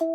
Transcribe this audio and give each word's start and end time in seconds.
Hallo 0.00 0.06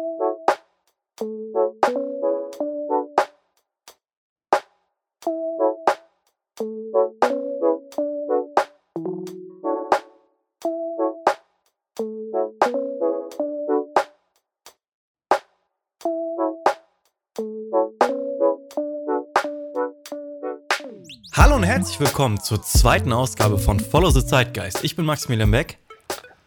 und 21.56 21.64
herzlich 21.64 22.00
willkommen 22.00 22.40
zur 22.40 22.64
zweiten 22.64 23.14
Ausgabe 23.14 23.60
von 23.60 23.80
Follow 23.80 24.10
the 24.10 24.26
Zeitgeist. 24.26 24.84
Ich 24.84 24.96
bin 24.96 25.06
Maximilian 25.06 25.52
Beck. 25.52 25.78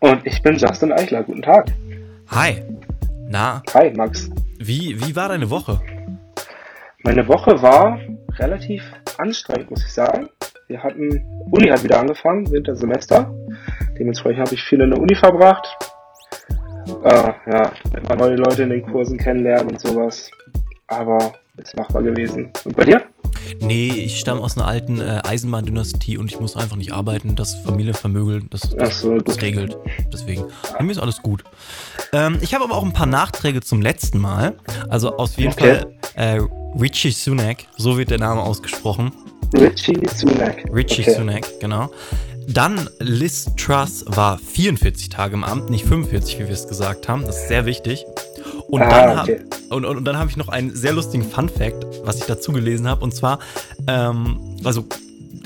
Und 0.00 0.26
ich 0.26 0.42
bin 0.42 0.56
Justin 0.56 0.92
Eichler. 0.92 1.22
Guten 1.22 1.42
Tag. 1.42 1.72
Hi. 2.30 2.77
Na, 3.30 3.62
Hi, 3.74 3.92
Max. 3.94 4.30
wie, 4.58 4.98
wie 5.00 5.14
war 5.14 5.28
deine 5.28 5.50
Woche? 5.50 5.80
Meine 7.04 7.28
Woche 7.28 7.60
war 7.62 7.98
relativ 8.38 8.82
anstrengend, 9.18 9.70
muss 9.70 9.84
ich 9.84 9.92
sagen. 9.92 10.30
Wir 10.66 10.82
hatten, 10.82 11.22
Uni 11.50 11.68
hat 11.68 11.84
wieder 11.84 12.00
angefangen, 12.00 12.50
Wintersemester. 12.50 13.30
Dementsprechend 13.98 14.40
habe 14.40 14.54
ich 14.54 14.62
viel 14.62 14.80
in 14.80 14.90
der 14.90 14.98
Uni 15.00 15.14
verbracht. 15.14 15.66
Äh, 17.04 17.32
ja, 17.52 17.72
immer 17.96 18.16
neue 18.16 18.36
Leute 18.36 18.62
in 18.62 18.70
den 18.70 18.82
Kursen 18.86 19.18
kennenlernen 19.18 19.72
und 19.72 19.80
sowas. 19.80 20.30
Aber 20.86 21.34
ist 21.58 21.76
machbar 21.76 22.02
gewesen. 22.02 22.50
Und 22.64 22.76
bei 22.76 22.84
dir? 22.84 23.02
Nee, 23.60 23.90
ich 23.90 24.18
stamme 24.18 24.40
aus 24.40 24.56
einer 24.56 24.66
alten 24.66 25.00
äh, 25.00 25.20
Eisenbahndynastie 25.24 26.18
und 26.18 26.30
ich 26.30 26.40
muss 26.40 26.56
einfach 26.56 26.76
nicht 26.76 26.92
arbeiten. 26.92 27.36
Das 27.36 27.54
Familienvermögen, 27.56 28.48
das, 28.50 28.62
das, 28.76 29.00
so, 29.00 29.18
das 29.18 29.40
regelt. 29.40 29.76
Deswegen, 30.12 30.44
bei 30.76 30.84
mir 30.84 30.92
ist 30.92 30.98
alles 30.98 31.22
gut. 31.22 31.44
Ähm, 32.12 32.38
ich 32.40 32.54
habe 32.54 32.64
aber 32.64 32.74
auch 32.76 32.84
ein 32.84 32.92
paar 32.92 33.06
Nachträge 33.06 33.60
zum 33.60 33.82
letzten 33.82 34.18
Mal. 34.18 34.54
Also 34.88 35.16
auf 35.16 35.36
jeden 35.36 35.52
Okay. 35.52 35.80
Fall 36.14 36.38
äh, 36.38 36.40
Richie 36.80 37.10
Sunak, 37.10 37.64
so 37.76 37.98
wird 37.98 38.10
der 38.10 38.18
Name 38.18 38.42
ausgesprochen. 38.42 39.12
Richie 39.54 39.98
Sunak. 40.14 40.64
Richie 40.72 41.02
okay. 41.02 41.14
Sunak, 41.14 41.46
genau. 41.60 41.90
Dann 42.50 42.88
Liz 42.98 43.46
Truss 43.56 44.04
war 44.06 44.38
44 44.38 45.10
Tage 45.10 45.34
im 45.34 45.44
Amt, 45.44 45.68
nicht 45.68 45.84
45, 45.84 46.38
wie 46.38 46.44
wir 46.44 46.50
es 46.50 46.66
gesagt 46.66 47.06
haben. 47.08 47.24
Das 47.26 47.36
ist 47.42 47.48
sehr 47.48 47.66
wichtig. 47.66 48.06
Und 48.68 48.82
Ah, 48.82 48.88
dann 49.14 49.18
okay. 49.20 49.40
hab, 49.50 49.72
und, 49.72 49.84
und, 49.84 49.96
und 49.98 50.04
dann 50.04 50.18
habe 50.18 50.28
ich 50.30 50.36
noch 50.36 50.48
einen 50.48 50.74
sehr 50.74 50.92
lustigen 50.92 51.24
Fun 51.24 51.48
Fact, 51.48 51.86
was 52.04 52.16
ich 52.18 52.24
dazu 52.24 52.52
gelesen 52.52 52.86
habe. 52.86 53.02
Und 53.02 53.14
zwar, 53.14 53.38
ähm, 53.86 54.38
also 54.64 54.84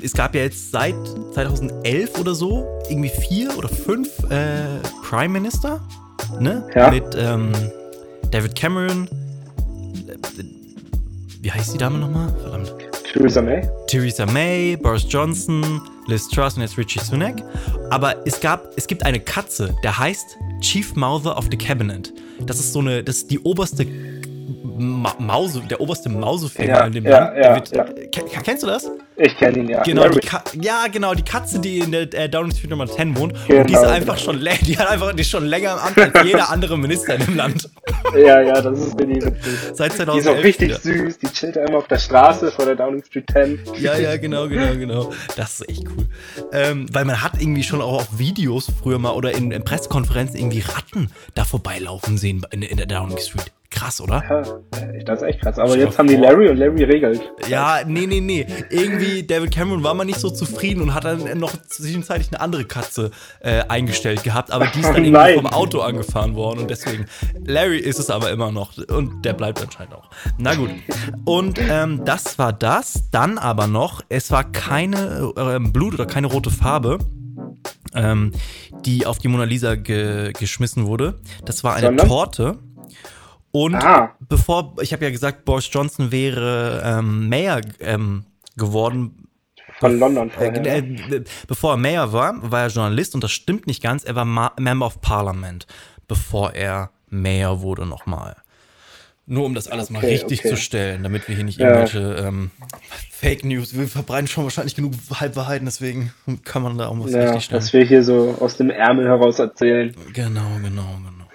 es 0.03 0.13
gab 0.13 0.35
ja 0.35 0.43
jetzt 0.43 0.73
seit 0.73 0.95
2011 1.35 2.19
oder 2.19 2.35
so 2.35 2.67
irgendwie 2.89 3.09
vier 3.11 3.57
oder 3.57 3.69
fünf 3.69 4.09
äh, 4.31 4.65
Prime 5.09 5.29
Minister, 5.29 5.81
ne? 6.41 6.65
Ja. 6.75 6.91
Mit 6.91 7.05
ähm, 7.17 7.53
David 8.33 8.57
Cameron. 8.57 9.07
äh, 10.09 10.43
Wie 11.41 11.51
heißt 11.53 11.75
die 11.75 11.79
Dame 11.79 11.99
nochmal? 11.99 12.35
Verdammt. 12.41 12.75
Theresa 13.13 13.43
May. 13.43 13.69
Theresa 13.89 14.25
May, 14.27 14.77
Boris 14.77 15.05
Johnson, 15.09 15.81
Liz 16.07 16.29
Truss 16.29 16.55
und 16.57 16.63
jetzt 16.63 16.79
Richie 16.79 16.99
Sunak. 16.99 17.43
Aber 17.91 18.17
es 18.27 18.41
gab, 18.41 18.73
es 18.77 18.87
gibt 18.87 19.05
eine 19.05 19.21
Katze, 19.21 19.75
der 19.85 19.97
heißt 19.99 20.39
Chief 20.61 20.95
Mouther 20.97 21.37
of 21.37 21.47
the 21.51 21.57
Cabinet. 21.59 22.13
Das 22.41 22.59
ist 22.59 22.73
so 22.73 22.81
eine, 22.81 23.03
das 23.05 23.17
ist 23.19 23.31
die 23.31 23.39
oberste 23.41 23.87
Ma 24.79 25.15
Mause, 25.19 25.63
der 25.69 25.81
oberste 25.81 26.09
Mausefänger 26.09 26.69
Ja, 26.79 26.87
in 26.87 26.93
dem 26.93 27.05
ja, 27.05 27.19
Land. 27.33 27.71
ja, 27.71 27.85
ja. 27.85 27.85
Ken- 28.11 28.43
Kennst 28.43 28.63
du 28.63 28.67
das? 28.67 28.91
Ich 29.17 29.37
kenne 29.37 29.59
ihn 29.59 29.69
ja. 29.69 29.83
Genau, 29.83 30.09
die 30.09 30.21
ja, 30.61 30.87
genau, 30.91 31.15
die 31.15 31.23
Katze, 31.23 31.59
die 31.61 31.81
in 31.81 31.93
der 31.93 32.13
äh, 32.15 32.29
Downing 32.29 32.55
Street 32.55 32.71
Nummer 32.71 32.87
10 32.87 33.17
wohnt. 33.17 33.35
Genau, 33.47 33.61
und 33.61 33.71
die 33.71 33.75
ist 33.75 33.85
einfach 33.85 34.17
genau. 34.17 34.33
schon 34.33 34.41
die 34.67 34.79
hat 34.79 34.89
einfach, 34.89 35.13
die 35.13 35.25
schon 35.25 35.45
länger 35.45 35.73
im 35.75 35.79
Amt 35.79 35.99
als 35.99 36.27
jeder 36.27 36.51
andere 36.51 36.79
Minister 36.79 37.15
in 37.17 37.27
dem 37.27 37.37
Land. 37.37 37.69
Ja, 38.15 38.43
ja, 38.43 38.61
das 38.61 38.79
ist 38.79 39.01
really 39.01 39.23
witzig. 39.25 39.59
Seit 39.73 39.93
Die 39.93 39.97
2011. 39.97 40.19
ist 40.19 40.29
auch 40.29 40.45
richtig 40.45 40.69
wieder. 40.69 40.79
süß. 40.81 41.19
Die 41.19 41.27
chillt 41.29 41.57
immer 41.57 41.79
auf 41.79 41.89
der 41.89 41.99
Straße 41.99 42.53
vor 42.53 42.67
der 42.67 42.75
Downing 42.75 43.03
Street 43.03 43.25
10. 43.33 43.61
Ja, 43.79 43.97
ja, 43.97 44.19
genau, 44.19 44.49
genau, 44.49 44.75
genau. 44.75 45.13
Das 45.35 45.61
ist 45.61 45.69
echt 45.71 45.85
cool. 45.97 46.07
Ähm, 46.53 46.87
weil 46.93 47.07
man 47.07 47.23
hat 47.23 47.41
irgendwie 47.41 47.63
schon 47.63 47.81
auch 47.81 48.03
auf 48.03 48.19
Videos 48.19 48.71
früher 48.83 48.99
mal 48.99 49.13
oder 49.13 49.33
in, 49.35 49.51
in 49.51 49.65
Pressekonferenzen 49.65 50.37
irgendwie 50.39 50.61
Ratten 50.61 51.11
da 51.35 51.45
vorbeilaufen 51.45 52.19
sehen 52.19 52.45
in, 52.51 52.61
in 52.61 52.77
der 52.77 52.87
Downing 52.87 53.17
Street. 53.17 53.51
Krass, 53.73 54.03
oder? 54.03 54.23
Ja, 54.29 54.43
das 55.07 55.23
ist 55.23 55.29
echt 55.29 55.41
krass. 55.41 55.59
Aber 55.59 55.77
jetzt 55.79 55.99
haben 55.99 56.07
die. 56.07 56.17
Larry 56.17 56.51
und 56.51 56.59
Larry 56.59 56.85
regelt. 56.85 57.23
Ja, 57.49 57.81
nee, 57.87 58.07
nee, 58.07 58.21
nee. 58.21 58.47
Irgendwie, 58.69 59.02
David 59.27 59.51
Cameron 59.53 59.83
war 59.83 59.95
mal 59.95 60.05
nicht 60.05 60.21
so 60.21 60.31
zufrieden 60.31 60.83
und 60.83 60.95
hat 60.95 61.05
dann 61.05 61.39
noch 61.39 61.53
zwischenzeitlich 61.69 62.29
eine 62.33 62.41
andere 62.41 62.65
Katze 62.65 63.11
äh, 63.41 63.63
eingestellt 63.69 64.23
gehabt, 64.25 64.51
aber 64.51 64.67
die 64.67 64.81
ist 64.81 64.87
dann 64.87 64.97
irgendwie 64.97 65.11
nein. 65.11 65.35
vom 65.37 65.47
Auto 65.47 65.81
angefahren 65.81 66.35
worden 66.35 66.61
und 66.61 66.71
deswegen. 66.71 67.07
Larry 67.45 67.79
ist 67.79 67.99
es 67.99 68.11
aber 68.11 68.31
immer 68.31 68.53
noch 68.53 68.77
und 68.89 69.25
der 69.25 69.33
bleibt 69.35 69.61
anscheinend 69.63 69.95
auch. 69.95 70.11
Na 70.39 70.55
gut. 70.55 70.71
Und 71.25 71.59
ähm, 71.61 72.05
das 72.05 72.39
war 72.39 72.53
das. 72.53 73.11
Dann 73.11 73.39
aber 73.39 73.67
noch, 73.67 74.03
es 74.09 74.31
war 74.31 74.45
keine 74.51 75.33
äh, 75.37 75.59
Blut 75.59 75.95
oder 75.95 76.07
keine 76.07 76.27
rote 76.29 76.51
Farbe. 76.51 76.99
Ähm, 77.95 78.33
die 78.87 79.05
auf 79.07 79.19
die 79.19 79.29
Mona 79.29 79.45
Lisa 79.45 79.75
ge 79.75 80.33
geschmissen 80.33 80.87
wurde. 80.87 81.21
Das 81.45 81.63
war 81.63 81.75
eine 81.75 81.89
Sondern? 81.89 82.09
Torte. 82.09 82.59
Und 83.51 83.75
Ah. 83.75 84.15
bevor, 84.29 84.75
ich 84.81 84.95
habe 84.95 85.05
ja 85.05 85.11
gesagt, 85.11 85.45
Boris 85.45 85.69
Johnson 85.71 86.11
wäre 86.11 86.83
ähm, 86.85 87.29
Mayor 87.29 87.61
ähm, 87.81 88.25
geworden. 88.57 89.29
Von 89.81 89.99
London 89.99 90.29
Äh, 90.29 90.33
vorher. 90.33 90.67
äh, 90.77 91.23
bevor 91.49 91.73
er 91.75 91.77
Mayor 91.77 92.13
war, 92.13 92.51
war 92.51 92.63
er 92.63 92.69
Journalist 92.69 93.15
und 93.15 93.25
das 93.25 93.33
stimmt 93.33 93.67
nicht 93.67 93.83
ganz. 93.83 94.05
Er 94.05 94.15
war 94.15 94.25
Ma 94.25 94.53
Member 94.59 94.87
of 94.87 95.01
Parliament, 95.01 95.67
bevor 96.09 96.53
er 96.55 96.91
Mayor 97.09 97.63
wurde 97.63 97.87
nochmal. 97.87 98.37
Nur 99.27 99.45
um 99.47 99.55
das 99.55 99.69
alles 99.69 99.89
mal 99.89 99.99
Okay, 100.01 100.09
richtig 100.15 100.41
okay. 100.41 100.49
zu 100.51 100.57
stellen, 100.57 101.03
damit 101.05 101.29
wir 101.29 101.35
hier 101.37 101.45
nicht 101.45 101.59
Ja. 101.59 101.69
irgendwelche 101.69 102.17
ähm, 102.27 102.51
Fake 103.11 103.45
News, 103.45 103.77
wir 103.77 103.87
verbreiten 103.87 104.27
schon 104.27 104.45
wahrscheinlich 104.45 104.75
genug 104.75 104.95
Halbwahrheiten, 105.15 105.65
deswegen 105.65 106.13
kann 106.45 106.63
man 106.63 106.77
da 106.77 106.89
auch 106.89 106.99
was 106.99 107.13
ja, 107.13 107.23
richtig 107.25 107.45
stellen. 107.45 107.61
dass 107.61 107.73
wir 107.73 107.85
hier 107.85 108.03
so 108.03 108.37
aus 108.41 108.57
dem 108.57 108.69
Ärmel 108.71 109.07
heraus 109.07 109.39
erzählen. 109.39 109.95
Genau, 110.13 110.57
genau, 110.63 110.97
genau. 110.97 111.27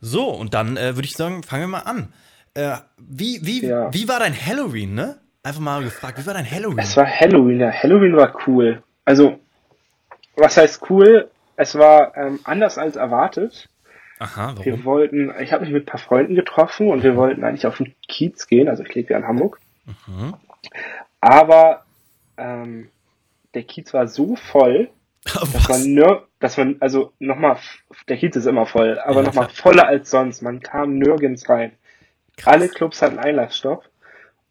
So, 0.00 0.30
und 0.30 0.52
dann 0.52 0.76
äh, 0.76 0.96
würde 0.96 1.06
ich 1.06 1.14
sagen, 1.16 1.42
fangen 1.44 1.62
wir 1.62 1.68
mal 1.68 1.78
an. 1.80 2.12
Äh, 2.54 2.76
wie, 2.98 3.40
wie, 3.46 3.64
Ja. 3.66 3.94
wie 3.94 4.08
war 4.08 4.18
dein 4.18 4.34
Halloween, 4.34 4.94
ne? 4.94 5.18
Einfach 5.42 5.60
mal 5.60 5.82
gefragt, 5.82 6.18
wie 6.18 6.26
war 6.26 6.34
dein 6.34 6.48
Halloween? 6.48 6.78
Es 6.78 6.96
war 6.96 7.06
Halloween, 7.06 7.60
ja. 7.60 7.70
Halloween 7.70 8.16
war 8.16 8.32
cool. 8.46 8.82
Also, 9.04 9.40
was 10.36 10.56
heißt 10.56 10.88
cool? 10.90 11.30
Es 11.56 11.76
war 11.76 12.16
ähm, 12.16 12.40
anders 12.44 12.78
als 12.78 12.96
erwartet. 12.96 13.68
Aha, 14.20 14.54
Wir 14.62 14.72
warum? 14.74 14.84
wollten, 14.84 15.34
ich 15.40 15.52
habe 15.52 15.64
mich 15.64 15.72
mit 15.72 15.82
ein 15.82 15.86
paar 15.90 15.98
Freunden 16.00 16.36
getroffen 16.36 16.88
und 16.88 17.02
wir 17.02 17.16
wollten 17.16 17.42
eigentlich 17.42 17.66
auf 17.66 17.78
den 17.78 17.94
Kiez 18.08 18.46
gehen, 18.46 18.68
also 18.68 18.84
ich 18.84 18.94
lebe 18.94 19.12
ja 19.12 19.18
in 19.18 19.26
Hamburg. 19.26 19.58
Mhm. 20.06 20.34
Aber 21.20 21.84
ähm, 22.36 22.88
der 23.54 23.64
Kiez 23.64 23.92
war 23.92 24.06
so 24.06 24.36
voll, 24.36 24.90
dass 25.24 25.68
man 25.68 25.82
nir 25.82 26.22
dass 26.38 26.56
man, 26.56 26.76
also 26.80 27.12
nochmal, 27.18 27.58
der 28.08 28.16
Kiez 28.16 28.34
ist 28.36 28.46
immer 28.46 28.66
voll, 28.66 28.98
aber 29.00 29.20
Ja, 29.20 29.26
nochmal 29.26 29.48
voller 29.48 29.86
als 29.86 30.10
sonst. 30.10 30.42
Man 30.42 30.60
kam 30.60 30.98
nirgends 30.98 31.48
rein. 31.48 31.72
Alle 32.44 32.68
Clubs 32.68 33.02
hatten 33.02 33.18
Einlassstopp. 33.18 33.84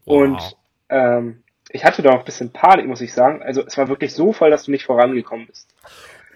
Und 0.06 0.35
Wow. 0.38 0.56
Ähm, 0.91 1.44
ich 1.69 1.85
hatte 1.85 2.02
da 2.02 2.12
auch 2.12 2.19
ein 2.19 2.25
bisschen 2.25 2.52
Panik, 2.52 2.85
muss 2.85 3.02
ich 3.02 3.13
sagen. 3.13 3.41
Also 3.41 3.66
es 3.66 3.78
war 3.78 3.88
wirklich 3.88 4.13
so 4.13 4.34
voll, 4.34 4.52
dass 4.52 4.63
du 4.63 4.72
nicht 4.72 4.85
vorangekommen 4.85 5.47
bist. 5.47 5.68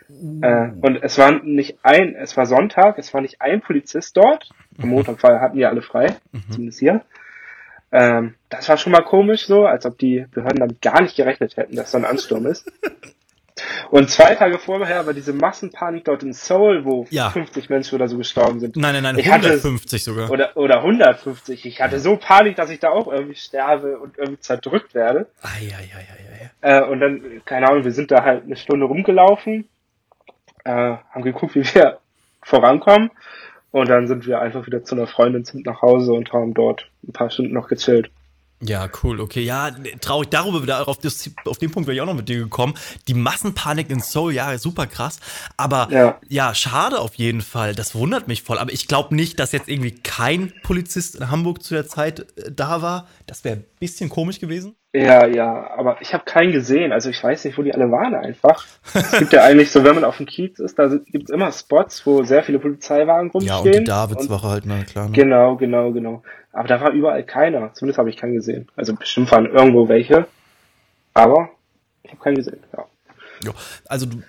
Äh, 0.09 0.69
und 0.81 1.03
es 1.03 1.17
war 1.17 1.43
nicht 1.43 1.79
ein, 1.83 2.15
es 2.15 2.37
war 2.37 2.45
Sonntag, 2.45 2.97
es 2.97 3.13
war 3.13 3.21
nicht 3.21 3.41
ein 3.41 3.61
Polizist 3.61 4.15
dort. 4.15 4.49
Am 4.81 4.89
Montag 4.89 5.21
war, 5.23 5.41
hatten 5.41 5.57
die 5.57 5.65
alle 5.65 5.81
frei, 5.81 6.15
zumindest 6.49 6.79
hier. 6.79 7.01
Ähm, 7.91 8.35
das 8.49 8.67
war 8.69 8.77
schon 8.77 8.91
mal 8.91 9.03
komisch 9.03 9.45
so, 9.45 9.65
als 9.65 9.85
ob 9.85 9.97
die 9.97 10.25
Behörden 10.31 10.59
damit 10.59 10.81
gar 10.81 11.01
nicht 11.01 11.15
gerechnet 11.15 11.57
hätten, 11.57 11.75
dass 11.75 11.91
so 11.91 11.97
ein 11.97 12.05
Ansturm 12.05 12.45
ist. 12.45 12.71
Und 13.89 14.09
zwei 14.09 14.35
Tage 14.35 14.59
vorher 14.59 15.05
war 15.05 15.13
diese 15.13 15.31
Massenpanik 15.31 16.03
dort 16.05 16.23
in 16.23 16.33
Seoul, 16.33 16.83
wo 16.83 17.05
Ja. 17.09 17.29
50 17.29 17.69
Menschen 17.69 17.95
oder 17.95 18.09
so 18.09 18.17
gestorben 18.17 18.59
sind. 18.59 18.75
Nein, 18.75 18.93
nein, 18.95 19.03
nein, 19.03 19.17
Ich 19.19 19.29
hatte- 19.29 19.47
150 19.47 20.03
sogar. 20.03 20.29
Oder, 20.29 20.57
oder 20.57 20.83
150. 20.83 21.65
Ich 21.65 21.81
hatte 21.81 21.99
so 21.99 22.17
Panik, 22.17 22.57
dass 22.57 22.69
ich 22.69 22.79
da 22.79 22.89
auch 22.89 23.07
irgendwie 23.11 23.35
sterbe 23.35 23.97
und 23.97 24.17
irgendwie 24.17 24.39
zerdrückt 24.41 24.93
werde. 24.93 25.27
Eieieiei. 25.41 26.51
Äh, 26.61 26.81
und 26.83 26.99
dann, 26.99 27.21
keine 27.45 27.69
Ahnung, 27.69 27.85
wir 27.85 27.91
sind 27.93 28.11
da 28.11 28.23
halt 28.23 28.43
eine 28.43 28.57
Stunde 28.57 28.85
rumgelaufen, 28.87 29.69
äh, 30.65 30.71
haben 30.71 31.21
geguckt, 31.23 31.55
wie 31.55 31.63
wir 31.63 31.99
vorankommen. 32.43 33.11
Und 33.71 33.89
dann 33.89 34.07
sind 34.07 34.25
wir 34.25 34.39
einfach 34.41 34.65
wieder 34.67 34.83
zu 34.83 34.95
einer 34.95 35.07
Freundin, 35.07 35.43
sind 35.45 35.65
nach 35.65 35.81
Hause 35.81 36.13
und 36.13 36.31
haben 36.33 36.53
dort 36.53 36.87
ein 37.07 37.11
paar 37.13 37.29
Stunden 37.29 37.53
noch 37.53 37.67
gechillt. 37.67 38.09
Ja, 38.61 38.89
cool, 39.03 39.19
okay. 39.19 39.41
Ja, 39.43 39.71
traurig 39.99 40.29
darüber 40.29 40.63
wieder, 40.63 40.87
auf, 40.87 40.97
das, 40.99 41.29
auf 41.45 41.57
den 41.57 41.71
Punkt 41.71 41.87
wäre 41.87 41.95
ich 41.95 42.01
auch 42.01 42.05
noch 42.05 42.15
mit 42.15 42.29
dir 42.29 42.39
gekommen. 42.39 42.73
Die 43.07 43.13
Massenpanik 43.13 43.89
in 43.89 43.99
Seoul, 43.99 44.33
ja, 44.33 44.57
super 44.57 44.87
krass. 44.87 45.19
Aber 45.57 45.89
ja. 45.91 46.19
Ja. 46.29 46.55
schade 46.55 46.99
auf 46.99 47.15
jeden 47.15 47.41
Fall. 47.41 47.75
Das 47.75 47.95
wundert 47.95 48.27
mich 48.27 48.43
voll. 48.43 48.57
Aber 48.57 48.71
ich 48.71 48.87
glaube 48.87 49.13
nicht, 49.13 49.39
dass 49.39 49.51
jetzt 49.51 49.67
irgendwie 49.67 49.91
kein 49.91 50.53
Polizist 50.63 51.15
in 51.15 51.29
Hamburg 51.29 51.63
zu 51.63 51.73
der 51.73 51.87
Zeit 51.87 52.21
äh, 52.37 52.51
da 52.51 52.81
war. 52.81 53.07
Das 53.27 53.43
wäre 53.43 53.57
ein 53.57 53.65
bisschen 53.79 54.09
komisch 54.09 54.39
gewesen. 54.39 54.75
Ja, 54.95 55.25
ja, 55.25 55.71
aber 55.75 55.97
ich 55.99 56.13
habe 56.13 56.23
keinen 56.23 56.53
gesehen. 56.53 56.93
Also 56.93 57.09
ich 57.09 57.21
weiß 57.21 57.43
nicht, 57.43 57.57
wo 57.57 57.63
die 57.63 57.73
alle 57.73 57.91
waren 57.91 58.15
einfach. 58.15 58.65
Es 58.93 59.19
gibt 59.19 59.33
ja 59.33 59.43
eigentlich 59.43 59.69
so, 59.69 59.83
wenn 59.83 59.93
man 59.93 60.05
auf 60.05 60.17
dem 60.17 60.25
Kiez 60.25 60.59
ist, 60.59 60.79
da 60.79 60.87
gibt 60.87 61.25
es 61.25 61.29
immer 61.29 61.51
Spots, 61.51 62.05
wo 62.05 62.23
sehr 62.23 62.43
viele 62.43 62.59
Polizeiwagen 62.59 63.29
rumstehen. 63.29 63.55
Ja, 63.55 63.59
und 63.59 63.73
die 63.73 63.83
Davidswache 63.83 64.47
halt, 64.47 64.63
na 64.65 64.83
klar. 64.83 65.07
Ne? 65.07 65.11
Genau, 65.11 65.57
genau, 65.57 65.91
genau. 65.91 66.23
Aber 66.53 66.69
da 66.69 66.79
war 66.79 66.91
überall 66.91 67.23
keiner. 67.23 67.73
Zumindest 67.73 67.97
habe 67.97 68.09
ich 68.09 68.15
keinen 68.15 68.35
gesehen. 68.35 68.69
Also 68.77 68.95
bestimmt 68.95 69.29
waren 69.31 69.47
irgendwo 69.47 69.89
welche. 69.89 70.27
Aber 71.13 71.49
ich 72.03 72.11
habe 72.11 72.21
keinen 72.21 72.35
gesehen, 72.35 72.59
ja. 72.71 72.85
Ja, 73.43 73.51
also 73.89 74.05
du, 74.05 74.23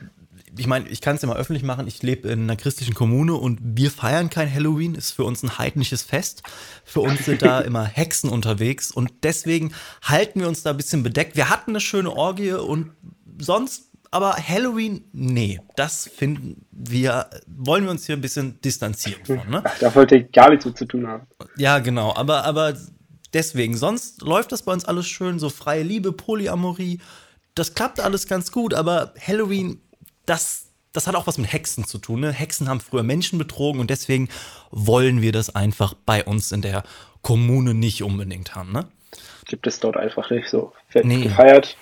ich 0.58 0.66
meine, 0.66 0.88
ich 0.88 1.00
kann 1.00 1.16
es 1.16 1.22
ja 1.22 1.28
mal 1.28 1.36
öffentlich 1.36 1.62
machen, 1.62 1.86
ich 1.86 2.02
lebe 2.02 2.28
in 2.28 2.42
einer 2.42 2.56
christlichen 2.56 2.94
Kommune 2.94 3.34
und 3.34 3.58
wir 3.62 3.90
feiern 3.90 4.30
kein 4.30 4.52
Halloween, 4.52 4.94
ist 4.94 5.12
für 5.12 5.24
uns 5.24 5.42
ein 5.42 5.58
heidnisches 5.58 6.02
Fest. 6.02 6.42
Für 6.84 7.00
uns 7.00 7.24
sind 7.24 7.42
da 7.42 7.60
immer 7.62 7.84
Hexen 7.84 8.30
unterwegs 8.30 8.90
und 8.90 9.12
deswegen 9.22 9.72
halten 10.02 10.40
wir 10.40 10.48
uns 10.48 10.62
da 10.62 10.70
ein 10.70 10.76
bisschen 10.76 11.02
bedeckt. 11.02 11.36
Wir 11.36 11.50
hatten 11.50 11.72
eine 11.72 11.80
schöne 11.80 12.10
Orgie 12.10 12.52
und 12.52 12.92
sonst, 13.38 13.90
aber 14.10 14.36
Halloween, 14.36 15.04
nee, 15.12 15.60
das 15.74 16.08
finden 16.08 16.64
wir, 16.70 17.28
wollen 17.46 17.84
wir 17.84 17.90
uns 17.90 18.06
hier 18.06 18.16
ein 18.16 18.22
bisschen 18.22 18.60
distanzieren 18.60 19.24
von, 19.24 19.50
ne? 19.50 19.62
Da 19.80 19.94
wollte 19.94 20.16
ich 20.16 20.32
gar 20.32 20.50
nichts 20.50 20.64
mit 20.64 20.78
zu 20.78 20.86
tun 20.86 21.06
haben. 21.06 21.26
Ja, 21.56 21.80
genau, 21.80 22.14
aber, 22.14 22.44
aber 22.44 22.74
deswegen, 23.34 23.76
sonst 23.76 24.22
läuft 24.22 24.52
das 24.52 24.62
bei 24.62 24.72
uns 24.72 24.84
alles 24.84 25.06
schön, 25.06 25.38
so 25.38 25.50
freie 25.50 25.82
Liebe, 25.82 26.12
Polyamorie, 26.12 27.00
das 27.54 27.74
klappt 27.74 28.00
alles 28.00 28.26
ganz 28.26 28.52
gut, 28.52 28.74
aber 28.74 29.14
Halloween 29.18 29.80
das, 30.26 30.66
das 30.92 31.06
hat 31.06 31.14
auch 31.14 31.26
was 31.26 31.38
mit 31.38 31.52
Hexen 31.52 31.84
zu 31.84 31.98
tun. 31.98 32.20
Ne? 32.20 32.32
Hexen 32.32 32.68
haben 32.68 32.80
früher 32.80 33.02
Menschen 33.02 33.38
betrogen 33.38 33.80
und 33.80 33.90
deswegen 33.90 34.28
wollen 34.70 35.22
wir 35.22 35.32
das 35.32 35.54
einfach 35.54 35.94
bei 35.94 36.24
uns 36.24 36.52
in 36.52 36.62
der 36.62 36.82
Kommune 37.22 37.74
nicht 37.74 38.02
unbedingt 38.02 38.54
haben. 38.54 38.72
Ne? 38.72 38.86
Gibt 39.46 39.66
es 39.66 39.80
dort 39.80 39.96
einfach 39.96 40.30
nicht 40.30 40.48
so. 40.48 40.72
Wird 40.92 41.04
nee, 41.04 41.22
gefeiert. 41.22 41.76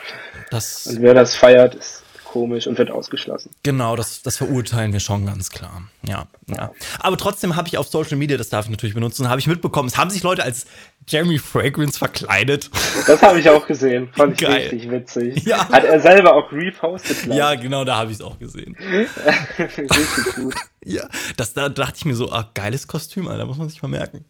Das 0.51 0.87
und 0.87 1.03
wer 1.03 1.15
das 1.15 1.35
feiert, 1.35 1.75
ist 1.75 2.05
komisch 2.35 2.67
und 2.67 2.77
wird 2.79 2.91
ausgeschlossen. 2.91 3.51
Genau, 3.63 3.95
das, 3.95 4.23
das 4.23 4.37
verurteilen 4.39 4.93
wir 4.93 4.99
schon 4.99 5.25
ganz 5.25 5.51
klar. 5.51 5.83
Ja, 6.03 6.27
ja. 6.49 6.73
Aber 6.99 7.17
trotzdem 7.17 7.55
habe 7.55 7.69
ich 7.69 7.79
auf 7.79 7.87
Social 7.87 8.17
Media, 8.17 8.37
das 8.37 8.49
darf 8.49 8.65
ich 8.65 8.73
natürlich 8.73 8.95
benutzen, 8.95 9.29
habe 9.29 9.39
ich 9.39 9.47
mitbekommen, 9.47 9.89
es 9.89 9.97
haben 9.97 10.11
sich 10.11 10.25
Leute 10.25 10.43
als 10.43 10.67
Jeremy 11.07 11.39
Fragrance 11.39 11.99
verkleidet. 11.99 12.71
Das 13.07 13.23
habe 13.23 13.39
ich 13.39 13.49
auch 13.51 13.67
gesehen. 13.67 14.09
Fand 14.13 14.41
ich 14.41 14.47
Geil. 14.47 14.55
richtig 14.55 14.91
witzig. 14.91 15.45
Ja. 15.45 15.69
Hat 15.69 15.85
er 15.85 16.01
selber 16.01 16.35
auch 16.35 16.51
repostet. 16.53 17.23
Glaub. 17.25 17.37
Ja, 17.37 17.55
genau, 17.55 17.85
da 17.85 17.97
habe 17.97 18.11
ich 18.11 18.19
es 18.19 18.23
auch 18.23 18.39
gesehen. 18.39 18.77
richtig 19.59 20.35
gut. 20.37 20.55
Ja, 20.85 21.09
das, 21.37 21.55
da 21.55 21.69
dachte 21.69 21.95
ich 21.97 22.05
mir 22.05 22.15
so, 22.15 22.31
ah, 22.31 22.51
geiles 22.55 22.87
Kostüm, 22.87 23.29
Alter, 23.29 23.47
muss 23.47 23.59
man 23.59 23.69
sich 23.69 23.83
mal 23.83 23.89
merken. 23.89 24.25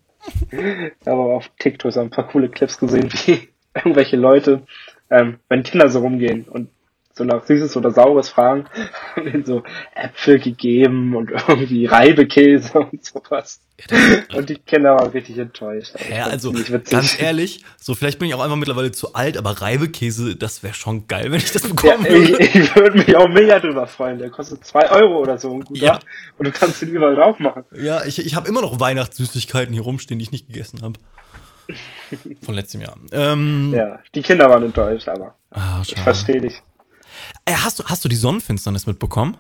Aber 1.04 1.34
auf 1.34 1.50
TikTok 1.58 1.92
so 1.92 2.00
ein 2.00 2.10
paar 2.10 2.28
coole 2.28 2.48
Clips 2.48 2.78
gesehen, 2.78 3.10
wie 3.12 3.48
irgendwelche 3.74 4.16
Leute, 4.16 4.62
ähm, 5.10 5.38
wenn 5.48 5.62
Kinder 5.62 5.88
so 5.90 6.00
rumgehen 6.00 6.44
und 6.44 6.70
so 7.16 7.24
nach 7.24 7.44
Süßes 7.46 7.76
oder 7.76 7.92
Saures 7.92 8.28
fragen, 8.28 8.66
haben 9.16 9.26
ihnen 9.26 9.44
so 9.44 9.62
Äpfel 9.94 10.40
gegeben 10.40 11.14
und 11.14 11.30
irgendwie 11.30 11.86
Reibekäse 11.86 12.78
und 12.80 13.04
sowas. 13.04 13.60
Ja, 13.90 14.36
und 14.38 14.48
die 14.48 14.56
Kinder 14.56 14.94
waren 14.94 15.10
richtig 15.10 15.36
enttäuscht. 15.38 15.96
Also 15.96 16.12
ja, 16.12 16.26
also 16.26 16.52
ganz 16.88 17.20
ehrlich, 17.20 17.64
so 17.76 17.94
vielleicht 17.94 18.18
bin 18.18 18.28
ich 18.28 18.34
auch 18.34 18.40
einfach 18.40 18.56
mittlerweile 18.56 18.92
zu 18.92 19.14
alt, 19.14 19.36
aber 19.36 19.50
Reibekäse, 19.50 20.36
das 20.36 20.62
wäre 20.62 20.74
schon 20.74 21.08
geil, 21.08 21.30
wenn 21.32 21.38
ich 21.38 21.52
das 21.52 21.62
bekommen 21.68 22.06
ja. 22.08 22.16
Ich, 22.16 22.54
ich 22.54 22.76
würde 22.76 22.98
mich 22.98 23.16
auch 23.16 23.28
mega 23.28 23.58
drüber 23.58 23.86
freuen. 23.86 24.18
Der 24.18 24.30
kostet 24.30 24.64
zwei 24.64 24.90
Euro 24.90 25.18
oder 25.18 25.38
so, 25.38 25.58
guter. 25.58 25.84
Ja. 25.84 25.98
Und 26.38 26.46
du 26.46 26.52
kannst 26.52 26.82
ihn 26.82 26.88
überall 26.88 27.16
drauf 27.16 27.38
machen. 27.40 27.64
Ja, 27.72 28.04
ich, 28.04 28.24
ich 28.24 28.36
habe 28.36 28.48
immer 28.48 28.60
noch 28.60 28.78
Weihnachtssüßigkeiten 28.78 29.72
hier 29.72 29.82
rumstehen, 29.82 30.18
die 30.18 30.24
ich 30.24 30.32
nicht 30.32 30.46
gegessen 30.46 30.82
habe. 30.82 30.98
Von 32.42 32.54
letztem 32.54 32.80
Jahr. 32.80 32.96
Ähm, 33.12 33.72
ja, 33.74 33.98
die 34.14 34.22
Kinder 34.22 34.48
waren 34.50 34.62
enttäuscht, 34.62 35.08
aber 35.08 35.34
ah, 35.50 35.82
ich 35.82 35.94
verstehe 35.98 36.40
dich. 36.40 36.62
Äh, 37.46 37.52
hast, 37.52 37.78
du, 37.78 37.84
hast 37.84 38.04
du 38.04 38.08
die 38.08 38.16
Sonnenfinsternis 38.16 38.86
mitbekommen? 38.86 39.36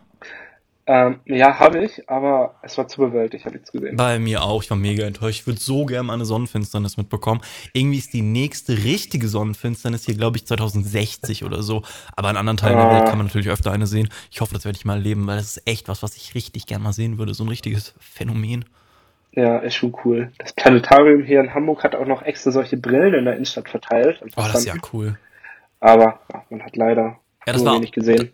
Ähm, 0.86 1.20
ja, 1.24 1.58
habe 1.58 1.82
ich, 1.82 2.10
aber 2.10 2.56
es 2.60 2.76
war 2.76 2.86
zu 2.88 3.00
bewölkt, 3.00 3.32
ich 3.32 3.46
habe 3.46 3.54
nichts 3.54 3.72
gesehen. 3.72 3.96
Bei 3.96 4.18
mir 4.18 4.42
auch, 4.42 4.62
ich 4.62 4.68
war 4.68 4.76
mega 4.76 5.06
enttäuscht. 5.06 5.40
Ich 5.40 5.46
würde 5.46 5.58
so 5.58 5.86
gerne 5.86 6.12
eine 6.12 6.26
Sonnenfinsternis 6.26 6.98
mitbekommen. 6.98 7.40
Irgendwie 7.72 7.96
ist 7.96 8.12
die 8.12 8.20
nächste 8.20 8.76
richtige 8.84 9.28
Sonnenfinsternis 9.28 10.04
hier, 10.04 10.14
glaube 10.14 10.36
ich, 10.36 10.46
2060 10.46 11.44
oder 11.44 11.62
so. 11.62 11.82
Aber 12.14 12.28
in 12.28 12.36
anderen 12.36 12.58
Teilen 12.58 12.76
ah. 12.76 12.88
der 12.88 12.96
Welt 12.98 13.08
kann 13.08 13.16
man 13.16 13.28
natürlich 13.28 13.48
öfter 13.48 13.72
eine 13.72 13.86
sehen. 13.86 14.10
Ich 14.30 14.42
hoffe, 14.42 14.52
das 14.52 14.66
werde 14.66 14.76
ich 14.76 14.84
mal 14.84 14.96
erleben, 14.96 15.26
weil 15.26 15.36
das 15.36 15.56
ist 15.56 15.66
echt 15.66 15.88
was, 15.88 16.02
was 16.02 16.16
ich 16.16 16.34
richtig 16.34 16.66
gerne 16.66 16.84
mal 16.84 16.92
sehen 16.92 17.16
würde. 17.16 17.32
So 17.32 17.44
ein 17.44 17.48
richtiges 17.48 17.94
Phänomen. 17.98 18.66
Ja, 19.32 19.58
ist 19.58 19.76
schon 19.76 19.96
cool. 20.04 20.32
Das 20.36 20.52
Planetarium 20.52 21.24
hier 21.24 21.40
in 21.40 21.54
Hamburg 21.54 21.82
hat 21.82 21.96
auch 21.96 22.06
noch 22.06 22.22
extra 22.22 22.50
solche 22.50 22.76
Brillen 22.76 23.14
in 23.14 23.24
der 23.24 23.34
Innenstadt 23.34 23.70
verteilt. 23.70 24.20
Oh, 24.22 24.28
das 24.36 24.56
ist 24.56 24.66
ja 24.66 24.74
cool. 24.92 25.18
Aber 25.80 26.20
ja, 26.32 26.44
man 26.50 26.62
hat 26.62 26.76
leider 26.76 27.18
ja, 27.46 27.52
das 27.52 27.64
war, 27.64 27.80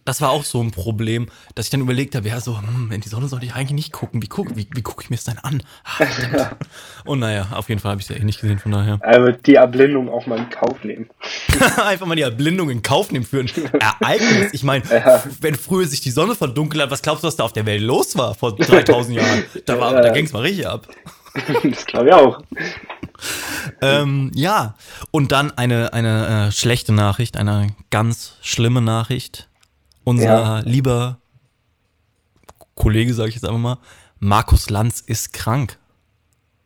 das 0.05 0.21
war 0.21 0.31
auch 0.31 0.45
so 0.45 0.62
ein 0.62 0.71
Problem, 0.71 1.27
dass 1.55 1.67
ich 1.67 1.71
dann 1.71 1.81
überlegt 1.81 2.15
habe, 2.15 2.29
ja, 2.29 2.41
so, 2.41 2.59
hm, 2.59 2.93
in 2.93 3.01
die 3.01 3.09
Sonne 3.09 3.29
sollte 3.29 3.47
ich 3.47 3.55
eigentlich 3.55 3.73
nicht 3.73 3.93
gucken. 3.93 4.23
Wie 4.23 4.29
gucke 4.29 4.57
wie, 4.57 4.69
wie 4.75 4.83
guck 4.83 5.03
ich 5.03 5.11
mir 5.11 5.17
das 5.17 5.25
denn 5.25 5.39
an? 5.39 5.62
Ah, 5.85 6.51
Und 7.05 7.19
naja, 7.21 7.49
auf 7.53 7.69
jeden 7.69 7.81
Fall 7.81 7.93
habe 7.93 8.01
ich 8.01 8.09
es 8.09 8.17
ja 8.17 8.21
eh 8.21 8.25
nicht 8.25 8.41
gesehen, 8.41 8.59
von 8.59 8.73
daher. 8.73 8.99
Also 9.03 9.33
die 9.33 9.57
Erblindung 9.57 10.09
auch 10.09 10.27
mal 10.27 10.39
in 10.39 10.51
Kauf 10.51 10.85
nehmen. 10.85 11.09
Einfach 11.85 12.07
mal 12.07 12.15
die 12.15 12.23
Erblindung 12.23 12.71
in 12.71 12.83
Kauf 12.83 13.11
nehmen 13.11 13.25
für 13.25 13.41
ein 13.41 13.51
Ereignis. 13.81 14.53
Ich 14.53 14.62
meine, 14.62 14.85
ja. 14.91 15.23
wenn 15.41 15.56
früher 15.56 15.87
sich 15.87 16.01
die 16.01 16.11
Sonne 16.11 16.35
verdunkelt 16.35 16.83
hat, 16.83 16.91
was 16.91 17.03
glaubst 17.03 17.25
du, 17.25 17.29
was 17.29 17.37
da 17.37 17.45
auf 17.45 17.53
der 17.53 17.67
Welt 17.67 17.83
los 17.83 18.17
war 18.17 18.35
vor 18.35 18.55
3000 18.56 19.17
Jahren? 19.17 19.45
Da, 19.67 19.79
war, 19.79 19.95
ja. 19.95 20.03
da 20.03 20.11
ging 20.11 20.27
es 20.27 20.33
mal 20.33 20.43
richtig 20.43 20.69
ab. 20.69 20.87
das 21.65 21.87
glaube 21.87 22.09
ich 22.09 22.15
auch. 22.15 22.43
ähm, 23.81 24.31
ja, 24.35 24.75
und 25.11 25.32
dann 25.32 25.50
eine, 25.53 25.93
eine 25.93 26.49
äh, 26.49 26.53
schlechte 26.53 26.93
Nachricht, 26.93 27.37
eine 27.37 27.69
ganz 27.91 28.37
schlimme 28.41 28.81
Nachricht. 28.81 29.49
Unser 30.05 30.25
ja. 30.25 30.59
lieber 30.61 31.19
Kollege, 32.75 33.12
sage 33.15 33.29
ich 33.29 33.35
jetzt 33.35 33.44
einfach 33.44 33.59
mal, 33.59 33.79
Markus 34.19 34.71
Lanz 34.71 35.00
ist 35.00 35.32
krank. 35.32 35.79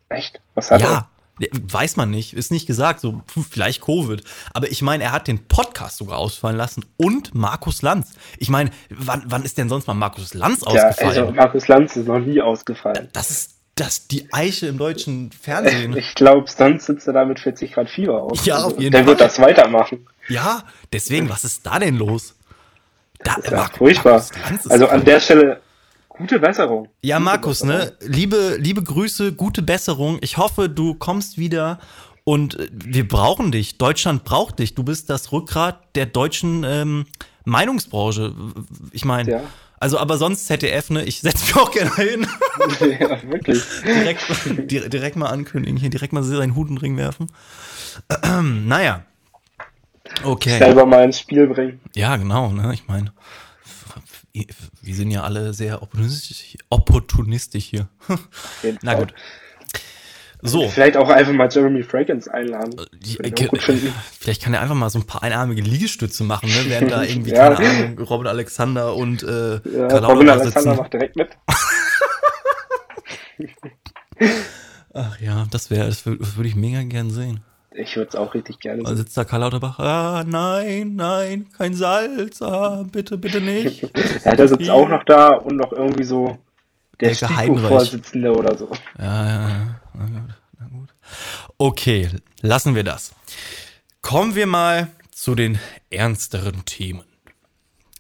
Echt? 0.08 0.40
Was 0.55 0.70
hat 0.70 0.81
ja, 0.81 1.08
er? 1.40 1.49
Weiß 1.52 1.96
man 1.96 2.11
nicht, 2.11 2.34
ist 2.34 2.52
nicht 2.52 2.66
gesagt, 2.66 3.00
so 3.00 3.22
vielleicht 3.50 3.81
Covid. 3.81 4.22
Aber 4.52 4.70
ich 4.70 4.82
meine, 4.82 5.02
er 5.02 5.12
hat 5.12 5.26
den 5.26 5.49
Podcast 5.49 5.96
sogar 5.96 6.19
ausfallen 6.19 6.56
lassen 6.56 6.84
und 6.96 7.34
Markus 7.34 7.82
Lanz. 7.82 8.12
Ich 8.38 8.49
meine, 8.49 8.70
wann, 8.90 9.25
wann 9.26 9.43
ist 9.43 9.58
denn 9.58 9.69
sonst 9.69 9.88
mal 9.88 9.94
Markus 9.94 10.34
Lanz 10.34 10.62
ausgefallen? 10.62 11.14
Ja, 11.16 11.22
also 11.22 11.32
Markus 11.32 11.66
Lanz 11.66 11.96
ist 11.96 12.06
noch 12.06 12.20
nie 12.20 12.40
ausgefallen. 12.40 13.08
Das 13.12 13.31
ist 13.31 13.53
das 13.75 14.06
die 14.06 14.32
Eiche 14.32 14.69
im 14.69 14.79
deutschen 14.79 15.32
Fernsehen. 15.32 15.97
Ich 15.97 16.15
glaube, 16.15 16.49
sonst 16.49 16.87
sitzt 16.87 17.06
er 17.06 17.12
da 17.12 17.25
mit 17.25 17.41
40 17.41 17.73
Grad 17.73 17.91
Fieber 17.91 18.23
aus. 18.23 18.44
Ja, 18.44 18.65
auf 18.65 18.79
jeden 18.79 18.93
Der 18.93 19.00
Fall. 19.00 19.05
Der 19.05 19.06
wird 19.06 19.21
das 19.21 19.38
weitermachen. 19.41 20.06
Ja, 20.29 20.62
deswegen, 20.93 21.29
was 21.29 21.44
ist 21.44 21.67
da 21.67 21.79
denn 21.79 21.97
los? 21.97 22.35
Da, 23.19 23.37
das 23.37 23.47
ist 23.47 23.50
ja 23.50 23.71
furchtbar. 23.76 24.25
Also 24.69 24.88
an 24.88 25.05
der 25.05 25.21
Stelle 25.21 25.61
gute 26.09 26.38
Besserung. 26.38 26.88
Ja, 27.03 27.19
Markus, 27.19 27.65
ne? 27.65 27.97
Liebe, 28.00 28.56
liebe 28.59 28.82
Grüße, 28.82 29.32
gute 29.32 29.62
Besserung. 29.62 30.19
Ich 30.21 30.37
hoffe, 30.37 30.69
du 30.69 30.94
kommst 30.94 31.38
wieder 31.38 31.79
und 32.23 32.59
äh, 32.59 32.69
wir 32.73 33.07
brauchen 33.09 33.50
dich. 33.50 33.78
Deutschland 33.78 34.25
braucht 34.25 34.61
dich. 34.61 34.75
Du 34.75 34.85
bist 34.85 35.11
das 35.11 35.33
Rückgrat 35.33 35.81
der 35.97 36.07
deutschen 36.07 36.64
ähm, 36.64 37.07
Meinungsbranche. 37.45 38.35
Ich 38.93 39.04
meine, 39.04 39.31
ja. 39.31 39.40
Also, 39.81 39.99
aber 39.99 40.16
sonst 40.16 40.47
ZDF, 40.47 40.90
ne? 40.90 41.04
Ich 41.04 41.21
setze 41.21 41.45
mich 41.45 41.57
auch 41.57 41.71
gerne 41.71 41.95
hin. 41.97 42.26
ja, 43.00 43.23
wirklich. 43.31 43.62
direkt, 43.85 44.93
direkt 44.93 45.16
mal 45.16 45.28
ankündigen, 45.28 45.78
hier 45.78 45.90
direkt 45.90 46.12
mal 46.12 46.23
seinen 46.23 46.54
Hut 46.54 46.69
in 46.69 46.76
den 46.76 46.78
Ring 46.78 46.97
werfen. 46.97 47.26
Naja. 48.43 49.04
Okay. 50.23 50.59
Selber 50.59 50.87
mal 50.87 51.04
ins 51.04 51.19
Spiel 51.19 51.47
bringen. 51.47 51.81
Ja, 51.95 52.16
genau, 52.16 52.50
ne? 52.50 52.73
Ich 52.75 52.87
meine, 52.88 53.12
wir 54.83 54.95
sind 54.95 55.11
ja 55.11 55.23
alle 55.23 55.54
sehr 55.54 55.83
opportunistisch, 55.83 56.57
opportunistisch 56.69 57.64
hier. 57.64 57.88
Na 58.83 58.95
gut. 58.95 59.14
So. 60.46 60.68
Vielleicht 60.68 60.98
auch 60.98 61.08
einfach 61.08 61.32
mal 61.32 61.48
Jeremy 61.50 61.82
Fragrance 61.82 62.30
einladen. 62.32 62.76
Äh, 62.78 62.84
vielleicht 64.20 64.42
kann 64.42 64.52
er 64.52 64.60
einfach 64.60 64.74
mal 64.74 64.90
so 64.90 64.98
ein 64.98 65.06
paar 65.06 65.22
einarmige 65.22 65.62
Liegestütze 65.62 66.22
machen, 66.22 66.50
ne? 66.50 66.66
während 66.66 66.90
da 66.90 67.02
irgendwie, 67.02 67.30
ja. 67.30 67.54
keine 67.54 67.66
Ahnung, 67.66 67.98
Robin 68.00 68.26
Alexander 68.26 68.94
und 68.94 69.22
äh, 69.22 69.54
ja, 69.54 70.06
Robin 70.06 70.28
Alexander 70.28 70.74
macht 70.74 70.92
direkt 70.92 71.16
mit. 71.16 71.30
Ach 74.92 75.18
ja, 75.18 75.46
das 75.50 75.70
wäre, 75.70 75.86
das 75.86 76.04
würde 76.04 76.36
würd 76.36 76.46
ich 76.46 76.56
mega 76.56 76.82
gern 76.82 77.08
sehen. 77.08 77.40
Ich 77.72 77.96
würde 77.96 78.10
es 78.10 78.14
auch 78.14 78.34
richtig 78.34 78.60
gerne 78.60 78.82
sehen. 78.82 78.90
Da 78.90 78.96
sitzt 78.96 79.16
da 79.16 79.24
Karl 79.24 79.40
Lauterbach, 79.40 79.78
ah, 79.78 80.24
nein, 80.26 80.94
nein, 80.94 81.46
kein 81.56 81.72
Salz, 81.72 82.42
ah, 82.42 82.84
bitte, 82.92 83.16
bitte 83.16 83.40
nicht. 83.40 83.82
ja, 84.26 84.36
der 84.36 84.48
sitzt 84.48 84.68
auch 84.68 84.90
noch 84.90 85.04
da 85.04 85.30
und 85.30 85.56
noch 85.56 85.72
irgendwie 85.72 86.04
so 86.04 86.36
der 87.04 87.14
STIKO-Vorsitzende 87.14 88.32
oder 88.34 88.56
so. 88.56 88.70
Ja, 88.99 89.26
ja, 89.26 89.49
ja. 89.49 89.80
Na 89.94 90.06
gut, 90.06 90.34
na 90.58 90.66
gut. 90.66 90.88
Okay, 91.58 92.08
lassen 92.40 92.75
wir 92.75 92.84
das. 92.84 93.14
Kommen 94.02 94.34
wir 94.34 94.46
mal 94.46 94.88
zu 95.11 95.34
den 95.34 95.58
ernsteren 95.90 96.64
Themen. 96.64 97.04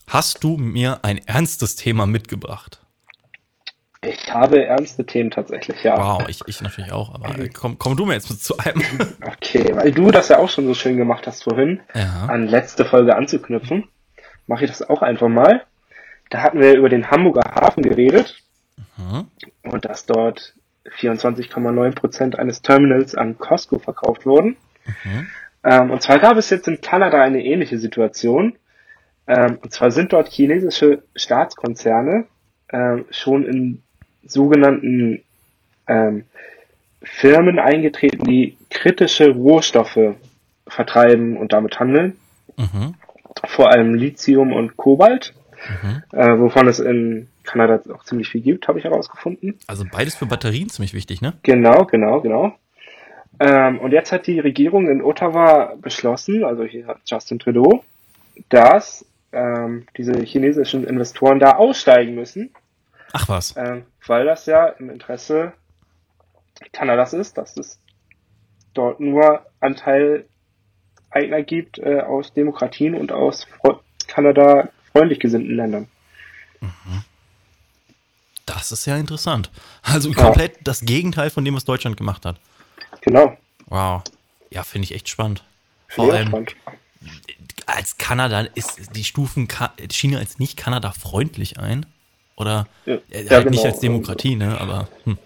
Hast 0.08 0.44
du 0.44 0.56
mir 0.56 1.00
ein 1.02 1.18
ernstes 1.26 1.76
Thema 1.76 2.06
mitgebracht? 2.06 2.80
Ich 4.02 4.26
Ich 4.26 4.34
habe 4.34 4.62
ernste 4.66 5.06
Themen 5.06 5.30
tatsächlich, 5.30 5.82
ja. 5.82 5.96
Wow, 5.96 6.28
ich, 6.28 6.42
ich 6.46 6.60
natürlich 6.60 6.92
auch, 6.92 7.14
aber 7.14 7.38
äh, 7.38 7.48
komm, 7.48 7.78
komm 7.78 7.96
du 7.96 8.04
mir 8.04 8.12
jetzt 8.14 8.44
zu 8.44 8.58
einem. 8.58 8.82
Okay, 9.26 9.74
weil 9.74 9.92
du 9.92 10.10
das 10.10 10.28
ja 10.28 10.38
auch 10.38 10.50
schon 10.50 10.66
so 10.66 10.74
schön 10.74 10.98
gemacht 10.98 11.26
hast 11.26 11.44
vorhin, 11.44 11.80
Ja. 11.94 12.26
an 12.26 12.46
letzte 12.46 12.84
Folge 12.84 13.16
anzuknüpfen, 13.16 13.88
mache 14.46 14.64
ich 14.64 14.70
das 14.70 14.82
auch 14.82 15.00
einfach 15.00 15.28
mal. 15.28 15.64
Da 16.28 16.42
hatten 16.42 16.60
wir 16.60 16.74
über 16.74 16.88
den 16.90 17.10
Hamburger 17.10 17.54
Hafen 17.54 17.82
geredet 17.82 18.36
Mhm. 18.96 19.26
und 19.70 19.84
dass 19.84 20.06
dort 20.06 20.54
24,9 20.98 21.94
Prozent 21.94 22.38
eines 22.38 22.62
Terminals 22.62 23.14
an 23.14 23.38
Costco 23.38 23.78
verkauft 23.78 24.26
wurden. 24.26 24.56
Ähm, 25.64 25.90
und 25.90 26.02
zwar 26.02 26.18
gab 26.18 26.36
es 26.36 26.50
jetzt 26.50 26.68
in 26.68 26.80
Kanada 26.80 27.22
eine 27.22 27.42
ähnliche 27.42 27.78
Situation. 27.78 28.56
Ähm, 29.26 29.58
und 29.62 29.72
zwar 29.72 29.90
sind 29.90 30.12
dort 30.12 30.28
chinesische 30.28 31.02
Staatskonzerne 31.16 32.26
ähm, 32.70 33.06
schon 33.10 33.46
in 33.46 33.82
sogenannten 34.26 35.22
ähm, 35.86 36.24
Firmen 37.02 37.58
eingetreten, 37.58 38.24
die 38.24 38.56
kritische 38.70 39.30
Rohstoffe 39.30 40.16
vertreiben 40.66 41.36
und 41.36 41.52
damit 41.52 41.78
handeln. 41.80 42.18
Mhm. 42.56 42.94
Vor 43.46 43.70
allem 43.70 43.94
Lithium 43.94 44.52
und 44.52 44.76
Kobalt, 44.76 45.34
Mhm. 45.82 46.02
äh, 46.12 46.38
wovon 46.38 46.68
es 46.68 46.78
in 46.78 47.28
Kanada 47.44 47.80
auch 47.94 48.04
ziemlich 48.04 48.28
viel 48.28 48.40
gibt, 48.40 48.68
habe 48.68 48.78
ich 48.78 48.84
herausgefunden. 48.84 49.58
Also 49.66 49.84
beides 49.90 50.14
für 50.14 50.26
Batterien 50.26 50.68
ziemlich 50.68 50.94
wichtig, 50.94 51.20
ne? 51.20 51.34
Genau, 51.42 51.84
genau, 51.84 52.20
genau. 52.20 52.54
Ähm, 53.40 53.78
und 53.80 53.92
jetzt 53.92 54.12
hat 54.12 54.26
die 54.26 54.40
Regierung 54.40 54.88
in 54.88 55.02
Ottawa 55.02 55.74
beschlossen, 55.80 56.44
also 56.44 56.64
hier 56.64 56.86
hat 56.86 56.98
Justin 57.06 57.38
Trudeau, 57.38 57.84
dass 58.48 59.04
ähm, 59.32 59.86
diese 59.96 60.22
chinesischen 60.22 60.84
Investoren 60.84 61.40
da 61.40 61.56
aussteigen 61.56 62.14
müssen, 62.14 62.50
Ach 63.12 63.28
was. 63.28 63.56
ähm, 63.56 63.84
weil 64.06 64.24
das 64.24 64.46
ja 64.46 64.66
im 64.66 64.90
Interesse 64.90 65.52
Kanadas 66.72 67.12
ist, 67.12 67.36
dass 67.36 67.56
es 67.56 67.80
dort 68.74 69.00
nur 69.00 69.44
Anteileigner 69.60 70.24
gibt 71.44 71.78
äh, 71.78 72.00
aus 72.00 72.32
Demokratien 72.32 72.94
und 72.94 73.12
aus 73.12 73.46
Kanada 74.06 74.68
freundlich 74.92 75.18
gesinnten 75.18 75.56
Ländern. 75.56 75.88
Das 78.54 78.72
ist 78.72 78.86
ja 78.86 78.96
interessant. 78.96 79.50
Also 79.82 80.12
komplett 80.12 80.58
das 80.64 80.80
Gegenteil 80.80 81.30
von 81.30 81.44
dem, 81.44 81.54
was 81.54 81.64
Deutschland 81.64 81.96
gemacht 81.96 82.24
hat. 82.24 82.36
Genau. 83.00 83.36
Wow. 83.66 84.02
Ja, 84.50 84.62
finde 84.62 84.84
ich 84.84 84.94
echt 84.94 85.08
spannend. 85.08 85.42
Vor 85.88 86.12
allem 86.12 86.28
spannend. 86.28 86.56
als 87.66 87.98
Kanada 87.98 88.40
ist 88.54 88.94
die 88.94 89.04
Stufen 89.04 89.48
China 89.90 90.18
als 90.18 90.38
nicht 90.38 90.56
Kanada 90.56 90.92
freundlich 90.92 91.58
ein. 91.58 91.84
Oder 92.36 92.66
Ja, 92.86 92.94
äh, 93.10 93.24
ja, 93.24 93.30
halt 93.30 93.50
nicht 93.50 93.62
genau. 93.62 93.72
als 93.72 93.80
Demokratie, 93.80 94.36
ne? 94.36 94.60
Aber 94.60 94.88
hm. 95.04 95.18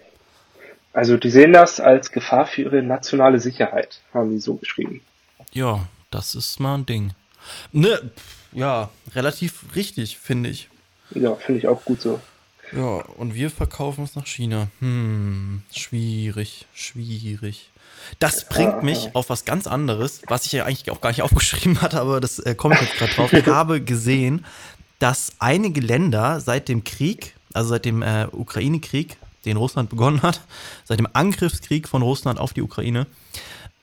Also 0.93 1.17
die 1.17 1.29
sehen 1.29 1.53
das 1.53 1.79
als 1.79 2.11
Gefahr 2.11 2.47
für 2.47 2.63
ihre 2.63 2.81
nationale 2.81 3.39
Sicherheit, 3.39 4.01
haben 4.13 4.31
die 4.31 4.39
so 4.39 4.55
geschrieben. 4.55 5.01
ja, 5.53 5.87
das 6.11 6.33
ist 6.33 6.59
mal 6.59 6.75
ein 6.75 6.85
Ding. 6.85 7.11
Ne, 7.71 8.11
ja, 8.51 8.89
relativ 9.15 9.75
richtig, 9.75 10.17
finde 10.17 10.49
ich. 10.49 10.67
Ja, 11.11 11.35
finde 11.35 11.59
ich 11.59 11.67
auch 11.67 11.85
gut 11.85 12.01
so. 12.01 12.19
Ja, 12.71 13.03
und 13.17 13.33
wir 13.33 13.49
verkaufen 13.49 14.03
es 14.03 14.15
nach 14.15 14.27
China. 14.27 14.67
Hm, 14.79 15.63
schwierig, 15.75 16.67
schwierig. 16.73 17.69
Das 18.19 18.47
bringt 18.47 18.83
mich 18.83 19.15
auf 19.15 19.29
was 19.29 19.45
ganz 19.45 19.67
anderes, 19.67 20.21
was 20.27 20.45
ich 20.45 20.51
ja 20.53 20.65
eigentlich 20.65 20.91
auch 20.91 21.01
gar 21.01 21.09
nicht 21.09 21.21
aufgeschrieben 21.23 21.81
hatte, 21.81 21.99
aber 21.99 22.19
das 22.19 22.39
äh, 22.39 22.55
kommt 22.55 22.79
jetzt 22.79 22.95
gerade 22.95 23.13
drauf. 23.13 23.33
Ich 23.33 23.45
habe 23.47 23.81
gesehen, 23.81 24.45
dass 24.99 25.33
einige 25.39 25.81
Länder 25.81 26.39
seit 26.41 26.67
dem 26.67 26.83
Krieg, 26.83 27.35
also 27.53 27.69
seit 27.69 27.85
dem 27.85 28.01
äh, 28.01 28.27
Ukraine-Krieg, 28.31 29.17
den 29.45 29.57
Russland 29.57 29.89
begonnen 29.89 30.21
hat, 30.21 30.41
seit 30.83 30.99
dem 30.99 31.07
Angriffskrieg 31.13 31.87
von 31.87 32.01
Russland 32.01 32.39
auf 32.39 32.53
die 32.53 32.61
Ukraine, 32.61 33.07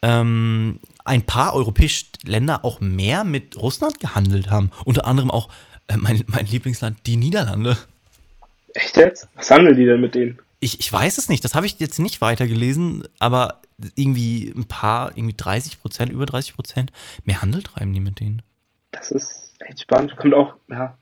ähm, 0.03 0.79
ein 1.05 1.23
paar 1.23 1.55
europäische 1.55 2.07
Länder 2.25 2.65
auch 2.65 2.81
mehr 2.81 3.25
mit 3.25 3.57
Russland 3.57 3.99
gehandelt 4.01 4.51
haben. 4.51 4.71
Unter 4.85 5.07
anderem 5.07 5.31
auch 5.31 5.49
äh, 5.89 5.97
mein, 5.97 6.23
mein 6.27 6.47
Lieblingsland, 6.47 6.99
die 7.07 7.17
Niederlande. 7.17 7.77
Echt 8.77 8.97
jetzt? 8.97 9.29
Was 9.35 9.51
handeln 9.51 9.77
die 9.77 9.87
denn 9.87 10.01
mit 10.01 10.15
denen? 10.15 10.39
Ich, 10.61 10.81
ich 10.81 10.93
weiß 10.93 11.19
es 11.19 11.29
nicht, 11.29 11.45
das 11.45 11.55
habe 11.55 11.67
ich 11.67 11.79
jetzt 11.79 11.99
nicht 11.99 12.21
weitergelesen, 12.21 13.07
aber 13.19 13.61
irgendwie 13.95 14.53
ein 14.57 14.65
paar, 14.67 15.13
irgendwie 15.17 15.35
30 15.37 15.81
Prozent, 15.81 16.11
über 16.13 16.27
30 16.27 16.55
Prozent 16.55 16.93
mehr 17.25 17.43
Handel 17.43 17.63
treiben 17.63 17.93
die 17.93 18.01
mit 18.01 18.21
denen. 18.21 18.43
Das 18.91 19.11
ist 19.11 19.55
echt 19.61 19.81
spannend. 19.81 20.17
Kommt 20.17 20.35
auch, 20.35 20.55
ja, 20.71 20.97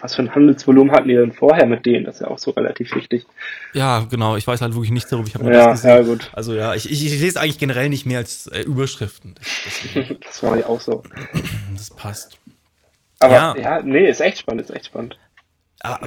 was 0.00 0.14
für 0.16 0.22
ein 0.22 0.34
Handelsvolumen 0.34 0.92
hatten 0.92 1.08
die 1.08 1.14
denn 1.14 1.32
vorher 1.32 1.66
mit 1.66 1.86
denen? 1.86 2.04
Das 2.04 2.16
ist 2.16 2.20
ja 2.22 2.28
auch 2.28 2.38
so 2.38 2.50
relativ 2.52 2.94
wichtig. 2.94 3.26
Ja, 3.72 4.00
genau, 4.10 4.36
ich 4.36 4.46
weiß 4.46 4.60
halt 4.60 4.74
wirklich 4.74 4.90
nichts 4.90 5.10
darüber, 5.10 5.28
ich 5.28 5.34
habe 5.34 5.44
Ja, 5.52 5.68
das 5.70 5.82
gesehen. 5.82 5.90
ja, 5.90 6.02
gut. 6.02 6.30
Also 6.32 6.54
ja, 6.54 6.74
ich, 6.74 6.90
ich, 6.90 7.04
ich 7.06 7.20
lese 7.20 7.40
eigentlich 7.40 7.58
generell 7.58 7.88
nicht 7.88 8.06
mehr 8.06 8.18
als 8.18 8.46
äh, 8.48 8.62
Überschriften. 8.62 9.34
Das 10.24 10.42
war 10.42 10.56
ja 10.58 10.66
auch 10.66 10.80
so. 10.80 11.02
das 11.76 11.90
passt. 11.90 12.38
Aber 13.20 13.34
Ja. 13.34 13.56
ja, 13.56 13.82
nee, 13.82 14.08
ist 14.08 14.20
echt 14.20 14.38
spannend, 14.38 14.62
ist 14.62 14.70
echt 14.70 14.86
spannend. 14.86 15.18
Ah, 15.82 16.00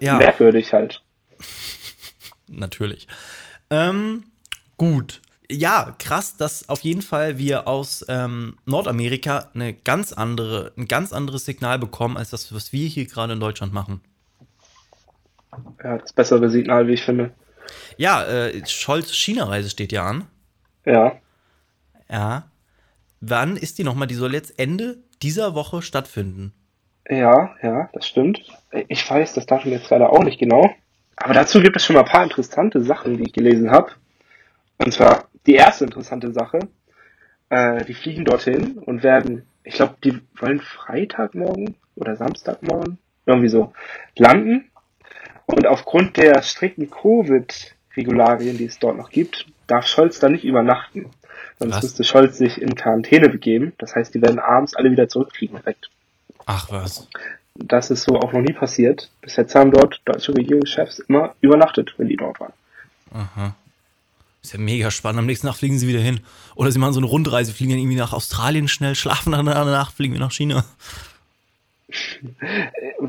Ja. 0.00 0.16
Merkwürdig 0.16 0.72
halt. 0.72 1.02
natürlich. 2.48 3.06
Ähm, 3.70 4.24
gut. 4.76 5.20
Ja, 5.50 5.94
krass, 5.98 6.36
dass 6.36 6.68
auf 6.70 6.80
jeden 6.80 7.02
Fall 7.02 7.36
wir 7.38 7.68
aus 7.68 8.04
ähm, 8.08 8.56
Nordamerika 8.64 9.50
eine 9.54 9.74
ganz 9.74 10.12
andere, 10.12 10.72
ein 10.76 10.88
ganz 10.88 11.12
anderes 11.12 11.44
Signal 11.44 11.78
bekommen, 11.78 12.16
als 12.16 12.30
das, 12.30 12.52
was 12.54 12.72
wir 12.72 12.88
hier 12.88 13.06
gerade 13.06 13.34
in 13.34 13.40
Deutschland 13.40 13.72
machen. 13.72 14.00
Ja, 15.82 15.98
das 15.98 16.12
bessere 16.12 16.48
Signal, 16.48 16.88
wie 16.88 16.94
ich 16.94 17.02
finde. 17.02 17.32
Ja, 17.96 18.24
äh, 18.24 18.66
Scholz 18.66 19.12
China-Reise 19.12 19.70
steht 19.70 19.92
ja 19.92 20.06
an. 20.06 20.26
Ja. 20.84 21.20
Ja. 22.10 22.50
Wann 23.20 23.56
ist 23.56 23.78
die 23.78 23.84
nochmal? 23.84 24.08
Die 24.08 24.14
soll 24.14 24.34
jetzt 24.34 24.58
Ende 24.58 24.98
dieser 25.22 25.54
Woche 25.54 25.82
stattfinden. 25.82 26.52
Ja, 27.08 27.54
ja, 27.62 27.90
das 27.92 28.06
stimmt. 28.06 28.42
Ich 28.88 29.08
weiß 29.08 29.34
das 29.34 29.46
Datum 29.46 29.72
jetzt 29.72 29.90
leider 29.90 30.10
auch 30.10 30.24
nicht 30.24 30.38
genau. 30.38 30.74
Aber 31.16 31.34
dazu 31.34 31.60
gibt 31.60 31.76
es 31.76 31.84
schon 31.84 31.94
mal 31.94 32.02
ein 32.02 32.08
paar 32.08 32.24
interessante 32.24 32.82
Sachen, 32.82 33.18
die 33.18 33.24
ich 33.24 33.32
gelesen 33.32 33.70
habe. 33.70 33.92
Und 34.78 34.92
zwar 34.92 35.28
die 35.46 35.54
erste 35.54 35.84
interessante 35.84 36.32
Sache. 36.32 36.60
Äh, 37.50 37.84
die 37.84 37.94
fliegen 37.94 38.24
dorthin 38.24 38.78
und 38.78 39.02
werden, 39.02 39.46
ich 39.64 39.74
glaube, 39.74 39.96
die 40.02 40.20
wollen 40.38 40.60
Freitagmorgen 40.60 41.76
oder 41.94 42.16
Samstagmorgen, 42.16 42.98
irgendwie 43.26 43.48
so, 43.48 43.72
landen. 44.16 44.70
Und 45.46 45.66
aufgrund 45.66 46.16
der 46.16 46.42
strikten 46.42 46.90
Covid-Regularien, 46.90 48.56
die 48.56 48.64
es 48.64 48.78
dort 48.78 48.96
noch 48.96 49.10
gibt, 49.10 49.46
darf 49.66 49.86
Scholz 49.86 50.18
da 50.18 50.28
nicht 50.28 50.44
übernachten. 50.44 51.10
Sonst 51.58 51.76
Was? 51.76 51.82
müsste 51.82 52.04
Scholz 52.04 52.38
sich 52.38 52.60
in 52.60 52.74
Quarantäne 52.74 53.28
begeben. 53.28 53.74
Das 53.78 53.94
heißt, 53.94 54.14
die 54.14 54.22
werden 54.22 54.38
abends 54.38 54.74
alle 54.74 54.90
wieder 54.90 55.08
zurückfliegen 55.08 55.58
direkt. 55.58 55.90
Ach 56.46 56.70
was. 56.70 57.08
Das 57.54 57.90
ist 57.90 58.02
so 58.02 58.16
auch 58.18 58.32
noch 58.32 58.40
nie 58.40 58.52
passiert. 58.52 59.10
Bis 59.20 59.36
jetzt 59.36 59.54
haben 59.54 59.70
dort 59.70 60.00
deutsche 60.04 60.34
Regierungschefs 60.34 60.98
immer 61.00 61.34
übernachtet, 61.40 61.94
wenn 61.96 62.08
die 62.08 62.16
dort 62.16 62.40
waren. 62.40 62.52
Aha. 63.12 63.54
Ist 64.42 64.52
ja 64.52 64.58
mega 64.58 64.90
spannend. 64.90 65.20
Am 65.20 65.26
nächsten 65.26 65.46
Tag 65.46 65.56
fliegen 65.56 65.78
sie 65.78 65.88
wieder 65.88 66.00
hin. 66.00 66.20
Oder 66.54 66.70
sie 66.70 66.78
machen 66.78 66.92
so 66.92 67.00
eine 67.00 67.06
Rundreise, 67.06 67.54
fliegen 67.54 67.70
dann 67.70 67.78
irgendwie 67.78 67.96
nach 67.96 68.12
Australien 68.12 68.68
schnell, 68.68 68.94
schlafen 68.94 69.32
dann 69.32 69.46
danach, 69.46 69.92
fliegen 69.92 70.12
wir 70.12 70.20
nach 70.20 70.32
China. 70.32 70.64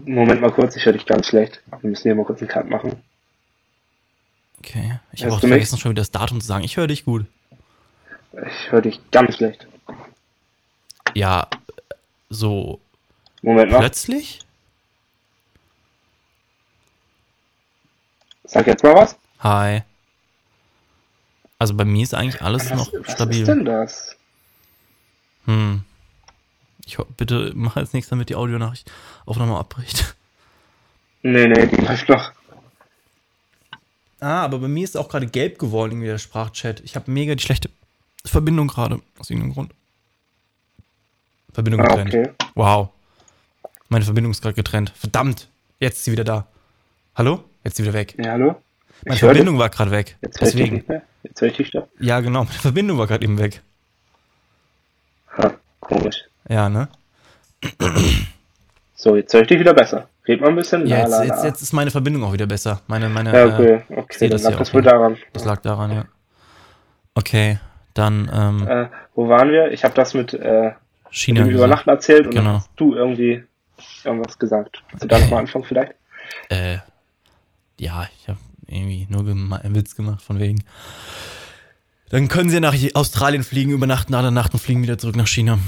Moment 0.05 0.41
mal 0.41 0.51
kurz, 0.51 0.75
ich 0.75 0.85
höre 0.85 0.93
dich 0.93 1.05
ganz 1.05 1.27
schlecht. 1.27 1.61
Wir 1.81 1.89
müssen 1.89 2.03
hier 2.03 2.15
mal 2.15 2.25
kurz 2.25 2.39
einen 2.39 2.49
Cut 2.49 2.69
machen. 2.69 3.01
Okay. 4.59 4.99
Ich 5.11 5.23
habe 5.23 5.33
auch 5.33 5.39
vergessen, 5.39 5.77
schon 5.77 5.91
wieder 5.91 6.01
das 6.01 6.11
Datum 6.11 6.39
zu 6.39 6.47
sagen. 6.47 6.63
Ich 6.63 6.77
höre 6.77 6.87
dich 6.87 7.03
gut. 7.03 7.25
Ich 8.31 8.71
höre 8.71 8.81
dich 8.81 8.99
ganz 9.11 9.35
schlecht. 9.35 9.67
Ja, 11.13 11.47
so 12.29 12.79
Moment 13.41 13.71
mal, 13.71 13.79
plötzlich? 13.79 14.39
sag 18.43 18.67
jetzt 18.67 18.83
mal 18.83 18.95
was. 18.95 19.17
Hi. 19.39 19.81
Also 21.59 21.73
bei 21.73 21.85
mir 21.85 22.03
ist 22.03 22.13
eigentlich 22.13 22.41
alles 22.41 22.69
Was, 22.71 22.77
noch 22.77 22.93
was 22.93 23.07
ist 23.07 23.11
stabil. 23.13 23.45
denn 23.45 23.65
das? 23.65 24.15
Hm. 25.45 25.83
Ich 26.85 26.97
ho- 26.97 27.07
bitte 27.17 27.51
mach 27.55 27.75
jetzt 27.75 27.93
nichts, 27.93 28.09
damit 28.09 28.29
die 28.29 28.35
Audionachricht 28.35 28.91
Aufnahme 29.25 29.57
abbricht. 29.57 30.15
Nee, 31.23 31.47
nee, 31.47 31.65
die 31.65 31.77
läuft 31.77 32.07
noch. 32.09 32.31
Ah, 34.19 34.43
aber 34.43 34.59
bei 34.59 34.67
mir 34.67 34.83
ist 34.83 34.95
auch 34.95 35.09
gerade 35.09 35.25
gelb 35.27 35.57
geworden, 35.59 35.93
irgendwie 35.93 36.07
der 36.07 36.17
Sprachchat. 36.19 36.81
Ich 36.81 36.95
habe 36.95 37.09
mega 37.11 37.33
die 37.35 37.41
schlechte 37.43 37.69
Verbindung 38.23 38.67
gerade, 38.67 39.01
aus 39.17 39.29
irgendeinem 39.29 39.53
Grund. 39.53 39.73
Verbindung 41.51 41.81
Ah, 41.81 41.87
getrennt. 41.95 42.09
okay. 42.13 42.29
Wow. 42.53 42.89
Meine 43.89 44.05
Verbindung 44.05 44.31
ist 44.31 44.41
gerade 44.41 44.55
getrennt. 44.55 44.91
Verdammt. 44.95 45.49
Jetzt 45.79 45.97
ist 45.97 46.05
sie 46.05 46.11
wieder 46.11 46.23
da. 46.23 46.47
Hallo? 47.15 47.43
Jetzt 47.63 47.73
ist 47.73 47.77
sie 47.77 47.83
wieder 47.83 47.93
weg. 47.93 48.15
Ja, 48.17 48.31
hallo? 48.33 48.55
Meine 49.05 49.15
Ich. 49.15 49.19
Verbindung 49.19 49.57
war 49.59 49.69
gerade 49.69 49.91
weg. 49.91 50.17
Jetzt 50.21 50.41
höre 50.41 50.47
ich 50.47 50.53
Deswegen. 50.53 50.75
nicht 50.77 50.89
mehr. 50.89 51.01
Jetzt 51.23 51.41
höre 51.41 51.47
ich 51.49 51.57
dich 51.57 51.71
da. 51.71 51.87
Ja, 51.99 52.19
genau. 52.19 52.43
Meine 52.45 52.55
Verbindung 52.59 52.97
war 52.97 53.07
gerade 53.07 53.23
eben 53.23 53.37
weg. 53.37 53.61
Ha, 55.37 55.53
komisch. 55.79 56.23
Ja, 56.49 56.69
ne? 56.69 56.87
So, 58.95 59.15
jetzt 59.15 59.33
höre 59.33 59.41
ich 59.41 59.47
dich 59.47 59.59
wieder 59.59 59.73
besser. 59.73 60.07
Red 60.27 60.41
mal 60.41 60.49
ein 60.49 60.55
bisschen. 60.55 60.87
Ja, 60.87 60.99
jetzt, 60.99 61.09
la, 61.11 61.23
jetzt, 61.23 61.37
la. 61.37 61.45
jetzt 61.45 61.61
ist 61.61 61.73
meine 61.73 61.91
Verbindung 61.91 62.23
auch 62.23 62.33
wieder 62.33 62.47
besser. 62.47 62.81
Meine, 62.87 63.09
meine, 63.09 63.33
Ja, 63.33 63.45
okay, 63.53 63.83
äh, 63.89 63.95
okay, 63.97 64.29
das 64.29 64.43
lag 64.43 64.55
das 64.57 64.73
wohl 64.73 64.81
nicht. 64.81 64.91
daran. 64.91 65.17
das 65.33 65.45
lag 65.45 65.61
daran, 65.61 65.91
ja. 65.91 66.05
Okay, 67.13 67.59
dann 67.93 68.29
ähm, 68.33 68.67
Äh, 68.67 68.87
wo 69.13 69.27
waren 69.29 69.49
wir? 69.51 69.71
Ich 69.71 69.83
habe 69.83 69.93
das 69.93 70.13
mit 70.13 70.33
äh, 70.33 70.71
China. 71.11 71.41
dem 71.41 71.49
gesagt. 71.49 71.53
Übernachten 71.65 71.89
erzählt 71.89 72.27
und 72.27 72.35
Genau. 72.35 72.63
du 72.77 72.95
irgendwie 72.95 73.43
irgendwas 74.05 74.39
gesagt. 74.39 74.83
Willst 74.89 75.03
du 75.03 75.07
da 75.07 75.19
nochmal 75.19 75.39
anfangen 75.41 75.65
vielleicht? 75.65 75.93
Äh, 76.49 76.77
ja, 77.79 78.07
ich 78.17 78.27
habe 78.27 78.39
irgendwie 78.67 79.07
nur 79.09 79.21
einen 79.21 79.75
Witz 79.75 79.95
gemacht 79.95 80.21
von 80.21 80.39
wegen. 80.39 80.63
Dann 82.09 82.27
können 82.27 82.49
sie 82.49 82.59
nach 82.59 82.75
Australien 82.93 83.43
fliegen, 83.43 83.71
übernachten 83.71 84.13
alle 84.13 84.31
Nacht 84.31 84.53
und 84.53 84.59
fliegen 84.59 84.83
wieder 84.83 84.97
zurück 84.97 85.15
nach 85.15 85.27
China. 85.27 85.59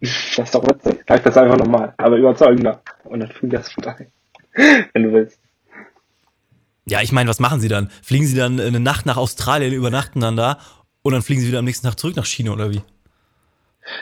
Das 0.00 0.38
ist 0.38 0.54
doch 0.54 0.62
witzig. 0.64 1.04
Sag 1.06 1.22
das 1.24 1.36
einfach 1.36 1.58
nochmal, 1.58 1.94
aber 1.98 2.16
überzeugender. 2.16 2.80
Und 3.04 3.20
dann 3.20 3.30
fühl 3.30 3.50
das 3.50 3.70
vorbei. 3.70 4.10
Wenn 4.54 5.02
du 5.02 5.12
willst. 5.12 5.38
Ja, 6.86 7.02
ich 7.02 7.12
meine, 7.12 7.28
was 7.28 7.38
machen 7.38 7.60
sie 7.60 7.68
dann? 7.68 7.90
Fliegen 8.02 8.26
sie 8.26 8.36
dann 8.36 8.58
eine 8.58 8.80
Nacht 8.80 9.06
nach 9.06 9.16
Australien, 9.16 9.72
übernachten 9.72 10.20
dann 10.20 10.36
da 10.36 10.58
und 11.02 11.12
dann 11.12 11.22
fliegen 11.22 11.40
sie 11.40 11.48
wieder 11.48 11.58
am 11.58 11.64
nächsten 11.64 11.86
Tag 11.86 11.98
zurück 11.98 12.16
nach 12.16 12.26
China 12.26 12.52
oder 12.52 12.70
wie? 12.70 12.82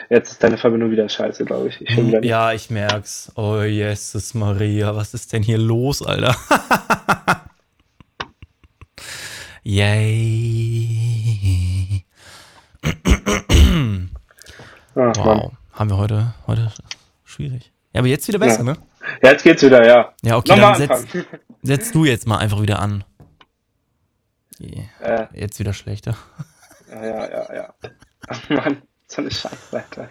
Jetzt 0.09 0.31
ist 0.33 0.43
deine 0.43 0.57
Verbindung 0.57 0.91
wieder 0.91 1.07
scheiße, 1.09 1.45
glaube 1.45 1.69
ich. 1.69 1.81
ich 1.81 1.95
hm, 1.95 2.21
Ja, 2.23 2.51
ich 2.53 2.69
merk's. 2.69 3.31
Oh, 3.35 3.61
Jesus 3.61 4.33
Maria, 4.33 4.95
was 4.95 5.13
ist 5.13 5.31
denn 5.33 5.43
hier 5.43 5.57
los, 5.57 6.01
Alter? 6.01 6.35
Yay. 9.63 12.05
Ach, 14.95 14.95
Mann. 14.95 15.15
Wow. 15.15 15.51
Haben 15.73 15.89
wir 15.89 15.97
heute, 15.97 16.33
heute 16.47 16.71
schwierig. 17.23 17.71
Ja, 17.93 17.99
aber 17.99 18.07
jetzt 18.07 18.27
wieder 18.27 18.39
besser, 18.39 18.59
Ja. 18.59 18.63
ne? 18.63 18.77
Ja, 19.23 19.31
jetzt 19.31 19.43
geht's 19.43 19.63
wieder, 19.63 19.85
ja. 19.85 20.13
Ja, 20.23 20.37
okay, 20.37 20.51
Nochmal 20.51 20.77
dann 20.77 20.87
setz, 20.87 20.91
anfangen. 20.91 21.25
setz 21.63 21.91
du 21.91 22.05
jetzt 22.05 22.27
mal 22.27 22.37
einfach 22.37 22.61
wieder 22.61 22.79
an. 22.79 23.03
Yeah. 24.59 24.83
Äh, 24.99 25.27
Jetzt 25.39 25.57
wieder 25.59 25.73
schlechter. 25.73 26.15
ja, 26.91 27.05
ja, 27.05 27.29
ja, 27.29 27.55
ja. 27.55 27.73
Ach, 28.27 28.49
Mann, 28.49 28.81
so 29.11 29.21
eine 29.21 29.31
Scheiße, 29.31 29.77
Alter. 29.77 30.09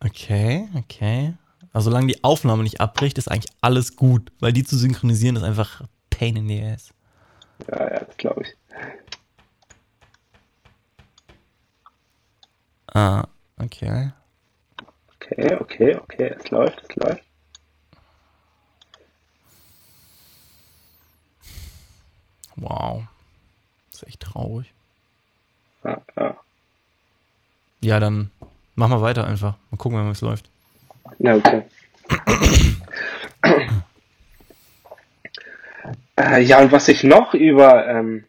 Okay, 0.00 0.68
okay. 0.76 1.34
Also 1.72 1.90
solange 1.90 2.08
die 2.08 2.22
Aufnahme 2.22 2.62
nicht 2.62 2.80
abbricht, 2.80 3.16
ist 3.18 3.30
eigentlich 3.30 3.52
alles 3.60 3.96
gut, 3.96 4.30
weil 4.40 4.52
die 4.52 4.64
zu 4.64 4.76
synchronisieren 4.76 5.36
ist 5.36 5.42
einfach 5.42 5.82
pain 6.10 6.36
in 6.36 6.48
the 6.48 6.62
ass. 6.62 6.92
Ja, 7.68 7.90
ja, 7.90 8.00
das 8.00 8.16
glaube 8.16 8.42
ich. 8.42 8.56
Ah, 12.94 13.26
okay. 13.58 14.12
Okay, 15.16 15.54
okay, 15.54 15.96
okay, 15.96 16.34
es 16.38 16.50
läuft, 16.50 16.82
es 16.82 16.96
läuft. 16.96 17.22
Wow. 22.56 23.04
Das 23.90 24.02
ist 24.02 24.08
echt 24.08 24.20
traurig. 24.20 24.74
Ja, 25.84 26.02
ja. 26.16 26.36
Ja, 27.82 27.98
dann 27.98 28.30
mach 28.76 28.88
mal 28.88 29.02
weiter 29.02 29.26
einfach. 29.26 29.56
Mal 29.70 29.76
gucken, 29.76 30.06
wie 30.06 30.10
es 30.10 30.20
läuft. 30.20 30.48
Ja, 31.18 31.34
okay. 31.34 31.62
äh, 36.16 36.40
ja, 36.42 36.60
und 36.60 36.70
was 36.70 36.88
ich 36.88 37.02
noch 37.02 37.34
über 37.34 37.86
ähm, 37.88 38.24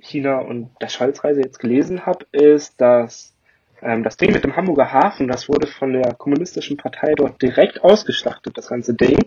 China 0.00 0.38
und 0.38 0.70
der 0.80 0.88
Scholz-Reise 0.88 1.40
jetzt 1.40 1.60
gelesen 1.60 2.04
habe, 2.04 2.26
ist, 2.32 2.80
dass 2.80 3.32
ähm, 3.80 4.02
das 4.02 4.16
Ding 4.16 4.32
mit 4.32 4.42
dem 4.42 4.56
Hamburger 4.56 4.92
Hafen, 4.92 5.28
das 5.28 5.48
wurde 5.48 5.68
von 5.68 5.92
der 5.92 6.14
kommunistischen 6.14 6.76
Partei 6.76 7.14
dort 7.14 7.40
direkt 7.40 7.84
ausgeschlachtet, 7.84 8.58
das 8.58 8.68
ganze 8.68 8.94
Ding. 8.94 9.18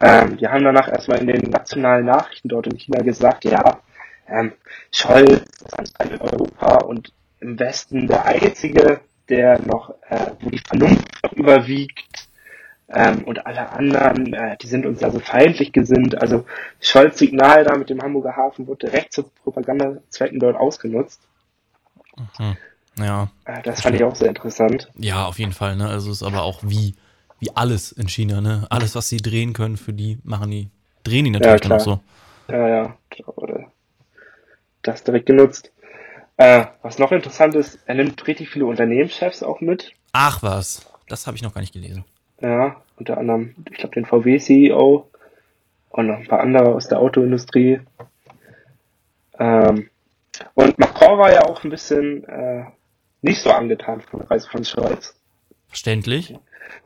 Ähm, 0.00 0.38
die 0.38 0.48
haben 0.48 0.64
danach 0.64 0.88
erstmal 0.88 1.18
in 1.18 1.26
den 1.26 1.50
nationalen 1.50 2.06
Nachrichten 2.06 2.48
dort 2.48 2.68
in 2.68 2.78
China 2.78 3.02
gesagt, 3.02 3.44
ja, 3.44 3.80
ähm, 4.28 4.52
Scholz 4.92 5.44
ist 5.64 5.78
anscheinend 5.78 6.14
in 6.14 6.20
Europa 6.20 6.84
und 6.84 7.12
im 7.40 7.58
Westen 7.58 8.06
der 8.06 8.24
Einzige, 8.24 9.00
der 9.28 9.60
noch, 9.60 9.90
äh, 10.08 10.32
wo 10.40 10.50
die 10.50 10.58
Vernunft 10.58 11.22
noch 11.22 11.32
überwiegt, 11.32 12.28
ähm, 12.90 13.24
und 13.24 13.44
alle 13.46 13.70
anderen, 13.70 14.32
äh, 14.32 14.56
die 14.56 14.66
sind 14.66 14.86
uns 14.86 15.02
also 15.02 15.20
feindlich 15.20 15.72
gesinnt. 15.72 16.20
Also 16.22 16.46
Scholz 16.80 17.18
Signal 17.18 17.64
da 17.64 17.76
mit 17.76 17.90
dem 17.90 18.00
Hamburger 18.00 18.34
Hafen 18.34 18.66
wurde 18.66 18.86
direkt 18.86 19.12
zu 19.12 19.24
Propagandazwecken 19.24 20.40
dort 20.40 20.56
ausgenutzt. 20.56 21.20
Hm. 22.38 22.56
Ja. 22.96 23.30
Äh, 23.44 23.60
das 23.62 23.82
fand 23.82 23.96
ich 23.96 24.04
auch 24.04 24.16
sehr 24.16 24.28
interessant. 24.28 24.90
Ja, 24.96 25.26
auf 25.26 25.38
jeden 25.38 25.52
Fall, 25.52 25.76
ne? 25.76 25.86
Also 25.88 26.10
es 26.10 26.22
ist 26.22 26.26
aber 26.26 26.42
auch 26.42 26.60
wie, 26.62 26.94
wie 27.40 27.54
alles 27.54 27.92
in 27.92 28.08
China, 28.08 28.40
ne? 28.40 28.66
Alles, 28.70 28.94
was 28.94 29.10
sie 29.10 29.18
drehen 29.18 29.52
können, 29.52 29.76
für 29.76 29.92
die 29.92 30.18
machen 30.24 30.50
die, 30.50 30.70
drehen 31.04 31.26
die 31.26 31.30
natürlich 31.30 31.60
dann 31.60 31.72
auch 31.72 31.80
so. 31.80 32.00
Ja, 32.48 32.68
ja, 32.68 32.96
das 34.82 35.04
direkt 35.04 35.26
genutzt. 35.26 35.70
Äh, 36.38 36.66
was 36.82 36.98
noch 36.98 37.10
interessant 37.10 37.56
ist, 37.56 37.80
er 37.86 37.96
nimmt 37.96 38.26
richtig 38.28 38.48
viele 38.48 38.66
Unternehmenschefs 38.66 39.42
auch 39.42 39.60
mit. 39.60 39.92
Ach 40.12 40.42
was, 40.42 40.90
das 41.08 41.26
habe 41.26 41.36
ich 41.36 41.42
noch 41.42 41.52
gar 41.52 41.60
nicht 41.60 41.72
gelesen. 41.72 42.04
Ja, 42.40 42.76
unter 42.96 43.18
anderem, 43.18 43.56
ich 43.70 43.76
glaube, 43.76 43.94
den 43.96 44.06
VW-CEO 44.06 45.10
und 45.90 46.06
noch 46.06 46.16
ein 46.16 46.28
paar 46.28 46.40
andere 46.40 46.74
aus 46.74 46.86
der 46.86 47.00
Autoindustrie. 47.00 47.80
Ähm, 49.36 49.90
und 50.54 50.78
Macron 50.78 51.18
war 51.18 51.32
ja 51.32 51.44
auch 51.44 51.64
ein 51.64 51.70
bisschen 51.70 52.22
äh, 52.24 52.66
nicht 53.20 53.42
so 53.42 53.50
angetan 53.50 54.00
von 54.00 54.20
der 54.20 54.30
Reise 54.30 54.48
von 54.48 54.64
Scholz. 54.64 55.16
Verständlich. 55.66 56.36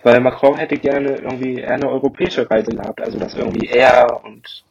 Weil 0.03 0.21
Macron 0.21 0.57
hätte 0.57 0.79
gerne 0.79 1.17
irgendwie 1.17 1.57
eher 1.57 1.75
eine 1.75 1.91
europäische 1.91 2.51
Reise 2.51 2.71
gehabt. 2.71 3.03
Also, 3.03 3.19
dass 3.19 3.35
irgendwie 3.35 3.69
er 3.69 4.25
und 4.25 4.65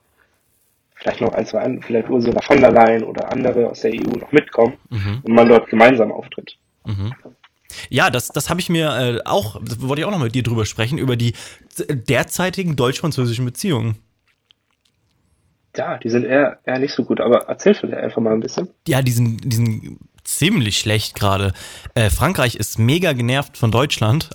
vielleicht 1.01 1.21
noch 1.21 1.33
ein, 1.33 1.45
zwei 1.45 1.59
andere, 1.61 1.85
vielleicht 1.85 2.09
Ursula 2.09 2.41
von 2.41 2.61
der 2.61 2.71
Leyen 2.71 3.03
oder 3.03 3.31
andere 3.31 3.69
aus 3.69 3.81
der 3.81 3.91
EU 3.91 4.17
noch 4.19 4.31
mitkommen 4.31 4.77
Mhm. 4.89 5.19
und 5.23 5.33
man 5.33 5.49
dort 5.49 5.67
gemeinsam 5.69 6.11
auftritt. 6.11 6.57
Mhm. 6.85 7.13
Ja, 7.89 8.09
das, 8.09 8.27
das 8.27 8.49
habe 8.49 8.59
ich 8.59 8.69
mir 8.69 8.89
äh, 8.97 9.19
auch, 9.25 9.59
das 9.63 9.81
wollte 9.81 10.01
ich 10.01 10.05
auch 10.05 10.11
noch 10.11 10.19
mit 10.19 10.35
dir 10.35 10.43
drüber 10.43 10.65
sprechen, 10.65 10.97
über 10.97 11.15
die 11.15 11.33
derzeitigen 11.89 12.75
deutsch-französischen 12.75 13.45
Beziehungen. 13.45 13.95
Ja, 15.75 15.97
die 15.97 16.09
sind 16.09 16.25
eher, 16.25 16.59
eher 16.65 16.79
nicht 16.79 16.93
so 16.93 17.05
gut, 17.05 17.21
aber 17.21 17.47
erzähl 17.47 17.73
vielleicht 17.73 18.03
einfach 18.03 18.21
mal 18.21 18.33
ein 18.33 18.41
bisschen. 18.41 18.67
Ja, 18.87 19.01
die 19.01 19.11
sind, 19.11 19.41
die 19.45 19.55
sind 19.55 19.99
ziemlich 20.23 20.77
schlecht 20.77 21.15
gerade. 21.15 21.53
Äh, 21.95 22.09
Frankreich 22.09 22.55
ist 22.55 22.77
mega 22.77 23.13
genervt 23.13 23.57
von 23.57 23.71
Deutschland, 23.71 24.31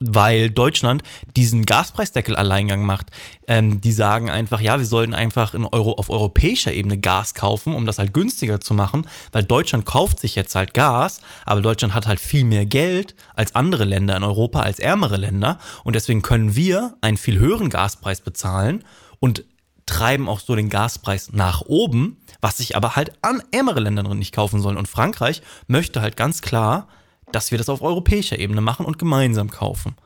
weil 0.00 0.50
Deutschland 0.50 1.02
diesen 1.36 1.66
Gaspreisdeckel-Alleingang 1.66 2.84
macht. 2.84 3.10
Ähm, 3.48 3.80
die 3.80 3.92
sagen 3.92 4.30
einfach, 4.30 4.60
ja, 4.60 4.78
wir 4.78 4.86
sollten 4.86 5.12
einfach 5.12 5.54
in 5.54 5.64
Euro, 5.64 5.92
auf 5.94 6.08
europäischer 6.08 6.72
Ebene 6.72 6.98
Gas 6.98 7.34
kaufen, 7.34 7.74
um 7.74 7.84
das 7.84 7.98
halt 7.98 8.14
günstiger 8.14 8.60
zu 8.60 8.74
machen, 8.74 9.08
weil 9.32 9.42
Deutschland 9.42 9.86
kauft 9.86 10.20
sich 10.20 10.36
jetzt 10.36 10.54
halt 10.54 10.72
Gas, 10.72 11.20
aber 11.44 11.62
Deutschland 11.62 11.94
hat 11.94 12.06
halt 12.06 12.20
viel 12.20 12.44
mehr 12.44 12.66
Geld 12.66 13.16
als 13.34 13.54
andere 13.54 13.84
Länder 13.84 14.16
in 14.16 14.22
Europa, 14.22 14.60
als 14.60 14.78
ärmere 14.78 15.16
Länder 15.16 15.58
und 15.82 15.96
deswegen 15.96 16.22
können 16.22 16.54
wir 16.54 16.94
einen 17.00 17.16
viel 17.16 17.38
höheren 17.38 17.68
Gaspreis 17.68 18.20
bezahlen 18.20 18.84
und 19.18 19.44
treiben 19.86 20.28
auch 20.28 20.40
so 20.40 20.54
den 20.54 20.68
Gaspreis 20.68 21.32
nach 21.32 21.62
oben, 21.62 22.18
was 22.40 22.58
sich 22.58 22.76
aber 22.76 22.94
halt 22.94 23.12
an 23.22 23.42
ärmere 23.50 23.80
Länder 23.80 24.02
nicht 24.14 24.34
kaufen 24.34 24.60
sollen. 24.60 24.76
Und 24.76 24.86
Frankreich 24.86 25.42
möchte 25.66 26.02
halt 26.02 26.16
ganz 26.16 26.42
klar, 26.42 26.88
dass 27.32 27.50
wir 27.50 27.58
das 27.58 27.68
auf 27.68 27.82
europäischer 27.82 28.38
Ebene 28.38 28.60
machen 28.60 28.86
und 28.86 28.98
gemeinsam 28.98 29.50
kaufen. 29.50 29.96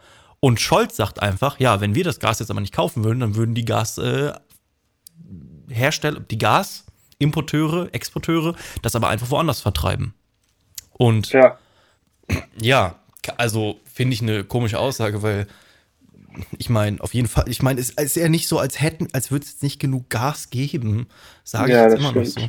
Und 0.41 0.61
Scholz 0.61 0.97
sagt 0.97 1.23
einfach, 1.23 1.61
ja, 1.61 1.81
wenn 1.81 1.95
wir 1.95 2.05
das 2.05 2.19
Gas 2.19 2.41
jetzt 2.41 2.51
aber 2.51 2.61
nicht 2.61 2.75
kaufen 2.75 3.05
würden, 3.05 3.21
dann 3.21 3.37
würden 3.37 3.55
die 3.55 3.65
Gas 3.65 3.99
äh, 3.99 4.33
die 5.69 6.39
Gasimporteure, 6.39 7.89
Exporteure 7.93 8.55
das 8.83 8.97
aber 8.97 9.09
einfach 9.09 9.31
woanders 9.31 9.61
vertreiben. 9.61 10.15
Und 10.91 11.31
Ja, 11.31 11.59
ja, 12.61 12.97
also 13.37 13.81
finde 13.85 14.15
ich 14.15 14.23
eine 14.23 14.45
komische 14.45 14.79
Aussage, 14.79 15.23
weil 15.23 15.47
ich 16.59 16.71
meine, 16.71 17.01
auf 17.01 17.15
jeden 17.15 17.29
Fall, 17.29 17.49
ich 17.49 17.63
meine, 17.63 17.81
es 17.81 17.91
ist 17.91 18.17
ja 18.17 18.29
nicht 18.29 18.49
so, 18.49 18.59
als 18.59 18.81
hätten, 18.81 19.09
als 19.13 19.31
würde 19.31 19.45
es 19.45 19.53
jetzt 19.53 19.63
nicht 19.63 19.79
genug 19.79 20.09
Gas 20.09 20.51
geben, 20.51 21.07
sage 21.45 21.73
Ja, 21.73 21.87
ich 21.87 21.93
jetzt 21.93 22.01
immer 22.01 22.13
noch 22.13 22.25
so. 22.25 22.49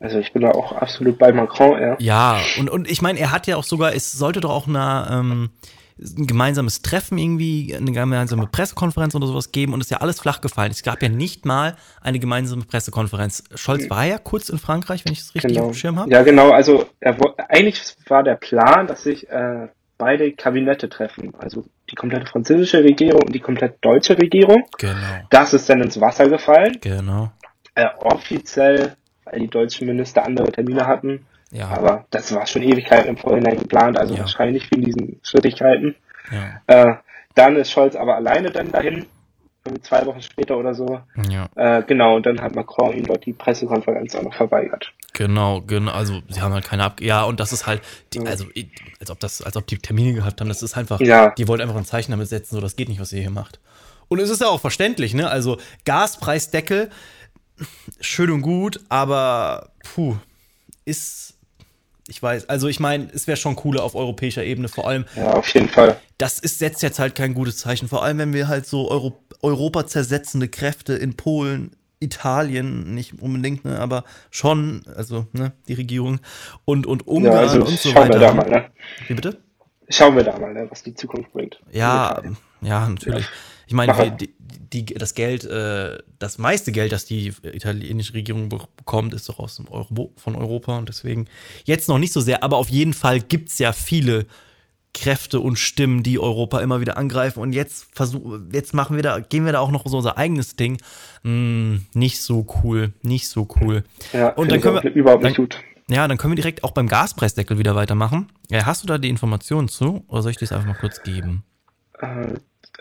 Also 0.00 0.18
ich 0.18 0.32
bin 0.32 0.42
da 0.42 0.50
auch 0.50 0.72
absolut 0.72 1.18
bei 1.18 1.32
Macron, 1.32 1.80
ja. 1.80 1.96
Ja, 1.98 2.40
und, 2.58 2.70
und 2.70 2.90
ich 2.90 3.02
meine, 3.02 3.18
er 3.20 3.32
hat 3.32 3.46
ja 3.46 3.56
auch 3.56 3.64
sogar, 3.64 3.94
es 3.94 4.12
sollte 4.12 4.40
doch 4.40 4.50
auch 4.50 4.66
eine, 4.68 5.08
ähm, 5.10 5.50
ein 5.96 6.26
gemeinsames 6.26 6.82
Treffen 6.82 7.18
irgendwie, 7.18 7.74
eine 7.76 7.92
gemeinsame 7.92 8.48
Pressekonferenz 8.48 9.14
oder 9.14 9.28
sowas 9.28 9.52
geben 9.52 9.72
und 9.74 9.80
ist 9.80 9.92
ja 9.92 9.98
alles 9.98 10.18
flach 10.20 10.40
gefallen. 10.40 10.72
Es 10.72 10.82
gab 10.82 11.00
ja 11.02 11.08
nicht 11.08 11.46
mal 11.46 11.76
eine 12.00 12.18
gemeinsame 12.18 12.64
Pressekonferenz. 12.64 13.44
Scholz 13.54 13.88
war 13.90 14.04
ja 14.04 14.18
kurz 14.18 14.48
in 14.48 14.58
Frankreich, 14.58 15.04
wenn 15.04 15.12
ich 15.12 15.20
es 15.20 15.34
richtig 15.36 15.52
Genau. 15.54 15.66
auf 15.66 15.72
dem 15.72 15.78
Schirm 15.78 15.98
habe. 16.00 16.10
Ja, 16.10 16.22
genau, 16.22 16.50
also 16.50 16.86
er, 16.98 17.16
eigentlich 17.48 17.80
war 18.08 18.24
der 18.24 18.34
Plan, 18.34 18.88
dass 18.88 19.04
sich 19.04 19.28
äh, 19.30 19.68
beide 19.96 20.32
Kabinette 20.32 20.88
treffen. 20.88 21.32
Also 21.38 21.64
die 21.88 21.94
komplette 21.94 22.26
französische 22.26 22.82
Regierung 22.82 23.22
und 23.22 23.32
die 23.32 23.38
komplett 23.40 23.76
deutsche 23.80 24.18
Regierung. 24.18 24.64
Genau, 24.78 24.96
Das 25.30 25.54
ist 25.54 25.68
dann 25.70 25.80
ins 25.80 26.00
Wasser 26.00 26.28
gefallen. 26.28 26.76
genau. 26.80 27.30
Äh, 27.76 27.86
offiziell, 28.00 28.96
weil 29.24 29.40
die 29.40 29.48
deutschen 29.48 29.86
Minister 29.86 30.24
andere 30.24 30.50
Termine 30.52 30.86
hatten. 30.86 31.26
Ja, 31.50 31.68
Aber 31.68 32.04
das 32.10 32.34
war 32.34 32.46
schon 32.46 32.62
Ewigkeiten 32.62 33.08
im 33.08 33.16
Vorhinein 33.16 33.58
geplant, 33.58 33.96
also 33.98 34.14
Ja. 34.14 34.20
wahrscheinlich 34.20 34.70
wegen 34.72 34.82
diesen 34.84 35.20
Schwierigkeiten. 35.22 35.94
ja. 36.30 36.60
Äh, 36.66 36.94
dann 37.36 37.56
ist 37.56 37.70
Scholz 37.72 37.96
aber 37.96 38.14
alleine 38.16 38.50
dann 38.52 38.70
dahin, 38.70 39.06
zwei 39.82 40.04
Wochen 40.06 40.20
später 40.22 40.56
oder 40.58 40.74
so. 40.74 41.00
Ja. 41.30 41.48
Äh, 41.56 41.82
genau, 41.84 42.16
und 42.16 42.26
dann 42.26 42.40
hat 42.40 42.54
Macron 42.54 42.92
ihm 42.96 43.06
dort 43.06 43.24
die 43.26 43.32
Pressekonferenz 43.32 44.14
auch 44.14 44.22
noch 44.22 44.34
verweigert. 44.34 44.92
Genau, 45.14 45.60
genau. 45.62 45.90
Also 45.92 46.20
sie 46.28 46.42
haben 46.42 46.52
halt 46.52 46.64
keine 46.64 46.84
Ab 46.84 47.00
Ja, 47.00 47.22
und 47.24 47.40
das 47.40 47.52
ist 47.52 47.66
halt, 47.66 47.80
die, 48.12 48.20
also 48.26 48.44
als 49.00 49.10
ob 49.10 49.18
das, 49.20 49.42
als 49.42 49.56
ob 49.56 49.66
die 49.66 49.78
Termine 49.78 50.12
gehabt 50.12 50.40
haben, 50.40 50.48
das 50.48 50.62
ist 50.62 50.76
einfach, 50.76 51.00
Ja. 51.00 51.30
die 51.30 51.48
wollen 51.48 51.60
einfach 51.60 51.76
ein 51.76 51.84
Zeichen 51.84 52.10
damit 52.12 52.28
setzen, 52.28 52.54
so 52.56 52.60
das 52.60 52.76
geht 52.76 52.88
nicht, 52.88 53.00
was 53.00 53.12
ihr 53.12 53.20
hier 53.22 53.30
macht. 53.30 53.58
Und 54.08 54.20
es 54.20 54.28
ist 54.28 54.40
ja 54.42 54.48
auch 54.48 54.60
verständlich, 54.60 55.14
ne? 55.14 55.28
Also 55.30 55.56
Gaspreisdeckel, 55.86 56.90
schön 58.00 58.30
und 58.30 58.42
gut, 58.42 58.80
aber 58.88 59.70
puh, 59.82 60.16
ist. 60.84 61.30
Ich 62.06 62.22
weiß, 62.22 62.50
also 62.50 62.68
ich 62.68 62.80
meine, 62.80 63.08
es 63.14 63.26
wäre 63.26 63.38
schon 63.38 63.56
cooler 63.56 63.82
auf 63.82 63.94
europäischer 63.94 64.44
Ebene, 64.44 64.68
vor 64.68 64.86
allem, 64.86 65.06
Ja, 65.16 65.32
auf 65.32 65.48
jeden 65.54 65.70
Fall. 65.70 65.98
das 66.18 66.38
ist, 66.38 66.58
setzt 66.58 66.82
jetzt 66.82 66.98
halt 66.98 67.14
kein 67.14 67.32
gutes 67.32 67.56
Zeichen. 67.56 67.88
Vor 67.88 68.04
allem, 68.04 68.18
wenn 68.18 68.34
wir 68.34 68.46
halt 68.46 68.66
so 68.66 68.90
Euro, 68.90 69.24
Europa 69.40 69.86
zersetzende 69.86 70.48
Kräfte 70.48 70.92
in 70.92 71.16
Polen, 71.16 71.70
Italien, 72.00 72.94
nicht 72.94 73.22
unbedingt, 73.22 73.64
ne, 73.64 73.78
aber 73.78 74.04
schon, 74.30 74.82
also 74.94 75.26
ne, 75.32 75.52
die 75.66 75.72
Regierung 75.72 76.20
und, 76.66 76.86
und 76.86 77.00
Ja, 77.06 77.12
Ungarn 77.12 77.36
also 77.36 77.64
und 77.64 77.78
so 77.78 77.90
schauen 77.90 78.08
wir 78.08 78.16
weiter. 78.16 78.18
da 78.20 78.34
mal, 78.34 78.50
ne? 78.50 78.70
Wie 79.08 79.14
bitte? 79.14 79.38
Schauen 79.88 80.14
wir 80.14 80.24
da 80.24 80.38
mal, 80.38 80.52
ne, 80.52 80.66
was 80.70 80.82
die 80.82 80.94
Zukunft 80.94 81.32
bringt. 81.32 81.58
Ja, 81.72 82.20
ja, 82.60 82.86
natürlich. 82.86 83.26
Ich 83.66 83.72
meine, 83.72 83.96
wir- 83.96 84.10
die, 84.10 84.34
die, 84.74 84.84
das 84.84 85.14
Geld, 85.14 85.44
äh, 85.44 85.98
das 86.18 86.38
meiste 86.38 86.72
Geld, 86.72 86.92
das 86.92 87.06
die 87.06 87.32
italienische 87.44 88.14
Regierung 88.14 88.48
be 88.48 88.58
bekommt, 88.76 89.14
ist 89.14 89.28
doch 89.28 89.38
aus 89.38 89.56
dem 89.56 89.68
Euro 89.68 90.12
von 90.16 90.36
Europa 90.36 90.76
und 90.76 90.88
deswegen 90.88 91.26
jetzt 91.64 91.88
noch 91.88 91.98
nicht 91.98 92.12
so 92.12 92.20
sehr, 92.20 92.42
aber 92.42 92.58
auf 92.58 92.68
jeden 92.68 92.92
Fall 92.92 93.20
gibt 93.20 93.48
es 93.48 93.58
ja 93.58 93.72
viele 93.72 94.26
Kräfte 94.92 95.40
und 95.40 95.58
Stimmen, 95.58 96.02
die 96.02 96.18
Europa 96.18 96.60
immer 96.60 96.80
wieder 96.80 96.96
angreifen 96.96 97.40
und 97.40 97.52
jetzt 97.52 97.86
versuchen, 97.94 98.50
jetzt 98.52 98.74
machen 98.74 98.96
wir 98.96 99.02
da, 99.02 99.20
gehen 99.20 99.44
wir 99.44 99.52
da 99.52 99.60
auch 99.60 99.70
noch 99.70 99.86
so 99.86 99.96
unser 99.96 100.18
eigenes 100.18 100.56
Ding. 100.56 100.78
Hm, 101.22 101.86
nicht 101.94 102.20
so 102.20 102.46
cool, 102.62 102.92
nicht 103.02 103.28
so 103.28 103.48
cool. 103.60 103.84
Ja, 104.12 104.30
und 104.30 104.50
dann 104.50 104.60
können 104.60 104.82
wir 104.82 104.92
überhaupt 104.92 105.24
nicht 105.24 105.36
gut. 105.36 105.58
Ja, 105.88 106.08
dann 106.08 106.16
können 106.16 106.32
wir 106.32 106.36
direkt 106.36 106.64
auch 106.64 106.70
beim 106.70 106.88
Gaspreisdeckel 106.88 107.58
wieder 107.58 107.74
weitermachen. 107.74 108.30
Ja, 108.50 108.64
hast 108.64 108.82
du 108.82 108.86
da 108.86 108.98
die 108.98 109.10
Informationen 109.10 109.68
zu 109.68 110.04
oder 110.08 110.22
soll 110.22 110.30
ich 110.30 110.38
dir 110.38 110.46
das 110.46 110.52
einfach 110.52 110.68
mal 110.68 110.78
kurz 110.78 111.02
geben? 111.02 111.44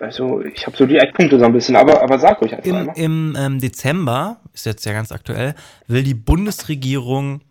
Äh, 0.04 0.06
also, 0.06 0.42
ich 0.44 0.66
habe 0.68 0.76
so 0.78 0.86
die 0.86 0.98
Eckpunkte 0.98 1.40
so 1.40 1.46
ein 1.46 1.54
bisschen, 1.54 1.76
aber, 1.76 2.02
aber 2.02 2.20
sag 2.20 2.42
ruhig 2.42 2.54
einfach 2.54 2.66
Im, 2.66 2.76
einmal. 2.76 2.98
im 2.98 3.38
ähm, 3.38 3.60
Dezember, 3.60 4.38
ist 4.54 4.66
jetzt 4.66 4.86
ja 4.86 4.94
ganz 4.94 5.12
aktuell, 5.12 5.56
will 5.88 6.04
die 6.04 6.14
Bundesregierung 6.14 7.42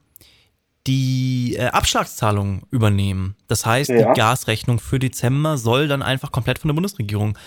die 0.86 1.56
äh, 1.56 1.66
Abschlagszahlungen 1.66 2.62
übernehmen. 2.70 3.36
Das 3.46 3.64
heißt, 3.64 3.90
Ja. 3.90 4.12
die 4.12 4.18
Gasrechnung 4.18 4.80
für 4.80 4.98
Dezember 4.98 5.56
soll 5.56 5.86
dann 5.88 6.02
einfach 6.02 6.32
komplett 6.32 6.58
von 6.58 6.68
der 6.68 6.74
Bundesregierung 6.74 7.38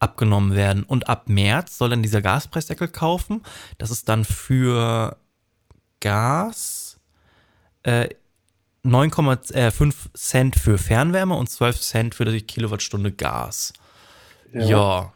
abgenommen 0.00 0.54
werden. 0.54 0.82
Und 0.82 1.08
ab 1.08 1.28
März 1.28 1.78
soll 1.78 1.90
dann 1.90 2.02
dieser 2.02 2.20
Gaspreisdeckel 2.20 2.88
kaufen. 2.88 3.42
Das 3.78 3.90
ist 3.90 4.08
dann 4.08 4.24
für 4.24 5.16
Gas 6.00 7.00
äh, 7.84 8.08
9,5 8.84 9.94
Cent 10.12 10.56
für 10.56 10.76
Fernwärme 10.76 11.34
und 11.34 11.48
12 11.48 11.80
Cent 11.80 12.14
für 12.14 12.26
die 12.26 12.42
Kilowattstunde 12.42 13.12
Gas. 13.12 13.72
Ja. 14.54 15.12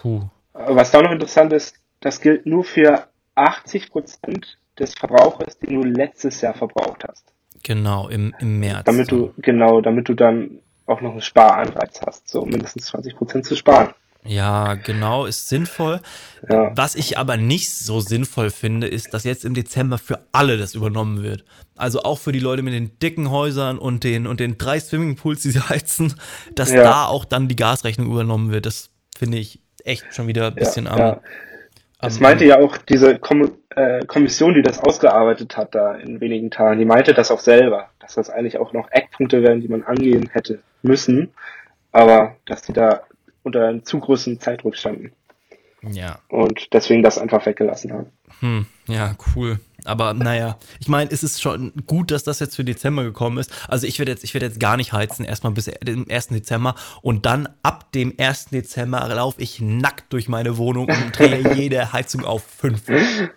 Puh. 0.00 0.22
Was 0.52 0.90
da 0.90 1.02
noch 1.02 1.12
interessant 1.12 1.52
ist, 1.52 1.76
das 2.00 2.20
gilt 2.20 2.46
nur 2.46 2.64
für 2.64 3.06
80 3.34 3.90
Prozent 3.90 4.58
des 4.78 4.94
Verbrauchers, 4.94 5.58
den 5.58 5.80
du 5.80 5.86
letztes 5.86 6.40
Jahr 6.40 6.54
verbraucht 6.54 7.04
hast. 7.06 7.24
Genau, 7.62 8.08
im, 8.08 8.34
im 8.38 8.60
März. 8.60 8.84
Damit 8.84 9.10
du, 9.10 9.32
genau, 9.38 9.80
damit 9.80 10.08
du 10.08 10.14
dann 10.14 10.60
auch 10.86 11.00
noch 11.00 11.12
einen 11.12 11.22
Sparanreiz 11.22 12.00
hast, 12.06 12.28
so 12.28 12.44
mindestens 12.44 12.86
20 12.86 13.16
Prozent 13.16 13.44
zu 13.44 13.56
sparen. 13.56 13.92
Ja, 14.28 14.74
genau, 14.74 15.26
ist 15.26 15.48
sinnvoll. 15.48 16.00
Ja. 16.48 16.72
Was 16.76 16.94
ich 16.94 17.18
aber 17.18 17.36
nicht 17.36 17.70
so 17.70 18.00
sinnvoll 18.00 18.50
finde, 18.50 18.86
ist, 18.86 19.12
dass 19.14 19.24
jetzt 19.24 19.44
im 19.44 19.54
Dezember 19.54 19.98
für 19.98 20.20
alle 20.32 20.56
das 20.58 20.74
übernommen 20.74 21.22
wird. 21.22 21.44
Also 21.76 22.02
auch 22.02 22.18
für 22.18 22.32
die 22.32 22.38
Leute 22.40 22.62
mit 22.62 22.74
den 22.74 22.98
dicken 22.98 23.30
Häusern 23.30 23.78
und 23.78 24.04
den, 24.04 24.26
und 24.26 24.40
den 24.40 24.58
drei 24.58 24.80
Swimmingpools, 24.80 25.42
die 25.42 25.50
sie 25.50 25.60
heizen, 25.68 26.14
dass 26.54 26.70
Ja. 26.72 26.82
da 26.82 27.06
auch 27.06 27.24
dann 27.24 27.48
die 27.48 27.56
Gasrechnung 27.56 28.06
übernommen 28.10 28.50
wird. 28.50 28.66
Das 28.66 28.90
finde 29.16 29.38
ich 29.38 29.60
echt 29.84 30.04
schon 30.14 30.26
wieder 30.26 30.48
ein 30.48 30.54
bisschen 30.54 30.86
ja, 30.86 30.90
am, 30.92 30.98
ja. 30.98 31.20
Am- 31.98 32.18
meinte 32.20 32.44
ja 32.44 32.58
auch 32.58 32.76
diese 32.76 33.18
Kom 33.18 33.52
äh, 33.74 34.04
Kommission, 34.06 34.54
die 34.54 34.62
das 34.62 34.78
ausgearbeitet 34.78 35.56
hat 35.56 35.74
da 35.74 35.94
in 35.94 36.20
wenigen 36.20 36.50
Tagen, 36.50 36.78
die 36.78 36.84
meinte 36.86 37.12
das 37.14 37.30
auch 37.30 37.40
selber, 37.40 37.90
dass 38.00 38.14
das 38.14 38.30
eigentlich 38.30 38.58
auch 38.58 38.72
noch 38.72 38.88
Eckpunkte 38.90 39.42
wären, 39.42 39.60
die 39.60 39.68
man 39.68 39.82
angehen 39.82 40.28
hätte 40.32 40.60
müssen, 40.82 41.30
aber 41.92 42.36
dass 42.46 42.62
die 42.62 42.72
da 42.72 43.02
unter 43.46 43.66
einem 43.66 43.84
zu 43.84 44.00
großen 44.00 44.40
Zeitdruck 44.40 44.76
standen 44.76 45.12
ja. 45.92 46.18
und 46.28 46.72
deswegen 46.72 47.02
das 47.02 47.16
einfach 47.16 47.46
weggelassen 47.46 47.92
haben. 47.92 48.06
Hm, 48.40 48.66
ja, 48.88 49.14
cool. 49.34 49.60
Aber 49.84 50.14
naja, 50.14 50.58
ich 50.80 50.88
meine, 50.88 51.10
es 51.12 51.22
ist 51.22 51.40
schon 51.40 51.72
gut, 51.86 52.10
dass 52.10 52.24
das 52.24 52.40
jetzt 52.40 52.56
für 52.56 52.64
Dezember 52.64 53.04
gekommen 53.04 53.38
ist. 53.38 53.52
Also 53.68 53.86
ich 53.86 54.00
werde 54.00 54.10
jetzt, 54.10 54.24
ich 54.24 54.34
werde 54.34 54.46
jetzt 54.46 54.58
gar 54.58 54.76
nicht 54.76 54.92
heizen, 54.92 55.24
erstmal 55.24 55.52
bis 55.52 55.66
dem 55.66 56.06
1. 56.10 56.28
Dezember 56.28 56.74
und 57.02 57.24
dann 57.24 57.48
ab 57.62 57.92
dem 57.92 58.12
1. 58.18 58.46
Dezember 58.46 59.06
laufe 59.06 59.40
ich 59.40 59.60
nackt 59.60 60.12
durch 60.12 60.28
meine 60.28 60.56
Wohnung 60.58 60.88
und 60.88 61.16
drehe 61.16 61.54
jede 61.54 61.92
Heizung 61.92 62.24
auf 62.24 62.42
5. 62.44 62.82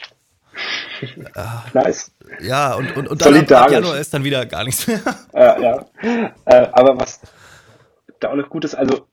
Nice. 1.74 2.12
Ja, 2.42 2.74
und, 2.74 2.98
und, 2.98 3.08
und 3.08 3.26
dann 3.26 3.48
ab. 3.54 3.72
Januar 3.72 3.98
ist 3.98 4.14
dann 4.14 4.26
wieder 4.26 4.46
gar 4.46 4.66
nichts 4.66 4.86
mehr. 4.88 5.00
Äh, 5.32 5.62
ja. 5.62 5.86
Äh, 6.44 6.68
aber 6.74 7.00
was 7.00 7.22
da 8.20 8.32
auch 8.32 8.36
noch 8.36 8.50
gut 8.50 8.66
ist, 8.66 8.76
also 8.76 9.08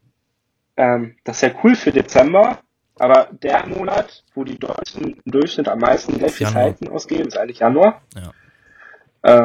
ähm, 0.76 1.16
das 1.24 1.36
ist 1.36 1.42
ja 1.42 1.50
cool 1.64 1.74
für 1.74 1.90
Dezember, 1.92 2.58
aber 2.98 3.28
der 3.42 3.66
Monat, 3.66 4.24
wo 4.34 4.44
die 4.44 4.58
Deutschen 4.58 5.14
im 5.24 5.32
Durchschnitt 5.32 5.68
am 5.68 5.78
meisten 5.80 6.18
Geld 6.18 6.30
für. 6.32 6.52
Heizen 6.52 6.88
ausgeben, 6.88 7.28
ist 7.28 7.36
eigentlich 7.36 7.58
Januar. 7.60 8.02
Ja. 8.14 8.32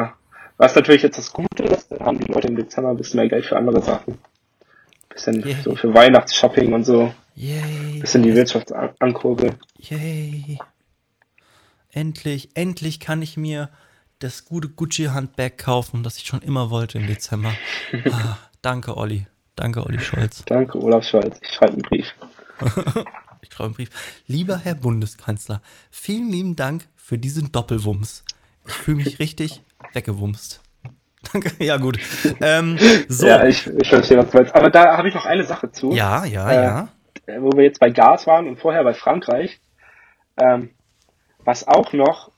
Äh, 0.04 0.08
was 0.58 0.74
natürlich 0.74 1.02
jetzt 1.02 1.18
das 1.18 1.32
Gute 1.32 1.64
ist, 1.64 1.90
dann 1.90 2.00
haben 2.00 2.18
die 2.18 2.30
Leute 2.32 2.48
im 2.48 2.56
Dezember 2.56 2.90
ein 2.90 2.96
bisschen 2.96 3.18
mehr 3.18 3.28
Geld 3.28 3.44
für 3.46 3.56
andere 3.56 3.82
Sachen. 3.82 4.18
Bisschen 5.08 5.40
Yay. 5.46 5.56
so 5.62 5.74
für 5.76 5.92
Weihnachtsshopping 5.92 6.72
und 6.72 6.84
so. 6.84 7.12
Yay. 7.34 7.98
Bisschen 8.00 8.22
die 8.22 8.34
Wirtschaft 8.34 8.72
an- 8.72 8.90
ankurbeln. 9.00 9.56
Yay. 9.78 10.58
Endlich, 11.90 12.50
endlich 12.54 13.00
kann 13.00 13.20
ich 13.22 13.36
mir 13.36 13.68
das 14.18 14.44
gute 14.44 14.68
Gucci-Handbag 14.68 15.58
kaufen, 15.58 16.02
das 16.02 16.16
ich 16.16 16.24
schon 16.24 16.40
immer 16.42 16.70
wollte 16.70 16.98
im 16.98 17.06
Dezember. 17.06 17.52
Ah, 18.10 18.38
danke, 18.62 18.96
Olli. 18.96 19.26
Danke, 19.56 19.84
Olli 19.84 20.00
Scholz. 20.00 20.44
Danke, 20.46 20.78
Olaf 20.78 21.04
Scholz. 21.04 21.38
Ich 21.42 21.50
schreibe 21.54 21.72
einen 21.74 21.82
Brief. 21.82 22.06
Ich 23.44 23.52
schreibe 23.52 23.66
einen 23.66 23.74
Brief. 23.74 23.90
Lieber 24.28 24.56
Herr 24.56 24.76
Bundeskanzler, 24.76 25.60
vielen 25.90 26.30
lieben 26.30 26.54
Dank 26.56 26.86
für 26.96 27.18
diesen 27.18 27.50
Doppelwumms. 27.52 28.24
Ich 28.66 28.72
fühle 28.72 28.98
mich 28.98 29.18
richtig 29.18 29.62
weggewumst. 29.92 30.60
Danke, 31.32 31.52
ja 31.64 31.76
gut. 31.76 31.98
Ähm, 32.40 32.78
so, 33.08 33.26
Ja, 33.26 33.42
ja, 33.42 33.48
ich, 33.48 33.66
ich 33.66 33.88
verstehe, 33.88 34.18
was 34.18 34.30
du 34.30 34.36
meinst. 34.38 34.54
Aber 34.54 34.70
da 34.70 34.96
habe 34.96 35.08
ich 35.08 35.14
noch 35.14 35.26
eine 35.26 35.44
Sache 35.44 35.70
zu. 35.72 35.92
ja, 35.92 36.24
ja, 36.24 36.88
Äh, 37.26 37.32
äh, 37.32 37.42
wo 37.42 37.50
wir 37.52 37.64
jetzt 37.64 37.80
bei 37.80 37.90
Gas 37.90 38.26
waren 38.26 38.46
und 38.48 38.58
vorher 38.60 38.84
bei 38.84 38.94
Frankreich, 38.94 39.60
ähm, 40.40 40.70
was 41.44 41.66
auch 41.66 41.92
noch, 41.92 42.30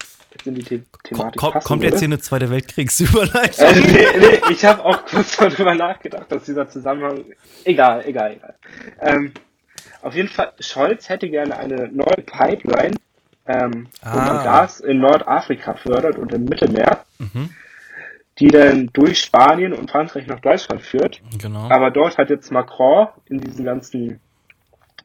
sind 0.45 0.57
die 0.59 0.63
The 0.63 0.83
Thematik 1.05 1.41
ko 1.41 1.51
passen 1.51 1.67
kommt 1.67 1.83
jetzt 1.83 1.99
hier 1.99 2.09
eine 2.09 2.19
Zweite 2.19 2.51
Weltkriegsüberleitung? 2.51 3.67
äh, 3.67 3.81
nee, 3.81 4.07
nee, 4.21 4.41
ich 4.51 4.65
habe 4.65 4.85
auch 4.85 5.05
kurz 5.07 5.37
darüber 5.39 5.75
nachgedacht, 5.75 6.31
dass 6.31 6.45
dieser 6.45 6.69
Zusammenhang, 6.69 7.25
egal, 7.65 8.05
egal, 8.07 8.33
egal. 8.35 8.55
Ähm, 9.01 9.33
auf 10.03 10.15
jeden 10.15 10.29
Fall, 10.29 10.53
Scholz 10.61 11.09
hätte 11.09 11.29
gerne 11.31 11.57
eine 11.59 11.89
neue 11.89 12.23
Pipeline, 12.27 12.97
ähm, 13.47 13.89
wo 14.03 14.09
Ah. 14.09 14.25
man 14.35 14.45
Gas 14.45 14.81
in 14.81 15.01
Nordafrika 15.01 15.75
fördert 15.75 16.19
und 16.19 16.33
im 16.33 16.45
Mittelmeer, 16.45 17.05
Mhm. 17.19 17.51
die 18.39 18.49
dann 18.49 18.91
durch 18.93 19.19
Spanien 19.21 19.73
und 19.73 19.91
Frankreich 19.91 20.27
nach 20.27 20.41
Deutschland 20.41 20.83
führt. 20.83 21.21
Genau. 21.41 21.69
Aber 21.71 21.91
dort 21.91 22.19
hat 22.19 22.31
jetzt 22.31 22.51
Macron 22.51 23.09
in 23.29 23.41
diesen 23.41 23.65
ganzen 23.65 24.21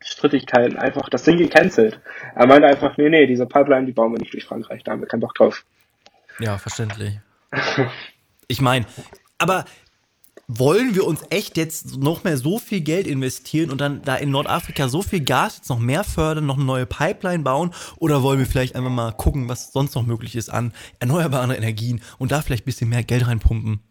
Strittigkeiten 0.01 0.77
einfach 0.77 1.09
das 1.09 1.23
Ding 1.23 1.38
gecancelt. 1.38 1.99
Er 2.35 2.47
meinte 2.47 2.67
einfach, 2.67 2.97
nee, 2.97 3.09
nee, 3.09 3.27
diese 3.27 3.45
Pipeline, 3.45 3.85
die 3.85 3.91
bauen 3.91 4.12
wir 4.12 4.19
nicht 4.19 4.33
durch 4.33 4.45
Frankreich, 4.45 4.83
da 4.83 4.91
haben 4.91 5.01
wir 5.01 5.07
keinen 5.07 5.19
Bock 5.21 5.35
drauf. 5.35 5.65
Ja, 6.39 6.57
verständlich. 6.57 7.19
Ich 8.51 8.62
meine, 8.62 8.88
aber 9.38 9.65
wollen 10.47 10.95
wir 10.95 11.05
uns 11.05 11.23
echt 11.29 11.55
jetzt 11.55 11.97
noch 11.97 12.23
mehr 12.23 12.35
so 12.35 12.57
viel 12.57 12.81
Geld 12.81 13.05
investieren 13.05 13.69
und 13.69 13.79
dann 13.79 14.01
da 14.01 14.15
in 14.15 14.31
Nordafrika 14.31 14.88
so 14.88 15.03
viel 15.03 15.23
Gas 15.23 15.57
jetzt 15.57 15.69
noch 15.69 15.77
mehr 15.77 16.03
fördern, 16.03 16.47
noch 16.47 16.55
eine 16.55 16.65
neue 16.65 16.88
Pipeline 16.88 17.43
bauen? 17.43 17.71
Oder 17.97 18.23
wollen 18.23 18.39
wir 18.39 18.47
vielleicht 18.47 18.75
einfach 18.75 18.89
mal 18.89 19.12
gucken, 19.12 19.47
was 19.47 19.71
sonst 19.71 19.93
noch 19.93 20.07
möglich 20.07 20.35
ist 20.35 20.49
an 20.49 20.73
erneuerbaren 20.99 21.51
Energien 21.51 22.01
und 22.17 22.31
da 22.31 22.41
vielleicht 22.41 22.63
ein 22.63 22.65
bisschen 22.65 22.89
mehr 22.89 23.03
Geld 23.03 23.27
reinpumpen? 23.27 23.81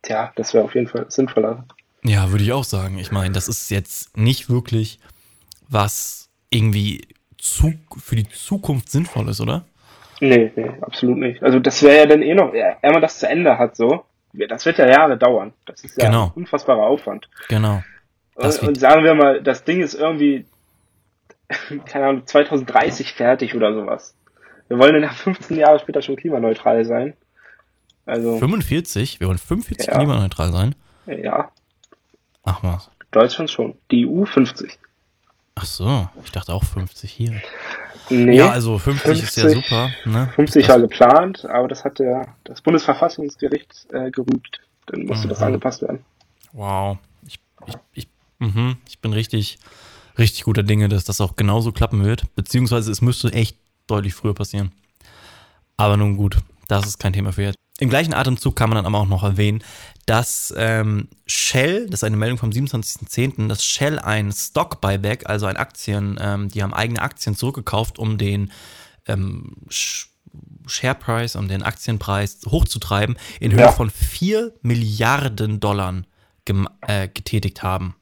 Tja, 0.00 0.32
das 0.36 0.54
wäre 0.54 0.64
auf 0.64 0.74
jeden 0.74 0.88
Fall 0.88 1.04
sinnvoller. 1.10 1.66
Ja, 2.08 2.30
würde 2.30 2.44
ich 2.44 2.52
auch 2.52 2.64
sagen. 2.64 2.98
Ich 2.98 3.12
meine, 3.12 3.34
das 3.34 3.48
ist 3.48 3.70
jetzt 3.70 4.16
nicht 4.16 4.48
wirklich 4.48 4.98
was 5.68 6.28
irgendwie 6.50 7.06
zu, 7.36 7.74
für 8.02 8.16
die 8.16 8.28
Zukunft 8.28 8.90
sinnvoll 8.90 9.28
ist, 9.28 9.40
oder? 9.40 9.64
Nee, 10.20 10.50
nee, 10.56 10.70
absolut 10.80 11.18
nicht. 11.18 11.42
Also 11.42 11.58
das 11.58 11.82
wäre 11.82 11.98
ja 11.98 12.06
dann 12.06 12.22
eh 12.22 12.34
noch, 12.34 12.52
wenn 12.52 12.92
man 12.92 13.02
das 13.02 13.18
zu 13.18 13.28
Ende 13.28 13.58
hat, 13.58 13.76
so, 13.76 14.04
das 14.32 14.66
wird 14.66 14.78
ja 14.78 14.88
Jahre 14.88 15.16
dauern. 15.16 15.52
Das 15.66 15.84
ist 15.84 16.00
ja 16.00 16.06
Genau. 16.06 16.26
ein 16.26 16.32
unfassbarer 16.42 16.82
Aufwand. 16.86 17.28
Genau. 17.48 17.82
Und, 18.34 18.62
und 18.62 18.78
sagen 18.78 19.04
wir 19.04 19.14
mal, 19.14 19.42
das 19.42 19.64
Ding 19.64 19.82
ist 19.82 19.94
irgendwie, 19.94 20.46
keine 21.86 22.06
Ahnung, 22.06 22.26
2030 22.26 23.12
fertig 23.12 23.54
oder 23.54 23.74
sowas. 23.74 24.14
Wir 24.68 24.78
wollen 24.78 25.00
dann 25.00 25.10
15 25.10 25.56
Jahre 25.56 25.78
später 25.78 26.02
schon 26.02 26.16
klimaneutral 26.16 26.84
sein. 26.84 27.14
Also. 28.06 28.38
45? 28.38 29.20
Wir 29.20 29.28
wollen 29.28 29.38
45 29.38 29.86
ja. 29.86 29.98
klimaneutral 29.98 30.52
sein? 30.52 30.74
Ja. 31.06 31.50
Ach 32.44 32.62
was. 32.62 32.90
Deutschland 33.10 33.50
schon. 33.50 33.74
Die 33.90 34.06
EU 34.06 34.24
50. 34.24 34.78
Ach 35.54 35.64
so, 35.64 36.08
ich 36.24 36.30
dachte 36.30 36.54
auch 36.54 36.62
50 36.62 37.10
hier. 37.10 37.42
Nee, 38.10 38.36
ja, 38.36 38.50
also 38.50 38.78
50, 38.78 39.02
50 39.04 39.28
ist 39.28 39.36
ja 39.36 39.48
super. 39.50 39.90
Ne? 40.04 40.30
50 40.34 40.68
war 40.68 40.80
geplant, 40.80 41.44
aber 41.46 41.68
das 41.68 41.84
hat 41.84 41.98
der, 41.98 42.28
das 42.44 42.62
Bundesverfassungsgericht 42.62 43.86
äh, 43.92 44.10
gerügt. 44.10 44.60
Dann 44.86 45.04
musste 45.04 45.26
mhm. 45.26 45.30
das 45.30 45.42
angepasst 45.42 45.82
werden. 45.82 46.04
Wow. 46.52 46.98
Ich, 47.26 47.40
ich, 47.66 47.74
ich, 47.92 48.08
mh, 48.38 48.76
ich 48.88 49.00
bin 49.00 49.12
richtig, 49.12 49.58
richtig 50.16 50.44
guter 50.44 50.62
Dinge, 50.62 50.88
dass 50.88 51.04
das 51.04 51.20
auch 51.20 51.36
genauso 51.36 51.72
klappen 51.72 52.04
wird. 52.04 52.34
Beziehungsweise 52.36 52.92
es 52.92 53.02
müsste 53.02 53.32
echt 53.32 53.56
deutlich 53.88 54.14
früher 54.14 54.34
passieren. 54.34 54.72
Aber 55.76 55.96
nun 55.96 56.16
gut, 56.16 56.38
das 56.68 56.86
ist 56.86 56.98
kein 56.98 57.12
Thema 57.12 57.32
für 57.32 57.42
jetzt. 57.42 57.58
Im 57.80 57.88
gleichen 57.88 58.12
Atemzug 58.12 58.56
kann 58.56 58.70
man 58.70 58.76
dann 58.76 58.86
aber 58.86 58.98
auch 58.98 59.08
noch 59.08 59.22
erwähnen, 59.22 59.62
dass 60.04 60.52
ähm, 60.56 61.08
Shell, 61.26 61.86
das 61.86 62.00
ist 62.00 62.04
eine 62.04 62.16
Meldung 62.16 62.38
vom 62.38 62.50
27.10., 62.50 63.48
dass 63.48 63.64
Shell 63.64 63.98
ein 63.98 64.32
Stock 64.32 64.80
Buyback, 64.80 65.28
also 65.28 65.46
ein 65.46 65.56
Aktien, 65.56 66.18
ähm, 66.20 66.48
die 66.48 66.62
haben 66.62 66.74
eigene 66.74 67.00
Aktien 67.02 67.36
zurückgekauft, 67.36 67.98
um 67.98 68.18
den 68.18 68.50
ähm, 69.06 69.54
Share 69.68 70.94
Price, 70.94 71.36
um 71.36 71.48
den 71.48 71.62
Aktienpreis 71.62 72.40
hochzutreiben, 72.46 73.16
in 73.38 73.52
Höhe 73.52 73.60
ja. 73.60 73.72
von 73.72 73.90
4 73.90 74.54
Milliarden 74.62 75.60
Dollar 75.60 76.02
äh, 76.86 77.08
getätigt 77.08 77.62
haben. 77.62 77.94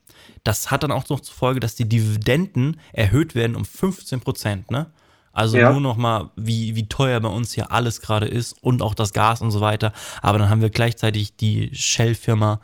Das 0.45 0.71
hat 0.71 0.85
dann 0.85 0.93
auch 0.93 1.09
noch 1.09 1.21
zur 1.21 1.35
Folge, 1.35 1.61
dass 1.61 1.75
die 1.75 1.89
Dividenden 1.89 2.81
erhöht 2.93 3.35
werden 3.35 3.57
um 3.57 3.65
15 3.65 4.21
Prozent, 4.21 4.71
ne? 4.71 4.93
Also 5.37 5.59
ja. 5.59 5.71
nur 5.71 5.83
noch 5.83 5.99
mal, 5.99 6.31
wie, 6.35 6.77
wie 6.77 6.89
teuer 6.89 7.21
bei 7.21 7.29
uns 7.29 7.53
hier 7.53 7.71
alles 7.71 8.01
gerade 8.01 8.27
ist 8.27 8.55
und 8.63 8.81
auch 8.81 8.95
das 8.95 9.13
Gas 9.13 9.43
und 9.43 9.51
so 9.51 9.61
weiter. 9.61 9.93
Aber 10.23 10.39
dann 10.39 10.49
haben 10.49 10.63
wir 10.63 10.71
gleichzeitig 10.71 11.37
die 11.37 11.69
Shell-Firma, 11.75 12.59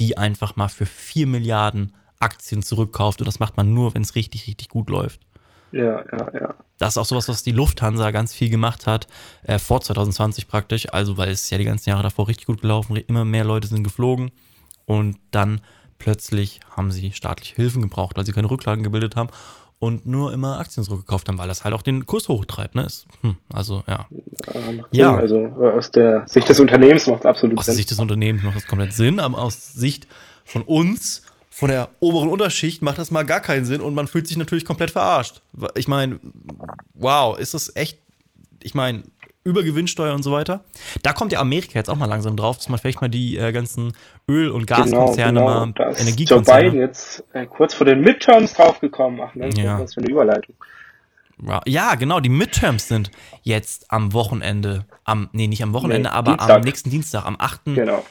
die 0.00 0.18
einfach 0.18 0.56
mal 0.56 0.66
für 0.66 0.84
4 0.84 1.28
Milliarden 1.28 1.94
Aktien 2.18 2.64
zurückkauft. 2.64 3.20
Und 3.20 3.28
das 3.28 3.38
macht 3.38 3.56
man 3.56 3.72
nur, 3.72 3.94
wenn 3.94 4.02
es 4.02 4.16
richtig, 4.16 4.48
richtig 4.48 4.68
gut 4.68 4.90
läuft. 4.90 5.20
Ja, 5.70 6.02
ja, 6.10 6.30
ja. 6.34 6.54
Das 6.78 6.94
ist 6.94 6.98
auch 6.98 7.04
sowas, 7.04 7.28
was 7.28 7.44
die 7.44 7.52
Lufthansa 7.52 8.10
ganz 8.10 8.34
viel 8.34 8.50
gemacht 8.50 8.88
hat, 8.88 9.06
äh, 9.44 9.60
vor 9.60 9.80
2020 9.80 10.48
praktisch. 10.48 10.92
Also, 10.92 11.18
weil 11.18 11.30
es 11.30 11.48
ja 11.50 11.58
die 11.58 11.64
ganzen 11.64 11.90
Jahre 11.90 12.02
davor 12.02 12.26
richtig 12.26 12.46
gut 12.46 12.62
gelaufen, 12.62 12.96
immer 12.96 13.24
mehr 13.24 13.44
Leute 13.44 13.68
sind 13.68 13.84
geflogen. 13.84 14.32
Und 14.86 15.18
dann 15.30 15.60
plötzlich 16.00 16.58
haben 16.76 16.90
sie 16.90 17.12
staatliche 17.12 17.54
Hilfen 17.54 17.82
gebraucht, 17.82 18.16
weil 18.16 18.26
sie 18.26 18.32
keine 18.32 18.50
Rücklagen 18.50 18.82
gebildet 18.82 19.14
haben 19.14 19.30
und 19.80 20.06
nur 20.06 20.32
immer 20.32 20.58
Aktien 20.58 20.84
zurückgekauft 20.84 21.28
haben, 21.28 21.38
weil 21.38 21.48
das 21.48 21.64
halt 21.64 21.74
auch 21.74 21.82
den 21.82 22.04
Kurs 22.06 22.28
hochtreibt. 22.28 22.74
Ne? 22.74 22.82
Ist, 22.84 23.06
hm, 23.20 23.36
also 23.52 23.84
ja. 23.86 24.06
Ja, 24.90 25.16
also 25.16 25.36
äh, 25.38 25.70
aus 25.70 25.90
der 25.90 26.26
Sicht 26.26 26.48
des 26.48 26.58
Unternehmens 26.58 27.06
macht 27.06 27.20
es 27.20 27.26
absolut 27.26 27.58
aus 27.58 27.66
Sinn. 27.66 27.72
Aus 27.72 27.74
der 27.74 27.74
Sicht 27.74 27.90
des 27.90 27.98
Unternehmens 27.98 28.42
macht 28.42 28.56
das 28.56 28.66
komplett 28.66 28.92
Sinn, 28.92 29.20
aber 29.20 29.38
aus 29.38 29.74
Sicht 29.74 30.08
von 30.44 30.62
uns, 30.62 31.22
von 31.50 31.68
der 31.68 31.90
oberen 32.00 32.28
Unterschicht, 32.28 32.82
macht 32.82 32.98
das 32.98 33.10
mal 33.10 33.24
gar 33.24 33.40
keinen 33.40 33.64
Sinn 33.64 33.80
und 33.80 33.94
man 33.94 34.08
fühlt 34.08 34.26
sich 34.26 34.36
natürlich 34.36 34.64
komplett 34.64 34.90
verarscht. 34.90 35.42
Ich 35.76 35.86
meine, 35.86 36.18
wow, 36.94 37.38
ist 37.38 37.54
das 37.54 37.74
echt, 37.76 37.98
ich 38.62 38.74
meine, 38.74 39.04
über 39.48 39.62
Gewinnsteuer 39.62 40.14
und 40.14 40.22
so 40.22 40.30
weiter. 40.32 40.64
Da 41.02 41.12
kommt 41.12 41.32
ja 41.32 41.40
Amerika 41.40 41.78
jetzt 41.78 41.88
auch 41.88 41.96
mal 41.96 42.06
langsam 42.06 42.36
drauf, 42.36 42.58
dass 42.58 42.68
man 42.68 42.78
vielleicht 42.78 43.00
mal 43.00 43.08
die 43.08 43.38
äh, 43.38 43.52
ganzen 43.52 43.92
Öl- 44.28 44.50
und 44.50 44.66
genau, 44.66 44.80
Gaskonzerne 44.82 45.40
genau, 45.40 45.64
genau. 45.64 45.88
mal, 45.90 45.96
Energiekonzerne. 45.98 46.62
Joe 46.62 46.70
Biden 46.70 46.80
jetzt 46.80 47.24
äh, 47.32 47.46
kurz 47.46 47.74
vor 47.74 47.86
den 47.86 48.00
Midterms 48.00 48.54
draufgekommen. 48.54 49.20
Ach, 49.22 49.34
ne? 49.34 49.50
Ja. 49.56 49.80
Was 49.80 49.94
für 49.94 50.00
eine 50.00 50.10
Überleitung. 50.10 50.54
Ja, 51.66 51.94
genau, 51.94 52.18
die 52.20 52.30
Midterms 52.30 52.88
sind 52.88 53.12
jetzt 53.42 53.92
am 53.92 54.12
Wochenende, 54.12 54.86
am, 55.04 55.28
nee, 55.32 55.46
nicht 55.46 55.62
am 55.62 55.72
Wochenende, 55.72 56.08
nee, 56.10 56.14
aber 56.14 56.32
Dienstag. 56.32 56.56
am 56.56 56.62
nächsten 56.62 56.90
Dienstag, 56.90 57.24
am 57.26 57.36
8. 57.38 57.60
Genau. 57.66 58.04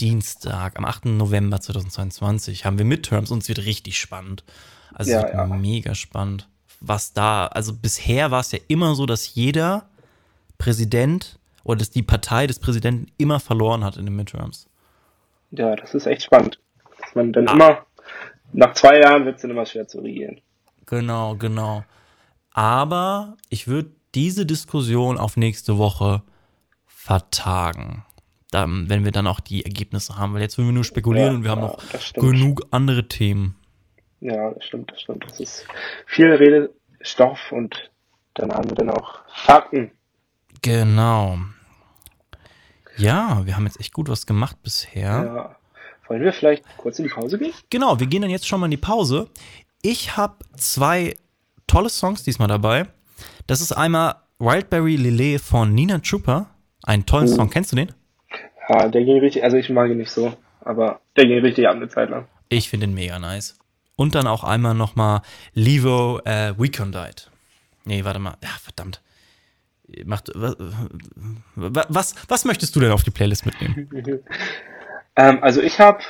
Dienstag, 0.00 0.78
am 0.78 0.86
8. 0.86 1.04
November 1.04 1.60
2022 1.60 2.64
haben 2.64 2.78
wir 2.78 2.86
Midterms 2.86 3.30
und 3.30 3.42
es 3.42 3.48
wird 3.48 3.66
richtig 3.66 4.00
spannend. 4.00 4.42
Also 4.94 5.10
ja, 5.10 5.18
es 5.18 5.24
wird 5.24 5.34
ja. 5.34 5.46
mega 5.46 5.94
spannend. 5.94 6.48
Was 6.80 7.12
da, 7.12 7.46
also 7.46 7.74
bisher 7.74 8.30
war 8.30 8.40
es 8.40 8.52
ja 8.52 8.58
immer 8.68 8.94
so, 8.94 9.06
dass 9.06 9.34
jeder 9.34 9.86
Präsident 10.62 11.40
oder 11.64 11.78
dass 11.78 11.90
die 11.90 12.04
Partei 12.04 12.46
des 12.46 12.60
Präsidenten 12.60 13.10
immer 13.18 13.40
verloren 13.40 13.82
hat 13.82 13.96
in 13.96 14.06
den 14.06 14.14
Midterms. 14.14 14.68
Ja, 15.50 15.74
das 15.74 15.92
ist 15.92 16.06
echt 16.06 16.22
spannend. 16.22 16.60
Dass 17.00 17.14
man 17.16 17.32
dann 17.32 17.48
ah. 17.48 17.52
immer, 17.52 17.86
nach 18.52 18.72
zwei 18.74 19.00
Jahren 19.00 19.24
wird 19.24 19.36
es 19.36 19.42
dann 19.42 19.50
immer 19.50 19.66
schwer 19.66 19.88
zu 19.88 20.00
regieren. 20.00 20.40
Genau, 20.86 21.34
genau. 21.34 21.84
Aber 22.52 23.36
ich 23.48 23.66
würde 23.66 23.90
diese 24.14 24.46
Diskussion 24.46 25.18
auf 25.18 25.36
nächste 25.36 25.78
Woche 25.78 26.22
vertagen. 26.86 28.04
Dann, 28.52 28.88
wenn 28.88 29.04
wir 29.04 29.10
dann 29.10 29.26
auch 29.26 29.40
die 29.40 29.64
Ergebnisse 29.64 30.16
haben, 30.16 30.34
weil 30.34 30.42
jetzt 30.42 30.58
würden 30.58 30.68
wir 30.68 30.74
nur 30.74 30.84
spekulieren 30.84 31.28
ja, 31.28 31.34
und 31.34 31.44
wir 31.44 31.50
haben 31.50 31.62
ja, 31.62 31.68
noch 31.68 32.12
genug 32.14 32.66
andere 32.70 33.08
Themen. 33.08 33.56
Ja, 34.20 34.50
das 34.50 34.64
stimmt, 34.64 34.92
das 34.92 35.00
stimmt. 35.00 35.24
Das 35.24 35.40
ist 35.40 35.66
viel 36.06 36.30
Redestoff 36.30 37.50
und 37.50 37.90
dann 38.34 38.52
haben 38.52 38.70
wir 38.70 38.76
dann 38.76 38.90
auch 38.90 39.22
Fakten. 39.34 39.90
Genau. 40.62 41.38
Ja, 42.96 43.42
wir 43.44 43.56
haben 43.56 43.66
jetzt 43.66 43.80
echt 43.80 43.92
gut 43.92 44.08
was 44.08 44.26
gemacht 44.26 44.56
bisher. 44.62 45.02
Ja. 45.02 45.56
Wollen 46.08 46.22
wir 46.22 46.32
vielleicht 46.32 46.64
kurz 46.76 46.98
in 46.98 47.04
die 47.04 47.10
Pause 47.10 47.38
gehen? 47.38 47.52
Genau, 47.70 47.98
wir 47.98 48.06
gehen 48.06 48.22
dann 48.22 48.30
jetzt 48.30 48.46
schon 48.46 48.60
mal 48.60 48.66
in 48.66 48.70
die 48.72 48.76
Pause. 48.76 49.28
Ich 49.82 50.16
habe 50.16 50.36
zwei 50.56 51.16
tolle 51.66 51.88
Songs 51.88 52.22
diesmal 52.22 52.48
dabei. 52.48 52.86
Das 53.46 53.60
ist 53.60 53.72
einmal 53.72 54.16
Wildberry 54.38 54.96
Lillet 54.96 55.40
von 55.40 55.74
Nina 55.74 55.98
Trooper. 55.98 56.50
Ein 56.84 57.06
tollen 57.06 57.28
mhm. 57.28 57.34
Song. 57.34 57.50
Kennst 57.50 57.72
du 57.72 57.76
den? 57.76 57.92
Ja, 58.68 58.88
der 58.88 59.04
ging 59.04 59.18
richtig, 59.18 59.42
also 59.42 59.56
ich 59.56 59.68
mag 59.70 59.90
ihn 59.90 59.98
nicht 59.98 60.10
so, 60.10 60.34
aber 60.60 61.00
der 61.16 61.26
ging 61.26 61.38
richtig 61.40 61.66
ab 61.68 61.76
eine 61.76 61.88
Zeit 61.88 62.10
lang. 62.10 62.28
Ich 62.48 62.68
finde 62.68 62.86
ihn 62.86 62.94
mega 62.94 63.18
nice. 63.18 63.58
Und 63.96 64.14
dann 64.14 64.26
auch 64.26 64.44
einmal 64.44 64.74
nochmal 64.74 65.22
Levo 65.54 66.18
äh, 66.24 66.54
Recondite. 66.58 67.24
Nee, 67.84 68.04
warte 68.04 68.20
mal. 68.20 68.36
Ja, 68.42 68.50
verdammt 68.62 69.00
macht, 70.04 70.30
was, 70.34 71.86
was, 71.88 72.14
was 72.28 72.44
möchtest 72.44 72.74
du 72.76 72.80
denn 72.80 72.92
auf 72.92 73.02
die 73.02 73.10
Playlist 73.10 73.46
mitnehmen? 73.46 73.88
ähm, 75.16 75.38
also 75.42 75.60
ich 75.60 75.78
habe 75.80 76.00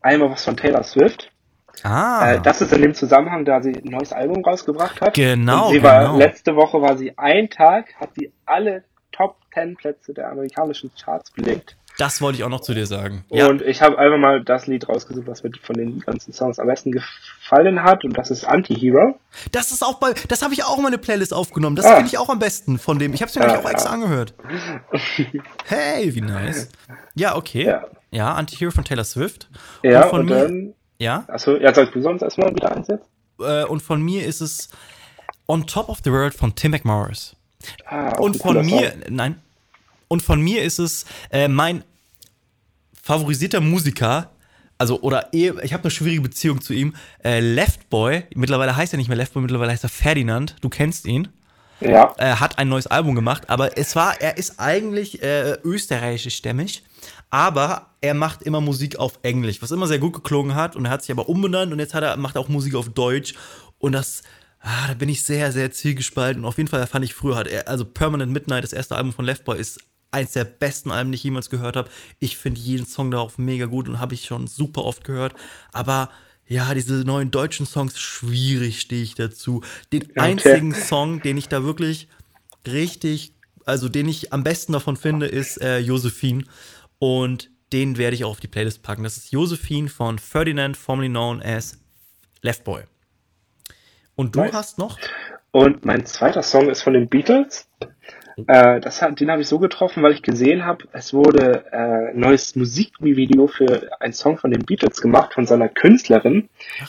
einmal 0.00 0.30
was 0.30 0.44
von 0.44 0.56
Taylor 0.56 0.82
Swift. 0.82 1.30
Ah. 1.82 2.32
Äh, 2.32 2.40
das 2.40 2.60
ist 2.60 2.72
in 2.72 2.82
dem 2.82 2.94
Zusammenhang, 2.94 3.44
da 3.44 3.62
sie 3.62 3.74
ein 3.74 3.90
neues 3.90 4.12
Album 4.12 4.44
rausgebracht 4.44 5.00
hat. 5.00 5.14
Genau. 5.14 5.66
Und 5.66 5.72
sie 5.72 5.80
genau. 5.80 5.88
war 5.88 6.16
letzte 6.16 6.56
Woche 6.56 6.80
war 6.80 6.96
sie 6.96 7.16
ein 7.18 7.50
Tag, 7.50 7.94
hat 8.00 8.10
sie 8.14 8.32
alle 8.44 8.84
Top 9.12 9.36
10 9.54 9.76
Plätze 9.76 10.12
der 10.12 10.30
amerikanischen 10.30 10.90
Charts 11.02 11.30
belegt. 11.30 11.76
Das 11.98 12.20
wollte 12.20 12.38
ich 12.38 12.44
auch 12.44 12.50
noch 12.50 12.60
zu 12.60 12.74
dir 12.74 12.86
sagen. 12.86 13.24
Und 13.28 13.38
ja. 13.38 13.66
ich 13.66 13.80
habe 13.80 13.98
einfach 13.98 14.18
mal 14.18 14.44
das 14.44 14.66
Lied 14.66 14.88
rausgesucht, 14.88 15.26
was 15.26 15.42
mir 15.42 15.50
von 15.62 15.76
den 15.76 16.00
ganzen 16.00 16.32
Songs 16.32 16.58
am 16.58 16.66
besten 16.66 16.92
gefallen 16.92 17.82
hat. 17.82 18.04
Und 18.04 18.18
das 18.18 18.30
ist 18.30 18.44
Anti-Hero. 18.44 19.18
Das 19.52 19.72
ist 19.72 19.82
auch 19.82 19.94
bei, 19.94 20.12
das 20.28 20.42
habe 20.42 20.52
ich 20.52 20.64
auch 20.64 20.76
in 20.76 20.82
meine 20.82 20.98
Playlist 20.98 21.32
aufgenommen. 21.32 21.76
Das 21.76 21.86
ah. 21.86 21.96
finde 21.96 22.08
ich 22.08 22.18
auch 22.18 22.28
am 22.28 22.38
besten 22.38 22.78
von 22.78 22.98
dem. 22.98 23.14
Ich 23.14 23.22
habe 23.22 23.30
es 23.30 23.36
mir 23.36 23.42
ja, 23.42 23.48
nämlich 23.48 23.64
auch 23.64 23.70
ja. 23.70 23.74
extra 23.74 23.92
angehört. 23.92 24.34
hey, 25.64 26.14
wie 26.14 26.20
nice. 26.20 26.68
Ja, 27.14 27.34
okay. 27.34 27.64
Ja, 27.64 27.86
ja 28.10 28.34
Anti-Hero 28.34 28.70
von 28.70 28.84
Taylor 28.84 29.04
Swift. 29.04 29.48
Ja, 29.82 30.04
und 30.04 30.10
von 30.10 30.20
und 30.20 30.26
mir. 30.26 30.42
Dann, 30.42 30.74
ja. 30.98 31.24
Achso, 31.28 31.56
ja, 31.56 31.72
sagst 31.72 31.94
du 31.94 32.02
sonst 32.02 32.22
erstmal 32.22 32.54
wieder 32.54 32.74
eins 32.74 32.88
jetzt? 32.88 33.08
Äh, 33.40 33.64
und 33.64 33.82
von 33.82 34.02
mir 34.02 34.26
ist 34.26 34.40
es 34.40 34.68
On 35.48 35.66
Top 35.66 35.88
of 35.88 36.00
the 36.04 36.10
World 36.10 36.34
von 36.34 36.54
Tim 36.54 36.72
McMorris. 36.72 37.36
Ah, 37.86 38.16
und 38.18 38.36
von 38.36 38.64
mir, 38.64 38.90
Song. 38.90 39.00
nein, 39.08 39.42
und 40.08 40.22
von 40.22 40.40
mir 40.40 40.62
ist 40.62 40.78
es 40.78 41.04
äh, 41.30 41.48
mein 41.48 41.84
favorisierter 43.02 43.60
Musiker, 43.60 44.30
also 44.78 45.00
oder 45.00 45.32
eh, 45.32 45.52
ich 45.62 45.72
habe 45.72 45.84
eine 45.84 45.90
schwierige 45.90 46.22
Beziehung 46.22 46.60
zu 46.60 46.72
ihm. 46.72 46.94
Äh, 47.24 47.40
Left 47.40 47.88
Boy, 47.88 48.24
mittlerweile 48.34 48.76
heißt 48.76 48.92
er 48.92 48.98
nicht 48.98 49.08
mehr 49.08 49.16
Left 49.16 49.32
Boy, 49.32 49.42
mittlerweile 49.42 49.72
heißt 49.72 49.84
er 49.84 49.88
Ferdinand. 49.88 50.56
Du 50.60 50.68
kennst 50.68 51.06
ihn. 51.06 51.28
Ja. 51.80 52.14
Er 52.16 52.40
hat 52.40 52.58
ein 52.58 52.68
neues 52.68 52.86
Album 52.86 53.14
gemacht, 53.14 53.50
aber 53.50 53.76
es 53.76 53.94
war, 53.96 54.20
er 54.20 54.38
ist 54.38 54.58
eigentlich 54.58 55.22
äh, 55.22 55.58
österreichisch-stämmig, 55.62 56.82
aber 57.28 57.90
er 58.00 58.14
macht 58.14 58.42
immer 58.42 58.62
Musik 58.62 58.98
auf 58.98 59.18
Englisch, 59.22 59.60
was 59.60 59.72
immer 59.72 59.86
sehr 59.86 59.98
gut 59.98 60.14
geklungen 60.14 60.54
hat 60.54 60.74
und 60.74 60.86
er 60.86 60.90
hat 60.90 61.02
sich 61.02 61.10
aber 61.10 61.28
umbenannt 61.28 61.72
und 61.72 61.78
jetzt 61.78 61.92
hat 61.92 62.02
er, 62.02 62.16
macht 62.16 62.36
er 62.36 62.40
auch 62.40 62.48
Musik 62.48 62.74
auf 62.76 62.88
Deutsch 62.88 63.34
und 63.78 63.92
das, 63.92 64.22
ah, 64.60 64.88
da 64.88 64.94
bin 64.94 65.10
ich 65.10 65.22
sehr, 65.22 65.52
sehr 65.52 65.70
zielgespalten 65.70 66.44
und 66.44 66.48
auf 66.48 66.56
jeden 66.56 66.68
Fall 66.68 66.86
fand 66.86 67.04
ich 67.04 67.14
früher 67.14 67.36
hat 67.36 67.46
er, 67.46 67.68
also 67.68 67.84
Permanent 67.84 68.32
Midnight, 68.32 68.64
das 68.64 68.72
erste 68.72 68.96
Album 68.96 69.12
von 69.12 69.26
Left 69.26 69.44
Boy 69.44 69.60
ist 69.60 69.78
eins 70.16 70.32
der 70.32 70.44
besten 70.44 70.90
Alben, 70.90 71.12
die 71.12 71.16
ich 71.16 71.24
jemals 71.24 71.50
gehört 71.50 71.76
habe. 71.76 71.90
Ich 72.18 72.36
finde 72.36 72.60
jeden 72.60 72.86
Song 72.86 73.10
darauf 73.10 73.38
mega 73.38 73.66
gut 73.66 73.88
und 73.88 74.00
habe 74.00 74.14
ich 74.14 74.24
schon 74.24 74.46
super 74.46 74.84
oft 74.84 75.04
gehört. 75.04 75.34
Aber 75.72 76.10
ja, 76.46 76.72
diese 76.74 76.94
neuen 77.04 77.30
deutschen 77.30 77.66
Songs, 77.66 77.98
schwierig 77.98 78.80
stehe 78.80 79.02
ich 79.02 79.14
dazu. 79.14 79.62
Den 79.92 80.04
okay. 80.04 80.20
einzigen 80.20 80.74
Song, 80.74 81.20
den 81.20 81.36
ich 81.36 81.48
da 81.48 81.64
wirklich 81.64 82.08
richtig, 82.66 83.34
also 83.64 83.88
den 83.88 84.08
ich 84.08 84.32
am 84.32 84.42
besten 84.42 84.72
davon 84.72 84.96
finde, 84.96 85.26
ist 85.26 85.60
äh, 85.60 85.78
Josephine. 85.78 86.44
Und 86.98 87.50
den 87.72 87.98
werde 87.98 88.14
ich 88.14 88.24
auch 88.24 88.30
auf 88.30 88.40
die 88.40 88.48
Playlist 88.48 88.82
packen. 88.82 89.02
Das 89.02 89.16
ist 89.16 89.32
Josephine 89.32 89.88
von 89.88 90.18
Ferdinand, 90.18 90.76
formerly 90.76 91.08
known 91.08 91.42
as 91.42 91.78
Left 92.42 92.64
Boy. 92.64 92.84
Und 94.14 94.34
du 94.34 94.40
Nice. 94.40 94.52
hast 94.54 94.78
noch? 94.78 94.98
Und 95.50 95.84
mein 95.84 96.06
zweiter 96.06 96.42
Song 96.42 96.70
ist 96.70 96.82
von 96.82 96.92
den 96.92 97.08
Beatles. 97.08 97.68
Äh, 98.46 98.80
das 98.80 99.00
hat, 99.02 99.18
den 99.20 99.30
habe 99.30 99.42
ich 99.42 99.48
so 99.48 99.58
getroffen, 99.58 100.02
weil 100.02 100.12
ich 100.12 100.22
gesehen 100.22 100.64
habe, 100.66 100.84
es 100.92 101.14
wurde 101.14 101.64
äh, 101.72 102.10
ein 102.10 102.20
neues 102.20 102.54
Musikvideo 102.56 103.46
für 103.46 103.90
einen 104.00 104.12
Song 104.12 104.38
von 104.38 104.50
den 104.50 104.64
Beatles 104.64 105.00
gemacht, 105.00 105.34
von 105.34 105.46
seiner 105.46 105.68
Künstlerin. 105.68 106.48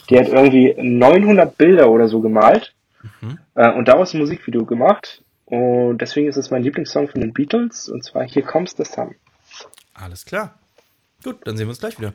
Die 0.09 0.19
hat 0.19 0.27
irgendwie 0.27 0.75
900 0.77 1.57
Bilder 1.57 1.89
oder 1.89 2.07
so 2.07 2.21
gemalt 2.21 2.73
Mhm. 3.21 3.37
äh, 3.55 3.71
und 3.71 3.87
daraus 3.87 4.13
ein 4.13 4.19
Musikvideo 4.19 4.65
gemacht. 4.65 5.21
Und 5.45 5.99
deswegen 5.99 6.27
ist 6.27 6.37
es 6.37 6.51
mein 6.51 6.63
Lieblingssong 6.63 7.07
von 7.07 7.21
den 7.21 7.33
Beatles, 7.33 7.87
und 7.87 8.03
zwar 8.03 8.23
Hier 8.25 8.43
Comes 8.43 8.75
the 8.75 8.83
Sun. 8.83 9.15
Alles 9.93 10.25
klar. 10.25 10.59
Gut, 11.23 11.37
dann 11.45 11.57
sehen 11.57 11.67
wir 11.67 11.69
uns 11.69 11.79
gleich 11.79 11.97
wieder. 11.97 12.13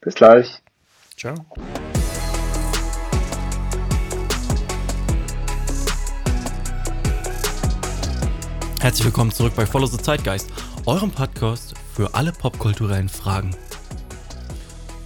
Bis 0.00 0.14
gleich. 0.14 0.62
Ciao. 1.16 1.34
Herzlich 8.88 9.04
willkommen 9.04 9.30
zurück 9.30 9.52
bei 9.54 9.66
Follow 9.66 9.84
the 9.84 9.98
Zeitgeist, 9.98 10.50
eurem 10.86 11.10
Podcast 11.10 11.74
für 11.92 12.14
alle 12.14 12.32
popkulturellen 12.32 13.10
Fragen. 13.10 13.50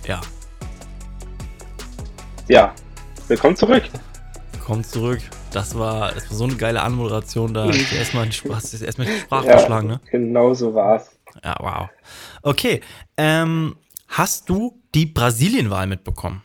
Ja, 0.07 0.21
Ja, 2.47 2.73
willkommen 3.27 3.57
zurück. 3.57 3.83
kommt 4.65 4.87
zurück. 4.87 5.19
Das 5.53 5.77
war, 5.77 6.13
das 6.13 6.31
war 6.31 6.37
so 6.37 6.45
eine 6.45 6.55
geile 6.55 6.81
Anmoderation, 6.81 7.55
da 7.55 7.71
ich 7.71 7.93
erstmal 7.93 8.27
die 8.27 8.35
Sprache, 8.35 8.85
erstmal 8.85 9.09
die 9.09 9.19
Sprache 9.19 9.47
Ja, 9.49 9.59
verschlagen, 9.59 9.89
ne? 9.89 10.01
genau 10.13 10.55
so 10.55 10.73
war's. 10.73 11.19
Ja, 11.43 11.57
wow. 11.59 11.89
Okay, 12.43 12.83
ähm, 13.17 13.75
hast 14.07 14.49
du 14.49 14.81
die 14.95 15.07
Brasilienwahl 15.07 15.89
mitbekommen? 15.89 16.45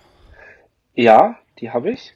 Ja, 0.95 1.38
die 1.60 1.69
habe 1.69 1.91
ich. 1.91 2.15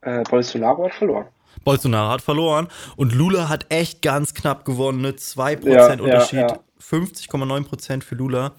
Äh, 0.00 0.22
Bolsonaro 0.22 0.86
hat 0.86 0.94
verloren. 0.94 1.26
Bolsonaro 1.66 2.12
hat 2.12 2.22
verloren 2.22 2.68
und 2.96 3.12
Lula 3.12 3.48
hat 3.48 3.66
echt 3.70 4.00
ganz 4.00 4.34
knapp 4.34 4.64
gewonnen, 4.64 5.00
ne? 5.00 5.10
2% 5.10 5.68
Ja, 5.68 5.88
ja, 5.92 6.00
Unterschied, 6.00 6.38
ja. 6.38 6.60
50,9% 6.80 8.04
für 8.04 8.14
Lula. 8.14 8.52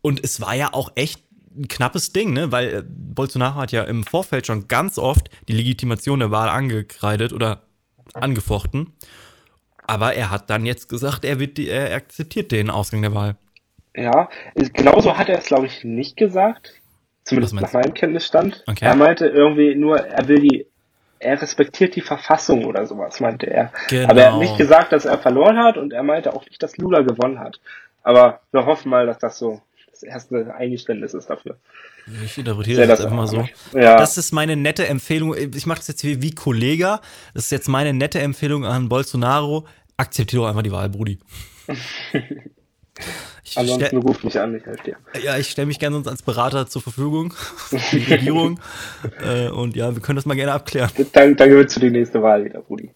Und 0.00 0.24
es 0.24 0.40
war 0.40 0.54
ja 0.54 0.70
auch 0.72 0.90
echt 0.94 1.22
ein 1.56 1.68
knappes 1.68 2.12
Ding, 2.12 2.32
ne? 2.32 2.50
Weil 2.52 2.74
äh, 2.74 2.82
Bolsonaro 2.86 3.56
hat 3.56 3.72
ja 3.72 3.84
im 3.84 4.02
Vorfeld 4.02 4.46
schon 4.46 4.66
ganz 4.66 4.98
oft 4.98 5.28
die 5.46 5.52
Legitimation 5.52 6.20
der 6.20 6.30
Wahl 6.30 6.48
angekreidet 6.48 7.34
oder 7.34 7.64
angefochten. 8.14 8.94
Aber 9.86 10.14
er 10.14 10.30
hat 10.30 10.48
dann 10.48 10.64
jetzt 10.64 10.88
gesagt, 10.88 11.26
er, 11.26 11.38
wird 11.38 11.58
die, 11.58 11.68
er 11.68 11.94
akzeptiert 11.94 12.50
den 12.50 12.70
Ausgang 12.70 13.02
der 13.02 13.14
Wahl. 13.14 13.36
Ja, 13.94 14.30
genauso 14.54 15.18
hat 15.18 15.28
er 15.28 15.38
es, 15.38 15.44
glaube 15.44 15.66
ich, 15.66 15.84
nicht 15.84 16.16
gesagt. 16.16 16.72
Zumindest 17.24 17.54
nach 17.54 17.72
meinem 17.74 17.92
Kenntnisstand. 17.92 18.64
Okay. 18.66 18.86
Er 18.86 18.96
meinte 18.96 19.26
irgendwie 19.26 19.74
nur, 19.74 19.98
er 19.98 20.28
will 20.28 20.40
die, 20.40 20.66
er 21.24 21.40
respektiert 21.40 21.96
die 21.96 22.00
Verfassung 22.00 22.64
oder 22.64 22.86
sowas, 22.86 23.20
meinte 23.20 23.46
er. 23.46 23.72
Genau. 23.88 24.10
Aber 24.10 24.20
er 24.20 24.32
hat 24.32 24.38
nicht 24.38 24.56
gesagt, 24.56 24.92
dass 24.92 25.04
er 25.04 25.18
verloren 25.18 25.58
hat 25.58 25.76
und 25.76 25.92
er 25.92 26.02
meinte 26.02 26.32
auch 26.34 26.44
nicht, 26.46 26.62
dass 26.62 26.76
Lula 26.76 27.00
gewonnen 27.00 27.40
hat. 27.40 27.60
Aber 28.02 28.40
wir 28.52 28.66
hoffen 28.66 28.90
mal, 28.90 29.06
dass 29.06 29.18
das 29.18 29.38
so 29.38 29.60
das 29.90 30.02
erste 30.02 30.54
Eingeständnis 30.54 31.14
ist 31.14 31.30
dafür. 31.30 31.56
Ich 32.24 32.36
interpretiere 32.36 32.76
Sehr 32.76 32.86
das 32.86 32.98
das 32.98 33.06
einfach 33.06 33.16
mal 33.16 33.26
so. 33.26 33.48
Ja. 33.72 33.96
Das 33.96 34.18
ist 34.18 34.32
meine 34.32 34.56
nette 34.56 34.86
Empfehlung. 34.86 35.34
Ich 35.34 35.66
mache 35.66 35.78
das 35.78 35.88
jetzt 35.88 36.04
wie, 36.04 36.20
wie 36.20 36.34
Kollege. 36.34 37.00
Das 37.32 37.44
ist 37.44 37.50
jetzt 37.52 37.68
meine 37.68 37.94
nette 37.94 38.20
Empfehlung 38.20 38.66
an 38.66 38.88
Bolsonaro. 38.88 39.66
Akzeptiere 39.96 40.42
doch 40.42 40.48
einfach 40.48 40.62
die 40.62 40.72
Wahl, 40.72 40.90
Brudi. 40.90 41.18
Ich 43.42 43.58
Ansonsten 43.58 43.98
ruf 43.98 44.22
mich 44.22 44.38
an, 44.40 44.54
ich 44.54 44.64
helfe 44.64 44.84
dir. 44.84 44.96
ja, 45.22 45.36
ich 45.36 45.50
stelle 45.50 45.66
mich 45.66 45.78
gerne 45.78 45.96
sonst 45.96 46.08
als 46.08 46.22
Berater 46.22 46.66
zur 46.66 46.80
Verfügung 46.80 47.32
für 47.56 47.98
die 47.98 48.12
Regierung. 48.12 48.60
äh, 49.24 49.48
und 49.48 49.76
ja, 49.76 49.94
wir 49.94 50.00
können 50.00 50.16
das 50.16 50.26
mal 50.26 50.34
gerne 50.34 50.52
abklären. 50.52 50.90
Dann, 51.12 51.36
dann 51.36 51.48
gewinnst 51.48 51.76
du 51.76 51.80
die 51.80 51.90
nächste 51.90 52.22
Wahl 52.22 52.44
wieder, 52.44 52.60
Brudi. 52.60 52.90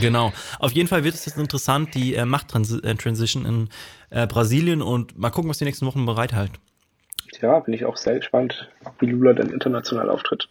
Genau. 0.00 0.32
Auf 0.58 0.72
jeden 0.72 0.88
Fall 0.88 1.04
wird 1.04 1.14
es 1.14 1.26
jetzt 1.26 1.38
interessant, 1.38 1.94
die 1.94 2.14
äh, 2.14 2.24
Machttransition 2.24 3.44
in 3.44 3.68
äh, 4.10 4.26
Brasilien 4.26 4.82
und 4.82 5.18
mal 5.18 5.30
gucken, 5.30 5.50
was 5.50 5.58
die 5.58 5.64
nächsten 5.64 5.86
Wochen 5.86 6.06
bereithält. 6.06 6.52
Ja, 7.40 7.60
bin 7.60 7.74
ich 7.74 7.84
auch 7.84 7.96
sehr 7.96 8.16
gespannt, 8.16 8.68
wie 8.98 9.06
Lula 9.06 9.32
dann 9.32 9.50
international 9.50 10.10
auftritt. 10.10 10.48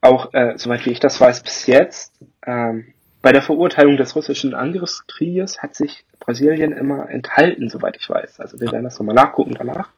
Auch, 0.00 0.32
äh, 0.32 0.54
soweit 0.56 0.86
wie 0.86 0.90
ich 0.90 1.00
das 1.00 1.20
weiß, 1.20 1.42
bis 1.42 1.66
jetzt, 1.66 2.14
ähm, 2.46 2.94
bei 3.20 3.32
der 3.32 3.42
Verurteilung 3.42 3.96
des 3.96 4.14
russischen 4.14 4.54
Angriffskrieges 4.54 5.60
hat 5.60 5.74
sich 5.74 6.04
Brasilien 6.28 6.72
immer 6.72 7.08
enthalten, 7.08 7.70
soweit 7.70 7.96
ich 7.96 8.06
weiß. 8.06 8.38
Also 8.40 8.60
wir 8.60 8.70
werden 8.70 8.84
das 8.84 8.98
nochmal 8.98 9.14
nachgucken 9.14 9.54
danach. 9.58 9.88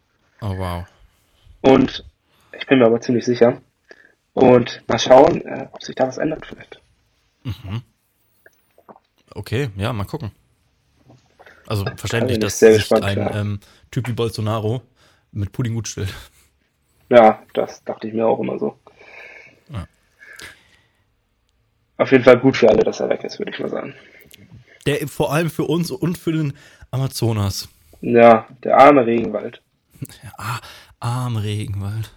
Oh, 0.40 0.56
wow. 0.56 0.84
Und 1.60 2.04
ich 2.56 2.68
bin 2.68 2.78
mir 2.78 2.86
aber 2.86 3.00
ziemlich 3.00 3.24
sicher. 3.24 3.60
Und 4.32 4.80
mal 4.86 5.00
schauen, 5.00 5.44
äh, 5.44 5.66
ob 5.72 5.82
sich 5.82 5.96
da 5.96 6.06
was 6.06 6.18
ändert 6.18 6.46
vielleicht. 6.46 6.80
Okay, 9.34 9.70
ja, 9.76 9.92
mal 9.92 10.04
gucken. 10.04 10.30
Also 11.66 11.84
verständlich, 11.96 12.38
dass 12.38 12.60
sich 12.60 12.76
gespannt, 12.76 13.04
ein 13.04 13.18
ja. 13.18 13.40
ähm, 13.40 13.58
Typ 13.90 14.06
wie 14.06 14.12
Bolsonaro 14.12 14.82
mit 15.32 15.50
Pudding 15.50 15.74
gut 15.74 15.88
stellt. 15.88 16.14
Ja, 17.08 17.42
das 17.54 17.82
dachte 17.82 18.06
ich 18.06 18.14
mir 18.14 18.24
auch 18.28 18.38
immer 18.38 18.56
so. 18.56 18.78
Ja. 19.68 19.84
Auf 21.96 22.12
jeden 22.12 22.22
Fall 22.22 22.38
gut 22.38 22.56
für 22.56 22.68
alle, 22.68 22.84
dass 22.84 23.00
er 23.00 23.08
weg 23.08 23.24
ist, 23.24 23.40
würde 23.40 23.50
ich 23.50 23.58
mal 23.58 23.68
sagen. 23.68 23.96
Der 24.86 25.06
vor 25.08 25.32
allem 25.32 25.50
für 25.50 25.64
uns 25.64 25.90
und 25.90 26.18
für 26.18 26.32
den 26.32 26.52
Amazonas. 26.90 27.68
Ja, 28.00 28.46
der 28.64 28.78
arme 28.78 29.04
Regenwald. 29.06 29.60
Ah, 30.38 30.58
arm 31.00 31.36
Regenwald. 31.36 32.10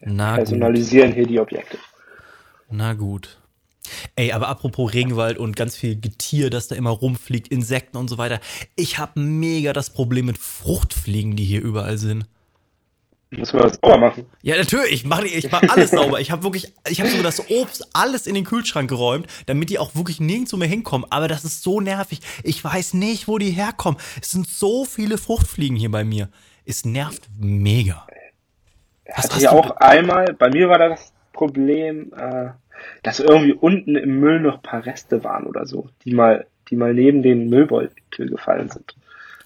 Na 0.00 0.30
gut, 0.30 0.36
Personalisieren 0.36 1.12
hier 1.12 1.26
die 1.26 1.40
Objekte. 1.40 1.78
na 2.70 2.94
gut. 2.94 3.38
Ey, 4.16 4.32
aber 4.32 4.48
apropos 4.48 4.92
Regenwald 4.92 5.38
und 5.38 5.56
ganz 5.56 5.76
viel 5.76 5.98
Getier, 5.98 6.50
das 6.50 6.68
da 6.68 6.74
immer 6.74 6.90
rumfliegt, 6.90 7.48
Insekten 7.48 7.96
und 7.96 8.08
so 8.08 8.18
weiter. 8.18 8.40
Ich 8.76 8.98
habe 8.98 9.18
mega 9.20 9.72
das 9.72 9.90
Problem 9.90 10.26
mit 10.26 10.38
Fruchtfliegen, 10.38 11.36
die 11.36 11.44
hier 11.44 11.62
überall 11.62 11.96
sind. 11.98 12.26
Müssen 13.30 13.58
wir 13.58 13.64
das 13.64 13.78
sauber 13.82 13.98
machen. 13.98 14.24
Ja, 14.40 14.56
natürlich, 14.56 14.90
ich 14.92 15.04
mache 15.04 15.26
ich 15.26 15.50
mach 15.50 15.62
alles 15.68 15.90
sauber. 15.90 16.18
Ich 16.20 16.30
habe 16.30 16.42
wirklich, 16.44 16.72
ich 16.88 17.00
habe 17.00 17.10
sogar 17.10 17.24
das 17.24 17.50
Obst 17.50 17.86
alles 17.92 18.26
in 18.26 18.34
den 18.34 18.44
Kühlschrank 18.44 18.88
geräumt, 18.88 19.26
damit 19.46 19.68
die 19.68 19.78
auch 19.78 19.94
wirklich 19.94 20.18
nirgendwo 20.18 20.56
mehr 20.56 20.68
hinkommen. 20.68 21.06
Aber 21.10 21.28
das 21.28 21.44
ist 21.44 21.62
so 21.62 21.80
nervig. 21.82 22.20
Ich 22.42 22.64
weiß 22.64 22.94
nicht, 22.94 23.28
wo 23.28 23.36
die 23.36 23.50
herkommen. 23.50 24.00
Es 24.22 24.30
sind 24.30 24.46
so 24.48 24.86
viele 24.86 25.18
Fruchtfliegen 25.18 25.76
hier 25.76 25.90
bei 25.90 26.04
mir. 26.04 26.30
Es 26.64 26.86
nervt 26.86 27.28
mega. 27.38 28.06
Was 29.14 29.24
Hatte 29.24 29.34
hast 29.36 29.42
ja 29.42 29.50
du- 29.52 29.58
auch 29.58 29.70
einmal, 29.76 30.34
bei 30.38 30.48
mir 30.48 30.68
war 30.70 30.78
da 30.78 30.88
das 30.88 31.12
Problem, 31.34 32.12
äh, 32.16 32.48
dass 33.02 33.20
irgendwie 33.20 33.52
unten 33.52 33.94
im 33.96 34.20
Müll 34.20 34.40
noch 34.40 34.56
ein 34.56 34.62
paar 34.62 34.86
Reste 34.86 35.22
waren 35.24 35.46
oder 35.46 35.66
so, 35.66 35.88
die 36.04 36.12
mal, 36.14 36.46
die 36.70 36.76
mal 36.76 36.94
neben 36.94 37.22
den 37.22 37.48
Müllbeutel 37.48 37.92
gefallen 38.30 38.68
sind. 38.70 38.94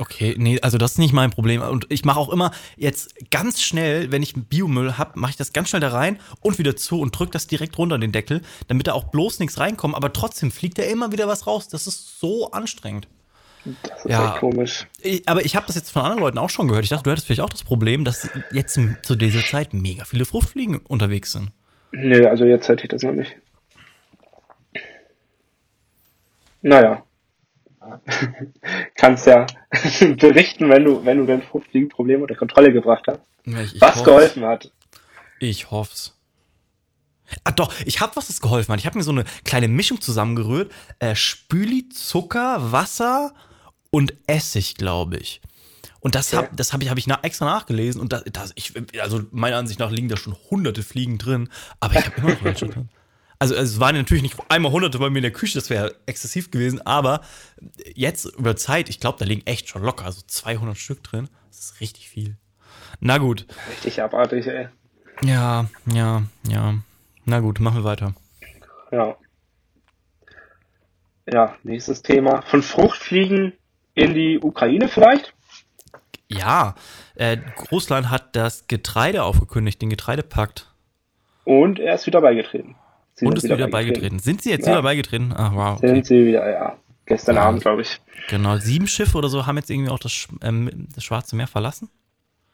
Okay, 0.03 0.35
nee, 0.37 0.59
also 0.61 0.79
das 0.79 0.93
ist 0.93 0.99
nicht 0.99 1.13
mein 1.13 1.31
Problem. 1.31 1.63
Und 1.63 1.87
ich 1.89 2.05
mache 2.05 2.19
auch 2.19 2.31
immer 2.31 2.51
jetzt 2.77 3.31
ganz 3.31 3.63
schnell, 3.63 4.11
wenn 4.11 4.21
ich 4.21 4.35
Biomüll 4.35 4.99
habe, 4.99 5.17
mache 5.17 5.31
ich 5.31 5.37
das 5.37 5.53
ganz 5.53 5.69
schnell 5.69 5.79
da 5.81 5.91
rein 5.91 6.19
und 6.41 6.59
wieder 6.59 6.75
zu 6.75 7.01
und 7.01 7.17
drück 7.17 7.31
das 7.31 7.47
direkt 7.47 7.79
runter 7.79 7.99
den 7.99 8.11
Deckel, 8.11 8.43
damit 8.67 8.89
da 8.89 8.95
auch 8.95 9.05
bloß 9.05 9.39
nichts 9.39 9.61
reinkommt. 9.61 9.95
Aber 9.95 10.13
trotzdem 10.13 10.51
fliegt 10.51 10.79
da 10.79 10.83
immer 10.83 11.13
wieder 11.13 11.29
was 11.29 11.47
raus. 11.47 11.69
Das 11.69 11.87
ist 11.87 12.19
so 12.19 12.51
anstrengend. 12.51 13.07
Das 13.65 14.05
ist 14.05 14.11
Ja. 14.11 14.39
komisch. 14.41 14.89
Ich, 15.01 15.29
aber 15.29 15.45
ich 15.45 15.55
habe 15.55 15.69
das 15.69 15.77
jetzt 15.77 15.93
von 15.93 16.03
anderen 16.03 16.21
Leuten 16.21 16.39
auch 16.39 16.51
schon 16.51 16.67
gehört. 16.67 16.83
Ich 16.83 16.91
dachte, 16.91 17.05
du 17.05 17.11
hättest 17.13 17.29
vielleicht 17.29 17.43
auch 17.43 17.49
das 17.49 17.63
Problem, 17.63 18.05
dass 18.05 18.29
jetzt 18.51 18.81
zu 19.05 19.15
dieser 19.15 19.45
Zeit 19.45 19.73
mega 19.73 20.05
viele 20.05 20.25
Fruchtfliegen 20.25 20.79
unterwegs 20.79 21.31
sind. 21.31 21.53
Nö, 21.93 22.27
also 22.27 22.45
jetzt 22.45 22.69
hätte 22.69 22.83
ich 22.83 22.89
das 22.89 23.05
noch 23.05 23.13
nicht. 23.13 23.37
Naja. 26.63 27.05
Kannst 28.97 29.27
ja 29.27 29.47
berichten, 30.19 30.69
wenn 30.69 30.85
du, 30.85 31.05
wenn 31.05 31.19
du 31.19 31.27
dein 31.27 31.43
Fruchtfliegenproblem 31.43 32.23
unter 32.23 32.35
Kontrolle 32.35 32.73
gebracht 32.73 33.05
hast. 33.07 33.21
Ich, 33.45 33.75
ich 33.77 33.81
Was 33.81 33.97
hoff's. 33.97 34.05
geholfen 34.05 34.45
hat. 34.45 34.71
Ich 35.39 35.71
hoff's. 35.71 36.19
Ah 37.45 37.53
doch, 37.53 37.73
ich 37.87 38.01
hab 38.01 38.15
was, 38.17 38.27
das 38.27 38.41
geholfen 38.41 38.73
hat. 38.73 38.81
Ich 38.81 38.87
habe 38.87 38.99
mir 38.99 39.05
so 39.05 39.11
eine 39.11 39.25
kleine 39.45 39.69
Mischung 39.69 40.01
zusammengerührt. 40.01 40.71
Äh, 40.99 41.15
Spüli, 41.15 41.89
Zucker, 41.89 42.73
Wasser 42.73 43.33
und 43.91 44.15
Essig, 44.27 44.77
glaube 44.77 45.17
ich. 45.17 45.41
Und 46.01 46.15
das 46.15 46.35
Okay. 46.35 46.45
hab, 46.45 46.57
das 46.57 46.73
habe 46.73 46.85
ich, 46.85 46.91
hab 46.91 46.99
ich 46.99 47.07
na, 47.07 47.19
extra 47.23 47.47
nachgelesen 47.47 48.01
und 48.01 48.13
das, 48.13 48.25
das, 48.33 48.53
ich, 48.57 48.73
also 49.01 49.23
meiner 49.31 49.57
Ansicht 49.57 49.79
nach 49.79 49.91
liegen 49.91 50.09
da 50.09 50.17
schon 50.17 50.37
hunderte 50.51 50.83
Fliegen 50.83 51.17
drin, 51.17 51.49
aber 51.81 51.95
ich 51.99 52.05
habe 52.07 52.17
immer 52.21 52.31
noch 52.31 52.43
welche 52.45 52.67
drin. 52.67 52.89
Also 53.43 53.57
es 53.57 53.81
waren 53.81 53.97
natürlich 53.97 54.23
nicht 54.23 54.37
einmal 54.51 54.71
hunderte 54.71 55.01
bei 55.01 55.11
mir 55.11 55.19
in 55.19 55.23
der 55.23 55.33
Küche, 55.33 55.59
das 55.59 55.69
wäre 55.69 55.97
exzessiv 56.07 56.53
gewesen, 56.53 56.81
aber 56.87 57.23
jetzt 57.93 58.27
über 58.27 58.55
Zeit, 58.55 58.89
ich 58.89 59.01
glaube, 59.01 59.19
da 59.19 59.25
liegen 59.25 59.45
echt 59.47 59.69
schon 59.69 59.83
locker, 59.83 60.13
so 60.13 60.23
200 60.25 60.77
Stück 60.77 61.03
drin. 61.03 61.29
Das 61.49 61.59
ist 61.59 61.81
richtig 61.81 62.09
viel. 62.09 62.37
Na 63.01 63.19
gut. 63.19 63.49
Richtig 63.69 64.01
abartig, 64.01 64.47
ey. 64.47 64.69
Ja, 65.25 65.67
ja, 65.93 66.23
ja. 66.47 66.75
Na 67.25 67.41
gut, 67.41 67.59
machen 67.59 67.79
wir 67.79 67.85
weiter. 67.85 68.15
Ja. 68.93 69.17
Ja, 71.27 71.57
nächstes 71.65 72.03
Thema. 72.03 72.43
Von 72.43 72.63
Fruchtfliegen 72.63 73.55
in 73.95 74.15
die 74.15 74.39
Ukraine 74.39 74.87
vielleicht? 74.87 75.35
Ja, 76.29 76.77
äh, 77.17 77.39
Russland 77.73 78.09
hat 78.09 78.37
das 78.37 78.69
Getreide 78.69 79.25
aufgekündigt, 79.25 79.83
den 79.83 79.91
Getreidepakt. 79.91 80.73
Und 81.43 81.81
er 81.81 81.97
ist 81.97 82.07
wieder 82.07 82.21
beigetreten. 82.21 82.77
Sie 83.23 83.29
und 83.29 83.37
ist 83.39 83.45
wieder, 83.45 83.57
wieder 83.57 83.69
beigetreten. 83.69 84.01
beigetreten. 84.01 84.19
Sind 84.19 84.43
sie 84.43 84.51
jetzt 84.51 84.67
ja. 84.67 84.73
wieder 84.73 84.83
beigetreten? 84.83 85.33
Ach, 85.37 85.55
wow. 85.55 85.79
Okay. 85.79 85.89
Sind 85.89 86.07
sie 86.07 86.27
wieder, 86.27 86.51
ja. 86.51 86.77
Gestern 87.07 87.37
ja. 87.37 87.43
Abend, 87.43 87.63
glaube 87.63 87.83
ich. 87.83 88.01
Genau, 88.29 88.57
sieben 88.57 88.89
Schiffe 88.89 89.17
oder 89.17 89.29
so 89.29 89.47
haben 89.47 89.57
jetzt 89.57 89.71
irgendwie 89.71 89.91
auch 89.91 89.99
das, 90.01 90.27
ähm, 90.43 90.89
das 90.93 91.05
Schwarze 91.05 91.37
Meer 91.37 91.47
verlassen? 91.47 91.89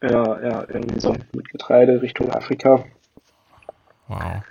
Ja, 0.02 0.42
ja, 0.42 0.66
irgendwie 0.68 1.00
so 1.00 1.16
mit 1.32 1.48
Getreide 1.50 2.02
Richtung 2.02 2.30
Afrika. 2.30 2.84
Wow. 4.08 4.42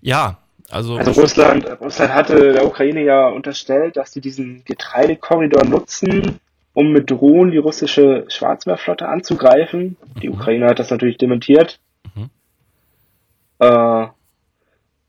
Ja, 0.00 0.38
also. 0.70 0.96
Also 0.96 1.20
Russland, 1.20 1.66
Russland 1.80 2.14
hatte 2.14 2.52
der 2.52 2.66
Ukraine 2.66 3.04
ja 3.04 3.28
unterstellt, 3.28 3.96
dass 3.96 4.12
sie 4.12 4.20
diesen 4.20 4.64
Getreidekorridor 4.64 5.64
nutzen, 5.64 6.40
um 6.74 6.90
mit 6.90 7.10
Drohnen 7.10 7.52
die 7.52 7.58
russische 7.58 8.24
Schwarzmeerflotte 8.28 9.08
anzugreifen. 9.08 9.96
Die 10.20 10.28
mhm. 10.28 10.34
Ukraine 10.34 10.66
hat 10.66 10.78
das 10.78 10.90
natürlich 10.90 11.18
dementiert. 11.18 11.78
Mhm. 12.14 12.30
Äh, 13.58 14.06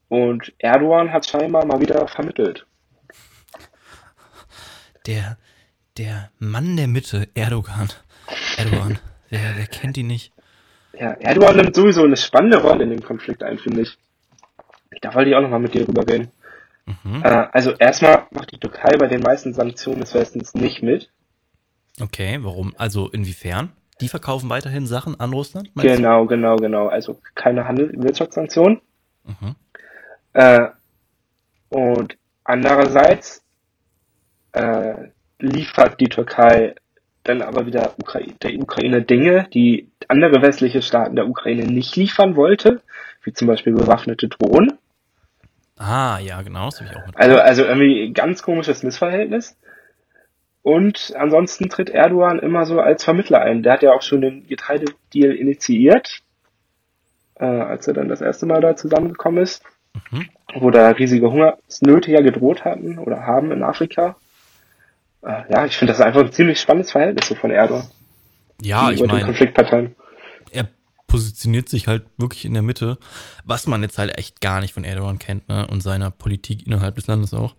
und 0.10 0.54
Erdogan 0.60 1.12
hat 1.12 1.26
scheinbar 1.26 1.66
mal 1.66 1.80
wieder 1.82 2.08
vermittelt. 2.08 2.66
Der, 5.06 5.38
der 5.98 6.32
Mann 6.40 6.76
der 6.78 6.88
Mitte, 6.88 7.30
Erdogan. 7.34 7.90
Erdogan, 8.58 9.00
wer, 9.30 9.56
wer 9.56 9.68
kennt 9.68 9.98
ihn 9.98 10.08
nicht? 10.08 10.34
Ja, 11.00 11.12
Erdogan 11.14 11.58
nimmt 11.58 11.76
sowieso 11.76 12.04
eine 12.04 12.18
spannende 12.18 12.62
Rolle 12.62 12.84
in 12.84 12.90
dem 12.90 13.04
Konflikt 13.04 13.44
ein, 13.44 13.58
finde 13.58 13.82
ich. 13.82 13.98
Da 15.02 15.14
wollte 15.14 15.30
ich 15.30 15.36
auch 15.36 15.42
nochmal 15.42 15.60
mit 15.60 15.74
dir 15.74 15.86
drüber 15.86 16.08
reden. 16.08 16.32
Mhm. 16.86 17.22
Äh, 17.24 17.48
also 17.52 17.72
erstmal 17.72 18.28
macht 18.32 18.52
die 18.52 18.60
Türkei 18.60 18.98
bei 18.98 19.08
den 19.08 19.22
meisten 19.22 19.54
Sanktionen 19.54 20.02
des 20.02 20.14
Westens 20.14 20.54
nicht 20.54 20.82
mit. 20.82 21.12
Okay, 22.02 22.40
warum? 22.42 22.74
Also 22.78 23.10
inwiefern? 23.10 23.72
Die 24.00 24.08
verkaufen 24.08 24.50
weiterhin 24.50 24.86
Sachen 24.86 25.20
an 25.20 25.34
Russland? 25.34 25.72
Genau, 25.76 26.22
du? 26.22 26.28
genau, 26.28 26.56
genau. 26.58 26.88
Also 26.88 27.20
keine 27.36 27.68
Handel 27.68 27.92
Wirtschaftssanktionen. 27.94 28.82
Mhm. 29.26 29.56
Äh, 30.34 30.68
und 31.70 32.18
andererseits 32.44 33.44
äh, 34.54 35.10
liefert 35.40 36.00
die 36.00 36.10
Türkei 36.10 36.76
dann 37.24 37.42
aber 37.42 37.66
wieder 37.66 37.94
Ukra 38.00 38.20
der 38.42 38.56
Ukraine 38.60 39.02
Dinge, 39.02 39.48
die 39.54 39.90
andere 40.08 40.42
westliche 40.42 40.82
Staaten 40.82 41.16
der 41.16 41.28
Ukraine 41.28 41.66
nicht 41.66 41.96
liefern 41.96 42.36
wollte, 42.36 42.82
wie 43.24 43.34
zum 43.34 43.48
Beispiel 43.48 43.74
bewaffnete 43.74 44.30
Drohnen. 44.30 44.78
Ah, 45.78 46.20
ja, 46.20 46.42
genau, 46.42 46.66
das 46.66 46.80
habe 46.80 46.90
ich 46.90 46.98
auch 46.98 47.06
mit. 47.06 47.18
Also, 47.18 47.38
also 47.38 47.64
irgendwie 47.66 48.14
ganz 48.14 48.42
komisches 48.42 48.84
Missverhältnis. 48.84 49.58
Und 50.64 51.14
ansonsten 51.16 51.70
tritt 51.70 51.90
Erdogan 51.90 52.40
immer 52.40 52.66
so 52.66 52.80
als 52.80 53.04
Vermittler 53.04 53.42
ein. 53.42 53.64
Der 53.64 53.74
hat 53.74 53.84
ja 53.84 53.94
auch 53.94 54.02
schon 54.02 54.22
den 54.22 54.48
Getreidedeal 54.48 55.32
initiiert, 55.34 56.22
äh, 57.36 57.46
als 57.46 57.88
er 57.88 57.94
dann 57.94 58.10
das 58.10 58.22
erste 58.22 58.46
Mal 58.46 58.62
da 58.62 58.76
zusammengekommen 58.76 59.44
ist, 59.44 59.64
mhm. 60.12 60.30
wo 60.56 60.72
da 60.72 60.90
riesige 60.90 61.32
Hungersnöte 61.32 62.12
ja 62.12 62.22
gedroht 62.22 62.66
hatten 62.66 63.00
oder 63.00 63.26
haben 63.26 63.52
in 63.52 63.64
Afrika. 63.64 64.16
Äh, 65.22 65.44
ja, 65.50 65.66
ich 65.66 65.78
finde 65.78 65.94
das 65.94 66.02
einfach 66.02 66.22
ein 66.22 66.32
ziemlich 66.32 66.60
spannendes 66.60 66.92
Verhältnis 66.92 67.28
so 67.28 67.36
von 67.36 67.52
Erdogan. 67.52 67.88
Ja, 68.62 68.92
ich 68.92 69.06
meine, 69.06 69.36
er 70.52 70.68
positioniert 71.08 71.70
sich 71.70 71.88
halt 71.88 72.06
wirklich 72.18 72.46
in 72.46 72.54
der 72.54 72.64
Mitte, 72.64 72.98
was 73.46 73.68
man 73.68 73.82
jetzt 73.82 73.98
halt 73.98 74.18
echt 74.18 74.42
gar 74.42 74.62
nicht 74.62 74.74
von 74.74 74.84
Erdogan 74.84 75.20
kennt 75.20 75.48
ne? 75.48 75.68
und 75.68 75.82
seiner 75.82 76.12
Politik 76.12 76.66
innerhalb 76.66 76.96
des 76.96 77.08
Landes 77.08 77.34
auch. 77.34 77.56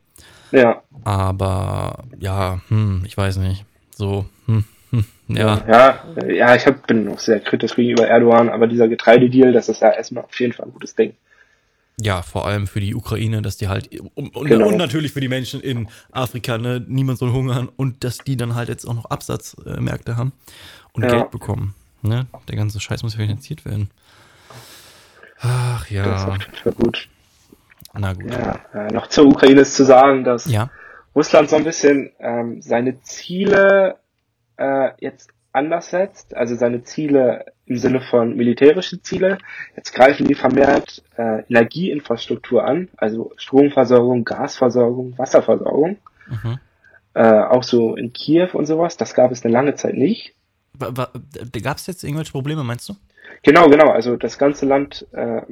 Ja. 0.51 0.83
Aber 1.05 2.05
ja, 2.19 2.61
hm, 2.69 3.03
ich 3.07 3.17
weiß 3.17 3.39
nicht. 3.39 3.65
So, 3.95 4.27
hm, 4.47 4.65
hm, 4.91 5.05
ja. 5.29 5.63
Ja, 5.69 6.05
ja, 6.27 6.55
ich 6.55 6.67
hab, 6.67 6.87
bin 6.87 7.05
noch 7.05 7.19
sehr 7.19 7.41
kritisch 7.41 7.75
gegenüber 7.75 8.07
Erdogan, 8.07 8.49
aber 8.49 8.67
dieser 8.67 8.89
Getreidedeal, 8.89 9.53
das 9.53 9.69
ist 9.69 9.83
ja 9.83 9.91
erstmal 9.91 10.25
auf 10.25 10.39
jeden 10.41 10.53
Fall 10.53 10.67
ein 10.67 10.73
gutes 10.73 10.95
Ding. 10.95 11.15
Ja, 12.01 12.23
vor 12.23 12.47
allem 12.47 12.69
für 12.69 12.81
die 12.81 12.95
Ukraine, 12.95 13.43
dass 13.43 13.57
die 13.57 13.69
halt 13.69 13.91
und, 14.15 14.33
genau. 14.33 14.69
und, 14.69 14.77
natürlich 14.77 15.13
für 15.13 15.21
die 15.21 15.29
Menschen 15.29 15.61
in 15.61 15.89
Afrika, 16.13 16.57
ne, 16.57 16.85
niemand 16.87 17.19
soll 17.19 17.33
hungern 17.33 17.69
und 17.77 18.05
dass 18.05 18.19
die 18.19 18.37
dann 18.37 18.55
halt 18.55 18.69
jetzt 18.69 18.87
auch 18.87 18.95
noch 18.95 19.07
Absatzmärkte 19.07 20.17
haben 20.17 20.33
und 20.93 21.03
ja. 21.03 21.11
Geld 21.11 21.31
bekommen. 21.33 21.75
Ne? 22.03 22.27
Der 22.49 22.57
ganze 22.57 22.79
Scheiß 22.79 23.03
muss 23.03 23.17
finanziert 23.17 23.65
werden. 23.65 23.91
Ach 25.41 25.89
ja. 25.91 26.05
Das 26.05 26.23
ist 26.23 26.29
auf 26.29 26.39
jeden 26.39 26.55
Fall 26.55 26.73
gut. 26.73 27.09
Na 27.95 28.13
gut. 28.13 28.31
Ja, 28.31 28.61
äh, 28.75 28.93
noch 28.93 29.09
zur 29.09 29.27
Ukraine 29.27 29.63
ist 29.63 29.75
zu 29.75 29.85
sagen, 29.85 30.23
dass 30.23 30.47
ja. 30.47 30.71
Russland 31.17 31.51
so 31.51 31.57
ein 31.57 31.65
bisschen 31.65 32.13
ähm, 32.21 32.63
seine 32.63 33.01
Ziele 33.03 33.97
äh, 34.57 34.91
jetzt 35.01 35.31
anders 35.59 35.91
setzt, 35.91 36.35
also 36.35 36.55
seine 36.55 36.83
Ziele 36.83 37.47
im 37.67 37.77
Sinne 37.77 38.01
von 38.01 38.37
militärische 38.37 39.03
Ziele. 39.03 39.39
Jetzt 39.77 39.93
greifen 39.93 40.27
die 40.27 40.35
vermehrt 40.35 41.03
äh, 41.17 41.43
Energieinfrastruktur 41.49 42.65
an, 42.65 42.89
also 42.97 43.33
Stromversorgung, 43.37 44.25
Gasversorgung, 44.25 45.19
Wasserversorgung. 45.19 45.99
Mhm. 46.29 46.59
Äh, 47.15 47.23
auch 47.23 47.63
so 47.63 47.97
in 47.97 48.13
Kiew 48.13 48.49
und 48.53 48.67
sowas. 48.67 48.97
Das 48.97 49.15
gab 49.15 49.33
es 49.33 49.45
eine 49.45 49.53
lange 49.53 49.75
Zeit 49.75 49.95
nicht. 49.95 50.35
Gab 50.79 51.77
es 51.77 51.87
jetzt 51.87 52.05
irgendwelche 52.05 52.33
Probleme, 52.33 52.65
meinst 52.65 52.89
du? 52.89 52.95
Genau, 53.43 53.69
genau. 53.69 53.91
Also 53.91 54.17
das 54.17 54.39
ganze 54.39 54.65
Land 54.65 55.07
äh, 55.13 55.43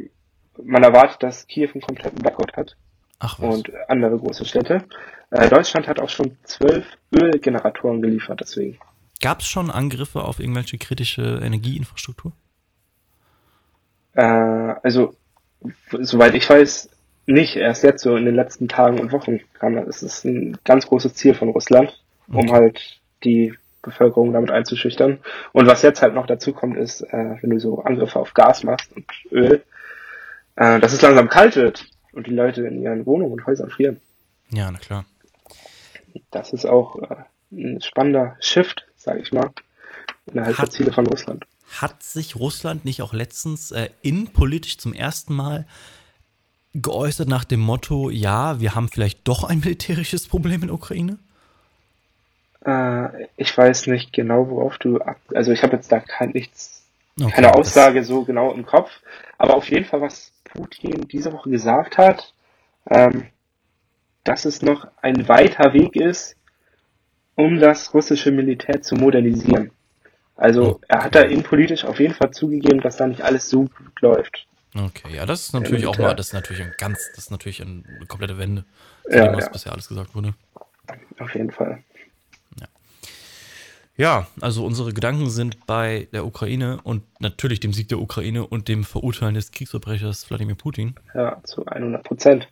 man 0.63 0.83
erwartet, 0.83 1.23
dass 1.23 1.47
Kiew 1.47 1.71
einen 1.75 1.83
kompletten 1.83 2.19
Blackout 2.19 2.57
hat. 2.57 2.77
Ach, 3.19 3.39
was. 3.41 3.57
Und 3.57 3.73
andere 3.89 4.19
große 4.19 4.45
Städte. 4.45 4.85
Äh, 5.31 5.49
Deutschland 5.49 5.89
hat 5.89 6.01
auch 6.01 6.09
schon 6.09 6.37
zwölf 6.45 6.85
Ölgeneratoren 7.15 8.03
geliefert, 8.03 8.41
deswegen. 8.41 8.79
Gab 9.21 9.41
es 9.41 9.47
schon 9.47 9.71
Angriffe 9.71 10.25
auf 10.25 10.41
irgendwelche 10.41 10.79
kritische 10.79 11.41
Energieinfrastruktur? 11.43 12.33
Äh, 14.15 14.23
also, 14.23 15.15
soweit 15.91 16.35
ich 16.35 16.49
weiß, 16.49 16.91
nicht. 17.27 17.57
Erst 17.57 17.83
jetzt 17.83 18.03
so 18.03 18.17
in 18.17 18.25
den 18.25 18.35
letzten 18.35 18.69
Tagen 18.69 19.01
und 19.01 19.13
Wochen 19.13 19.41
kam 19.55 19.77
das. 19.77 19.89
Es 19.89 20.03
ist 20.03 20.25
ein 20.25 20.59
ganz 20.65 20.87
großes 20.87 21.15
Ziel 21.15 21.35
von 21.35 21.49
Russland, 21.51 22.03
um 22.29 22.37
okay. 22.37 22.53
halt 22.53 23.01
die 23.25 23.55
Bevölkerung 23.83 24.33
damit 24.33 24.51
einzuschüchtern. 24.51 25.19
Und 25.53 25.67
was 25.67 25.83
jetzt 25.83 26.03
halt 26.03 26.15
noch 26.15 26.27
dazu 26.27 26.53
kommt, 26.53 26.77
ist, 26.77 27.03
äh, 27.03 27.37
wenn 27.41 27.51
du 27.51 27.59
so 27.59 27.83
Angriffe 27.83 28.19
auf 28.19 28.35
Gas 28.35 28.65
machst 28.65 28.93
und 28.95 29.07
Öl, 29.31 29.63
äh, 30.57 30.81
dass 30.81 30.93
es 30.93 31.03
langsam 31.03 31.29
kalt 31.29 31.57
wird 31.57 31.87
und 32.13 32.27
die 32.27 32.33
Leute 32.33 32.67
in 32.67 32.83
ihren 32.83 33.07
Wohnungen 33.07 33.33
und 33.33 33.47
Häusern 33.47 33.71
frieren. 33.71 34.01
Ja, 34.51 34.71
na 34.71 34.79
klar. 34.79 35.05
Das 36.31 36.53
ist 36.53 36.65
auch 36.65 36.97
äh, 37.03 37.17
ein 37.53 37.81
spannender 37.81 38.37
Shift, 38.41 38.86
sage 39.07 39.21
ich 39.21 39.33
mal, 39.33 39.51
innerhalb 40.27 40.59
hat, 40.59 40.67
der 40.67 40.71
Ziele 40.71 40.93
von 40.93 41.07
Russland. 41.07 41.47
Hat 41.81 42.03
sich 42.03 42.37
Russland 42.37 42.85
nicht 42.85 43.01
auch 43.01 43.15
letztens 43.15 43.71
äh, 43.71 43.89
innenpolitisch 44.03 44.77
zum 44.77 44.93
ersten 44.93 45.35
Mal 45.35 45.67
geäußert 46.75 47.29
nach 47.29 47.45
dem 47.45 47.61
Motto, 47.61 48.11
ja, 48.11 48.61
wir 48.61 48.75
haben 48.75 48.89
vielleicht 48.89 49.27
doch 49.27 49.45
ein 49.45 49.61
militärisches 49.61 50.27
Problem 50.29 50.61
in 50.61 50.69
der 50.69 50.75
Ukraine? 50.75 51.19
Äh, 52.67 53.29
ich 53.37 53.57
weiß 53.57 53.87
nicht 53.87 54.13
genau, 54.13 54.51
worauf 54.51 54.77
du 54.79 54.99
ab. 54.99 55.19
Also 55.35 55.53
ich 55.53 55.63
habe 55.63 55.77
jetzt 55.77 55.91
da 55.91 56.01
kein 56.01 56.31
nichts, 56.31 56.85
okay, 57.19 57.31
keine 57.31 57.55
Aussage 57.55 58.05
so 58.05 58.25
genau 58.25 58.53
im 58.53 58.67
Kopf, 58.67 58.91
aber 59.39 59.55
auf 59.55 59.71
jeden 59.71 59.87
Fall 59.87 60.03
was 60.03 60.33
Putin 60.45 61.09
diese 61.09 61.33
Woche 61.33 61.49
gesagt 61.49 61.97
hat, 61.97 62.35
ähm, 62.91 63.29
dass 64.25 64.45
es 64.45 64.61
noch 64.61 64.89
ein 65.01 65.29
weiter 65.29 65.73
Weg 65.73 65.95
ist, 65.97 66.37
um 67.37 67.61
das 67.61 67.95
russische 67.95 68.33
Militär 68.33 68.83
zu 68.83 68.97
modernisieren. 68.97 69.71
Also 70.37 70.81
er 70.89 71.05
hat 71.05 71.15
da 71.15 71.23
innenpolitisch 71.23 71.85
auf 71.85 72.01
jeden 72.01 72.15
Fall 72.15 72.31
zugegeben, 72.33 72.81
dass 72.81 72.97
da 72.97 73.07
nicht 73.07 73.23
alles 73.23 73.49
so 73.49 73.63
gut 73.63 74.01
läuft. 74.01 74.47
Okay, 74.75 75.15
ja, 75.15 75.25
das 75.25 75.43
ist 75.43 75.53
natürlich 75.55 75.87
auch 75.87 75.97
mal, 75.97 76.15
das 76.15 76.29
ist 76.29 76.33
natürlich 76.35 76.63
ein 76.63 76.75
ganz, 76.77 76.99
das 77.15 77.25
ist 77.25 77.31
natürlich 77.31 77.63
eine 77.63 77.83
komplette 78.09 78.37
Wende, 78.37 78.65
zu 79.05 79.17
ja, 79.17 79.29
dem, 79.29 79.37
was 79.37 79.47
ja. 79.47 79.51
bisher 79.51 79.73
alles 79.73 79.89
gesagt 79.89 80.15
wurde. 80.15 80.35
Auf 81.19 81.35
jeden 81.35 81.51
Fall. 81.51 81.83
Ja, 83.99 84.27
also 84.43 84.67
unsere 84.67 84.93
Gedanken 84.93 85.31
sind 85.31 85.67
bei 85.67 86.07
der 86.13 86.27
Ukraine 86.27 86.81
und 86.83 87.03
natürlich 87.19 87.61
dem 87.61 87.73
Sieg 87.73 87.89
der 87.89 87.99
Ukraine 87.99 88.47
und 88.47 88.69
dem 88.69 88.85
Verurteilen 88.85 89.35
des 89.35 89.53
Kriegsverbrechers 89.53 90.29
Wladimir 90.29 90.55
Putin. 90.55 90.97
Ja, 91.15 91.41
zu 91.45 91.65
100 91.65 92.05
Prozent. 92.05 92.49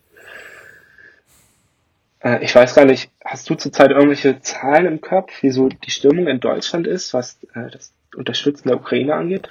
Äh, 2.25 2.43
ich 2.43 2.55
weiß 2.55 2.75
gar 2.75 2.87
nicht, 2.87 3.11
hast 3.25 3.49
du 3.49 3.55
zurzeit 3.55 3.91
irgendwelche 3.91 4.41
Zahlen 4.41 4.87
im 4.87 5.01
Kopf, 5.01 5.31
wie 5.43 5.51
so 5.51 5.69
die 5.69 5.91
Stimmung 5.91 6.27
in 6.27 6.41
Deutschland 6.41 6.87
ist, 6.87 7.15
was 7.15 7.39
äh, 7.55 7.71
das 7.71 7.93
Unterstützen 8.17 8.69
der 8.69 8.79
Ukraine 8.79 9.15
angeht? 9.15 9.51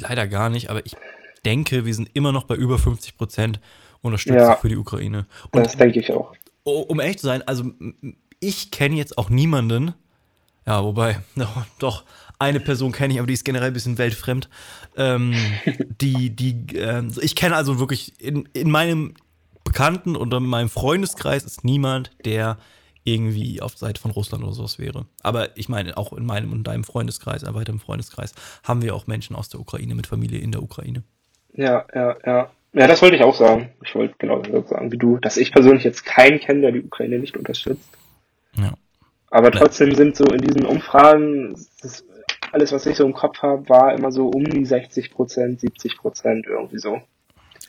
Leider 0.00 0.26
gar 0.26 0.48
nicht, 0.48 0.70
aber 0.70 0.84
ich 0.84 0.96
denke, 1.44 1.84
wir 1.84 1.94
sind 1.94 2.10
immer 2.14 2.32
noch 2.32 2.44
bei 2.44 2.54
über 2.54 2.78
50 2.78 3.16
Prozent 3.16 3.60
Unterstützung 4.02 4.40
ja, 4.40 4.56
für 4.56 4.68
die 4.68 4.76
Ukraine. 4.76 5.26
Und 5.52 5.66
das 5.66 5.76
denke 5.76 6.00
ich 6.00 6.10
auch. 6.10 6.34
Um 6.64 7.00
ehrlich 7.00 7.18
zu 7.18 7.26
sein, 7.26 7.42
also 7.46 7.70
ich 8.38 8.70
kenne 8.70 8.96
jetzt 8.96 9.18
auch 9.18 9.28
niemanden, 9.28 9.94
ja, 10.66 10.82
wobei, 10.82 11.18
doch, 11.78 12.04
eine 12.38 12.60
Person 12.60 12.92
kenne 12.92 13.12
ich, 13.12 13.18
aber 13.18 13.26
die 13.26 13.34
ist 13.34 13.44
generell 13.44 13.68
ein 13.68 13.74
bisschen 13.74 13.98
weltfremd. 13.98 14.48
Ähm, 14.96 15.34
die, 16.00 16.30
die, 16.30 16.76
äh, 16.76 17.02
ich 17.20 17.36
kenne 17.36 17.56
also 17.56 17.78
wirklich 17.78 18.18
in, 18.18 18.48
in 18.54 18.70
meinem 18.70 19.14
Bekannten 19.70 20.16
und 20.16 20.34
in 20.34 20.46
meinem 20.46 20.68
Freundeskreis 20.68 21.44
ist 21.44 21.62
niemand, 21.62 22.10
der 22.24 22.58
irgendwie 23.04 23.62
auf 23.62 23.78
Seite 23.78 24.00
von 24.00 24.10
Russland 24.10 24.42
oder 24.42 24.52
sowas 24.52 24.80
wäre. 24.80 25.06
Aber 25.22 25.56
ich 25.56 25.68
meine, 25.68 25.96
auch 25.96 26.12
in 26.12 26.26
meinem 26.26 26.50
und 26.50 26.64
deinem 26.64 26.82
Freundeskreis, 26.82 27.44
erweitertem 27.44 27.78
Freundeskreis, 27.78 28.34
haben 28.64 28.82
wir 28.82 28.96
auch 28.96 29.06
Menschen 29.06 29.36
aus 29.36 29.48
der 29.48 29.60
Ukraine 29.60 29.94
mit 29.94 30.08
Familie 30.08 30.40
in 30.40 30.50
der 30.50 30.64
Ukraine. 30.64 31.04
Ja, 31.52 31.84
ja, 31.94 32.16
ja. 32.26 32.50
Ja, 32.72 32.86
das 32.88 33.00
wollte 33.00 33.14
ich 33.14 33.22
auch 33.22 33.36
sagen. 33.36 33.70
Ich 33.84 33.94
wollte 33.94 34.16
genau 34.18 34.42
sagen 34.64 34.90
wie 34.90 34.98
du, 34.98 35.18
dass 35.18 35.36
ich 35.36 35.52
persönlich 35.52 35.84
jetzt 35.84 36.04
keinen 36.04 36.40
kenne, 36.40 36.62
der 36.62 36.72
die 36.72 36.82
Ukraine 36.82 37.20
nicht 37.20 37.36
unterstützt. 37.36 37.88
Ja. 38.56 38.74
Aber 39.30 39.52
trotzdem 39.52 39.94
sind 39.94 40.16
so 40.16 40.24
in 40.24 40.40
diesen 40.40 40.66
Umfragen, 40.66 41.54
das, 41.80 42.04
alles, 42.50 42.72
was 42.72 42.86
ich 42.86 42.96
so 42.96 43.06
im 43.06 43.14
Kopf 43.14 43.38
habe, 43.42 43.68
war 43.68 43.94
immer 43.94 44.10
so 44.10 44.26
um 44.26 44.42
die 44.42 44.64
60 44.64 45.12
Prozent, 45.12 45.60
70 45.60 45.96
Prozent, 45.96 46.46
irgendwie 46.48 46.78
so. 46.78 47.00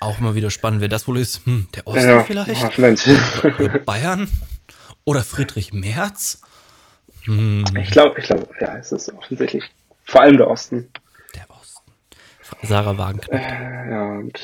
Auch 0.01 0.19
immer 0.19 0.35
wieder 0.35 0.49
spannend, 0.49 0.81
wer 0.81 0.87
das 0.89 1.07
wohl 1.07 1.17
ist. 1.19 1.45
Hm, 1.45 1.67
der 1.75 1.87
Osten 1.87 2.09
Ja, 2.09 2.23
vielleicht? 2.23 2.61
ja, 2.61 2.69
vielleicht. 2.69 3.85
Bayern? 3.85 4.27
Oder 5.05 5.23
Friedrich 5.23 5.73
Merz? 5.73 6.41
Hm, 7.25 7.63
Ich 7.79 7.91
glaube, 7.91 8.19
ich 8.19 8.25
glaube, 8.25 8.47
ja, 8.59 8.77
es 8.77 8.91
ist 8.91 9.13
offensichtlich 9.13 9.63
vor 10.03 10.21
allem 10.21 10.37
der 10.37 10.47
Osten. 10.49 10.89
der 11.35 11.49
Osten. 11.49 11.91
Sarah 12.63 12.97
Wagenknecht. 12.97 13.45
Äh, 13.45 13.91
ja, 13.91 14.03
und 14.17 14.39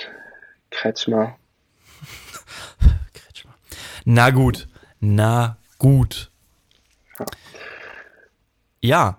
Kretschmer. 0.69 1.35
Kretschmer. 3.13 3.53
Na 4.05 4.29
gut, 4.29 4.67
na 4.99 5.57
gut. 5.79 6.29
Ja, 8.79 9.17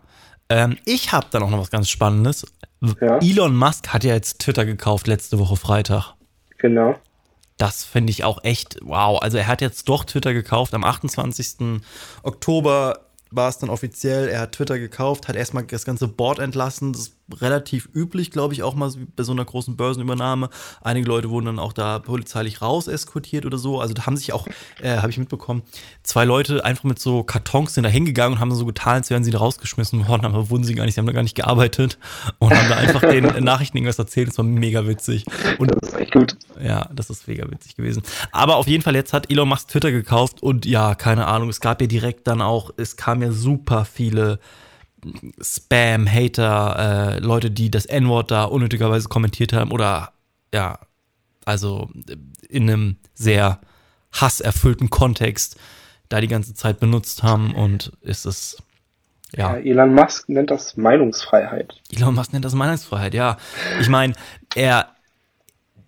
ähm, 0.49 0.79
ich 0.85 1.11
habe 1.13 1.27
dann 1.31 1.43
auch 1.43 1.51
noch 1.51 1.59
was 1.61 1.71
ganz 1.71 1.89
Spannendes. 1.91 2.47
Ja. 3.01 3.19
Elon 3.19 3.57
Musk 3.57 3.89
hat 3.89 4.05
ja 4.05 4.15
jetzt 4.15 4.39
Twitter 4.39 4.65
gekauft 4.65 5.09
letzte 5.09 5.39
Woche 5.41 5.57
Freitag. 5.57 6.15
Genau. 6.59 6.99
Das 7.57 7.85
finde 7.85 8.11
ich 8.11 8.23
auch 8.25 8.45
echt 8.45 8.79
wow. 8.83 9.21
Also 9.21 9.39
er 9.39 9.49
hat 9.49 9.61
jetzt 9.61 9.89
doch 9.89 10.05
Twitter 10.05 10.33
gekauft. 10.33 10.75
Am 10.75 10.85
28. 10.85 11.81
Oktober 12.23 13.01
war 13.31 13.49
es 13.49 13.59
dann 13.59 13.69
offiziell. 13.69 14.29
Er 14.29 14.41
hat 14.43 14.53
Twitter 14.53 14.79
gekauft, 14.79 15.29
hat 15.29 15.37
erstmal 15.37 15.65
das 15.65 15.85
ganze 15.85 16.07
Board 16.09 16.39
entlassen. 16.39 16.93
Das 16.93 17.18
relativ 17.41 17.89
üblich, 17.95 18.31
glaube 18.31 18.55
ich, 18.55 18.63
auch 18.63 18.75
mal 18.75 18.91
bei 19.17 19.23
so 19.23 19.33
einer 19.33 19.45
großen 19.45 19.77
Börsenübernahme. 19.77 20.49
Einige 20.81 21.09
Leute 21.09 21.31
wurden 21.31 21.47
dann 21.47 21.59
auch 21.59 21.73
da 21.73 21.99
polizeilich 21.99 22.63
raus 22.63 22.89
eskortiert 22.89 23.45
oder 23.45 23.59
so. 23.59 23.81
Also 23.81 23.95
da 23.95 24.07
haben 24.07 24.17
sich 24.17 24.33
auch, 24.33 24.47
äh, 24.83 24.97
habe 24.97 25.11
ich 25.11 25.19
mitbekommen, 25.19 25.63
zwei 26.03 26.25
Leute 26.25 26.65
einfach 26.65 26.85
mit 26.85 26.99
so 26.99 27.23
Kartons 27.23 27.75
sind 27.75 27.85
da 27.85 27.91
hingegangen 27.91 28.35
und 28.35 28.41
haben 28.41 28.55
so 28.55 28.65
getan, 28.67 28.95
als 28.95 29.11
wären 29.11 29.25
sie 29.25 29.31
da 29.31 29.39
rausgeschmissen 29.39 30.09
worden, 30.09 30.25
aber 30.25 30.51
wurden 30.51 30.65
sie 30.65 30.75
gar 30.75 30.85
nicht, 30.85 30.95
sie 30.95 31.01
haben 31.01 31.07
da 31.07 31.13
gar 31.13 31.23
nicht 31.23 31.37
gearbeitet 31.37 31.99
und 32.39 32.55
haben 32.55 32.69
da 32.69 32.77
einfach 32.77 33.01
den 33.01 33.25
Nachrichten 33.45 33.77
irgendwas 33.77 33.99
erzählt. 33.99 34.29
Das 34.29 34.39
war 34.39 34.45
mega 34.45 34.87
witzig. 34.87 35.25
Und 35.59 35.71
Das 35.75 35.91
ist 35.91 35.99
echt 35.99 36.13
gut. 36.13 36.37
ja, 36.61 36.89
das 36.95 37.11
ist 37.11 37.29
mega 37.29 37.49
witzig 37.51 37.77
gewesen. 37.77 38.03
Aber 38.33 38.57
auf 38.57 38.67
jeden 38.67 38.83
Fall, 38.83 38.95
jetzt 38.95 39.13
hat 39.13 39.31
Elon 39.31 39.49
Musk 39.49 39.69
Twitter 39.69 39.91
gekauft 39.93 40.43
und 40.43 40.67
ja, 40.67 40.95
keine 40.95 41.27
Ahnung, 41.27 41.49
es 41.49 41.61
gab 41.61 41.81
ja 41.81 41.87
direkt 41.87 42.27
dann 42.27 42.41
auch, 42.41 42.71
es 42.77 42.97
kamen 42.97 43.23
ja 43.23 43.33
super 43.33 43.85
viele 43.85 44.39
Spam, 45.41 46.07
Hater, 46.11 47.17
äh, 47.17 47.19
Leute, 47.21 47.51
die 47.51 47.71
das 47.71 47.87
N-Wort 47.87 48.31
da 48.31 48.45
unnötigerweise 48.45 49.09
kommentiert 49.09 49.53
haben 49.53 49.71
oder 49.73 50.13
ja, 50.53 50.79
also 51.45 51.91
in 52.49 52.71
einem 52.71 52.97
sehr 53.15 53.61
hasserfüllten 54.13 54.91
Kontext 54.91 55.57
da 56.09 56.21
die 56.21 56.29
ganze 56.29 56.55
Zeit 56.55 56.81
benutzt 56.81 57.23
haben 57.23 57.55
und 57.55 57.93
ist 58.01 58.25
es, 58.25 58.57
Ja. 59.37 59.57
ja, 59.57 59.63
Elon 59.63 59.95
Musk 59.95 60.29
nennt 60.31 60.51
das 60.51 60.77
Meinungsfreiheit. 60.77 61.75
Elon 61.95 62.15
Musk 62.15 62.33
nennt 62.33 62.45
das 62.47 62.55
Meinungsfreiheit, 62.55 63.13
ja. 63.13 63.37
Ich 63.81 63.89
meine, 63.91 64.15
er, 64.55 64.89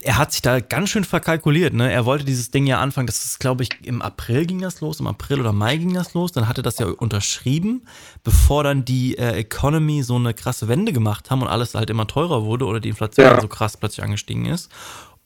er 0.03 0.18
hat 0.18 0.32
sich 0.32 0.42
da 0.42 0.61
ganz 0.61 0.90
schön 0.90 1.05
verkalkuliert, 1.05 1.74
ne? 1.74 1.92
Er 1.92 2.05
wollte 2.07 2.24
dieses 2.24 2.51
Ding 2.51 2.66
ja 2.66 2.80
anfangen, 2.80 3.07
das 3.07 3.24
ist, 3.24 3.38
glaube 3.40 3.62
ich, 3.62 3.70
im 3.84 4.01
April 4.03 4.46
ging 4.46 4.61
das 4.61 4.80
los, 4.80 5.01
im 5.01 5.07
April 5.07 5.40
oder 5.40 5.53
Mai 5.53 5.76
ging 5.76 5.92
das 5.92 6.14
los, 6.14 6.32
dann 6.32 6.48
hatte 6.48 6.62
das 6.62 6.78
ja 6.78 6.86
unterschrieben, 6.86 7.82
bevor 8.24 8.64
dann 8.64 8.84
die 8.84 9.18
äh, 9.18 9.32
Economy 9.38 10.03
so 10.03 10.16
eine 10.16 10.32
krasse 10.34 10.68
Wende 10.68 10.92
gemacht 10.92 11.30
haben 11.30 11.42
und 11.42 11.48
alles 11.48 11.74
halt 11.74 11.90
immer 11.90 12.07
teurer 12.07 12.44
wurde 12.44 12.64
oder 12.64 12.80
die 12.80 12.88
Inflation 12.88 13.26
Ja. 13.26 13.40
so 13.40 13.48
krass 13.48 13.76
plötzlich 13.76 14.05
angestiegen 14.05 14.46
ist. 14.46 14.70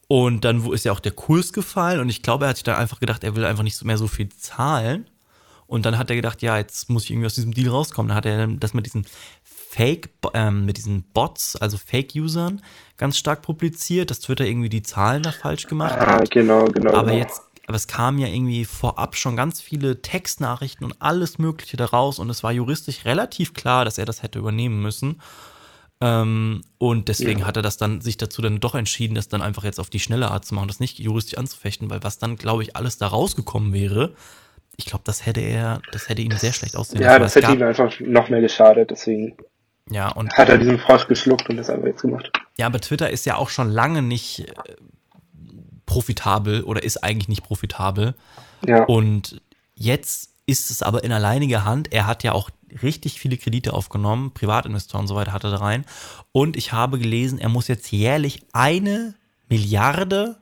Und 0.09 0.45
dann 0.45 0.64
ist 0.72 0.85
ja 0.85 0.93
auch 0.93 1.01
der 1.01 1.12
Kurs 1.12 1.53
gefallen 1.53 2.01
und 2.01 2.09
ich 2.09 2.22
glaube, 2.22 2.45
er 2.45 2.51
hat 2.51 2.57
sich 2.57 2.64
dann 2.64 2.77
einfach 2.77 3.01
gedacht, 3.01 3.25
er 3.25 3.37
will 3.37 3.45
einfach 3.45 3.62
nicht 3.62 3.83
mehr 3.85 3.99
so 3.99 4.09
viel 4.09 4.29
zahlen. 4.29 5.09
Und 5.66 5.87
dann 5.87 5.97
hat 5.97 6.11
er 6.11 6.16
gedacht, 6.16 6.43
ja, 6.43 6.59
jetzt 6.59 6.91
muss 6.91 7.05
ich 7.05 7.11
irgendwie 7.11 7.27
aus 7.27 7.35
diesem 7.35 7.55
Deal 7.55 7.70
rauskommen. 7.70 8.09
Dann 8.11 8.16
hat 8.18 8.27
er 8.27 8.47
das 8.47 8.75
mit 8.75 8.85
diesen 8.85 9.07
Fake, 9.75 10.11
ähm, 10.35 10.66
mit 10.66 10.77
diesen 10.77 11.03
Bots, 11.12 11.57
also 11.57 11.79
Fake-Usern, 11.79 12.62
ganz 12.97 13.18
stark 13.18 13.43
publiziert, 13.43 14.11
dass 14.11 14.20
Twitter 14.20 14.45
irgendwie 14.45 14.68
die 14.68 14.83
Zahlen 14.83 15.25
da 15.25 15.33
falsch 15.33 15.66
gemacht 15.66 15.97
Ah, 15.99 16.20
hat. 16.20 16.31
genau, 16.31 16.66
genau. 16.66 16.93
Aber 16.93 17.11
genau. 17.11 17.18
jetzt, 17.22 17.43
aber 17.66 17.75
es 17.77 17.89
kamen 17.89 18.18
ja 18.18 18.29
irgendwie 18.29 18.64
vorab 18.64 19.16
schon 19.16 19.37
ganz 19.37 19.61
viele 19.61 20.01
Textnachrichten 20.01 20.85
und 20.87 20.95
alles 21.01 21.39
Mögliche 21.39 21.77
daraus 21.77 22.20
und 22.20 22.31
es 22.31 22.45
war 22.45 22.53
juristisch 22.53 23.05
relativ 23.05 23.53
klar, 23.53 23.85
dass 23.85 23.99
er 23.99 24.05
das 24.05 24.22
hätte 24.22 24.39
übernehmen 24.39 24.81
müssen. 24.81 25.20
Ähm, 26.01 26.62
und 26.79 27.09
deswegen 27.09 27.41
Ja. 27.41 27.47
hat 27.47 27.57
er 27.57 27.62
das 27.62 27.77
dann 27.77 28.01
sich 28.01 28.16
dazu 28.16 28.43
dann 28.43 28.61
doch 28.61 28.77
entschieden, 28.77 29.16
das 29.16 29.27
dann 29.29 29.43
einfach 29.43 29.64
jetzt 29.64 29.81
auf 29.81 29.91
die 29.91 30.01
schnelle 30.01 30.31
Art 30.31 30.45
zu 30.45 30.55
machen, 30.55 30.68
das 30.68 30.79
nicht 30.79 31.01
juristisch 31.01 31.37
anzufechten, 31.39 31.91
weil 31.91 32.03
was 32.05 32.18
dann, 32.18 32.37
glaube 32.37 32.62
ich, 32.62 32.77
alles 32.77 32.99
da 32.99 33.09
rausgekommen 33.09 33.72
wäre, 33.72 34.14
ich 34.77 34.87
glaube, 34.87 35.03
das 35.05 35.25
hätte 35.27 35.41
er, 35.41 35.81
das 35.93 36.09
hätte 36.09 36.22
ihm 36.22 36.33
sehr 36.33 36.53
schlecht 36.53 36.77
aussehen 36.77 37.03
Ja, 37.03 37.18
das 37.18 37.35
hätte 37.37 37.53
ihm 37.53 37.62
einfach 37.62 37.93
noch 38.01 38.29
mehr 38.29 38.41
geschadet, 38.41 38.91
deswegen 38.91 39.37
Ja, 39.91 40.09
und 40.09 40.32
hat 40.32 40.49
er 40.49 40.59
diesen 40.59 40.78
Frosch 40.78 41.07
geschluckt 41.07 41.49
und 41.49 41.57
das 41.57 41.68
einfach 41.68 41.87
jetzt 41.87 42.03
gemacht. 42.03 42.30
Ja, 42.57 42.66
aber 42.66 42.80
Twitter 42.80 43.11
ist 43.11 43.26
ja 43.26 43.37
auch 43.37 43.51
schon 43.51 43.70
lange 43.70 44.01
nicht 44.03 44.49
äh, 44.49 44.76
profitabel 45.87 46.62
oder 46.64 46.82
ist 46.82 47.05
eigentlich 47.05 47.28
nicht 47.28 47.43
profitabel. 47.43 48.14
Ja, 48.66 48.85
Und 48.85 49.43
jetzt 49.74 50.30
ist 50.47 50.70
es 50.70 50.82
aber 50.82 51.05
in 51.05 51.12
alleiniger 51.12 51.64
Hand. 51.64 51.93
Er 51.93 52.07
hat 52.07 52.22
ja 52.22 52.32
auch 52.32 52.51
richtig 52.82 53.20
viele 53.20 53.37
Kredite 53.37 53.72
aufgenommen, 53.72 54.32
Privatinvestoren 54.32 55.03
und 55.05 55.09
so 55.09 55.14
weiter 55.14 55.32
hatte 55.32 55.51
da 55.51 55.57
rein. 55.57 55.85
Und 56.32 56.57
ich 56.57 56.72
habe 56.72 56.99
gelesen, 56.99 57.39
er 57.39 57.49
muss 57.49 57.68
jetzt 57.68 57.91
jährlich 57.93 58.43
eine 58.53 59.14
Milliarde 59.49 60.37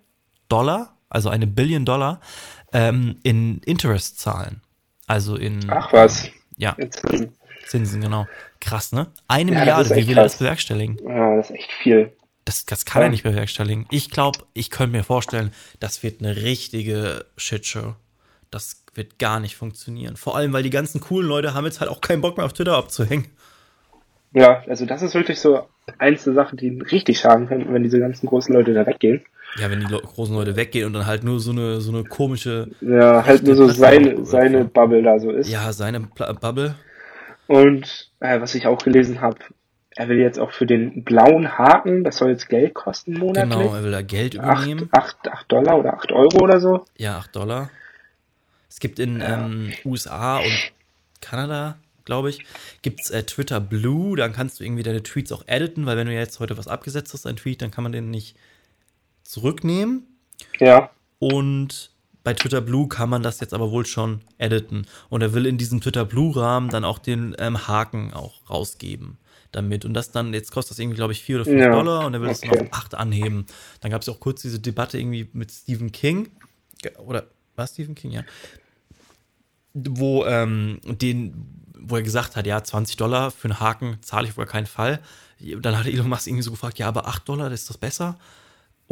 Dollar, 0.48 0.96
also 1.08 1.28
eine 1.28 1.46
Billion 1.46 1.84
Dollar, 1.84 2.20
ähm, 2.72 3.16
in 3.22 3.58
Interest 3.60 4.18
zahlen. 4.18 4.62
Also 5.06 5.36
in 5.36 5.68
ach 5.68 5.92
was. 5.92 6.28
ja, 6.56 6.74
Jetzt, 6.78 7.02
Zinsen, 7.66 8.00
genau. 8.00 8.26
Krass, 8.62 8.92
ne? 8.92 9.08
Eine 9.26 9.50
Ja, 9.50 9.58
Milliarde, 9.58 9.90
wie 9.96 10.06
will 10.06 10.16
er 10.16 10.22
das 10.22 10.36
bewerkstelligen? 10.38 10.96
ja, 11.04 11.36
das 11.36 11.50
ist 11.50 11.56
echt 11.56 11.72
viel. 11.72 12.12
Das, 12.44 12.64
das 12.64 12.84
kann 12.84 13.02
er 13.02 13.06
Ja. 13.06 13.10
nicht 13.10 13.24
bewerkstelligen. 13.24 13.86
Ich 13.90 14.08
glaube, 14.08 14.38
ich 14.54 14.70
könnte 14.70 14.96
mir 14.96 15.02
vorstellen, 15.02 15.52
das 15.80 16.04
wird 16.04 16.20
eine 16.20 16.36
richtige 16.36 17.24
Shitshow. 17.36 17.96
Das 18.52 18.84
wird 18.94 19.18
gar 19.18 19.40
nicht 19.40 19.56
funktionieren. 19.56 20.16
Vor 20.16 20.36
allem, 20.36 20.52
weil 20.52 20.62
die 20.62 20.70
ganzen 20.70 21.00
coolen 21.00 21.26
Leute 21.28 21.54
haben 21.54 21.64
jetzt 21.64 21.80
halt 21.80 21.90
auch 21.90 22.00
keinen 22.00 22.20
Bock 22.20 22.36
mehr 22.36 22.46
auf 22.46 22.52
Twitter 22.52 22.76
abzuhängen. 22.76 23.26
Ja, 24.32 24.62
also 24.68 24.86
das 24.86 25.02
ist 25.02 25.14
wirklich 25.14 25.40
so 25.40 25.66
eins 25.98 26.22
der 26.24 26.34
Sachen, 26.34 26.56
die 26.56 26.80
richtig 26.80 27.18
schaden 27.18 27.48
könnten, 27.48 27.74
wenn 27.74 27.82
diese 27.82 27.98
ganzen 27.98 28.28
großen 28.28 28.54
Leute 28.54 28.74
da 28.74 28.86
weggehen. 28.86 29.22
Ja, 29.58 29.70
wenn 29.70 29.80
die 29.80 29.86
Le 29.86 29.98
großen 30.00 30.34
Leute 30.34 30.54
weggehen 30.56 30.86
und 30.86 30.92
dann 30.92 31.06
halt 31.06 31.24
nur 31.24 31.40
so 31.40 31.50
eine, 31.50 31.80
so 31.80 31.90
eine 31.92 32.04
komische, 32.04 32.68
Ja, 32.80 33.24
halt 33.26 33.42
nur 33.42 33.56
so 33.56 33.68
seine, 33.68 34.24
seine 34.24 34.64
Bubble 34.64 35.02
da 35.02 35.18
so 35.18 35.30
ist. 35.32 35.50
ja, 35.50 35.72
seine 35.72 36.00
Pla 36.00 36.32
Bubble. 36.32 36.76
Und 37.46 38.10
äh, 38.20 38.40
was 38.40 38.54
ich 38.54 38.66
auch 38.66 38.78
gelesen 38.78 39.20
habe, 39.20 39.38
er 39.94 40.08
will 40.08 40.18
jetzt 40.18 40.38
auch 40.38 40.52
für 40.52 40.66
den 40.66 41.04
blauen 41.04 41.58
Haken, 41.58 42.02
das 42.02 42.16
soll 42.16 42.30
jetzt 42.30 42.48
Geld 42.48 42.74
kosten 42.74 43.18
monatlich. 43.18 43.58
Genau, 43.58 43.74
er 43.74 43.84
will 43.84 43.92
da 43.92 44.02
Geld 44.02 44.34
übernehmen. 44.34 44.88
acht, 44.92 45.16
acht 45.28 45.52
Dollar 45.52 45.78
oder 45.78 45.94
acht 45.94 46.12
Euro 46.12 46.38
oder 46.42 46.60
so. 46.60 46.84
Ja, 46.96 47.18
8 47.18 47.36
Dollar. 47.36 47.70
Es 48.70 48.80
gibt 48.80 48.98
in 48.98 49.20
ähm, 49.20 49.72
USA 49.84 50.38
und 50.38 50.72
Kanada, 51.20 51.76
glaube 52.06 52.30
ich, 52.30 52.44
gibt's 52.80 53.10
äh, 53.10 53.22
Twitter 53.24 53.60
Blue. 53.60 54.16
Dann 54.16 54.32
kannst 54.32 54.58
du 54.58 54.64
irgendwie 54.64 54.82
deine 54.82 55.02
Tweets 55.02 55.30
auch 55.30 55.44
editen, 55.46 55.84
weil 55.84 55.98
wenn 55.98 56.06
du 56.06 56.14
jetzt 56.14 56.40
heute 56.40 56.56
was 56.56 56.68
abgesetzt 56.68 57.12
hast, 57.12 57.26
ein 57.26 57.36
Tweet, 57.36 57.60
dann 57.60 57.70
kann 57.70 57.84
man 57.84 57.92
den 57.92 58.10
nicht 58.10 58.34
zurücknehmen. 59.24 60.06
Ja, 60.58 60.90
Und 61.18 61.91
bei 62.24 62.34
Twitter 62.34 62.60
Blue 62.60 62.88
kann 62.88 63.08
man 63.08 63.22
das 63.22 63.40
jetzt 63.40 63.54
aber 63.54 63.70
wohl 63.70 63.86
schon 63.86 64.20
editen. 64.38 64.86
Und 65.08 65.22
er 65.22 65.32
will 65.34 65.46
in 65.46 65.58
diesem 65.58 65.80
Twitter 65.80 66.04
Blue-Rahmen 66.04 66.70
dann 66.70 66.84
auch 66.84 66.98
den 66.98 67.34
ähm, 67.38 67.66
Haken 67.66 68.12
auch 68.12 68.48
rausgeben 68.48 69.18
damit. 69.50 69.84
Und 69.84 69.94
das 69.94 70.10
dann, 70.10 70.32
jetzt 70.34 70.50
kostet 70.50 70.72
das 70.72 70.78
irgendwie, 70.78 70.96
glaube 70.96 71.12
ich, 71.12 71.22
4 71.22 71.36
oder 71.36 71.44
5 71.44 71.60
Ja, 71.60 71.70
Dollar 71.70 72.06
und 72.06 72.14
er 72.14 72.20
will 72.20 72.30
es 72.30 72.42
okay. 72.42 72.56
dann 72.56 72.66
auf 72.68 72.72
8 72.72 72.94
anheben. 72.94 73.46
Dann 73.80 73.90
gab 73.90 74.02
es 74.02 74.08
auch 74.08 74.20
kurz 74.20 74.42
diese 74.42 74.58
Debatte 74.58 74.98
irgendwie 74.98 75.28
mit 75.32 75.50
Stephen 75.50 75.92
King. 75.92 76.30
Oder 76.98 77.26
war 77.54 77.66
Stephen 77.66 77.94
King, 77.94 78.12
ja? 78.12 78.22
Wo, 79.74 80.24
ähm, 80.24 80.80
den, 80.84 81.64
wo 81.78 81.96
er 81.96 82.02
gesagt 82.02 82.36
hat, 82.36 82.46
ja, 82.46 82.62
20 82.62 82.96
Dollar 82.96 83.30
für 83.30 83.48
einen 83.48 83.60
Haken 83.60 83.98
zahle 84.02 84.24
ich 84.24 84.30
auf 84.30 84.36
gar 84.36 84.46
keinen 84.46 84.66
Fall. 84.66 85.00
Dann 85.60 85.78
hat 85.78 85.86
Elon 85.86 86.08
Musk 86.08 86.26
irgendwie 86.26 86.42
so 86.42 86.50
gefragt, 86.50 86.78
ja, 86.78 86.88
aber 86.88 87.06
8 87.06 87.28
Dollar, 87.28 87.50
ist 87.50 87.68
das 87.68 87.78
besser? 87.78 88.18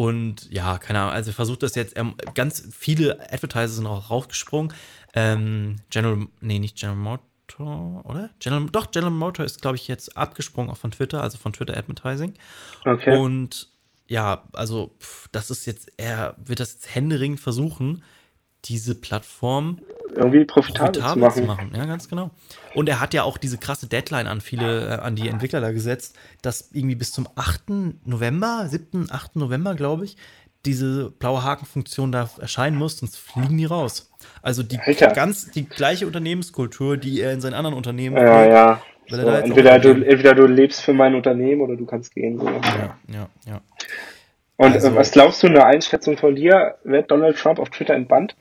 Und 0.00 0.50
ja, 0.50 0.78
keine 0.78 1.00
Ahnung, 1.00 1.12
also 1.12 1.30
er 1.30 1.34
versucht 1.34 1.62
das 1.62 1.74
jetzt, 1.74 1.98
ähm, 1.98 2.14
ganz 2.32 2.66
viele 2.72 3.20
Advertiser 3.30 3.68
sind 3.68 3.86
auch 3.86 4.08
rausgesprungen. 4.08 4.72
Ähm, 5.12 5.76
General, 5.90 6.26
nee, 6.40 6.58
nicht 6.58 6.78
General 6.78 6.96
Motor, 6.96 8.06
oder? 8.06 8.30
General, 8.38 8.66
doch, 8.72 8.92
General 8.92 9.12
Motor 9.12 9.44
ist, 9.44 9.60
glaube 9.60 9.76
ich, 9.76 9.88
jetzt 9.88 10.16
abgesprungen 10.16 10.70
auch 10.70 10.78
von 10.78 10.90
Twitter, 10.90 11.22
also 11.22 11.36
von 11.36 11.52
Twitter 11.52 11.76
Advertising. 11.76 12.32
okay. 12.86 13.14
Und 13.14 13.68
ja, 14.08 14.44
also 14.54 14.96
pff, 15.00 15.28
das 15.32 15.50
ist 15.50 15.66
jetzt, 15.66 15.92
er 15.98 16.34
wird 16.38 16.60
das 16.60 16.72
jetzt 16.72 16.94
händeringend 16.94 17.40
versuchen, 17.40 18.02
diese 18.64 18.94
Plattform 18.94 19.80
irgendwie 20.14 20.44
profitabel, 20.44 21.00
profitabel 21.00 21.14
zu, 21.14 21.18
machen. 21.20 21.42
zu, 21.42 21.46
machen. 21.46 21.72
Ja, 21.74 21.84
ganz 21.86 22.08
genau. 22.08 22.30
Und 22.74 22.88
er 22.88 23.00
hat 23.00 23.14
ja 23.14 23.22
auch 23.22 23.38
diese 23.38 23.58
krasse 23.58 23.86
Deadline 23.86 24.26
an 24.26 24.40
viele, 24.40 24.88
äh, 24.88 25.00
an 25.00 25.16
die 25.16 25.28
Entwickler 25.28 25.60
da 25.60 25.72
gesetzt, 25.72 26.16
dass 26.42 26.70
irgendwie 26.72 26.96
bis 26.96 27.12
zum 27.12 27.28
8. 27.36 28.04
November, 28.04 28.66
7., 28.68 29.08
8. 29.10 29.36
November, 29.36 29.74
glaube 29.74 30.04
ich, 30.04 30.16
diese 30.66 31.10
blaue 31.10 31.42
Hakenfunktion 31.42 32.12
da 32.12 32.28
erscheinen 32.38 32.76
muss, 32.76 32.98
sonst 32.98 33.16
fliegen 33.16 33.56
die 33.56 33.64
raus. 33.64 34.12
Also 34.42 34.62
die 34.62 34.78
Alter. 34.78 35.08
ganz 35.08 35.50
die 35.50 35.66
gleiche 35.66 36.06
Unternehmenskultur, 36.06 36.96
die 36.96 37.20
er 37.20 37.32
in 37.32 37.40
seinen 37.40 37.54
anderen 37.54 37.76
Unternehmen 37.76 38.16
ja, 38.16 38.22
hat. 38.22 38.50
Ja. 38.50 38.82
So, 39.08 39.16
entweder, 39.16 39.78
du, 39.78 39.90
entweder 39.90 40.34
du 40.34 40.46
lebst 40.46 40.82
für 40.82 40.92
mein 40.92 41.14
Unternehmen 41.14 41.62
oder 41.62 41.76
du 41.76 41.84
kannst 41.84 42.14
gehen. 42.14 42.38
So. 42.38 42.46
Ja, 42.46 42.96
ja, 43.08 43.28
ja. 43.46 43.60
Und 44.56 44.72
äh, 44.72 44.74
also, 44.74 44.94
was 44.94 45.10
glaubst 45.10 45.42
du, 45.42 45.48
eine 45.48 45.64
Einschätzung 45.64 46.16
von 46.16 46.36
dir, 46.36 46.76
wird 46.84 47.10
Donald 47.10 47.36
Trump 47.38 47.58
auf 47.58 47.70
Twitter 47.70 47.94
entbannt? 47.94 48.36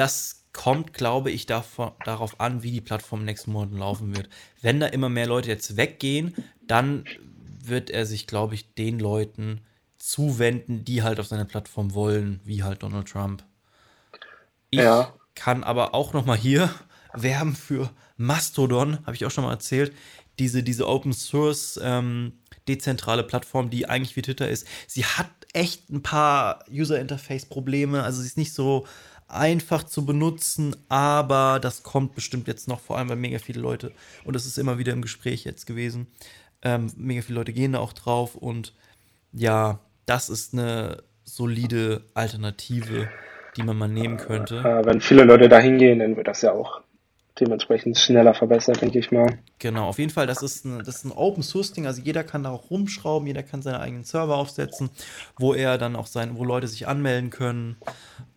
Das 0.00 0.46
kommt, 0.54 0.94
glaube 0.94 1.30
ich, 1.30 1.44
davon, 1.44 1.92
darauf 2.06 2.40
an, 2.40 2.62
wie 2.62 2.70
die 2.70 2.80
Plattform 2.80 3.20
in 3.20 3.26
den 3.26 3.32
nächsten 3.32 3.52
Monaten 3.52 3.76
laufen 3.76 4.16
wird. 4.16 4.30
Wenn 4.62 4.80
da 4.80 4.86
immer 4.86 5.10
mehr 5.10 5.26
Leute 5.26 5.50
jetzt 5.50 5.76
weggehen, 5.76 6.34
dann 6.66 7.04
wird 7.62 7.90
er 7.90 8.06
sich, 8.06 8.26
glaube 8.26 8.54
ich, 8.54 8.72
den 8.72 8.98
Leuten 8.98 9.60
zuwenden, 9.98 10.86
die 10.86 11.02
halt 11.02 11.20
auf 11.20 11.26
seine 11.26 11.44
Plattform 11.44 11.92
wollen, 11.92 12.40
wie 12.44 12.62
halt 12.62 12.82
Donald 12.82 13.08
Trump. 13.08 13.44
Ich 14.70 14.80
ja. 14.80 15.12
kann 15.34 15.64
aber 15.64 15.92
auch 15.92 16.14
noch 16.14 16.24
mal 16.24 16.38
hier 16.38 16.74
werben 17.12 17.54
für 17.54 17.90
Mastodon, 18.16 19.04
habe 19.04 19.14
ich 19.14 19.26
auch 19.26 19.30
schon 19.30 19.44
mal 19.44 19.52
erzählt, 19.52 19.94
diese, 20.38 20.62
diese 20.62 20.88
Open 20.88 21.12
Source 21.12 21.78
ähm, 21.82 22.38
dezentrale 22.66 23.22
Plattform, 23.22 23.68
die 23.68 23.86
eigentlich 23.86 24.16
wie 24.16 24.22
Twitter 24.22 24.48
ist. 24.48 24.66
Sie 24.86 25.04
hat 25.04 25.28
echt 25.52 25.90
ein 25.90 26.02
paar 26.02 26.64
User 26.70 26.98
Interface 26.98 27.44
Probleme, 27.44 28.02
also 28.02 28.22
sie 28.22 28.28
ist 28.28 28.38
nicht 28.38 28.54
so 28.54 28.86
einfach 29.32 29.84
zu 29.84 30.04
benutzen, 30.04 30.76
aber 30.88 31.58
das 31.60 31.82
kommt 31.82 32.14
bestimmt 32.14 32.48
jetzt 32.48 32.68
noch, 32.68 32.80
vor 32.80 32.98
allem 32.98 33.08
weil 33.08 33.16
mega 33.16 33.38
viele 33.38 33.60
Leute, 33.60 33.92
und 34.24 34.34
das 34.34 34.46
ist 34.46 34.58
immer 34.58 34.78
wieder 34.78 34.92
im 34.92 35.02
Gespräch 35.02 35.44
jetzt 35.44 35.66
gewesen, 35.66 36.06
ähm, 36.62 36.92
mega 36.96 37.22
viele 37.22 37.38
Leute 37.38 37.52
gehen 37.52 37.72
da 37.72 37.78
auch 37.78 37.92
drauf 37.92 38.34
und 38.34 38.74
ja, 39.32 39.78
das 40.06 40.28
ist 40.28 40.52
eine 40.52 41.02
solide 41.24 42.02
Alternative, 42.14 43.08
die 43.56 43.62
man 43.62 43.78
mal 43.78 43.88
nehmen 43.88 44.16
könnte. 44.16 44.58
Äh, 44.58 44.84
wenn 44.84 45.00
viele 45.00 45.24
Leute 45.24 45.48
da 45.48 45.58
hingehen, 45.58 46.00
dann 46.00 46.16
wird 46.16 46.28
das 46.28 46.42
ja 46.42 46.52
auch 46.52 46.82
dementsprechend 47.38 47.98
schneller 47.98 48.34
verbessert, 48.34 48.82
denke 48.82 48.98
ich 48.98 49.10
mal. 49.10 49.38
Genau, 49.58 49.88
auf 49.88 49.98
jeden 49.98 50.10
Fall, 50.10 50.26
das 50.26 50.42
ist 50.42 50.64
ein, 50.64 50.78
das 50.80 50.96
ist 50.96 51.04
ein 51.04 51.12
Open 51.12 51.42
Source 51.42 51.72
Ding, 51.72 51.86
also 51.86 52.02
jeder 52.02 52.22
kann 52.22 52.42
da 52.42 52.50
auch 52.50 52.70
rumschrauben, 52.70 53.26
jeder 53.26 53.42
kann 53.42 53.62
seine 53.62 53.80
eigenen 53.80 54.04
Server 54.04 54.36
aufsetzen, 54.36 54.90
wo 55.38 55.54
er 55.54 55.78
dann 55.78 55.96
auch 55.96 56.06
sein, 56.06 56.36
wo 56.36 56.44
Leute 56.44 56.68
sich 56.68 56.86
anmelden 56.86 57.30
können. 57.30 57.76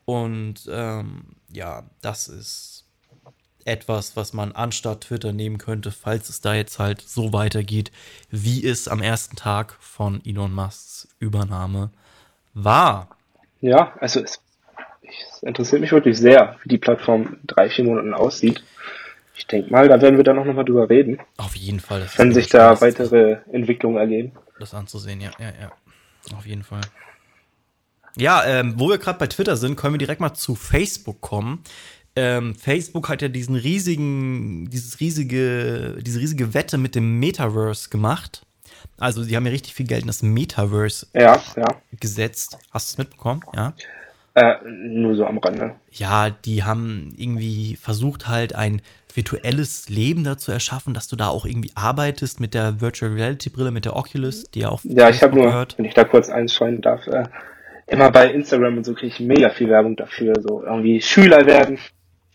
Und 0.06 0.68
ähm, 0.70 1.36
ja, 1.52 1.84
das 2.02 2.28
ist 2.28 2.86
etwas, 3.66 4.16
was 4.16 4.34
man 4.34 4.52
anstatt 4.52 5.02
Twitter 5.02 5.32
nehmen 5.32 5.58
könnte, 5.58 5.92
falls 5.92 6.30
es 6.30 6.42
da 6.42 6.54
jetzt 6.54 6.80
halt 6.80 7.02
so 7.02 7.34
weitergeht, 7.34 7.92
wie 8.30 8.66
es 8.66 8.88
am 8.88 9.02
ersten 9.02 9.36
Tag 9.36 9.78
von 9.80 10.22
Elon 10.26 10.54
Musks 10.54 11.08
Übernahme 11.20 11.92
war. 12.54 13.10
Ja, 13.62 13.94
also 14.00 14.20
es, 14.20 14.42
es 15.02 15.44
interessiert 15.44 15.82
mich 15.82 15.92
wirklich 15.92 16.18
sehr, 16.18 16.58
wie 16.64 16.70
die 16.70 16.78
Plattform 16.78 17.38
in 17.42 17.48
drei, 17.48 17.70
vier 17.70 17.86
Monaten 17.86 18.14
aussieht. 18.14 18.64
Ich 19.36 19.48
denke 19.48 19.72
mal, 19.72 19.88
da 19.88 20.02
werden 20.02 20.18
wir 20.18 20.24
dann 20.24 20.36
noch 20.36 20.46
mal 20.46 20.64
drüber 20.64 20.90
reden. 20.90 21.20
Auf 21.38 21.56
jeden 21.56 21.80
Fall. 21.80 22.08
Wenn 22.18 22.34
sich 22.34 22.50
da 22.50 22.80
weitere 22.82 23.38
Entwicklungen 23.52 23.98
ergeben. 23.98 24.34
Das 24.60 24.74
anzusehen, 24.74 25.22
ja, 25.22 25.32
ja, 25.40 25.52
ja. 25.60 25.72
Auf 26.38 26.46
jeden 26.46 26.64
Fall. 26.64 26.82
Ja, 28.18 28.44
ähm, 28.46 28.76
wo 28.78 28.90
wir 28.90 28.98
gerade 28.98 29.20
bei 29.20 29.28
Twitter 29.28 29.58
sind, 29.58 29.76
können 29.76 29.96
wir 29.96 30.00
direkt 30.00 30.22
mal 30.22 30.34
zu 30.34 30.56
Facebook 30.56 31.22
kommen. 31.22 31.64
Ähm, 32.16 32.54
Facebook 32.56 33.10
hat 33.10 33.22
ja 33.22 33.28
diesen 33.28 33.56
riesigen, 33.56 34.70
dieses 34.70 35.00
riesige, 35.00 35.98
diese 36.02 36.20
riesige 36.20 36.54
Wette 36.54 36.78
mit 36.78 36.96
dem 36.96 37.20
Metaverse 37.20 37.90
gemacht. 37.90 38.46
Also, 39.00 39.24
sie 39.24 39.36
haben 39.36 39.46
ja 39.46 39.52
richtig 39.52 39.74
viel 39.74 39.88
Geld 39.88 40.02
in 40.02 40.08
das 40.08 40.22
Metaverse 40.22 41.08
ja, 41.14 41.42
ja. 41.56 41.66
gesetzt. 42.00 42.60
Hast 42.72 42.90
du 42.90 42.94
es 42.94 42.98
mitbekommen? 43.00 43.42
Ja. 43.56 43.74
Äh, 44.36 44.56
nur 44.68 45.16
so 45.16 45.26
am 45.26 45.38
Rande. 45.38 45.76
Ja, 45.92 46.30
die 46.30 46.64
haben 46.64 47.14
irgendwie 47.18 47.76
versucht, 47.76 48.28
halt 48.28 48.56
ein 48.56 48.82
virtuelles 49.14 49.90
Leben 49.90 50.24
da 50.24 50.38
zu 50.38 50.52
erschaffen, 50.52 50.94
dass 50.94 51.08
du 51.08 51.16
da 51.16 51.28
auch 51.28 51.46
irgendwie 51.46 51.72
arbeitest 51.76 52.40
mit 52.40 52.54
der 52.56 52.82
Virtual 52.82 53.12
Reality 53.12 53.50
Brille, 53.52 53.72
mit 53.72 53.86
der 53.86 53.96
Oculus, 53.96 54.46
die 54.46 54.62
ja 54.62 54.70
auch. 54.70 54.82
Ja, 54.84 55.10
ich 55.10 55.22
habe 55.22 55.36
nur, 55.36 55.46
gehört. 55.46 55.78
wenn 55.78 55.86
ich 55.86 55.94
da 55.94 56.04
kurz 56.04 56.30
einschreien 56.30 56.82
darf, 56.82 57.06
äh, 57.08 57.26
immer 57.94 58.12
bei 58.12 58.32
Instagram 58.32 58.78
und 58.78 58.86
so 58.86 58.94
kriege 58.94 59.08
ich 59.08 59.20
mega 59.20 59.50
viel 59.50 59.70
Werbung 59.70 59.96
dafür, 59.96 60.34
so 60.42 60.64
irgendwie 60.64 61.02
Schüler 61.02 61.46
werden, 61.46 61.80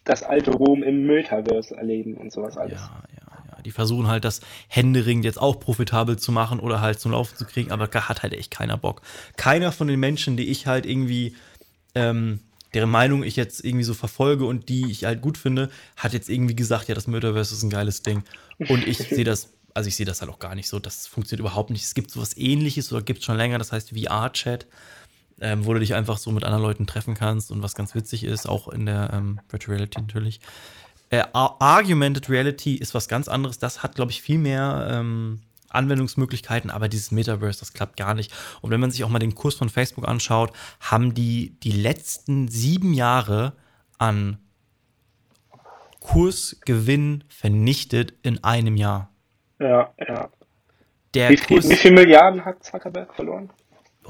das 0.05 0.23
alte 0.23 0.53
Rom 0.53 0.83
im 0.83 1.07
Metaverse 1.07 1.77
erleben 1.77 2.15
und 2.15 2.33
sowas 2.33 2.57
alles. 2.57 2.81
Ja, 2.81 3.03
ja, 3.15 3.23
ja. 3.51 3.63
Die 3.63 3.71
versuchen 3.71 4.07
halt 4.07 4.25
das 4.25 4.41
Händering 4.69 5.23
jetzt 5.23 5.41
auch 5.41 5.61
profitabel 5.61 6.17
zu 6.17 6.33
machen 6.33 6.61
oder 6.61 6.81
halt 6.81 7.01
zum 7.01 7.13
Laufen 7.13 7.37
zu 7.37 7.45
kriegen, 7.45 7.71
aber 7.73 7.89
da 7.89 8.09
hat 8.09 8.23
halt 8.23 8.33
echt 8.33 8.51
keiner 8.51 8.77
Bock. 8.77 9.03
Keiner 9.37 9.73
von 9.73 9.89
den 9.89 10.01
Menschen, 10.01 10.37
die 10.37 10.49
ich 10.49 10.67
halt 10.67 10.87
irgendwie, 10.87 11.35
ähm, 11.95 12.41
deren 12.73 12.91
Meinung 12.91 13.23
ich 13.23 13.37
jetzt 13.37 13.65
irgendwie 13.65 13.85
so 13.85 13.95
verfolge 13.95 14.47
und 14.47 14.69
die 14.69 14.91
ich 14.91 15.05
halt 15.05 15.21
gut 15.21 15.37
finde, 15.37 15.71
hat 15.97 16.13
jetzt 16.13 16.31
irgendwie 16.31 16.57
gesagt, 16.57 16.89
ja, 16.89 16.95
das 16.95 17.07
Metaverse 17.07 17.55
ist 17.55 17.63
ein 17.63 17.71
geiles 17.71 18.03
Ding. 18.03 18.23
Und 18.69 18.87
ich 18.87 18.99
sehe 18.99 19.25
das 19.25 19.53
also 19.75 19.87
ich 19.87 19.95
sehe 19.95 20.07
das 20.07 20.21
halt 20.21 20.31
auch 20.31 20.41
gar 20.41 20.57
nicht 20.57 20.69
so. 20.69 20.81
Das 20.81 21.07
funktioniert 21.07 21.41
überhaupt 21.41 21.71
nicht. 21.71 21.85
Es 21.85 21.95
gibt 21.95 22.11
sowas 22.11 22.37
ähnliches 22.37 22.93
oder 22.93 23.01
gibt 23.01 23.21
es 23.21 23.25
schon 23.25 23.37
länger, 23.37 23.59
das 23.59 23.71
heißt 23.71 23.91
VR-Chat 23.91 24.67
ähm, 25.41 25.67
wo 25.67 25.75
du 25.75 25.81
dich 25.81 25.95
einfach 25.95 26.19
so 26.19 26.31
mit 26.33 26.45
anderen 26.45 26.63
Leuten 26.63 26.87
treffen 26.87 27.15
kannst 27.15 27.51
und 27.51 27.63
was 27.63 27.75
ganz 27.75 27.95
witzig 27.95 28.25
ist, 28.25 28.49
auch 28.49 28.69
in 28.69 28.87
der 28.87 29.11
ähm, 29.13 29.41
Virtual 29.49 29.77
Reality 29.77 30.01
natürlich. 30.01 30.41
Äh, 31.11 31.25
Argumented 31.33 32.29
Reality 32.29 32.75
ist 32.75 32.95
was 32.95 33.09
ganz 33.09 33.29
anderes. 33.29 33.59
Das 33.59 33.83
hat, 33.83 33.95
glaube 33.95 34.11
ich, 34.11 34.21
viel 34.21 34.39
mehr 34.39 34.89
ähm, 34.91 35.41
Anwendungsmöglichkeiten, 35.71 36.71
aber 36.71 36.89
dieses 36.89 37.11
Metaverse, 37.13 37.61
das 37.61 37.73
klappt 37.73 37.97
gar 37.97 38.15
nicht. 38.15 38.33
Und 38.61 38.71
wenn 38.71 38.81
man 38.81 38.91
sich 38.91 39.05
auch 39.05 39.09
mal 39.09 39.19
den 39.19 39.35
Kurs 39.35 39.55
von 39.55 39.69
Facebook 39.69 40.07
anschaut, 40.07 40.53
haben 40.81 41.15
die 41.15 41.59
die 41.63 41.73
letzten 41.73 42.49
sieben 42.49 42.93
Jahre 42.95 43.55
an 43.99 44.39
Kursgewinn 46.01 47.25
vernichtet 47.29 48.15
in 48.23 48.43
einem 48.45 48.77
Jahr. 48.77 49.11
Ja, 49.59 49.93
ja. 50.07 50.31
Der 51.15 51.31
wie, 51.31 51.37
viel, 51.37 51.57
Kurs, 51.57 51.71
wie 51.71 51.77
viele 51.77 51.95
Milliarden 51.95 52.45
hat 52.45 52.63
Zuckerberg 52.65 53.15
verloren? 53.15 53.51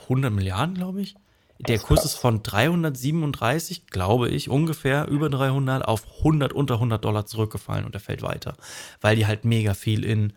100 0.03 0.33
Milliarden, 0.33 0.75
glaube 0.75 1.01
ich. 1.01 1.15
Der 1.61 1.79
Kurs 1.79 2.05
ist 2.05 2.15
von 2.15 2.43
337, 2.43 3.89
glaube 3.89 4.29
ich, 4.29 4.49
ungefähr 4.49 5.09
über 5.09 5.29
300 5.29 5.87
auf 5.87 6.07
100, 6.19 6.53
unter 6.53 6.75
100 6.75 7.05
Dollar 7.05 7.27
zurückgefallen 7.27 7.85
und 7.85 7.95
er 7.95 8.01
fällt 8.01 8.23
weiter, 8.23 8.55
weil 9.01 9.17
die 9.17 9.27
halt 9.27 9.45
mega 9.45 9.75
viel 9.75 10.05
in, 10.05 10.33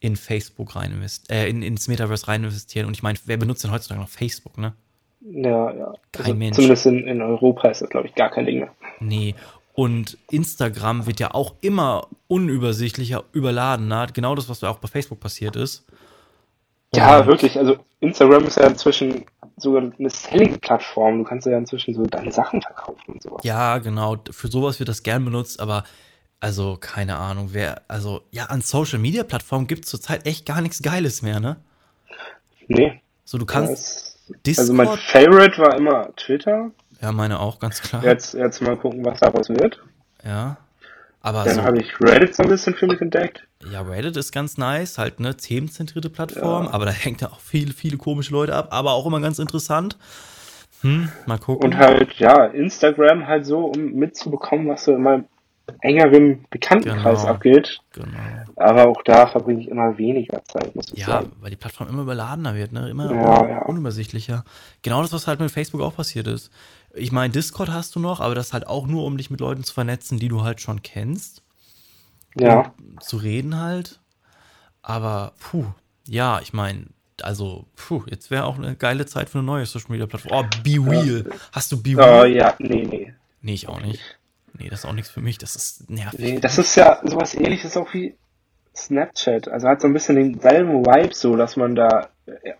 in 0.00 0.16
Facebook 0.16 0.74
rein 0.74 0.92
investieren, 0.92 1.38
äh, 1.38 1.48
in, 1.48 1.62
ins 1.62 1.86
Metaverse 1.86 2.28
rein 2.28 2.44
investieren. 2.44 2.86
Und 2.86 2.94
ich 2.94 3.02
meine, 3.02 3.18
wer 3.26 3.36
benutzt 3.36 3.62
denn 3.62 3.72
heutzutage 3.72 4.00
noch 4.00 4.08
Facebook, 4.08 4.56
ne? 4.56 4.72
Ja, 5.20 5.72
ja. 5.72 5.94
Kein 6.12 6.26
also 6.26 6.34
Mensch. 6.34 6.56
Zumindest 6.56 6.86
in, 6.86 7.06
in 7.06 7.20
Europa 7.20 7.68
ist 7.68 7.82
das, 7.82 7.90
glaube 7.90 8.08
ich, 8.08 8.14
gar 8.14 8.30
kein 8.30 8.46
Ding 8.46 8.60
mehr. 8.60 8.74
Nee. 9.00 9.34
Und 9.74 10.18
Instagram 10.30 11.06
wird 11.06 11.20
ja 11.20 11.34
auch 11.34 11.54
immer 11.60 12.06
unübersichtlicher, 12.28 13.24
überladener. 13.32 14.06
Genau 14.12 14.34
das, 14.34 14.48
was 14.48 14.62
auch 14.64 14.78
bei 14.78 14.88
Facebook 14.88 15.20
passiert 15.20 15.56
ist. 15.56 15.84
Ja, 16.96 17.26
wirklich. 17.26 17.58
Also 17.58 17.76
Instagram 18.00 18.44
ist 18.44 18.56
ja 18.56 18.66
inzwischen 18.66 19.24
sogar 19.56 19.82
eine 19.98 20.10
Selling-Plattform. 20.10 21.18
Du 21.18 21.24
kannst 21.24 21.46
ja 21.46 21.56
inzwischen 21.56 21.94
so 21.94 22.04
deine 22.04 22.32
Sachen 22.32 22.60
verkaufen 22.62 23.14
und 23.14 23.22
sowas. 23.22 23.42
Ja, 23.44 23.78
genau. 23.78 24.16
Für 24.30 24.48
sowas 24.48 24.78
wird 24.78 24.88
das 24.88 25.02
gern 25.02 25.24
benutzt, 25.24 25.60
aber 25.60 25.84
also 26.40 26.76
keine 26.78 27.16
Ahnung, 27.16 27.50
wer, 27.52 27.82
also 27.88 28.20
ja, 28.30 28.46
an 28.46 28.60
Social-Media-Plattformen 28.60 29.66
gibt 29.66 29.84
es 29.84 29.90
zurzeit 29.90 30.26
echt 30.26 30.44
gar 30.44 30.60
nichts 30.60 30.82
Geiles 30.82 31.22
mehr, 31.22 31.40
ne? 31.40 31.56
Nee. 32.68 33.00
So, 33.24 33.38
du 33.38 33.46
kannst. 33.46 34.18
Discord, 34.46 34.58
also 34.58 34.72
mein 34.72 34.88
Favorite 34.88 35.58
war 35.58 35.76
immer 35.76 36.14
Twitter. 36.16 36.70
Ja, 37.00 37.12
meine 37.12 37.40
auch, 37.40 37.58
ganz 37.58 37.80
klar. 37.82 38.02
Jetzt, 38.04 38.34
jetzt 38.34 38.60
mal 38.62 38.76
gucken, 38.76 39.04
was 39.04 39.20
daraus 39.20 39.48
wird. 39.48 39.82
Ja. 40.24 40.56
Aber 41.24 41.42
Dann 41.44 41.54
so, 41.54 41.62
habe 41.62 41.80
ich 41.80 41.98
Reddit 42.02 42.34
so 42.34 42.42
ein 42.42 42.50
bisschen 42.50 42.74
für 42.74 42.86
mich 42.86 43.00
entdeckt. 43.00 43.48
Ja, 43.72 43.80
Reddit 43.80 44.14
ist 44.14 44.30
ganz 44.30 44.58
nice, 44.58 44.98
halt 44.98 45.18
eine 45.18 45.34
themenzentrierte 45.34 46.10
Plattform, 46.10 46.66
ja. 46.66 46.70
aber 46.70 46.84
da 46.84 46.90
hängt 46.90 47.22
ja 47.22 47.28
auch 47.28 47.40
viele, 47.40 47.72
viele 47.72 47.96
komische 47.96 48.30
Leute 48.30 48.54
ab, 48.54 48.68
aber 48.72 48.92
auch 48.92 49.06
immer 49.06 49.22
ganz 49.22 49.38
interessant. 49.38 49.96
Hm, 50.82 51.08
mal 51.24 51.38
gucken. 51.38 51.64
Und 51.64 51.78
halt, 51.78 52.12
ja, 52.16 52.44
Instagram 52.44 53.26
halt 53.26 53.46
so, 53.46 53.60
um 53.64 53.94
mitzubekommen, 53.94 54.68
was 54.68 54.84
so 54.84 54.94
in 54.94 55.02
meinem 55.02 55.24
engeren 55.80 56.44
Bekanntenkreis 56.50 57.22
genau, 57.22 57.32
abgeht. 57.32 57.80
Genau. 57.92 58.18
Aber 58.56 58.88
auch 58.88 59.02
da 59.02 59.26
verbringe 59.26 59.62
ich 59.62 59.68
immer 59.68 59.96
weniger 59.96 60.44
Zeit, 60.44 60.76
muss 60.76 60.92
ich 60.92 60.98
ja, 60.98 61.06
sagen. 61.06 61.32
Ja, 61.34 61.42
weil 61.42 61.50
die 61.50 61.56
Plattform 61.56 61.88
immer 61.88 62.02
überladener 62.02 62.54
wird, 62.54 62.72
ne? 62.72 62.90
Immer 62.90 63.14
ja, 63.14 63.62
unübersichtlicher. 63.62 64.44
Genau 64.82 65.00
das, 65.00 65.14
was 65.14 65.26
halt 65.26 65.40
mit 65.40 65.50
Facebook 65.50 65.80
auch 65.80 65.96
passiert 65.96 66.26
ist. 66.26 66.52
Ich 66.94 67.12
meine, 67.12 67.32
Discord 67.32 67.70
hast 67.70 67.94
du 67.96 68.00
noch, 68.00 68.20
aber 68.20 68.34
das 68.34 68.52
halt 68.52 68.66
auch 68.66 68.86
nur, 68.86 69.04
um 69.04 69.16
dich 69.16 69.30
mit 69.30 69.40
Leuten 69.40 69.64
zu 69.64 69.74
vernetzen, 69.74 70.18
die 70.18 70.28
du 70.28 70.42
halt 70.42 70.60
schon 70.60 70.82
kennst. 70.82 71.42
Ja. 72.36 72.72
Zu 73.00 73.16
reden 73.16 73.60
halt. 73.60 74.00
Aber, 74.82 75.32
puh, 75.38 75.66
ja, 76.06 76.40
ich 76.40 76.52
meine, 76.52 76.86
also, 77.22 77.66
puh, 77.76 78.02
jetzt 78.06 78.30
wäre 78.30 78.44
auch 78.44 78.58
eine 78.58 78.76
geile 78.76 79.06
Zeit 79.06 79.28
für 79.28 79.38
eine 79.38 79.46
neue 79.46 79.66
Social 79.66 79.90
Media 79.90 80.06
Plattform. 80.06 80.46
Oh, 80.46 80.62
Be 80.62 80.78
Real. 80.78 81.24
Hast 81.52 81.72
du 81.72 81.82
Be 81.82 81.96
Oh 81.96 82.00
Real? 82.02 82.30
ja, 82.30 82.54
nee, 82.58 82.86
nee. 82.88 83.14
Nee, 83.40 83.54
ich 83.54 83.68
auch 83.68 83.80
nicht. 83.80 84.00
Nee, 84.58 84.68
das 84.68 84.80
ist 84.80 84.84
auch 84.86 84.92
nichts 84.92 85.10
für 85.10 85.20
mich. 85.20 85.38
Das 85.38 85.56
ist 85.56 85.90
nervig. 85.90 86.20
Nee, 86.20 86.40
das 86.40 86.58
ist 86.58 86.74
ja 86.76 87.00
sowas 87.04 87.34
ähnliches 87.34 87.76
auch 87.76 87.92
wie 87.92 88.14
Snapchat. 88.74 89.48
Also 89.48 89.68
hat 89.68 89.80
so 89.80 89.88
ein 89.88 89.92
bisschen 89.92 90.16
denselben 90.16 90.84
Vibe 90.84 91.14
so, 91.14 91.36
dass 91.36 91.56
man 91.56 91.74
da 91.74 92.08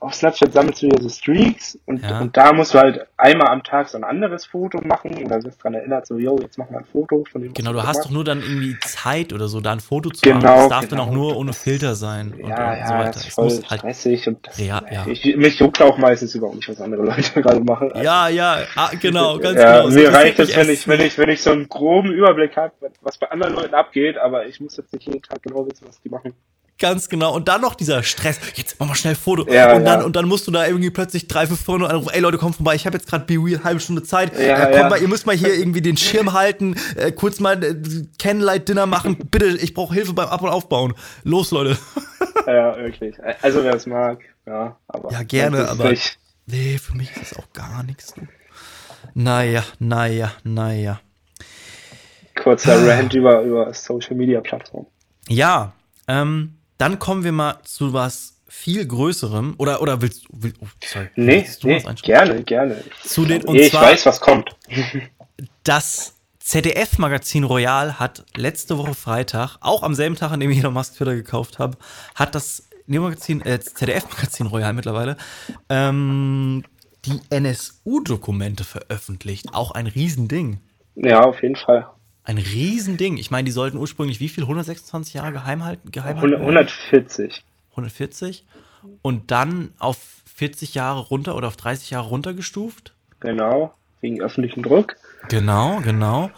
auf 0.00 0.12
Snapchat 0.14 0.52
sammelst 0.52 0.82
du 0.82 0.88
ja 0.88 1.00
so 1.00 1.08
Streaks 1.08 1.78
und, 1.86 2.02
Ja. 2.02 2.20
und 2.20 2.36
da 2.36 2.52
musst 2.52 2.74
du 2.74 2.78
halt 2.78 3.06
einmal 3.16 3.48
am 3.48 3.62
Tag 3.62 3.88
so 3.88 3.96
ein 3.96 4.04
anderes 4.04 4.44
Foto 4.44 4.78
machen 4.86 5.16
oder 5.24 5.42
wirst 5.42 5.64
dran 5.64 5.72
erinnert, 5.72 6.06
so, 6.06 6.18
yo, 6.18 6.38
jetzt 6.38 6.58
mach 6.58 6.68
mal 6.68 6.80
ein 6.80 6.84
Foto 6.84 7.24
von 7.32 7.40
dem. 7.40 7.54
Genau, 7.54 7.70
du 7.70 7.76
gemacht 7.78 7.88
hast 7.88 8.04
doch 8.04 8.10
nur 8.10 8.24
dann 8.24 8.40
irgendwie 8.42 8.76
Zeit 8.80 9.32
oder 9.32 9.48
so, 9.48 9.60
da 9.62 9.72
ein 9.72 9.80
Foto 9.80 10.10
zu 10.10 10.20
Genau, 10.20 10.40
machen. 10.40 10.56
Das 10.58 10.68
darf 10.68 10.80
dann 10.88 10.98
genau. 10.98 11.04
auch 11.04 11.10
nur 11.12 11.36
ohne 11.38 11.54
Filter 11.54 11.94
sein 11.94 12.32
und, 12.34 12.48
Ja, 12.48 12.72
und 12.72 12.78
ja, 12.78 12.86
so 12.86 12.94
weiter. 12.94 13.10
das 13.12 13.26
ist 13.26 13.34
voll 13.34 13.44
muss 13.44 13.70
halt, 13.70 13.80
stressig 13.80 14.28
und 14.28 14.46
das, 14.46 14.58
Ja, 14.58 14.82
ja. 14.90 15.06
Ich, 15.06 15.36
mich 15.36 15.58
juckt 15.58 15.80
auch 15.80 15.96
meistens 15.96 16.34
überhaupt 16.34 16.56
nicht, 16.56 16.68
was 16.68 16.80
andere 16.82 17.02
Leute 17.02 17.22
gerade 17.42 17.60
machen. 17.60 17.90
ja, 18.02 18.28
ja, 18.28 18.58
ah, 18.76 18.90
genau, 19.00 19.38
ganz 19.40 19.58
ja, 19.58 19.80
genau. 19.82 19.94
Mir 19.94 20.12
reicht 20.12 20.38
es, 20.40 20.54
wenn 20.54 20.68
ich, 20.68 20.86
wenn 20.86 21.00
ich, 21.00 21.16
wenn 21.16 21.30
ich 21.30 21.42
so 21.42 21.52
einen 21.52 21.70
groben 21.70 22.12
Überblick 22.12 22.54
habe, 22.58 22.74
was 23.00 23.16
bei 23.16 23.30
anderen 23.30 23.54
Leuten 23.54 23.74
abgeht, 23.74 24.18
aber 24.18 24.46
ich 24.46 24.60
muss 24.60 24.76
jetzt 24.76 24.92
nicht 24.92 25.06
jeden 25.06 25.22
Tag 25.22 25.42
genau 25.42 25.66
wissen, 25.66 25.86
was 25.86 26.00
die 26.02 26.10
machen. 26.10 26.34
Ganz 26.78 27.08
genau. 27.08 27.32
Und 27.34 27.46
dann 27.46 27.60
noch 27.60 27.74
dieser 27.76 28.02
Stress. 28.02 28.40
Jetzt 28.56 28.76
mach 28.80 28.88
mal 28.88 28.94
schnell 28.96 29.14
Foto. 29.14 29.50
Ja, 29.50 29.74
und, 29.76 29.84
dann, 29.84 30.00
ja. 30.00 30.04
und 30.06 30.16
dann 30.16 30.26
musst 30.26 30.46
du 30.48 30.50
da 30.50 30.66
irgendwie 30.66 30.90
plötzlich 30.90 31.28
drei, 31.28 31.46
fünf 31.46 31.62
Freunde 31.62 31.88
anrufen. 31.88 32.10
Ey 32.12 32.20
Leute, 32.20 32.36
kommt 32.38 32.56
vorbei. 32.56 32.74
Ich 32.74 32.84
habe 32.84 32.96
jetzt 32.96 33.08
gerade 33.08 33.24
Be 33.24 33.34
Real, 33.34 33.62
halbe 33.62 33.78
Stunde 33.78 34.02
Zeit. 34.02 34.36
Ja, 34.38 34.68
äh, 34.68 34.76
kommt 34.78 34.90
mal, 34.90 35.00
ihr 35.00 35.06
müsst 35.08 35.24
mal 35.24 35.36
hier 35.36 35.54
irgendwie 35.58 35.80
den 35.82 35.96
Schirm 35.96 36.32
halten, 36.32 36.74
äh, 36.96 37.12
kurz 37.12 37.38
mal 37.38 37.62
äh, 37.62 37.76
Candlelight-Dinner 38.18 38.86
machen. 38.86 39.16
Bitte, 39.30 39.46
ich 39.46 39.72
brauche 39.72 39.94
Hilfe 39.94 40.14
beim 40.14 40.28
Ab- 40.28 40.42
und 40.42 40.48
Aufbauen. 40.48 40.94
Los, 41.22 41.50
Leute. 41.50 41.76
Ja, 42.46 42.76
wirklich. 42.76 43.14
Also 43.40 43.64
wer 43.64 43.74
es 43.74 43.86
mag, 43.86 44.18
ja, 44.46 44.76
aber. 44.88 45.10
Ja, 45.12 45.22
gerne, 45.22 45.66
aber- 45.66 45.88
Nicht. 45.90 46.18
Nee, 46.44 46.76
für 46.76 46.94
mich 46.94 47.10
ist 47.12 47.30
das 47.32 47.38
auch 47.38 47.50
gar 47.54 47.82
nichts. 47.84 48.12
Naja, 49.14 49.62
naja, 49.78 50.30
naja. 50.42 51.00
Kurzer 52.34 52.86
Rant 52.86 53.14
über, 53.14 53.40
über 53.42 53.72
Social 53.72 54.16
Media 54.16 54.40
Plattformen. 54.42 54.86
Ja, 55.28 55.72
ähm, 56.06 56.56
dann 56.78 56.98
kommen 56.98 57.24
wir 57.24 57.32
mal 57.32 57.58
zu 57.64 57.92
was 57.92 58.40
viel 58.48 58.86
Größerem. 58.86 59.54
Oder, 59.58 59.82
oder 59.82 60.00
willst 60.00 60.24
du, 60.24 60.42
will, 60.42 60.54
oh, 60.60 60.66
sorry, 60.84 61.08
Nee, 61.16 61.36
willst 61.44 61.62
du 61.64 61.68
nee, 61.68 61.82
gerne, 62.02 62.42
gerne. 62.44 62.84
Zu 63.02 63.24
den- 63.24 63.44
und 63.44 63.56
ich 63.56 63.70
zwar- 63.70 63.82
weiß, 63.82 64.06
was 64.06 64.20
kommt. 64.20 64.54
Das 65.64 66.14
ZDF-Magazin 66.38 67.44
Royal 67.44 67.98
hat 67.98 68.24
letzte 68.36 68.76
Woche 68.78 68.94
Freitag, 68.94 69.56
auch 69.60 69.82
am 69.82 69.94
selben 69.94 70.14
Tag, 70.14 70.30
an 70.30 70.40
dem 70.40 70.50
ich 70.50 70.58
Elon 70.58 70.74
Musk 70.74 70.94
Twitter 70.96 71.14
gekauft 71.14 71.58
habe, 71.58 71.76
hat 72.14 72.34
das 72.34 72.68
Neo-Magazin, 72.86 73.40
äh, 73.40 73.58
ZDF-Magazin 73.60 74.46
Royal 74.46 74.72
mittlerweile, 74.74 75.16
ähm, 75.70 76.62
die 77.06 77.18
NSU-Dokumente 77.30 78.64
veröffentlicht. 78.64 79.46
Auch 79.52 79.70
ein 79.72 79.86
Riesending. 79.86 80.60
Ja, 80.96 81.22
auf 81.24 81.42
jeden 81.42 81.56
Fall. 81.56 81.86
Ein 82.24 82.38
Riesending. 82.38 83.18
Ich 83.18 83.30
meine, 83.30 83.44
die 83.44 83.52
sollten 83.52 83.76
ursprünglich 83.76 84.18
wie 84.20 84.28
viel? 84.28 84.44
126 84.44 85.14
Jahre 85.14 85.32
geheim 85.32 85.64
halten? 85.64 85.90
Geheim 85.90 86.16
100, 86.16 86.40
halten? 86.40 86.56
140. 86.56 87.44
140. 87.72 88.44
Und 89.02 89.30
dann 89.30 89.72
auf 89.78 89.98
40 90.34 90.74
Jahre 90.74 91.00
runter 91.00 91.36
oder 91.36 91.48
auf 91.48 91.56
30 91.56 91.90
Jahre 91.90 92.08
runtergestuft. 92.08 92.94
Genau. 93.20 93.74
Wegen 94.00 94.20
öffentlichem 94.22 94.62
Druck. 94.62 94.96
Genau, 95.28 95.80
genau. 95.82 96.30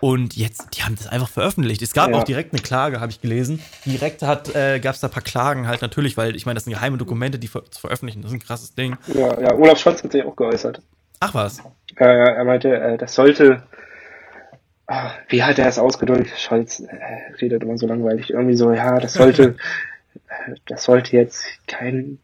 Und 0.00 0.36
jetzt, 0.36 0.76
die 0.76 0.82
haben 0.82 0.96
das 0.96 1.06
einfach 1.06 1.28
veröffentlicht. 1.28 1.80
Es 1.82 1.92
gab 1.92 2.10
Ja. 2.10 2.18
auch 2.18 2.24
direkt 2.24 2.52
eine 2.52 2.60
Klage, 2.60 3.00
habe 3.00 3.12
ich 3.12 3.20
gelesen. 3.20 3.60
Direkt 3.86 4.22
hat, 4.22 4.52
äh, 4.54 4.80
gab 4.80 4.94
es 4.96 5.00
da 5.00 5.06
ein 5.06 5.12
paar 5.12 5.22
Klagen 5.22 5.68
halt 5.68 5.80
natürlich, 5.80 6.16
weil 6.16 6.34
ich 6.34 6.44
meine, 6.44 6.56
das 6.56 6.64
sind 6.64 6.72
geheime 6.72 6.98
Dokumente, 6.98 7.38
die 7.38 7.46
ver 7.46 7.64
zu 7.70 7.80
veröffentlichen, 7.80 8.20
das 8.22 8.32
ist 8.32 8.36
ein 8.38 8.40
krasses 8.44 8.74
Ding. 8.74 8.96
Ja, 9.14 9.40
ja, 9.40 9.54
Olaf 9.54 9.78
Scholz 9.78 10.02
hat 10.02 10.10
sich 10.10 10.24
auch 10.24 10.34
geäußert. 10.34 10.82
Ach 11.20 11.34
was. 11.34 11.58
Ja, 12.00 12.12
ja, 12.12 12.24
er 12.32 12.44
meinte, 12.44 12.74
äh, 12.74 12.98
das 12.98 13.14
sollte. 13.14 13.62
Wie 15.28 15.42
hat 15.42 15.58
er 15.58 15.68
es 15.68 15.78
ausgedrückt? 15.78 16.30
Scholz 16.36 16.80
äh, 16.80 17.32
redet 17.40 17.62
immer 17.62 17.78
so 17.78 17.86
langweilig. 17.86 18.30
Irgendwie 18.30 18.56
so, 18.56 18.72
ja, 18.72 18.98
das 18.98 19.14
sollte, 19.14 19.56
das 20.66 20.84
sollte 20.84 21.16
jetzt 21.16 21.46
kein 21.66 22.18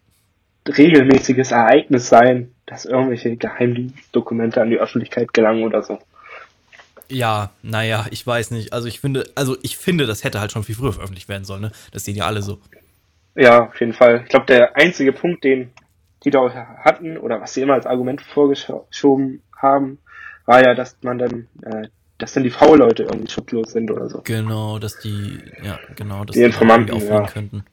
regelmäßiges 0.67 1.53
Ereignis 1.53 2.09
sein, 2.09 2.53
dass 2.67 2.85
irgendwelche 2.85 3.37
Geheimdienstdokumente 3.37 4.61
an 4.61 4.71
die 4.71 4.79
Öffentlichkeit 4.79 5.33
gelangen 5.33 5.65
oder 5.65 5.83
so. 5.83 5.99
Ja, 7.09 7.53
naja, 7.63 8.07
ich 8.11 8.27
weiß 8.27 8.51
nicht. 8.51 8.75
Also 8.75 8.87
ich 8.87 9.01
finde, 9.01 9.25
also 9.35 9.57
ich 9.63 9.79
finde, 9.79 10.07
das 10.07 10.25
hätte 10.25 10.41
halt 10.41 10.53
schon 10.53 10.65
viel 10.65 10.75
früher 10.75 10.93
veröffentlicht 10.93 11.29
werden 11.31 11.45
sollen, 11.45 11.63
ne? 11.63 11.73
Das 11.93 12.05
sehen 12.05 12.17
ja 12.17 12.27
alle 12.27 12.43
so. 12.43 12.59
Ja, 13.35 13.69
auf 13.69 13.81
jeden 13.81 13.95
Fall. 13.95 14.23
Ich 14.25 14.29
glaube, 14.29 14.45
der 14.47 14.77
einzige 14.77 15.13
Punkt, 15.13 15.43
den 15.45 15.71
die 16.25 16.31
da 16.31 16.53
hatten 16.85 17.17
oder 17.17 17.41
was 17.41 17.55
sie 17.55 17.63
immer 17.63 17.75
als 17.75 17.87
Argument 17.87 18.21
vorgeschoben 18.21 19.43
haben, 19.57 19.99
war 20.47 20.63
ja, 20.63 20.75
dass 20.75 20.97
man 21.03 21.19
dann, 21.19 21.47
äh, 21.63 21.89
dass 22.19 22.33
dann 22.33 22.43
die 22.43 22.51
V-Leute 22.51 23.05
irgendwie 23.05 23.31
schutzlos 23.31 23.73
sind 23.73 23.91
oder 23.91 24.09
so. 24.09 24.21
Genau, 24.25 24.79
dass 24.79 24.99
die, 25.01 25.39
ja, 25.63 25.79
genau, 25.97 26.25
dass 26.25 26.35
Die 26.35 26.41
dann 26.43 26.51
Informanten, 26.51 26.95
auffliegen 26.95 27.17
ja. 27.25 27.27
könnten. 27.27 27.65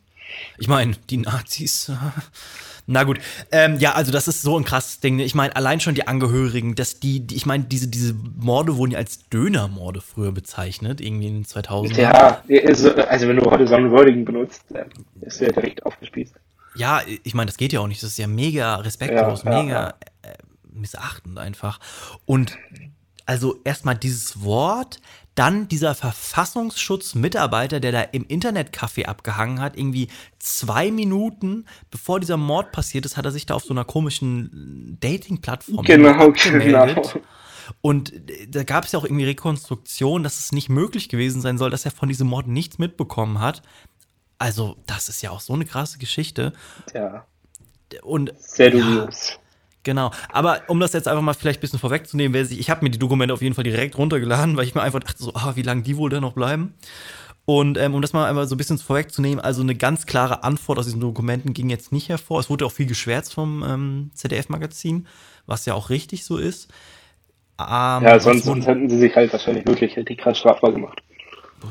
Ich 0.58 0.68
meine, 0.68 0.94
die 1.10 1.18
Nazis. 1.18 1.92
Na 2.88 3.04
gut, 3.04 3.20
ähm, 3.52 3.78
ja, 3.80 3.94
also 3.94 4.12
das 4.12 4.28
ist 4.28 4.44
so 4.44 4.60
ein 4.60 4.64
krasses 4.64 5.00
Ding. 5.00 5.16
ne? 5.16 5.24
Ich 5.24 5.34
meine, 5.34 5.56
allein 5.56 5.80
schon 5.80 5.96
die 5.96 6.08
Angehörigen, 6.08 6.76
dass 6.76 7.00
die, 7.00 7.22
die 7.22 7.36
ich 7.36 7.48
meine, 7.48 7.64
diese, 7.64 7.88
diese 7.88 8.14
Morde 8.14 8.78
wurden 8.78 8.92
ja 8.92 9.00
als 9.00 9.28
Dönermorde 9.30 10.02
früher 10.02 10.32
bezeichnet, 10.32 11.02
irgendwie 11.02 11.28
in 11.28 11.34
den 11.38 11.46
2000 11.46 11.98
Ja, 11.98 12.44
also 12.68 12.94
also 12.94 13.28
wenn 13.28 13.38
du 13.38 13.50
heute 13.50 13.68
Sonnenwürdigen 13.68 14.24
benutzt, 14.24 14.64
äh, 14.76 14.86
ist 15.22 15.42
der 15.42 15.52
direkt 15.52 15.84
aufgespießt. 15.84 16.36
Ja, 16.76 17.02
ich 17.24 17.34
meine, 17.34 17.48
das 17.48 17.58
geht 17.58 17.74
ja 17.74 17.80
auch 17.80 17.88
nicht. 17.88 18.04
Das 18.04 18.12
ist 18.12 18.18
ja 18.20 18.28
mega 18.28 18.76
respektlos, 18.76 19.44
Ja, 19.44 19.52
ja, 19.52 19.64
mega 19.64 19.90
Äh, 20.22 20.34
missachtend 20.72 21.40
einfach. 21.40 21.80
Und 22.26 22.58
also 23.26 23.60
erstmal 23.64 23.96
dieses 23.96 24.44
Wort, 24.44 25.00
dann 25.36 25.68
dieser 25.68 25.96
Verfassungsschutzmitarbeiter, 25.96 27.80
der 27.80 27.92
da 27.92 28.02
im 28.02 28.26
Internetcafé 28.26 29.06
abgehangen 29.06 29.60
hat, 29.60 29.78
irgendwie 29.78 30.08
zwei 30.40 30.92
Minuten 30.92 31.66
bevor 31.92 32.20
dieser 32.20 32.38
Mord 32.38 32.72
passiert 32.72 33.06
ist, 33.06 33.18
hat 33.18 33.26
er 33.26 33.32
sich 33.32 33.46
da 33.46 33.56
auf 33.56 33.64
so 33.64 33.74
einer 33.74 33.84
komischen 33.84 34.98
Dating-Plattform 35.02 35.84
Genau, 35.86 36.32
genau. 36.32 37.22
Und 37.82 38.30
äh, 38.30 38.48
da 38.48 38.64
gab 38.64 38.86
es 38.86 38.92
ja 38.92 39.00
auch 39.00 39.04
irgendwie 39.04 39.26
Rekonstruktion, 39.26 40.24
dass 40.24 40.40
es 40.40 40.52
nicht 40.52 40.70
möglich 40.70 41.10
gewesen 41.10 41.42
sein 41.42 41.58
soll, 41.58 41.70
dass 41.70 41.86
er 41.86 41.92
von 41.92 42.08
diesem 42.08 42.28
Mord 42.28 42.48
nichts 42.48 42.78
mitbekommen 42.78 43.40
hat. 43.40 43.62
Also, 44.38 44.78
das 44.86 45.10
ist 45.10 45.22
ja 45.22 45.32
auch 45.32 45.40
so 45.40 45.54
eine 45.54 45.66
krasse 45.66 45.98
Geschichte. 45.98 46.54
Ja, 46.94 47.26
Und 48.04 48.34
sehr 48.38 48.74
ja, 48.74 48.84
dubios. 48.84 49.40
Genau. 49.86 50.12
Aber 50.30 50.62
um 50.68 50.82
das 50.82 50.92
jetzt 50.92 51.08
einfach 51.08 51.22
mal 51.22 51.34
vielleicht 51.34 51.60
ein 51.60 51.62
bisschen 51.62 51.80
vorwegzunehmen, 51.80 52.46
sich, 52.46 52.60
ich 52.60 52.70
habe 52.70 52.84
mir 52.84 52.92
die 52.92 53.00
Dokumente 53.00 53.34
auf 53.34 53.42
jeden 53.42 53.56
Fall 53.56 53.64
direkt 53.64 53.98
runtergeladen, 53.98 54.58
weil 54.58 54.66
ich 54.66 54.76
mir 54.76 54.82
einfach 54.82 55.00
dachte, 55.00 55.24
so, 55.24 55.34
ah, 55.34 55.54
wie 55.56 55.62
lange 55.62 55.84
die 55.84 55.96
wohl 55.96 56.10
da 56.10 56.20
noch 56.20 56.34
bleiben. 56.34 56.74
Und 57.46 57.78
ähm, 57.78 57.94
um 57.94 58.02
das 58.02 58.12
mal 58.12 58.28
einfach 58.28 58.48
so 58.48 58.56
ein 58.56 58.58
bisschen 58.58 58.80
vorwegzunehmen, 58.80 59.40
also 59.40 59.62
eine 59.62 59.76
ganz 59.76 60.08
klare 60.08 60.44
Antwort 60.44 60.80
aus 60.80 60.86
diesen 60.86 61.00
Dokumenten 61.00 61.54
ging 61.54 61.70
jetzt 61.70 61.92
nicht 61.92 62.10
hervor. 62.10 62.40
Es 62.40 62.50
wurde 62.50 62.66
auch 62.66 62.72
viel 62.72 62.88
geschwärzt 62.88 63.34
vom 63.34 63.64
ähm, 63.64 64.10
ZDF-Magazin, 64.16 65.08
was 65.46 65.66
ja 65.68 65.76
auch 65.76 65.92
richtig 65.92 66.26
so 66.26 66.38
ist. 66.38 66.70
Ähm, 67.60 68.04
Ja, 68.04 68.20
sonst, 68.20 68.46
sonst 68.46 68.66
hätten 68.66 68.90
sie 68.90 68.98
sich 68.98 69.16
halt 69.16 69.32
wahrscheinlich 69.32 69.66
wirklich 69.68 69.96
richtig 69.96 70.18
krass 70.18 70.40
strafbar 70.40 70.72
gemacht. 70.72 71.02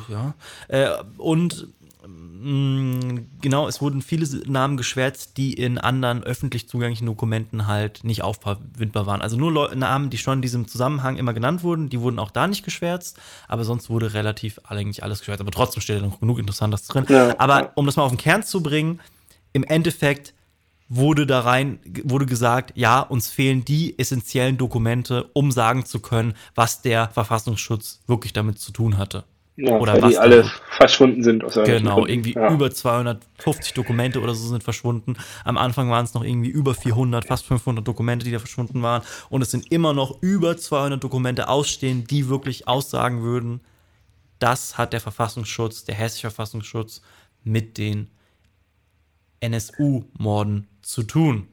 ja. 0.08 0.34
Äh, 0.68 0.90
und 1.18 1.68
genau, 2.44 3.68
es 3.68 3.80
wurden 3.80 4.02
viele 4.02 4.26
Namen 4.46 4.76
geschwärzt, 4.76 5.38
die 5.38 5.54
in 5.54 5.78
anderen 5.78 6.22
öffentlich 6.22 6.68
zugänglichen 6.68 7.06
Dokumenten 7.06 7.66
halt 7.66 8.04
nicht 8.04 8.22
auffindbar 8.22 9.06
waren. 9.06 9.22
Also 9.22 9.38
nur 9.38 9.50
Leu 9.50 9.74
Namen, 9.74 10.10
die 10.10 10.18
schon 10.18 10.38
in 10.38 10.42
diesem 10.42 10.68
Zusammenhang 10.68 11.16
immer 11.16 11.32
genannt 11.32 11.62
wurden, 11.62 11.88
die 11.88 12.00
wurden 12.00 12.18
auch 12.18 12.30
da 12.30 12.46
nicht 12.46 12.62
geschwärzt, 12.62 13.18
aber 13.48 13.64
sonst 13.64 13.88
wurde 13.88 14.12
relativ 14.12 14.60
eigentlich 14.64 15.02
alles 15.02 15.20
geschwärzt. 15.20 15.40
Aber 15.40 15.52
trotzdem 15.52 15.80
steht 15.80 16.02
da 16.02 16.06
noch 16.06 16.20
genug 16.20 16.38
Interessantes 16.38 16.86
drin. 16.86 17.06
Ja, 17.08 17.34
aber 17.38 17.72
um 17.76 17.86
das 17.86 17.96
mal 17.96 18.02
auf 18.02 18.12
den 18.12 18.18
Kern 18.18 18.42
zu 18.42 18.62
bringen, 18.62 19.00
im 19.54 19.64
Endeffekt 19.64 20.34
wurde 20.88 21.26
da 21.26 21.40
rein, 21.40 21.78
wurde 22.02 22.26
gesagt, 22.26 22.72
ja, 22.74 23.00
uns 23.00 23.30
fehlen 23.30 23.64
die 23.64 23.98
essentiellen 23.98 24.58
Dokumente, 24.58 25.30
um 25.32 25.50
sagen 25.50 25.86
zu 25.86 26.00
können, 26.00 26.34
was 26.54 26.82
der 26.82 27.08
Verfassungsschutz 27.08 28.02
wirklich 28.06 28.34
damit 28.34 28.58
zu 28.58 28.70
tun 28.70 28.98
hatte. 28.98 29.24
Ja, 29.56 29.78
Oder 29.78 29.94
weil 29.94 30.02
was 30.02 30.10
die 30.10 30.18
alle 30.18 30.36
davon? 30.38 30.50
verschwunden 30.70 31.22
sind 31.22 31.44
aus 31.44 31.54
Genau, 31.54 31.96
Gründen. 31.96 32.10
irgendwie 32.10 32.32
ja. 32.34 32.52
über 32.52 32.70
250 32.72 33.72
Dokumente 33.74 34.20
oder 34.20 34.34
so 34.34 34.48
sind 34.48 34.64
verschwunden. 34.64 35.14
Am 35.44 35.56
Anfang 35.56 35.90
waren 35.90 36.04
es 36.04 36.12
noch 36.14 36.24
irgendwie 36.24 36.50
über 36.50 36.74
400, 36.74 37.24
fast 37.26 37.46
500 37.46 37.86
Dokumente, 37.86 38.24
die 38.24 38.32
da 38.32 38.40
verschwunden 38.40 38.82
waren. 38.82 39.02
Und 39.28 39.42
es 39.42 39.52
sind 39.52 39.70
immer 39.70 39.92
noch 39.94 40.20
über 40.22 40.56
200 40.56 41.02
Dokumente 41.02 41.48
ausstehen, 41.48 42.04
die 42.04 42.28
wirklich 42.28 42.66
aussagen 42.66 43.22
würden, 43.22 43.60
das 44.40 44.76
hat 44.76 44.92
der 44.92 45.00
Verfassungsschutz, 45.00 45.84
der 45.84 45.94
hessische 45.94 46.30
Verfassungsschutz 46.30 47.00
mit 47.44 47.78
den 47.78 48.10
NSU-Morden 49.40 50.66
zu 50.82 51.02
tun. 51.04 51.48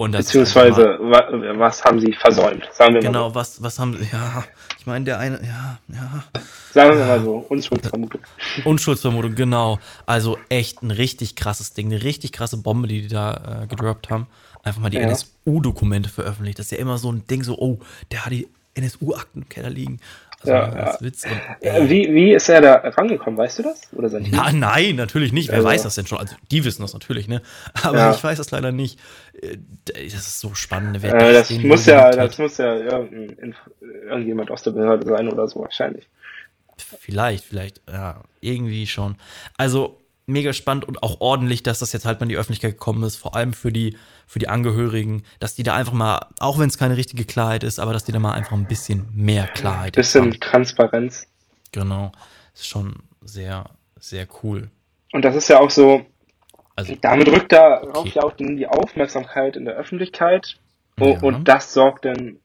Und 0.00 0.12
das 0.12 0.26
Beziehungsweise, 0.26 0.96
wa- 1.00 1.28
was 1.58 1.84
haben 1.84 1.98
sie 2.00 2.12
versäumt? 2.12 2.68
Sagen 2.72 2.94
wir 2.94 3.02
mal 3.02 3.06
Genau, 3.08 3.34
was, 3.34 3.60
was 3.60 3.80
haben 3.80 3.96
sie, 3.96 4.08
ja, 4.12 4.44
ich 4.78 4.86
meine, 4.86 5.04
der 5.04 5.18
eine, 5.18 5.42
ja, 5.44 5.78
ja, 5.88 6.24
so. 6.34 6.40
Sagen 6.72 6.96
wir 6.98 7.04
mal 7.04 7.20
so, 7.20 7.38
Unschuldsvermutung. 7.48 8.20
Unschuldsvermutung, 8.64 9.34
genau. 9.34 9.80
Also 10.06 10.38
echt 10.50 10.82
ein 10.84 10.92
richtig 10.92 11.34
krasses 11.34 11.72
Ding, 11.72 11.86
eine 11.92 12.02
richtig 12.04 12.30
krasse 12.30 12.58
Bombe, 12.58 12.86
die 12.86 13.02
die 13.02 13.08
da 13.08 13.62
äh, 13.64 13.66
gedroppt 13.66 14.08
haben. 14.08 14.28
Einfach 14.62 14.80
mal 14.80 14.90
die 14.90 14.98
Ja. 14.98 15.02
NSU-Dokumente 15.02 16.08
veröffentlicht. 16.08 16.60
Das 16.60 16.66
ist 16.66 16.72
ja 16.72 16.78
immer 16.78 16.98
so 16.98 17.10
ein 17.10 17.26
Ding, 17.26 17.42
so, 17.42 17.58
oh, 17.58 17.80
der 18.12 18.24
hat 18.24 18.32
die 18.32 18.46
NSU-Akten 18.74 19.42
im 19.42 19.48
Keller 19.48 19.70
liegen. 19.70 19.98
Ja, 20.44 20.68
das 20.68 20.94
ja. 21.00 21.00
Witz. 21.06 21.24
Und, 21.24 21.66
Äh, 21.66 21.88
Wie, 21.90 22.14
wie 22.14 22.32
ist 22.32 22.48
er 22.48 22.60
da 22.60 22.74
rangekommen, 22.74 23.36
weißt 23.36 23.58
du 23.58 23.64
das? 23.64 23.80
Oder 23.92 24.08
sein 24.08 24.26
na, 24.30 24.52
nein, 24.52 24.94
natürlich 24.96 25.32
nicht. 25.32 25.48
Wer 25.48 25.56
Also- 25.56 25.68
weiß 25.68 25.82
das 25.82 25.94
denn 25.96 26.06
schon? 26.06 26.18
Also, 26.18 26.36
die 26.50 26.64
wissen 26.64 26.82
das 26.82 26.92
natürlich, 26.92 27.26
ne? 27.26 27.42
Aber 27.82 27.98
Ja. 27.98 28.10
ich 28.14 28.22
weiß 28.22 28.38
das 28.38 28.50
leider 28.52 28.70
nicht. 28.70 29.00
Äh, 29.42 29.58
Das 29.86 30.14
ist 30.14 30.38
so 30.40 30.54
spannend. 30.54 31.02
Wer 31.02 31.14
Äh, 31.14 31.32
das 31.32 31.48
den 31.48 31.66
muss 31.66 31.86
nur 31.86 31.94
ja, 31.96 32.02
geliebt 32.10 32.20
hat. 32.22 32.28
das 32.30 32.38
muss 32.38 32.58
ja 32.58 32.74
irgendjemand 34.08 34.50
aus 34.50 34.62
der 34.62 34.70
Behörde 34.72 35.06
sein 35.06 35.28
oder 35.28 35.48
so 35.48 35.60
wahrscheinlich. 35.60 36.08
Vielleicht, 37.00 37.44
vielleicht, 37.44 37.80
ja, 37.90 38.22
irgendwie 38.40 38.86
schon. 38.86 39.16
Also 39.56 39.98
mega 40.28 40.52
spannend 40.52 40.86
und 40.86 41.02
auch 41.02 41.20
ordentlich, 41.20 41.62
dass 41.62 41.78
das 41.78 41.92
jetzt 41.92 42.04
halt 42.04 42.20
mal 42.20 42.24
in 42.24 42.28
die 42.30 42.36
Öffentlichkeit 42.36 42.72
gekommen 42.72 43.02
ist, 43.02 43.16
vor 43.16 43.34
allem 43.34 43.52
für 43.52 43.72
die, 43.72 43.96
für 44.26 44.38
die 44.38 44.48
Angehörigen, 44.48 45.24
dass 45.40 45.54
die 45.54 45.62
da 45.62 45.74
einfach 45.74 45.92
mal, 45.92 46.26
auch 46.38 46.58
wenn 46.58 46.68
es 46.68 46.78
keine 46.78 46.96
richtige 46.96 47.24
Klarheit 47.24 47.64
ist, 47.64 47.78
aber 47.78 47.92
dass 47.92 48.04
die 48.04 48.12
da 48.12 48.18
mal 48.18 48.32
einfach 48.32 48.52
ein 48.52 48.66
bisschen 48.66 49.08
mehr 49.14 49.46
Klarheit 49.46 49.96
Bisschen 49.96 50.24
haben. 50.24 50.40
Transparenz. 50.40 51.26
Genau. 51.72 52.12
Ist 52.54 52.66
schon 52.68 52.94
sehr, 53.22 53.64
sehr 53.98 54.26
cool. 54.42 54.70
Und 55.12 55.24
das 55.24 55.34
ist 55.36 55.48
ja 55.48 55.58
auch 55.60 55.70
so, 55.70 56.04
Also, 56.76 56.94
damit 57.00 57.28
rückt 57.28 57.52
darauf 57.52 57.96
Okay. 57.96 58.12
ja 58.14 58.22
auch 58.22 58.32
die 58.32 58.56
die 58.56 58.66
Aufmerksamkeit 58.66 59.56
in 59.56 59.64
der 59.64 59.74
Öffentlichkeit. 59.74 60.56
Oh, 61.00 61.10
Ja. 61.14 61.20
Und 61.22 61.48
das 61.48 61.72
sorgt 61.72 62.04
dann 62.04 62.38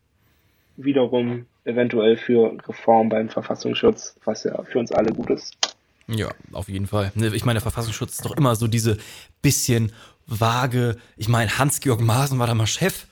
wiederum 0.78 1.46
eventuell 1.66 2.18
für 2.18 2.58
Reform 2.68 3.10
beim 3.10 3.30
Verfassungsschutz, 3.30 4.16
was 4.26 4.44
ja 4.44 4.64
für 4.64 4.80
uns 4.80 4.92
alle 4.92 5.12
gut 5.14 5.30
ist. 5.30 5.73
Ja, 6.08 6.30
auf 6.52 6.70
jeden 6.70 6.88
Fall. 6.88 7.12
Ne, 7.16 7.28
Ich 7.36 7.46
meine, 7.46 7.58
der 7.58 7.62
Verfassungsschutz 7.62 8.14
ist 8.14 8.26
doch 8.26 8.36
immer 8.36 8.56
so 8.56 8.68
diese 8.68 8.98
bisschen 9.42 9.92
vage, 10.26 10.98
ich 11.18 11.28
meine, 11.28 11.58
Hans-Georg 11.58 12.02
Maaßen 12.02 12.40
war 12.40 12.48
da 12.48 12.54
mal 12.54 12.68
Chef. 12.68 13.08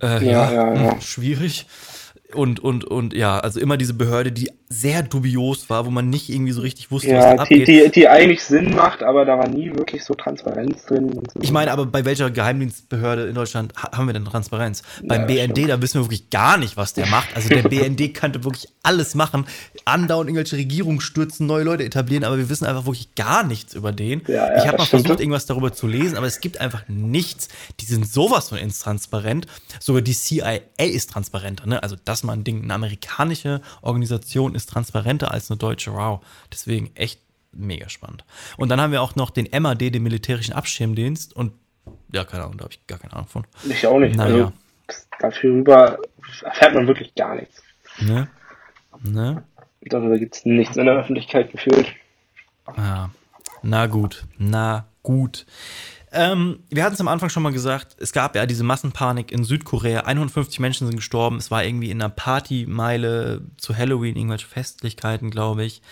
Äh, 0.00 0.24
Ja, 0.24 0.50
ja, 0.52 0.74
ja, 0.74 0.92
hm, 0.92 1.00
schwierig. 1.00 1.66
Und, 2.34 2.60
und, 2.60 2.84
und 2.84 3.14
ja, 3.14 3.38
also 3.38 3.60
immer 3.60 3.76
diese 3.76 3.94
Behörde, 3.94 4.32
die 4.32 4.50
sehr 4.68 5.02
dubios 5.04 5.70
war, 5.70 5.86
wo 5.86 5.90
man 5.90 6.10
nicht 6.10 6.28
irgendwie 6.28 6.50
so 6.52 6.60
richtig 6.60 6.90
wusste, 6.90 7.14
was 7.14 7.22
da 7.24 7.28
Ja, 7.30 7.34
die, 7.34 7.40
abgeht. 7.40 7.68
die, 7.68 7.90
die 7.92 8.08
eigentlich 8.08 8.42
Sinn 8.42 8.74
macht, 8.74 9.02
aber 9.04 9.24
da 9.24 9.38
war 9.38 9.46
nie 9.48 9.70
wirklich 9.72 10.04
so 10.04 10.14
Transparenz 10.14 10.84
drin. 10.86 11.12
So. 11.32 11.40
Ich 11.40 11.52
meine, 11.52 11.70
aber 11.70 11.86
bei 11.86 12.04
welcher 12.04 12.30
Geheimdienstbehörde 12.30 13.26
in 13.28 13.34
Deutschland 13.36 13.72
ha- 13.76 13.96
haben 13.96 14.06
wir 14.08 14.12
denn 14.12 14.24
Transparenz? 14.24 14.82
Beim 15.04 15.20
Ja, 15.20 15.26
BND, 15.26 15.50
stimmt. 15.58 15.70
da 15.70 15.82
wissen 15.82 16.00
wir 16.00 16.04
wirklich 16.06 16.30
gar 16.30 16.56
nicht, 16.58 16.76
was 16.76 16.94
der 16.94 17.06
macht. 17.06 17.28
Also 17.36 17.48
der 17.48 17.62
BND 17.68 18.12
könnte 18.12 18.42
wirklich 18.42 18.68
alles 18.82 19.14
machen, 19.14 19.46
andauernd 19.84 20.28
irgendwelche 20.30 20.56
Regierungen 20.56 21.00
stürzen, 21.00 21.46
neue 21.46 21.62
Leute 21.62 21.84
etablieren, 21.84 22.24
aber 22.24 22.36
wir 22.38 22.48
wissen 22.48 22.66
einfach 22.66 22.86
wirklich 22.86 23.14
gar 23.14 23.44
nichts 23.44 23.74
über 23.74 23.92
den. 23.92 24.22
Ja, 24.26 24.34
ja, 24.34 24.56
ich 24.58 24.66
habe 24.66 24.78
mal 24.78 24.86
stimmt. 24.86 25.02
versucht, 25.02 25.20
irgendwas 25.20 25.46
darüber 25.46 25.72
zu 25.72 25.86
lesen, 25.86 26.16
aber 26.16 26.26
es 26.26 26.40
gibt 26.40 26.60
einfach 26.60 26.82
nichts. 26.88 27.48
Die 27.80 27.84
sind 27.84 28.08
sowas 28.10 28.48
von 28.48 28.58
intransparent. 28.58 29.46
Sogar 29.78 30.02
die 30.02 30.12
CIA 30.14 30.58
ist 30.78 31.10
transparenter. 31.10 31.66
Ne? 31.66 31.80
Also 31.82 31.94
das 32.04 32.24
mal 32.24 32.32
ein 32.32 32.42
Ding. 32.42 32.64
Eine 32.64 32.74
amerikanische 32.74 33.60
Organisation 33.82 34.55
ist 34.56 34.70
transparenter 34.70 35.32
als 35.32 35.50
eine 35.50 35.58
deutsche. 35.58 35.92
Wow. 35.92 36.24
Deswegen 36.52 36.90
echt 36.94 37.20
mega 37.52 37.88
spannend. 37.88 38.24
Und 38.56 38.68
dann 38.68 38.80
haben 38.80 38.92
wir 38.92 39.02
auch 39.02 39.16
noch 39.16 39.30
den 39.30 39.48
MAD, 39.62 39.80
den 39.80 40.02
militärischen 40.02 40.52
Abschirmdienst. 40.52 41.34
Und 41.34 41.52
ja, 42.12 42.24
keine 42.24 42.44
Ahnung, 42.44 42.58
da 42.58 42.64
habe 42.64 42.74
ich 42.74 42.86
gar 42.86 42.98
keine 42.98 43.12
Ahnung 43.14 43.28
von. 43.28 43.46
Ich 43.68 43.86
auch 43.86 43.98
nicht. 43.98 44.16
Naja. 44.16 44.52
Also, 44.88 45.06
darüber 45.20 45.98
erfährt 46.42 46.74
man 46.74 46.86
wirklich 46.86 47.14
gar 47.14 47.34
nichts. 47.34 47.62
Ne? 47.98 48.28
Ne? 49.02 49.44
Darüber 49.82 50.18
gibt 50.18 50.36
es 50.36 50.44
nichts 50.44 50.76
in 50.76 50.86
der 50.86 50.96
Öffentlichkeit 50.96 51.52
gefühlt. 51.52 51.92
Ja. 52.76 53.10
Na 53.62 53.86
gut, 53.86 54.26
na 54.38 54.86
gut. 55.02 55.46
Ähm, 56.12 56.60
wir 56.70 56.84
hatten 56.84 56.94
es 56.94 57.00
am 57.00 57.08
Anfang 57.08 57.30
schon 57.30 57.42
mal 57.42 57.52
gesagt, 57.52 57.96
es 57.98 58.12
gab 58.12 58.36
ja 58.36 58.46
diese 58.46 58.64
Massenpanik 58.64 59.32
in 59.32 59.44
Südkorea. 59.44 60.00
150 60.00 60.60
Menschen 60.60 60.86
sind 60.86 60.96
gestorben. 60.96 61.36
Es 61.36 61.50
war 61.50 61.64
irgendwie 61.64 61.90
in 61.90 62.00
einer 62.00 62.10
Partymeile 62.10 63.42
zu 63.56 63.76
Halloween, 63.76 64.16
irgendwelche 64.16 64.46
Festlichkeiten, 64.46 65.30
glaube 65.30 65.64
ich. 65.64 65.82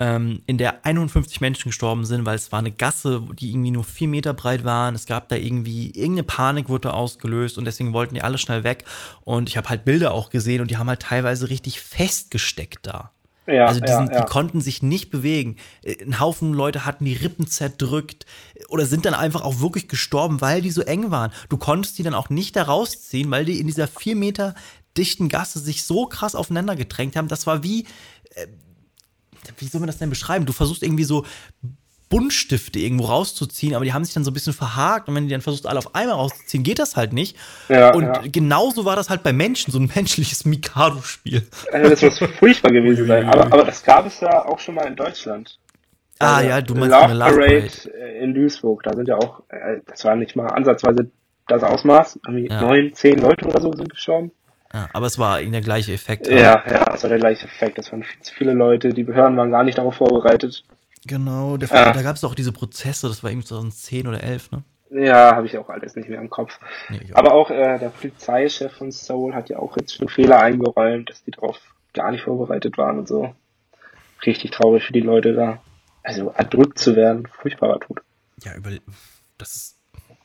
Ähm, 0.00 0.42
in 0.46 0.58
der 0.58 0.86
51 0.86 1.40
Menschen 1.40 1.70
gestorben 1.70 2.04
sind, 2.04 2.24
weil 2.24 2.36
es 2.36 2.52
war 2.52 2.60
eine 2.60 2.70
Gasse, 2.70 3.26
die 3.32 3.50
irgendwie 3.50 3.72
nur 3.72 3.82
vier 3.82 4.06
Meter 4.06 4.32
breit 4.32 4.64
waren. 4.64 4.94
Es 4.94 5.06
gab 5.06 5.28
da 5.28 5.34
irgendwie, 5.34 5.90
irgendeine 5.90 6.22
Panik 6.22 6.68
wurde 6.68 6.92
ausgelöst 6.92 7.58
und 7.58 7.64
deswegen 7.64 7.92
wollten 7.92 8.14
die 8.14 8.22
alle 8.22 8.38
schnell 8.38 8.62
weg. 8.62 8.84
Und 9.24 9.48
ich 9.48 9.56
habe 9.56 9.68
halt 9.70 9.84
Bilder 9.84 10.12
auch 10.12 10.30
gesehen 10.30 10.60
und 10.60 10.70
die 10.70 10.76
haben 10.76 10.88
halt 10.88 11.02
teilweise 11.02 11.48
richtig 11.50 11.80
festgesteckt 11.80 12.86
da. 12.86 13.10
Ja, 13.48 13.66
Also 13.66 13.80
die, 13.80 13.90
sind, 13.90 14.12
ja. 14.12 14.20
die 14.20 14.26
konnten 14.26 14.60
sich 14.60 14.82
nicht 14.82 15.10
bewegen. 15.10 15.56
Äh, 15.82 16.04
Ein 16.04 16.20
Haufen 16.20 16.52
Leute 16.52 16.84
hatten 16.84 17.04
die 17.04 17.14
Rippen 17.14 17.46
zerdrückt 17.46 18.26
oder 18.68 18.84
sind 18.84 19.06
dann 19.06 19.14
einfach 19.14 19.42
auch 19.42 19.60
wirklich 19.60 19.88
gestorben, 19.88 20.40
weil 20.40 20.60
die 20.60 20.70
so 20.70 20.82
eng 20.82 21.10
waren. 21.10 21.32
Du 21.48 21.56
konntest 21.56 21.98
die 21.98 22.02
dann 22.02 22.14
auch 22.14 22.28
nicht 22.28 22.56
da 22.56 22.64
rausziehen, 22.64 23.30
weil 23.30 23.44
die 23.44 23.58
in 23.58 23.66
dieser 23.66 23.88
vier 23.88 24.16
Meter 24.16 24.54
dichten 24.96 25.28
Gasse 25.28 25.60
sich 25.60 25.84
so 25.84 26.06
krass 26.06 26.34
aufeinander 26.34 26.76
gedrängt 26.76 27.16
haben. 27.16 27.28
Das 27.28 27.46
war 27.46 27.62
wie, 27.62 27.86
äh, 28.34 28.46
wie 29.56 29.66
soll 29.66 29.80
man 29.80 29.86
das 29.86 29.98
denn 29.98 30.10
beschreiben? 30.10 30.44
Du 30.44 30.52
versuchst 30.52 30.82
irgendwie 30.82 31.04
so 31.04 31.24
Buntstifte 32.08 32.78
irgendwo 32.78 33.04
rauszuziehen, 33.06 33.74
aber 33.74 33.84
die 33.84 33.92
haben 33.92 34.04
sich 34.04 34.14
dann 34.14 34.24
so 34.24 34.30
ein 34.30 34.34
bisschen 34.34 34.52
verhakt 34.52 35.08
und 35.08 35.14
wenn 35.14 35.24
die 35.24 35.30
dann 35.30 35.40
versuchst, 35.42 35.66
alle 35.66 35.78
auf 35.78 35.94
einmal 35.94 36.16
rauszuziehen, 36.16 36.62
geht 36.62 36.78
das 36.78 36.96
halt 36.96 37.12
nicht. 37.12 37.36
Ja, 37.68 37.92
und 37.94 38.04
ja. 38.04 38.22
genauso 38.32 38.84
war 38.84 38.96
das 38.96 39.10
halt 39.10 39.22
bei 39.22 39.32
Menschen, 39.32 39.72
so 39.72 39.78
ein 39.78 39.90
menschliches 39.94 40.44
Mikado-Spiel. 40.44 41.46
Also 41.72 41.90
das 41.90 42.02
muss 42.02 42.30
furchtbar 42.38 42.70
gewesen 42.72 43.06
sein. 43.06 43.26
Aber, 43.28 43.44
aber 43.52 43.64
das 43.64 43.82
gab 43.82 44.06
es 44.06 44.20
ja 44.20 44.44
auch 44.46 44.58
schon 44.58 44.74
mal 44.74 44.86
in 44.86 44.96
Deutschland. 44.96 45.58
Ah 46.20 46.36
Also, 46.36 46.48
ja, 46.48 46.60
du 46.60 46.74
meinst 46.74 46.90
Love 46.96 47.18
Parade 47.18 47.36
Parade. 47.36 47.70
äh, 47.94 48.24
in 48.24 48.34
Duisburg. 48.34 48.82
Da 48.82 48.94
sind 48.94 49.06
ja 49.06 49.16
auch, 49.16 49.42
äh, 49.50 49.80
das 49.86 50.04
war 50.04 50.16
nicht 50.16 50.34
mal 50.34 50.46
ansatzweise 50.48 51.10
das 51.46 51.62
Ausmaß. 51.62 52.18
Irgendwie 52.26 52.48
Ja. 52.48 52.60
neun, 52.60 52.92
zehn 52.94 53.18
Leute 53.18 53.46
oder 53.46 53.60
so 53.60 53.72
sind 53.72 53.88
gestorben. 53.90 54.32
Ja, 54.74 54.88
aber 54.92 55.06
es 55.06 55.18
war 55.18 55.40
eben 55.40 55.52
der 55.52 55.60
gleiche 55.60 55.92
Effekt. 55.92 56.26
Ja, 56.26 56.62
ja, 56.68 56.84
das 56.86 57.02
war 57.02 57.08
der 57.10 57.18
gleiche 57.20 57.46
Effekt. 57.46 57.78
Das 57.78 57.90
waren 57.92 58.02
viel 58.02 58.20
zu 58.20 58.34
viele 58.34 58.52
Leute. 58.52 58.90
Die 58.90 59.04
Behörden 59.04 59.36
waren 59.36 59.50
gar 59.50 59.62
nicht 59.64 59.78
darauf 59.78 59.94
vorbereitet. 59.94 60.64
Genau, 61.08 61.56
der, 61.56 61.68
Ja. 61.68 61.92
da 61.92 62.02
gab 62.02 62.14
es 62.14 62.22
auch 62.24 62.34
diese 62.36 62.52
Prozesse, 62.52 63.08
das 63.08 63.22
war 63.24 63.30
irgendwie 63.30 63.48
2010 63.48 64.06
oder 64.06 64.22
11, 64.22 64.52
ne? 64.52 64.62
Ja, 64.90 65.34
habe 65.36 65.46
ich 65.46 65.58
auch 65.58 65.68
alles 65.68 65.96
nicht 65.96 66.08
mehr 66.08 66.20
im 66.20 66.30
Kopf. 66.30 66.58
Nee, 66.88 67.00
auch. 67.12 67.16
Aber 67.18 67.32
auch 67.34 67.50
äh, 67.50 67.78
der 67.78 67.88
Polizeichef 67.90 68.72
von 68.72 68.90
Seoul 68.90 69.34
hat 69.34 69.50
ja 69.50 69.58
auch 69.58 69.76
jetzt 69.76 69.94
schon 69.96 70.08
Fehler 70.08 70.40
eingeräumt, 70.40 71.10
dass 71.10 71.22
die 71.24 71.30
darauf 71.32 71.58
gar 71.92 72.10
nicht 72.10 72.22
vorbereitet 72.24 72.78
waren 72.78 72.98
und 73.00 73.08
so. 73.08 73.34
Richtig 74.24 74.52
traurig 74.52 74.84
für 74.84 74.92
die 74.92 75.00
Leute 75.00 75.34
da. 75.34 75.60
Also 76.02 76.30
erdrückt 76.30 76.78
zu 76.78 76.96
werden, 76.96 77.26
furchtbarer 77.26 77.80
Tod. 77.80 78.00
ja, 78.42 78.54
über, 78.54 78.70
das 79.36 79.54
ist, 79.54 79.76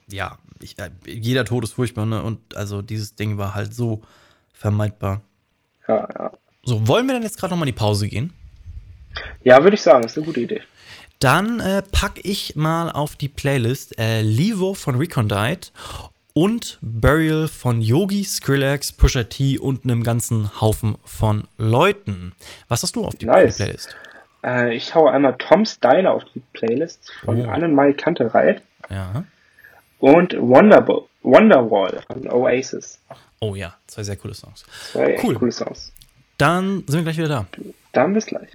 ja, 0.08 0.38
ich, 0.62 0.80
äh, 0.80 0.92
jeder 1.06 1.44
Tod 1.46 1.64
ist 1.66 1.74
furchtbar, 1.74 2.06
ne? 2.06 2.24
Und 2.24 2.56
also 2.56 2.82
dieses 2.82 3.16
Ding 3.16 3.38
war 3.38 3.54
halt 3.56 3.74
so 3.74 4.02
vermeidbar. 4.54 5.22
Ja, 5.88 6.08
ja. 6.18 6.32
So, 6.64 6.88
wollen 6.88 7.06
wir 7.08 7.16
denn 7.16 7.24
jetzt 7.24 7.38
gerade 7.38 7.52
nochmal 7.54 7.68
in 7.68 7.74
die 7.74 7.80
Pause 7.80 8.08
gehen? 8.08 8.32
Ja, 9.44 9.62
würde 9.62 9.76
ich 9.76 9.82
sagen, 9.82 10.06
ist 10.06 10.16
eine 10.18 10.26
gute 10.26 10.40
Idee. 10.40 10.62
Dann 11.24 11.62
äh, 11.62 11.82
pack 11.90 12.20
ich 12.24 12.58
mal 12.58 12.92
auf 12.92 13.16
die 13.16 13.30
Playlist 13.30 13.98
äh, 13.98 14.22
Livo 14.22 14.74
von 14.74 14.96
Recondite 14.96 15.70
und 16.34 16.80
Burial 16.82 17.48
von 17.48 17.80
Yogi, 17.82 18.26
Skrillex, 18.26 18.92
Pusha 18.92 19.24
T 19.24 19.58
und 19.58 19.86
einem 19.86 20.04
ganzen 20.04 20.60
Haufen 20.60 20.98
von 21.06 21.46
Leuten. 21.58 22.34
Was 22.68 22.84
hast 22.84 22.98
du 22.98 23.06
auf 23.06 23.16
die 23.16 23.26
Nice. 23.26 23.56
Playlist? 23.56 23.96
Äh, 24.44 24.76
ich 24.76 24.94
haue 24.96 25.12
einmal 25.12 25.38
Tom 25.38 25.66
Styler 25.66 26.12
auf 26.14 26.24
die 26.36 26.42
Playlist 26.52 27.10
von 27.24 27.40
Oh. 27.46 27.50
Annenmai 27.50 27.94
Kantereit 27.94 28.62
Ja. 28.90 29.24
und 30.00 30.36
Wonderbo 30.38 31.08
Wonderwall 31.22 32.02
von 32.12 32.30
Oasis. 32.34 33.00
Oh 33.40 33.56
ja, 33.56 33.74
zwei 33.88 34.04
sehr 34.04 34.18
coole 34.18 34.34
Songs. 34.34 34.66
Zwei 34.92 35.18
Cool. 35.24 35.36
coole 35.36 35.54
Songs. 35.54 35.94
Dann 36.38 36.84
sind 36.88 36.96
wir 36.96 37.04
gleich 37.04 37.18
wieder 37.18 37.30
da. 37.30 37.46
Dann 37.94 38.14
bis 38.14 38.26
gleich. 38.26 38.50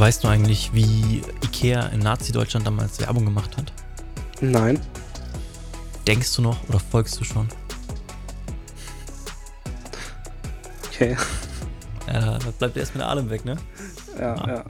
Weißt 0.00 0.24
du 0.24 0.28
eigentlich, 0.28 0.72
wie 0.72 1.20
Ikea 1.44 1.88
in 1.88 1.98
Nazi-Deutschland 1.98 2.66
damals 2.66 2.98
Werbung 3.00 3.26
gemacht 3.26 3.54
hat? 3.58 3.70
Nein. 4.40 4.80
Denkst 6.06 6.34
du 6.36 6.40
noch 6.40 6.66
oder 6.70 6.80
folgst 6.80 7.20
du 7.20 7.24
schon? 7.24 7.46
Okay. 10.86 11.18
Ja, 12.06 12.38
da 12.38 12.50
bleibt 12.58 12.78
erst 12.78 12.94
mit 12.94 13.04
Atem 13.04 13.28
weg, 13.28 13.44
ne? 13.44 13.56
Ja, 14.18 14.34
Ah. 14.36 14.48
ja. 14.48 14.64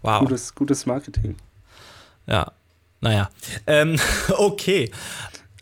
Wow. 0.00 0.20
Gutes, 0.20 0.54
gutes 0.54 0.86
Marketing. 0.86 1.36
Ja. 2.26 2.50
Naja. 3.02 3.28
Ähm, 3.66 4.00
okay. 4.38 4.90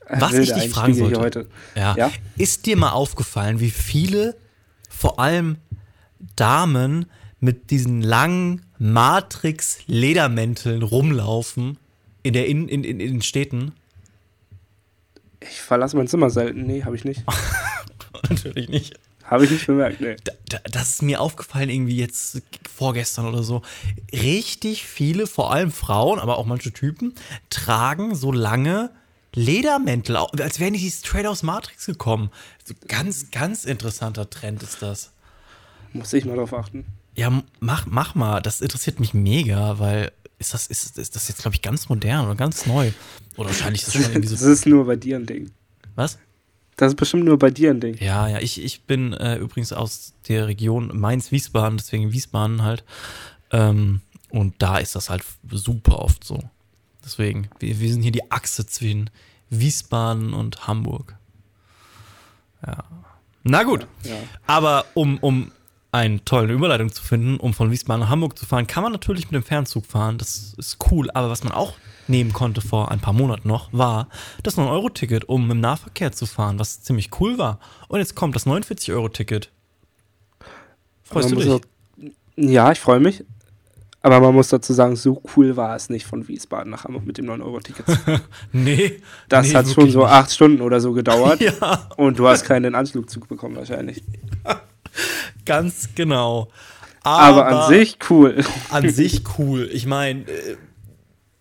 Was 0.08 0.30
Wilde 0.30 0.42
ich 0.44 0.52
dich 0.52 0.70
fragen 0.72 1.16
heute. 1.16 1.48
Ja. 1.74 1.96
Ja? 1.96 2.12
Ist 2.38 2.64
dir 2.64 2.76
mal 2.76 2.90
aufgefallen, 2.92 3.58
wie 3.58 3.72
viele, 3.72 4.36
vor 4.88 5.18
allem 5.18 5.56
Damen, 6.36 7.06
mit 7.40 7.70
diesen 7.70 8.02
langen 8.02 8.66
Matrix-Ledermänteln 8.78 10.82
rumlaufen 10.82 11.78
in, 12.22 12.34
der 12.34 12.46
in, 12.46 12.68
in, 12.68 12.84
in, 12.84 13.00
in 13.00 13.14
den 13.14 13.22
Städten? 13.22 13.72
Ich 15.40 15.60
verlasse 15.60 15.96
mein 15.96 16.06
Zimmer 16.06 16.30
selten. 16.30 16.66
Nee, 16.66 16.84
habe 16.84 16.94
ich 16.96 17.04
nicht. 17.04 17.24
Natürlich 18.28 18.68
nicht. 18.68 18.94
Habe 19.24 19.44
ich 19.44 19.50
nicht 19.50 19.66
bemerkt, 19.66 20.00
nee. 20.00 20.16
Da, 20.24 20.32
da, 20.48 20.58
das 20.70 20.90
ist 20.90 21.02
mir 21.02 21.20
aufgefallen, 21.20 21.70
irgendwie 21.70 21.96
jetzt 21.96 22.42
vorgestern 22.68 23.26
oder 23.26 23.44
so. 23.44 23.62
Richtig 24.12 24.84
viele, 24.84 25.28
vor 25.28 25.52
allem 25.52 25.70
Frauen, 25.70 26.18
aber 26.18 26.36
auch 26.36 26.46
manche 26.46 26.72
Typen, 26.72 27.14
tragen 27.48 28.16
so 28.16 28.32
lange 28.32 28.90
Ledermäntel, 29.32 30.16
als 30.16 30.58
wären 30.58 30.74
die 30.74 30.90
straight 30.90 31.26
aus 31.26 31.44
Matrix 31.44 31.86
gekommen. 31.86 32.30
Ganz, 32.88 33.30
ganz 33.30 33.64
interessanter 33.64 34.28
Trend 34.28 34.64
ist 34.64 34.82
das. 34.82 35.12
Muss 35.92 36.12
ich 36.12 36.24
mal 36.24 36.36
drauf 36.36 36.52
achten. 36.52 36.84
Ja, 37.20 37.42
mach, 37.60 37.84
mach 37.84 38.14
mal. 38.14 38.40
Das 38.40 38.62
interessiert 38.62 38.98
mich 38.98 39.12
mega, 39.12 39.78
weil 39.78 40.10
ist 40.38 40.54
das, 40.54 40.68
ist, 40.68 40.96
ist 40.96 41.14
das 41.14 41.28
jetzt, 41.28 41.42
glaube 41.42 41.54
ich, 41.54 41.60
ganz 41.60 41.90
modern 41.90 42.24
oder 42.24 42.34
ganz 42.34 42.64
neu? 42.64 42.92
Oder 43.36 43.50
wahrscheinlich 43.50 43.82
ist 43.82 43.88
das 43.88 44.02
schon 44.02 44.12
irgendwie 44.12 44.28
so. 44.28 44.36
Das 44.36 44.44
ist 44.44 44.64
nur 44.64 44.86
bei 44.86 44.96
dir 44.96 45.16
ein 45.16 45.26
Ding. 45.26 45.50
Was? 45.96 46.18
Das 46.76 46.92
ist 46.92 46.96
bestimmt 46.96 47.26
nur 47.26 47.38
bei 47.38 47.50
dir 47.50 47.72
ein 47.72 47.80
Ding. 47.80 47.98
Ja, 48.00 48.26
ja, 48.26 48.38
ich, 48.38 48.64
ich 48.64 48.84
bin 48.84 49.12
äh, 49.12 49.36
übrigens 49.36 49.74
aus 49.74 50.14
der 50.28 50.46
Region 50.46 50.98
Mainz-Wiesbaden, 50.98 51.76
deswegen 51.76 52.10
Wiesbaden 52.10 52.62
halt. 52.62 52.84
Ähm, 53.50 54.00
und 54.30 54.54
da 54.56 54.78
ist 54.78 54.94
das 54.94 55.10
halt 55.10 55.22
super 55.50 55.98
oft 55.98 56.24
so. 56.24 56.42
Deswegen, 57.04 57.50
wir, 57.58 57.80
wir 57.80 57.92
sind 57.92 58.00
hier 58.00 58.12
die 58.12 58.32
Achse 58.32 58.64
zwischen 58.64 59.10
Wiesbaden 59.50 60.32
und 60.32 60.66
Hamburg. 60.66 61.16
Ja. 62.66 62.82
Na 63.42 63.62
gut. 63.62 63.86
Ja, 64.04 64.14
ja. 64.14 64.22
Aber 64.46 64.86
um, 64.94 65.18
um 65.18 65.52
eine 65.92 66.24
tolle 66.24 66.52
Überleitung 66.52 66.92
zu 66.92 67.02
finden, 67.02 67.38
um 67.38 67.52
von 67.52 67.70
Wiesbaden 67.70 68.00
nach 68.00 68.10
Hamburg 68.10 68.38
zu 68.38 68.46
fahren, 68.46 68.66
kann 68.66 68.82
man 68.82 68.92
natürlich 68.92 69.24
mit 69.30 69.34
dem 69.34 69.42
Fernzug 69.42 69.86
fahren. 69.86 70.18
Das 70.18 70.54
ist 70.56 70.78
cool. 70.90 71.10
Aber 71.12 71.30
was 71.30 71.42
man 71.42 71.52
auch 71.52 71.74
nehmen 72.06 72.32
konnte 72.32 72.60
vor 72.60 72.90
ein 72.90 73.00
paar 73.00 73.12
Monaten 73.12 73.48
noch, 73.48 73.72
war 73.72 74.08
das 74.42 74.56
9-Euro-Ticket, 74.56 75.28
um 75.28 75.50
im 75.50 75.60
Nahverkehr 75.60 76.12
zu 76.12 76.26
fahren, 76.26 76.58
was 76.58 76.82
ziemlich 76.82 77.10
cool 77.20 77.38
war. 77.38 77.58
Und 77.88 77.98
jetzt 77.98 78.14
kommt 78.14 78.34
das 78.36 78.46
49-Euro-Ticket. 78.46 79.50
Freust 81.02 81.30
Man 81.30 81.38
du 81.38 81.44
dich? 81.44 81.52
auch- 81.54 81.60
ja, 82.36 82.70
ich 82.72 82.80
freue 82.80 83.00
mich. 83.00 83.24
Aber 84.02 84.18
man 84.20 84.34
muss 84.34 84.48
dazu 84.48 84.72
sagen, 84.72 84.96
so 84.96 85.20
cool 85.36 85.56
war 85.58 85.76
es 85.76 85.90
nicht 85.90 86.06
von 86.06 86.26
Wiesbaden 86.26 86.70
nach 86.70 86.84
Hamburg 86.84 87.04
mit 87.04 87.18
dem 87.18 87.26
9-Euro-Ticket. 87.26 87.84
Nee. 88.52 89.02
Das 89.28 89.48
nee, 89.48 89.54
hat 89.54 89.68
schon 89.68 89.90
so 89.90 90.00
nicht. 90.00 90.08
acht 90.08 90.32
Stunden 90.32 90.62
oder 90.62 90.80
so 90.80 90.92
gedauert. 90.92 91.40
Ja, 91.60 91.88
Und 91.96 92.18
du 92.18 92.26
hast 92.26 92.44
keinen 92.44 92.74
Anschlugzug 92.74 93.28
bekommen 93.28 93.56
wahrscheinlich. 93.56 94.02
ganz 95.46 95.90
genau. 95.94 96.48
Aber, 97.02 97.46
an 97.46 97.68
sich 97.68 97.98
cool. 98.10 98.44
an 98.70 98.88
sich 98.90 99.22
cool. 99.38 99.68
Ich 99.72 99.86
meine, 99.86 100.20
äh, 100.28 100.56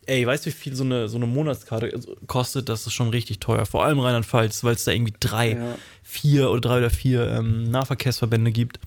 ey, 0.05 0.25
weißt 0.25 0.45
du, 0.45 0.49
wie 0.49 0.53
viel 0.53 0.75
so 0.75 0.83
eine, 0.83 1.09
so 1.09 1.17
eine 1.17 1.27
Monatskarte 1.27 1.99
kostet? 2.27 2.69
Das 2.69 2.87
ist 2.87 2.93
schon 2.93 3.09
richtig 3.09 3.39
teuer. 3.39 3.65
Vor 3.65 3.83
allem 3.83 3.99
Rheinland-Pfalz, 3.99 4.63
weil 4.63 4.75
es 4.75 4.85
da 4.85 4.91
irgendwie 4.91 5.13
drei, 5.19 5.51
Ja. 5.53 5.75
vier 6.03 6.49
oder 6.49 6.61
drei 6.61 6.77
oder 6.79 6.89
vier 6.89 7.27
ähm, 7.29 7.69
Nahverkehrsverbände 7.71 8.51
gibt. 8.51 8.79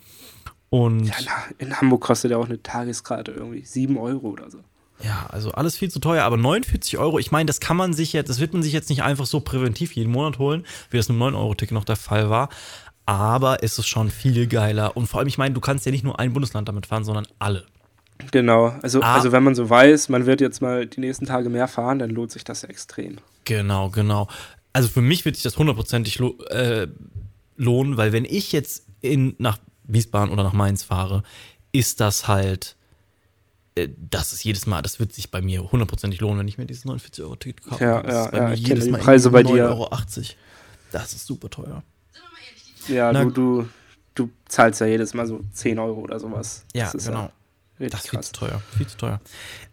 Und 0.71 1.05
Ja, 1.05 1.15
in 1.59 1.79
Hamburg 1.79 2.01
kostet 2.01 2.31
ja 2.31 2.39
auch 2.39 2.47
eine 2.47 2.63
Tageskarte 2.63 3.33
irgendwie 3.33 3.63
7 3.65 3.99
Euro 3.99 4.29
oder 4.29 4.51
so. 4.51 4.59
Ja, 5.05 5.27
also 5.29 5.51
alles 5.53 5.77
viel 5.77 5.91
zu 5.91 5.99
teuer, 5.99 6.23
aber 6.25 6.37
49 6.37 6.97
Euro, 6.97 7.19
ich 7.19 7.33
meine, 7.33 7.47
das 7.47 7.61
kann 7.61 7.77
man 7.77 7.93
sich 7.93 8.13
jetzt, 8.13 8.29
das 8.29 8.39
wird 8.39 8.53
man 8.53 8.63
sich 8.63 8.73
jetzt 8.73 8.89
nicht 8.89 9.03
einfach 9.03 9.27
so 9.27 9.41
präventiv 9.41 9.95
jeden 9.95 10.13
Monat 10.13 10.39
holen, 10.39 10.65
wie 10.91 10.97
das 10.97 11.09
mit 11.09 11.19
dem 11.19 11.23
9-Euro-Ticket 11.25 11.75
noch 11.75 11.85
der 11.85 11.97
Fall 11.97 12.31
war. 12.31 12.51
Aber 13.07 13.63
es 13.63 13.79
ist 13.79 13.89
schon 13.89 14.11
viel 14.11 14.47
geiler. 14.47 14.97
Und 14.97 15.07
vor 15.07 15.19
allem, 15.21 15.29
ich 15.29 15.39
meine, 15.39 15.55
du 15.55 15.61
kannst 15.61 15.85
ja 15.87 15.93
nicht 15.93 16.05
nur 16.05 16.19
ein 16.21 16.33
Bundesland 16.33 16.69
damit 16.69 16.87
fahren, 16.87 17.05
sondern 17.05 17.27
alle. 17.39 17.67
Genau. 18.31 18.69
Also, 18.83 19.03
Ah. 19.03 19.15
also 19.15 19.33
wenn 19.33 19.43
man 19.43 19.55
so 19.57 19.69
weiß, 19.69 20.09
man 20.09 20.27
wird 20.27 20.41
jetzt 20.41 20.63
mal 20.63 20.87
die 20.87 21.01
nächsten 21.01 21.27
Tage 21.27 21.49
mehr 21.49 21.67
fahren, 21.67 21.99
dann 21.99 22.11
lohnt 22.11 22.31
sich 22.31 22.45
das 22.45 22.63
extrem. 22.63 23.17
Genau, 23.45 23.91
genau. 23.91 24.29
Also 24.73 24.89
für 24.89 25.01
mich 25.03 25.25
wird 25.25 25.35
sich 25.35 25.43
das 25.43 25.59
hundertprozentig 25.59 26.19
lo 26.19 26.39
äh, 26.51 26.87
lohnen, 27.57 27.97
weil 27.97 28.13
wenn 28.13 28.25
ich 28.25 28.53
jetzt 28.53 28.87
in, 29.01 29.35
nach 29.39 29.59
Wiesbaden 29.85 30.33
oder 30.33 30.45
nach 30.45 30.53
Mainz 30.53 30.85
fahre, 30.85 31.25
ist 31.73 32.01
das 32.01 32.29
halt, 32.29 32.77
äh, 33.75 33.89
das 34.11 34.33
ist 34.33 34.45
jedes 34.45 34.67
Mal, 34.67 34.83
das 34.83 35.01
wird 35.01 35.13
sich 35.13 35.31
bei 35.33 35.43
mir 35.43 35.71
hundertprozentig 35.73 36.21
lohnen, 36.21 36.39
wenn 36.39 36.49
ich 36.49 36.59
mir 36.59 36.67
dieses 36.67 36.87
49-Euro-Ticket 36.87 37.65
kaufe. 37.65 37.85
Ja, 37.85 38.03
das 38.03 38.13
ja, 38.15 38.25
ist 38.27 38.31
bei 38.31 38.39
ja, 38.39 38.49
mir 38.49 38.55
ich 38.55 38.61
jedes 38.61 38.69
kenne 38.71 38.85
die 38.85 38.91
Mal 38.93 39.01
Preise 39.01 39.31
bei 39.31 39.43
dir. 39.43 39.69
9,80 39.69 39.69
Euro. 39.69 39.91
Das 40.93 41.13
ist 41.13 41.27
super 41.27 41.51
teuer. 41.51 41.83
Ja, 42.89 43.13
Na- 43.13 43.25
du, 43.25 43.31
du, 43.31 43.69
du 44.15 44.31
zahlst 44.47 44.81
ja 44.81 44.87
jedes 44.87 45.15
Mal 45.15 45.27
so 45.27 45.41
10 45.53 45.79
Euro 45.79 46.01
oder 46.01 46.19
sowas. 46.21 46.65
Ja, 46.75 46.85
das 46.85 46.95
ist 46.95 47.07
genau. 47.07 47.31
Ja 47.79 47.89
Das 47.89 48.05
ist 48.05 48.11
viel 48.11 48.21
zu 48.21 48.33
teuer. 48.33 48.63
Viel 48.77 48.87
zu 48.87 48.97
teuer. 48.97 49.21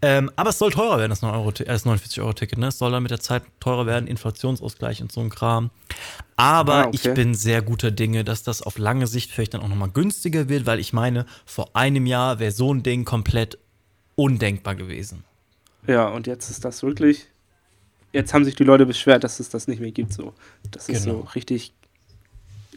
Ähm, 0.01 0.31
aber 0.35 0.49
es 0.49 0.57
soll 0.57 0.71
teurer 0.71 0.97
werden, 0.97 1.09
das, 1.11 1.21
9 1.21 1.33
Euro, 1.35 1.49
äh, 1.51 1.63
das 1.65 1.85
49-Euro-Ticket. 1.85 2.57
Ne? 2.57 2.67
Es 2.67 2.77
soll 2.79 2.91
dann 2.91 3.03
mit 3.03 3.11
der 3.11 3.19
Zeit 3.19 3.43
teurer 3.59 3.85
werden, 3.85 4.07
Inflationsausgleich 4.07 5.01
und 5.01 5.11
so 5.11 5.21
ein 5.21 5.29
Kram. 5.29 5.69
Aber 6.35 6.73
Ah, 6.75 6.87
okay. 6.87 6.99
ich 7.09 7.13
bin 7.13 7.35
sehr 7.35 7.61
guter 7.61 7.91
Dinge, 7.91 8.23
dass 8.23 8.41
das 8.43 8.61
auf 8.61 8.77
lange 8.77 9.05
Sicht 9.07 9.31
vielleicht 9.31 9.53
dann 9.53 9.61
auch 9.61 9.67
nochmal 9.67 9.89
günstiger 9.89 10.49
wird, 10.49 10.65
weil 10.65 10.79
ich 10.79 10.93
meine, 10.93 11.25
vor 11.45 11.75
einem 11.75 12.05
Jahr 12.05 12.39
wäre 12.39 12.51
so 12.51 12.73
ein 12.73 12.81
Ding 12.81 13.05
komplett 13.05 13.57
undenkbar 14.15 14.75
gewesen. 14.75 15.23
Ja, 15.87 16.07
und 16.07 16.27
jetzt 16.27 16.49
ist 16.49 16.65
das 16.65 16.81
wirklich. 16.83 17.27
Jetzt 18.11 18.33
haben 18.33 18.43
sich 18.43 18.55
die 18.55 18.63
Leute 18.63 18.85
beschwert, 18.87 19.23
dass 19.23 19.39
es 19.39 19.49
das 19.49 19.67
nicht 19.67 19.79
mehr 19.81 19.91
gibt. 19.91 20.13
So. 20.13 20.33
Das 20.71 20.89
ist 20.89 21.03
Genau. 21.05 21.19
so 21.19 21.27
richtig 21.35 21.73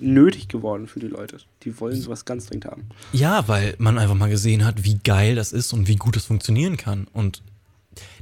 nötig 0.03 0.49
geworden 0.49 0.87
für 0.87 1.01
die 1.01 1.07
Leute. 1.07 1.39
Die 1.63 1.79
wollen 1.81 2.01
sowas 2.01 2.25
ganz 2.25 2.47
dringend 2.47 2.67
haben. 2.67 2.89
Ja, 3.13 3.49
weil 3.49 3.75
man 3.79 3.99
einfach 3.99 4.15
mal 4.15 4.31
gesehen 4.31 4.65
hat, 4.65 4.85
wie 4.85 4.99
geil 5.03 5.35
das 5.35 5.53
ist 5.53 5.73
und 5.73 5.89
wie 5.89 5.97
gut 5.97 6.17
es 6.17 6.25
funktionieren 6.25 6.77
kann. 6.77 7.07
Und 7.13 7.43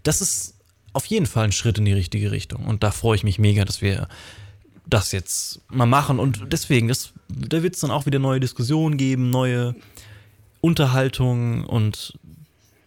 das 0.03 0.21
ist 0.21 0.55
auf 0.93 1.07
jeden 1.07 1.27
Fall 1.27 1.45
ein 1.45 1.53
Schritt 1.53 1.79
in 1.79 1.85
die 1.85 1.93
richtige 1.93 2.31
Richtung. 2.31 2.67
Und 2.67 2.83
da 2.83 2.91
freue 2.91 3.17
ich 3.17 3.25
mich 3.25 3.39
mega, 3.39 3.65
dass 3.65 3.81
wir 3.83 4.09
das 4.87 5.13
jetzt 5.13 5.61
mal 5.71 5.87
machen. 5.87 6.19
Und 6.19 6.53
deswegen, 6.53 6.89
das, 6.89 7.13
da 7.29 7.63
wird 7.63 7.75
es 7.75 7.81
dann 7.81 7.91
auch 7.91 8.07
wieder 8.07 8.19
neue 8.19 8.41
Diskussionen 8.41 8.97
geben, 8.97 9.31
neue 9.31 9.75
Unterhaltungen. 10.61 11.65
Und 11.65 12.19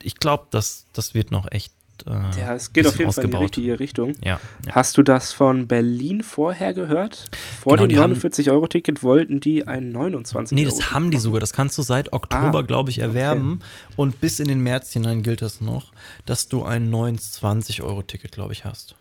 ich 0.02 0.16
glaube, 0.16 0.48
das, 0.52 0.86
das 0.94 1.14
wird 1.14 1.32
noch 1.32 1.52
echt. 1.52 1.74
Äh, 2.06 2.12
Ja, 2.39 2.54
es 2.56 2.74
geht 2.74 2.86
auf 2.88 2.97
jeden 2.99 3.12
Fall 3.12 3.24
in 3.24 3.30
die 3.32 3.36
ausgebaut. 3.38 3.41
richtige 3.43 3.80
Richtung. 3.80 4.14
Ja, 4.24 4.39
ja. 4.66 4.72
Hast 4.76 4.97
du 4.97 5.04
das 5.04 5.32
von 5.34 5.68
Berlin 5.68 6.22
vorher 6.24 6.74
gehört? 6.74 7.30
Vor 7.62 7.74
Genau, 7.78 7.88
dem 7.88 7.89
die 7.89 7.99
haben- 7.99 8.14
49-Euro-Ticket 8.14 9.04
wollten 9.04 9.39
die 9.39 9.68
ein 9.68 9.91
29 9.91 10.56
Nee, 10.56 10.66
Euro 10.66 10.76
das 10.78 10.91
haben 10.91 11.12
die 11.12 11.18
sogar. 11.18 11.39
Das 11.39 11.54
kannst 11.54 11.78
du 11.78 11.82
seit 11.82 12.12
Oktober, 12.14 12.60
Ah, 12.60 12.62
glaube 12.64 12.89
ich, 12.89 12.99
erwerben. 12.99 13.60
Und 13.95 14.20
bis 14.22 14.39
in 14.39 14.47
den 14.47 14.60
März 14.62 14.91
hinein 14.93 15.24
gilt 15.24 15.41
das 15.41 15.62
noch, 15.62 15.91
dass 16.26 16.47
du 16.47 16.64
ein 16.64 16.89
29-Euro-Ticket, 16.91 18.32
glaube 18.32 18.54
ich, 18.54 18.66
hast. 18.66 18.95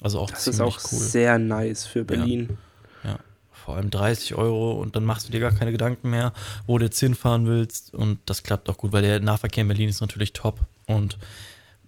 Also 0.00 0.18
auch 0.18 0.30
Das 0.30 0.46
ist 0.48 0.60
auch 0.60 0.78
cool. 0.92 0.98
sehr 0.98 1.38
nice 1.38 1.86
für 1.86 2.04
Berlin. 2.04 2.58
Ja. 3.04 3.18
Vor 3.52 3.76
allem 3.76 3.90
30 3.90 4.34
Euro 4.34 4.72
und 4.72 4.96
dann 4.96 5.04
machst 5.04 5.28
du 5.28 5.32
dir 5.32 5.40
gar 5.40 5.52
keine 5.52 5.72
Gedanken 5.72 6.10
mehr, 6.10 6.32
wo 6.66 6.76
du 6.78 6.84
jetzt 6.84 6.98
hinfahren 7.00 7.46
willst. 7.46 7.94
Und 7.94 8.18
das 8.26 8.42
klappt 8.42 8.68
auch 8.68 8.76
gut, 8.76 8.92
weil 8.92 9.02
der 9.02 9.20
Nahverkehr 9.20 9.62
in 9.62 9.68
Berlin 9.68 9.88
ist 9.88 10.00
natürlich 10.02 10.32
top. 10.34 10.58
Und 10.86 11.16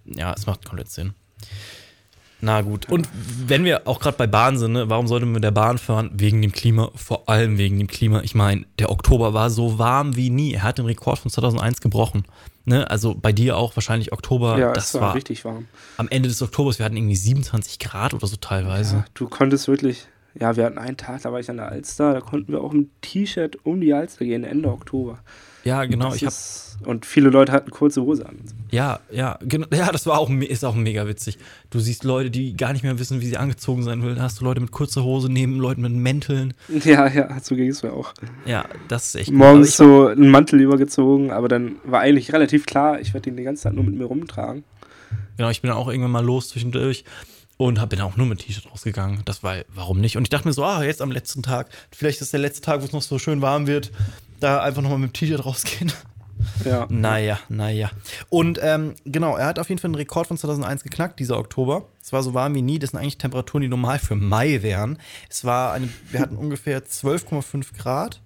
ja, 0.06 0.32
es 0.34 0.46
macht 0.46 0.64
komplett 0.64 0.90
Sinn. 0.90 1.14
Na 2.40 2.60
gut. 2.60 2.88
Und 2.90 3.08
wenn 3.46 3.64
wir 3.64 3.88
auch 3.88 3.98
gerade 3.98 4.16
bei 4.18 4.26
Bahn 4.26 4.58
sind, 4.58 4.72
ne, 4.72 4.90
warum 4.90 5.06
sollte 5.06 5.24
man 5.24 5.34
mit 5.34 5.44
der 5.44 5.52
Bahn 5.52 5.78
fahren? 5.78 6.10
Wegen 6.14 6.42
dem 6.42 6.52
Klima, 6.52 6.90
vor 6.94 7.28
allem 7.28 7.56
wegen 7.56 7.78
dem 7.78 7.86
Klima. 7.86 8.20
Ich 8.20 8.34
meine, 8.34 8.66
der 8.78 8.90
Oktober 8.90 9.32
war 9.32 9.48
so 9.48 9.78
warm 9.78 10.16
wie 10.16 10.28
nie. 10.28 10.52
Er 10.52 10.62
hat 10.62 10.78
den 10.78 10.84
Rekord 10.84 11.18
von 11.18 11.30
2001 11.30 11.80
gebrochen. 11.80 12.24
Ne? 12.66 12.90
Also 12.90 13.14
bei 13.14 13.32
dir 13.32 13.56
auch 13.56 13.74
wahrscheinlich 13.76 14.12
Oktober. 14.12 14.58
Ja, 14.58 14.72
das 14.72 14.88
es 14.88 14.94
war, 14.94 15.00
war 15.02 15.14
richtig 15.14 15.44
warm. 15.44 15.66
am 15.96 16.08
Ende 16.08 16.28
des 16.28 16.42
Oktobers, 16.42 16.78
wir 16.78 16.84
hatten 16.84 16.96
irgendwie 16.96 17.16
27 17.16 17.78
Grad 17.78 18.12
oder 18.12 18.26
so 18.26 18.36
teilweise. 18.36 18.96
Ja, 18.96 19.04
du 19.14 19.28
konntest 19.28 19.68
wirklich, 19.68 20.06
ja, 20.34 20.56
wir 20.56 20.64
hatten 20.64 20.78
einen 20.78 20.96
Tag, 20.96 21.22
da 21.22 21.32
war 21.32 21.40
ich 21.40 21.48
an 21.48 21.56
der 21.56 21.68
Alster, 21.68 22.12
da 22.12 22.20
konnten 22.20 22.52
wir 22.52 22.60
auch 22.60 22.72
im 22.72 22.90
T-Shirt 23.00 23.58
um 23.64 23.80
die 23.80 23.94
Alster 23.94 24.24
gehen, 24.24 24.44
Ende 24.44 24.68
Oktober. 24.68 25.20
Ja, 25.66 25.84
genau. 25.84 26.10
Das 26.10 26.16
ich 26.16 26.22
ist, 26.22 26.78
und 26.84 27.04
viele 27.04 27.28
Leute 27.28 27.50
hatten 27.50 27.72
kurze 27.72 28.02
Hose 28.02 28.24
an. 28.24 28.36
Ja, 28.70 29.00
ja, 29.10 29.36
genau, 29.42 29.66
ja, 29.72 29.90
das 29.90 30.06
war 30.06 30.18
auch, 30.18 30.30
ist 30.30 30.64
auch 30.64 30.76
mega 30.76 31.08
witzig. 31.08 31.38
Du 31.70 31.80
siehst 31.80 32.04
Leute, 32.04 32.30
die 32.30 32.56
gar 32.56 32.72
nicht 32.72 32.84
mehr 32.84 33.00
wissen, 33.00 33.20
wie 33.20 33.26
sie 33.26 33.36
angezogen 33.36 33.82
sein 33.82 34.00
will. 34.02 34.14
Da 34.14 34.22
hast 34.22 34.40
du 34.40 34.44
Leute 34.44 34.60
mit 34.60 34.70
kurzer 34.70 35.02
Hose 35.02 35.28
neben 35.28 35.58
Leuten 35.58 35.82
mit 35.82 35.92
Mänteln. 35.92 36.54
Ja, 36.84 37.08
ja, 37.08 37.36
so 37.42 37.56
ging 37.56 37.68
es 37.68 37.82
mir 37.82 37.92
auch. 37.92 38.14
Ja, 38.44 38.66
das 38.86 39.08
ist 39.08 39.14
echt. 39.16 39.32
Morgens 39.32 39.80
Aber 39.80 39.88
so 39.90 40.06
einen 40.06 40.30
Mantel 40.30 40.60
übergezogen, 40.60 41.32
aber 41.32 41.48
dann 41.48 41.76
war 41.84 42.00
eigentlich 42.00 42.32
relativ 42.32 42.64
klar, 42.64 43.00
ich 43.00 43.12
werde 43.12 43.30
ihn 43.30 43.36
die 43.36 43.42
ganze 43.42 43.64
Zeit 43.64 43.74
nur 43.74 43.82
mit 43.82 43.96
mir 43.96 44.04
rumtragen. 44.04 44.62
genau, 45.36 45.50
ich 45.50 45.62
bin 45.62 45.70
dann 45.70 45.78
auch 45.78 45.88
irgendwann 45.88 46.12
mal 46.12 46.24
los 46.24 46.50
zwischendurch 46.50 47.04
und 47.56 47.80
hab, 47.80 47.90
bin 47.90 48.00
auch 48.00 48.16
nur 48.16 48.26
mit 48.26 48.40
T-Shirt 48.40 48.70
rausgegangen. 48.70 49.22
Das 49.24 49.42
war, 49.42 49.56
warum 49.74 50.00
nicht? 50.00 50.16
Und 50.16 50.24
ich 50.24 50.28
dachte 50.28 50.46
mir 50.46 50.52
so, 50.52 50.62
ah, 50.62 50.84
jetzt 50.84 51.02
am 51.02 51.10
letzten 51.10 51.42
Tag, 51.42 51.70
vielleicht 51.90 52.20
ist 52.20 52.32
der 52.32 52.40
letzte 52.40 52.60
Tag, 52.60 52.82
wo 52.82 52.84
es 52.84 52.92
noch 52.92 53.02
so 53.02 53.18
schön 53.18 53.40
warm 53.40 53.66
wird, 53.66 53.90
da 54.40 54.62
einfach 54.62 54.82
nochmal 54.82 54.98
mit 54.98 55.10
dem 55.10 55.12
T-Shirt 55.14 55.44
rausgehen. 55.44 55.92
Ja. 56.64 56.86
Naja, 56.90 57.38
naja. 57.48 57.90
Und 58.28 58.58
ähm, 58.62 58.94
genau, 59.04 59.36
er 59.36 59.46
hat 59.46 59.58
auf 59.58 59.68
jeden 59.70 59.80
Fall 59.80 59.88
einen 59.88 59.94
Rekord 59.94 60.26
von 60.26 60.36
2001 60.36 60.82
geknackt, 60.84 61.18
dieser 61.18 61.38
Oktober. 61.38 61.86
Es 62.02 62.12
war 62.12 62.22
so 62.22 62.34
warm 62.34 62.54
wie 62.54 62.62
nie. 62.62 62.78
Das 62.78 62.90
sind 62.90 63.00
eigentlich 63.00 63.16
Temperaturen, 63.18 63.62
die 63.62 63.68
normal 63.68 63.98
für 63.98 64.14
Mai 64.16 64.62
wären. 64.62 64.98
Es 65.30 65.44
war 65.44 65.72
eine, 65.72 65.88
wir 66.10 66.20
hatten 66.20 66.36
ungefähr 66.36 66.84
12,5 66.84 67.74
Grad. 67.78 68.20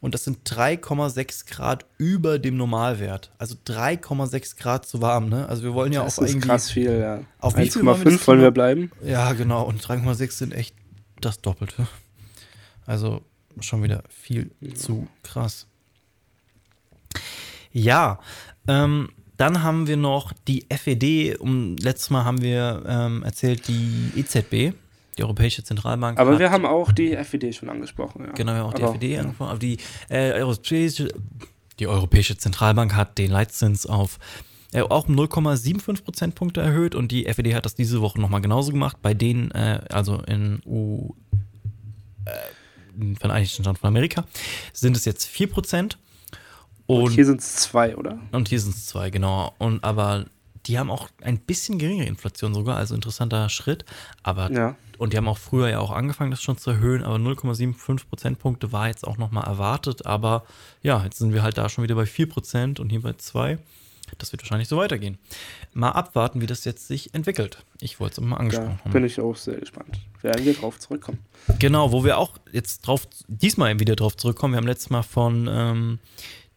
und 0.00 0.14
das 0.14 0.24
sind 0.24 0.38
3,6 0.50 1.48
Grad 1.48 1.86
über 1.96 2.38
dem 2.40 2.56
Normalwert. 2.56 3.30
Also 3.38 3.54
3,6 3.66 4.56
Grad 4.58 4.84
zu 4.86 5.00
warm, 5.00 5.28
ne? 5.28 5.48
Also 5.48 5.62
wir 5.62 5.74
wollen 5.74 5.92
ja 5.92 6.02
Das 6.02 6.18
ist 6.18 6.28
irgendwie. 6.30 6.48
krass 6.48 6.70
viel, 6.70 6.98
ja. 6.98 7.20
Auf 7.38 7.56
wie 7.56 7.70
viel 7.70 7.84
wollen 7.84 8.04
wir 8.04 8.10
1,5 8.10 8.16
das 8.18 8.26
wollen 8.28 8.40
wir 8.40 8.50
bleiben. 8.50 8.90
Ja, 9.04 9.32
genau. 9.32 9.62
Und 9.62 9.80
3,6 9.80 10.30
sind 10.32 10.52
echt 10.54 10.74
das 11.20 11.40
Doppelte. 11.40 11.86
Also 12.84 13.22
schon 13.60 13.82
wieder 13.82 14.02
viel 14.08 14.50
zu 14.74 15.08
krass. 15.22 15.66
Ja, 17.72 18.20
ähm, 18.68 19.10
dann 19.36 19.62
haben 19.62 19.86
wir 19.86 19.96
noch 19.96 20.32
die 20.46 20.64
FED. 20.70 21.40
Um, 21.40 21.76
letztes 21.76 22.10
Mal 22.10 22.24
haben 22.24 22.40
wir 22.40 22.84
ähm, 22.86 23.22
erzählt, 23.24 23.66
die 23.66 24.12
EZB, 24.16 24.76
die 25.18 25.22
Europäische 25.22 25.64
Zentralbank. 25.64 26.18
Aber 26.18 26.38
wir 26.38 26.50
haben 26.50 26.66
auch 26.66 26.92
die 26.92 27.16
FED 27.16 27.54
schon 27.54 27.68
angesprochen. 27.68 28.26
Ja. 28.26 28.32
Genau, 28.32 28.52
wir 28.52 28.58
haben 28.58 28.68
auch 28.68 28.74
die 28.74 28.82
Aber, 28.82 28.92
FED 28.92 29.02
ja. 29.10 29.20
angesprochen. 29.20 29.50
Aber 29.50 29.58
die, 29.58 29.78
äh, 30.08 30.32
Europäische, 30.32 31.08
die 31.80 31.86
Europäische 31.86 32.36
Zentralbank 32.36 32.94
hat 32.94 33.18
den 33.18 33.30
Leitzins 33.30 33.86
auf 33.86 34.18
äh, 34.72 34.82
auch 34.82 35.08
um 35.08 35.16
0,75 35.16 36.04
Prozentpunkte 36.04 36.60
erhöht 36.60 36.94
und 36.94 37.10
die 37.10 37.24
FED 37.32 37.54
hat 37.54 37.64
das 37.64 37.74
diese 37.74 38.00
Woche 38.00 38.20
nochmal 38.20 38.40
genauso 38.40 38.72
gemacht. 38.72 38.98
Bei 39.02 39.14
denen, 39.14 39.50
äh, 39.52 39.80
also 39.90 40.18
in 40.26 40.60
U, 40.66 41.14
äh, 42.24 42.30
Vereinigten 43.18 43.62
Staaten 43.62 43.76
von 43.78 43.88
Amerika, 43.88 44.24
sind 44.72 44.96
es 44.96 45.04
jetzt 45.04 45.26
4 45.26 45.48
Prozent. 45.48 45.98
Und 46.86 47.02
Und, 47.04 47.10
hier 47.12 47.24
sind 47.24 47.40
es 47.40 47.56
zwei, 47.56 47.96
oder? 47.96 48.18
und 48.32 48.48
hier 48.48 48.60
sind 48.60 48.74
es 48.74 48.86
zwei, 48.86 49.08
genau. 49.10 49.54
Und 49.58 49.82
aber 49.84 50.26
die 50.66 50.78
haben 50.78 50.90
auch 50.90 51.08
ein 51.22 51.38
bisschen 51.38 51.78
geringere 51.78 52.06
Inflation 52.08 52.54
sogar, 52.54 52.76
also 52.76 52.94
interessanter 52.94 53.48
Schritt. 53.48 53.84
Aber 54.22 54.50
Ja. 54.50 54.76
und 54.98 55.12
die 55.12 55.16
haben 55.18 55.28
auch 55.28 55.38
früher 55.38 55.68
ja 55.68 55.78
auch 55.78 55.90
angefangen, 55.90 56.30
das 56.30 56.42
schon 56.42 56.56
zu 56.58 56.70
erhöhen, 56.70 57.02
aber 57.04 57.16
0,75 57.16 58.06
Prozentpunkte 58.08 58.72
war 58.72 58.88
jetzt 58.88 59.06
auch 59.06 59.16
nochmal 59.18 59.44
erwartet. 59.44 60.04
Aber 60.06 60.44
ja, 60.82 61.02
jetzt 61.04 61.18
sind 61.18 61.32
wir 61.32 61.42
halt 61.42 61.56
da 61.58 61.68
schon 61.68 61.84
wieder 61.84 61.94
bei 61.94 62.06
4 62.06 62.28
Prozent 62.28 62.80
und 62.80 62.90
hier 62.90 63.02
bei 63.02 63.12
2. 63.14 63.58
Das 64.18 64.32
wird 64.32 64.42
wahrscheinlich 64.42 64.68
so 64.68 64.76
weitergehen. 64.76 65.18
Mal 65.72 65.90
abwarten, 65.90 66.40
wie 66.40 66.46
das 66.46 66.64
jetzt 66.64 66.86
sich 66.88 67.14
entwickelt. 67.14 67.64
Ich 67.80 68.00
wollte 68.00 68.20
es 68.20 68.26
mal 68.26 68.36
Da 68.36 68.40
angesprochen 68.40 68.78
haben. 68.84 68.92
bin 68.92 69.04
ich 69.04 69.20
auch 69.20 69.36
sehr 69.36 69.56
gespannt. 69.58 70.00
Werden 70.22 70.44
wir 70.44 70.54
drauf 70.54 70.78
zurückkommen. 70.78 71.18
Genau, 71.58 71.92
wo 71.92 72.04
wir 72.04 72.18
auch 72.18 72.36
jetzt 72.52 72.82
drauf, 72.86 73.06
diesmal 73.28 73.78
wieder 73.80 73.96
drauf 73.96 74.16
zurückkommen. 74.16 74.54
Wir 74.54 74.58
haben 74.58 74.66
letztes 74.66 74.90
Mal 74.90 75.02
von 75.02 75.48
ähm, 75.50 75.98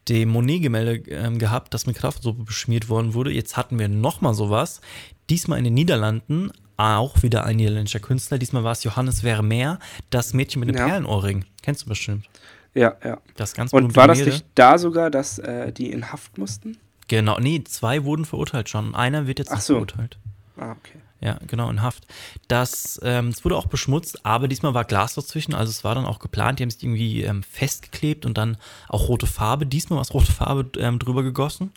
dem 0.08 0.30
Monet-Gemälde 0.30 1.10
ähm, 1.10 1.38
gehabt, 1.38 1.74
das 1.74 1.86
mit 1.86 1.96
Kraftsuppe 1.96 2.44
beschmiert 2.44 2.88
worden 2.88 3.14
wurde. 3.14 3.30
Jetzt 3.30 3.56
hatten 3.56 3.78
wir 3.78 3.88
nochmal 3.88 4.34
sowas. 4.34 4.80
Diesmal 5.28 5.58
in 5.58 5.64
den 5.64 5.74
Niederlanden, 5.74 6.50
auch 6.78 7.22
wieder 7.22 7.44
ein 7.44 7.56
niederländischer 7.56 8.00
Künstler. 8.00 8.38
Diesmal 8.38 8.64
war 8.64 8.72
es 8.72 8.84
Johannes 8.84 9.20
Vermeer, 9.20 9.78
das 10.10 10.32
Mädchen 10.32 10.60
mit 10.60 10.68
dem 10.70 10.76
Ja. 10.76 10.86
Perlenohrring. 10.86 11.44
Kennst 11.62 11.82
du 11.82 11.88
bestimmt. 11.88 12.26
Ja, 12.74 12.96
ja. 13.04 13.18
Das 13.36 13.54
ganz 13.54 13.72
Und 13.72 13.96
war 13.96 14.06
das 14.08 14.20
nicht 14.20 14.46
da 14.54 14.78
sogar, 14.78 15.10
dass 15.10 15.38
äh, 15.38 15.72
die 15.72 15.90
in 15.90 16.12
Haft 16.12 16.38
mussten? 16.38 16.78
Genau, 17.08 17.38
nee, 17.40 17.64
zwei 17.64 18.04
wurden 18.04 18.24
verurteilt 18.24 18.68
schon. 18.68 18.94
Einer 18.94 19.26
wird 19.26 19.38
jetzt 19.38 19.50
Ach 19.52 19.60
so. 19.60 19.74
verurteilt. 19.74 20.18
Ah, 20.56 20.72
okay. 20.72 20.98
Ja, 21.20 21.38
genau, 21.48 21.68
in 21.70 21.82
Haft. 21.82 22.06
Das, 22.46 23.00
ähm, 23.02 23.28
es 23.28 23.44
wurde 23.44 23.56
auch 23.56 23.66
beschmutzt, 23.66 24.24
aber 24.24 24.46
diesmal 24.46 24.74
war 24.74 24.84
Glas 24.84 25.14
dazwischen, 25.14 25.52
also 25.52 25.70
es 25.70 25.82
war 25.82 25.96
dann 25.96 26.04
auch 26.04 26.20
geplant, 26.20 26.58
die 26.58 26.62
haben 26.62 26.70
sich 26.70 26.82
irgendwie 26.84 27.22
ähm, 27.24 27.42
festgeklebt 27.42 28.24
und 28.24 28.38
dann 28.38 28.56
auch 28.88 29.08
rote 29.08 29.26
Farbe, 29.26 29.66
diesmal 29.66 29.96
war 29.96 30.02
es 30.02 30.14
rote 30.14 30.30
Farbe 30.30 30.70
ähm, 30.78 30.98
drüber 31.00 31.24
gegossen. 31.24 31.72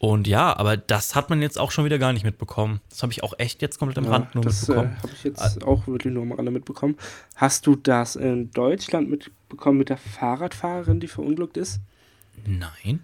Und 0.00 0.28
ja, 0.28 0.54
aber 0.56 0.76
das 0.76 1.16
hat 1.16 1.28
man 1.28 1.42
jetzt 1.42 1.58
auch 1.58 1.70
schon 1.72 1.84
wieder 1.84 1.98
gar 1.98 2.12
nicht 2.12 2.24
mitbekommen. 2.24 2.80
Das 2.88 3.02
habe 3.02 3.10
ich 3.12 3.24
auch 3.24 3.34
echt 3.38 3.62
jetzt 3.62 3.78
komplett 3.78 3.98
am 3.98 4.04
Ja, 4.04 4.10
Rand 4.10 4.34
nur 4.34 4.44
das 4.44 4.68
äh, 4.68 4.72
mitbekommen. 4.72 4.96
habe 5.02 5.12
ich 5.12 5.24
jetzt 5.24 5.64
auch 5.64 5.86
wirklich 5.88 6.12
nur 6.14 6.22
am 6.22 6.32
Rande 6.32 6.52
mitbekommen. 6.52 6.96
Hast 7.34 7.66
du 7.66 7.74
das 7.74 8.14
in 8.16 8.50
Deutschland 8.52 9.10
mitbekommen 9.10 9.78
mit 9.78 9.88
der 9.88 9.96
Fahrradfahrerin, 9.96 11.00
die 11.00 11.08
verunglückt 11.08 11.56
ist? 11.56 11.80
Nein. 12.46 13.00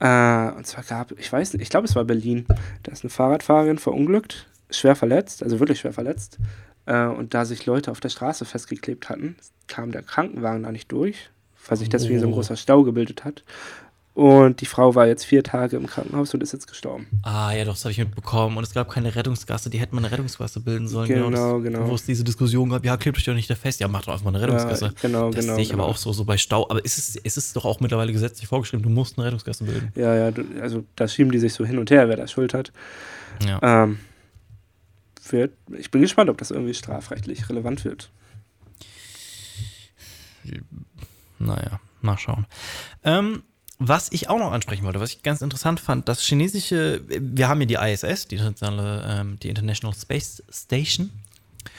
Äh, 0.00 0.50
und 0.56 0.66
zwar 0.66 0.84
gab, 0.84 1.12
ich 1.18 1.32
weiß 1.32 1.52
nicht, 1.54 1.62
ich 1.62 1.70
glaube, 1.70 1.86
es 1.86 1.96
war 1.96 2.04
Berlin. 2.04 2.46
Da 2.82 2.92
ist 2.92 3.02
eine 3.04 3.10
Fahrradfahrerin 3.10 3.78
verunglückt, 3.78 4.46
schwer 4.70 4.94
verletzt, 4.96 5.42
also 5.42 5.58
wirklich 5.60 5.80
schwer 5.80 5.92
verletzt. 5.92 6.38
Äh, 6.86 7.06
und 7.06 7.34
da 7.34 7.44
sich 7.44 7.66
Leute 7.66 7.90
auf 7.90 8.00
der 8.00 8.08
Straße 8.08 8.44
festgeklebt 8.44 9.08
hatten, 9.08 9.36
kam 9.66 9.92
der 9.92 10.02
Krankenwagen 10.02 10.62
da 10.62 10.72
nicht 10.72 10.90
durch, 10.92 11.30
weil 11.66 11.76
sich 11.76 11.88
deswegen 11.88 12.20
so 12.20 12.26
ein 12.26 12.32
Oh. 12.32 12.36
großer 12.36 12.56
Stau 12.56 12.82
gebildet 12.84 13.24
hat. 13.24 13.44
Und 14.18 14.62
die 14.62 14.66
Frau 14.66 14.96
war 14.96 15.06
jetzt 15.06 15.24
vier 15.24 15.44
Tage 15.44 15.76
im 15.76 15.86
Krankenhaus 15.86 16.34
und 16.34 16.42
ist 16.42 16.52
jetzt 16.52 16.66
gestorben. 16.66 17.06
Ah, 17.22 17.52
ja, 17.52 17.64
doch, 17.64 17.74
das 17.74 17.84
habe 17.84 17.92
ich 17.92 17.98
mitbekommen. 17.98 18.56
Und 18.56 18.64
es 18.64 18.74
gab 18.74 18.90
keine 18.90 19.14
Rettungsgasse, 19.14 19.70
die 19.70 19.78
hätten 19.78 19.94
mal 19.94 20.04
eine 20.04 20.10
Rettungsgasse 20.10 20.58
bilden 20.58 20.88
sollen. 20.88 21.06
Genau, 21.06 21.30
das, 21.30 21.62
genau. 21.62 21.88
Wo 21.88 21.94
es 21.94 22.04
diese 22.04 22.24
Diskussion 22.24 22.68
gab, 22.68 22.84
ja, 22.84 22.96
klebt 22.96 23.16
euch 23.16 23.22
doch 23.22 23.34
nicht 23.34 23.48
da 23.48 23.54
fest. 23.54 23.78
Ja, 23.78 23.86
macht 23.86 24.08
doch 24.08 24.14
einfach 24.14 24.24
mal 24.24 24.34
eine 24.34 24.40
Rettungsgasse. 24.40 24.86
Ja, 24.86 24.92
genau, 25.00 25.30
das 25.30 25.44
genau, 25.44 25.54
sehe 25.54 25.62
ich 25.62 25.72
aber 25.72 25.84
genau. 25.84 25.92
auch 25.92 25.96
so, 25.96 26.12
so 26.12 26.24
bei 26.24 26.36
Stau. 26.36 26.68
Aber 26.68 26.84
ist 26.84 26.98
es, 26.98 27.14
ist 27.14 27.38
es 27.38 27.52
doch 27.52 27.64
auch 27.64 27.78
mittlerweile 27.78 28.12
gesetzlich 28.12 28.48
vorgeschrieben, 28.48 28.82
du 28.82 28.90
musst 28.90 29.16
eine 29.16 29.28
Rettungsgasse 29.28 29.62
bilden. 29.62 29.92
Ja, 29.94 30.12
ja, 30.16 30.32
also 30.62 30.84
da 30.96 31.06
schieben 31.06 31.30
die 31.30 31.38
sich 31.38 31.54
so 31.54 31.64
hin 31.64 31.78
und 31.78 31.92
her, 31.92 32.08
wer 32.08 32.16
das 32.16 32.32
schuld 32.32 32.54
hat. 32.54 32.72
Ja. 33.46 33.84
Ähm, 33.84 34.00
wird, 35.30 35.52
ich 35.78 35.92
bin 35.92 36.02
gespannt, 36.02 36.28
ob 36.28 36.38
das 36.38 36.50
irgendwie 36.50 36.74
strafrechtlich 36.74 37.48
relevant 37.48 37.84
wird. 37.84 38.10
Naja, 41.38 41.78
mal 42.00 42.18
schauen. 42.18 42.46
Ähm, 43.04 43.44
was 43.78 44.10
ich 44.10 44.28
auch 44.28 44.38
noch 44.38 44.52
ansprechen 44.52 44.84
wollte, 44.84 45.00
was 45.00 45.12
ich 45.12 45.22
ganz 45.22 45.40
interessant 45.40 45.78
fand, 45.80 46.08
das 46.08 46.22
chinesische, 46.22 47.00
wir 47.08 47.48
haben 47.48 47.60
ja 47.60 47.66
die 47.66 47.74
ISS, 47.74 48.26
die 48.26 48.36
internationale, 48.36 49.04
ähm, 49.08 49.38
die 49.40 49.48
International 49.48 49.94
Space 49.94 50.42
Station. 50.50 51.10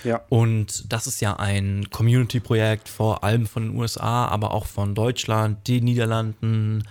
Ja. 0.04 0.22
Und 0.30 0.92
das 0.92 1.08
ist 1.08 1.20
ja 1.20 1.38
ein 1.38 1.90
Community-Projekt, 1.90 2.88
vor 2.88 3.24
allem 3.24 3.48
von 3.48 3.64
den 3.64 3.78
USA, 3.78 4.28
aber 4.28 4.52
auch 4.52 4.66
von 4.66 4.96
Deutschland, 4.96 5.68
den 5.68 5.84
Niederlanden, 5.86 6.84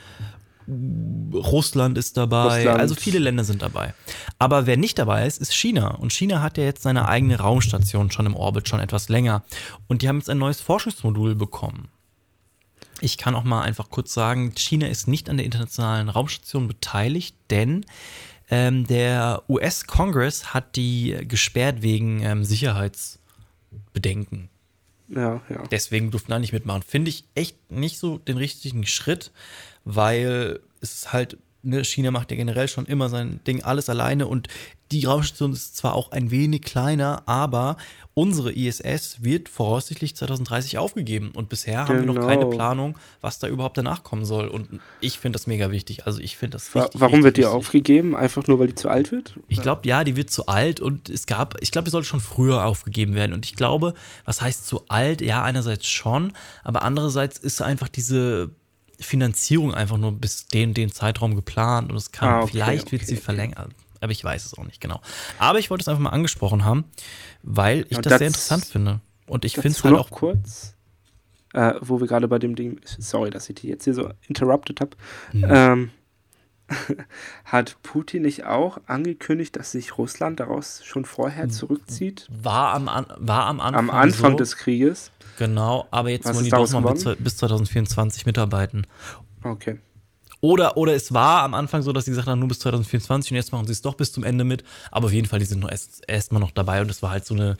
Russland 1.32 1.96
ist 1.96 2.18
dabei, 2.18 2.56
Russland. 2.56 2.80
also 2.80 2.94
viele 2.94 3.18
Länder 3.18 3.44
sind 3.44 3.62
dabei. 3.62 3.94
Aber 4.38 4.66
wer 4.66 4.76
nicht 4.76 4.98
dabei 4.98 5.26
ist, 5.26 5.40
ist 5.40 5.54
China. 5.54 5.94
Und 5.94 6.12
China 6.12 6.42
hat 6.42 6.58
ja 6.58 6.64
jetzt 6.64 6.82
seine 6.82 7.08
eigene 7.08 7.38
Raumstation 7.38 8.10
schon 8.10 8.26
im 8.26 8.36
Orbit, 8.36 8.68
schon 8.68 8.80
etwas 8.80 9.08
länger. 9.08 9.42
Und 9.86 10.02
die 10.02 10.08
haben 10.08 10.18
jetzt 10.18 10.28
ein 10.28 10.36
neues 10.36 10.60
Forschungsmodul 10.60 11.34
bekommen. 11.34 11.88
Ich 13.00 13.18
kann 13.18 13.34
auch 13.34 13.44
mal 13.44 13.62
einfach 13.62 13.90
kurz 13.90 14.14
sagen, 14.14 14.52
China 14.56 14.86
ist 14.86 15.08
nicht 15.08 15.28
an 15.30 15.36
der 15.36 15.46
internationalen 15.46 16.08
Raumstation 16.08 16.68
beteiligt, 16.68 17.36
denn 17.50 17.84
ähm, 18.50 18.86
der 18.86 19.42
US-Kongress 19.48 20.54
hat 20.54 20.76
die 20.76 21.16
gesperrt 21.26 21.82
wegen 21.82 22.22
ähm, 22.22 22.44
Sicherheitsbedenken. 22.44 24.48
Ja, 25.08 25.40
ja. 25.48 25.64
Deswegen 25.70 26.10
durften 26.10 26.30
da 26.30 26.38
nicht 26.38 26.52
mitmachen. 26.52 26.82
Finde 26.82 27.10
ich 27.10 27.24
echt 27.34 27.70
nicht 27.70 27.98
so 27.98 28.18
den 28.18 28.36
richtigen 28.36 28.86
Schritt, 28.86 29.32
weil 29.84 30.60
es 30.80 30.94
ist 30.94 31.12
halt, 31.12 31.38
ne, 31.62 31.84
China 31.84 32.10
macht 32.10 32.30
ja 32.30 32.36
generell 32.36 32.68
schon 32.68 32.86
immer 32.86 33.08
sein 33.08 33.40
Ding 33.46 33.62
alles 33.62 33.88
alleine 33.88 34.26
und 34.26 34.48
die 34.90 35.04
Raumstation 35.04 35.52
ist 35.52 35.76
zwar 35.76 35.94
auch 35.94 36.12
ein 36.12 36.30
wenig 36.30 36.62
kleiner, 36.62 37.22
aber 37.26 37.76
unsere 38.14 38.52
ISS 38.52 39.22
wird 39.22 39.48
voraussichtlich 39.48 40.16
2030 40.16 40.78
aufgegeben 40.78 41.30
und 41.34 41.48
bisher 41.48 41.86
haben 41.86 42.00
wir 42.00 42.06
noch 42.06 42.14
Genau. 42.14 42.26
keine 42.26 42.46
Planung, 42.46 42.98
was 43.20 43.38
da 43.38 43.46
überhaupt 43.48 43.76
danach 43.78 44.02
kommen 44.02 44.24
soll. 44.24 44.48
Und 44.48 44.80
ich 45.00 45.18
finde 45.18 45.38
das 45.38 45.46
mega 45.46 45.70
wichtig. 45.70 46.06
Also 46.06 46.20
ich 46.20 46.36
finde 46.36 46.56
das 46.56 46.74
richtig, 46.74 47.00
warum 47.00 47.14
richtig 47.16 47.24
wird 47.24 47.36
die 47.36 47.40
wichtig. 47.42 47.54
aufgegeben? 47.54 48.16
Einfach 48.16 48.46
nur, 48.46 48.58
weil 48.58 48.68
die 48.68 48.74
zu 48.74 48.88
alt 48.88 49.12
wird? 49.12 49.38
Ich 49.48 49.60
glaube, 49.62 49.86
ja, 49.86 50.02
die 50.04 50.16
wird 50.16 50.30
zu 50.30 50.46
alt 50.46 50.80
und 50.80 51.08
es 51.10 51.26
gab, 51.26 51.60
ich 51.62 51.70
glaube, 51.70 51.84
die 51.84 51.90
sollte 51.90 52.08
schon 52.08 52.20
früher 52.20 52.64
aufgegeben 52.64 53.14
werden. 53.14 53.32
Und 53.34 53.44
ich 53.46 53.54
glaube, 53.54 53.94
was 54.24 54.40
heißt 54.40 54.66
zu 54.66 54.82
alt? 54.88 55.20
Ja, 55.20 55.42
einerseits 55.44 55.86
schon, 55.86 56.32
aber 56.64 56.82
andererseits 56.82 57.38
ist 57.38 57.60
einfach 57.62 57.88
diese 57.88 58.50
Finanzierung 59.00 59.74
einfach 59.74 59.96
nur 59.96 60.12
bis 60.12 60.46
den, 60.48 60.74
den 60.74 60.90
Zeitraum 60.90 61.36
geplant 61.36 61.90
und 61.90 61.96
es 61.96 62.10
kann, 62.10 62.28
Ah, 62.28 62.40
okay, 62.40 62.50
vielleicht 62.52 62.90
wird 62.90 63.02
okay, 63.02 63.10
sie 63.10 63.14
okay. 63.16 63.22
verlängert. 63.22 63.70
Aber 64.00 64.12
ich 64.12 64.22
weiß 64.22 64.44
es 64.46 64.54
auch 64.56 64.64
nicht 64.64 64.80
genau. 64.80 65.00
Aber 65.38 65.58
ich 65.58 65.70
wollte 65.70 65.82
es 65.82 65.88
einfach 65.88 66.02
mal 66.02 66.10
angesprochen 66.10 66.64
haben, 66.64 66.84
weil 67.42 67.86
ich 67.90 67.96
Und 67.96 68.06
das, 68.06 68.10
das- 68.12 68.18
sehr 68.18 68.26
interessant 68.28 68.64
finde. 68.64 69.00
Und 69.26 69.44
ich 69.44 69.54
finde 69.54 69.68
es 69.68 69.84
halt 69.84 69.94
noch 69.94 70.06
auch 70.06 70.10
kurz, 70.10 70.74
äh, 71.52 71.74
wo 71.80 72.00
wir 72.00 72.06
gerade 72.06 72.28
bei 72.28 72.38
dem 72.38 72.54
Ding, 72.56 72.80
sorry, 72.84 73.30
dass 73.30 73.48
ich 73.48 73.56
die 73.56 73.68
jetzt 73.68 73.84
hier 73.84 73.94
so 73.94 74.10
interrupted 74.26 74.80
habe, 74.80 74.96
Mhm. 75.32 75.44
ähm, 75.48 75.90
hat 77.44 77.76
Putin 77.82 78.22
nicht 78.22 78.44
auch 78.44 78.78
angekündigt, 78.86 79.56
dass 79.56 79.72
sich 79.72 79.96
Russland 79.96 80.38
daraus 80.40 80.82
schon 80.84 81.04
vorher 81.04 81.48
zurückzieht? 81.48 82.26
war 82.30 82.74
am, 82.74 82.88
An- 82.88 83.06
war 83.16 83.46
am 83.46 83.60
Anfang, 83.60 83.88
Am 83.88 83.90
Anfang 83.90 84.32
so, 84.32 84.36
des 84.38 84.56
Krieges? 84.56 85.10
Genau, 85.38 85.86
aber 85.90 86.10
jetzt 86.10 86.26
Was 86.26 86.34
wollen 86.36 86.44
die 86.44 86.50
doch 86.50 86.66
geworden? 86.70 87.16
bis 87.20 87.36
2024 87.38 88.26
mitarbeiten. 88.26 88.86
Okay. 89.42 89.78
Oder, 90.40 90.76
oder 90.76 90.94
es 90.94 91.12
war 91.12 91.42
am 91.42 91.54
Anfang 91.54 91.82
so, 91.82 91.92
dass 91.92 92.04
sie 92.04 92.12
gesagt 92.12 92.28
haben, 92.28 92.38
nur 92.38 92.48
bis 92.48 92.60
2024 92.60 93.32
und 93.32 93.36
jetzt 93.36 93.50
machen 93.52 93.66
sie 93.66 93.72
es 93.72 93.82
doch 93.82 93.94
bis 93.94 94.12
zum 94.12 94.22
Ende 94.22 94.44
mit. 94.44 94.62
Aber 94.92 95.06
auf 95.06 95.12
jeden 95.12 95.26
Fall, 95.26 95.40
die 95.40 95.44
sind 95.44 95.60
noch 95.60 95.70
erst, 95.70 96.02
erst 96.06 96.30
mal 96.32 96.38
noch 96.38 96.52
dabei 96.52 96.80
und 96.80 96.90
es 96.90 97.02
war 97.02 97.10
halt 97.10 97.26
so 97.26 97.34
eine, 97.34 97.56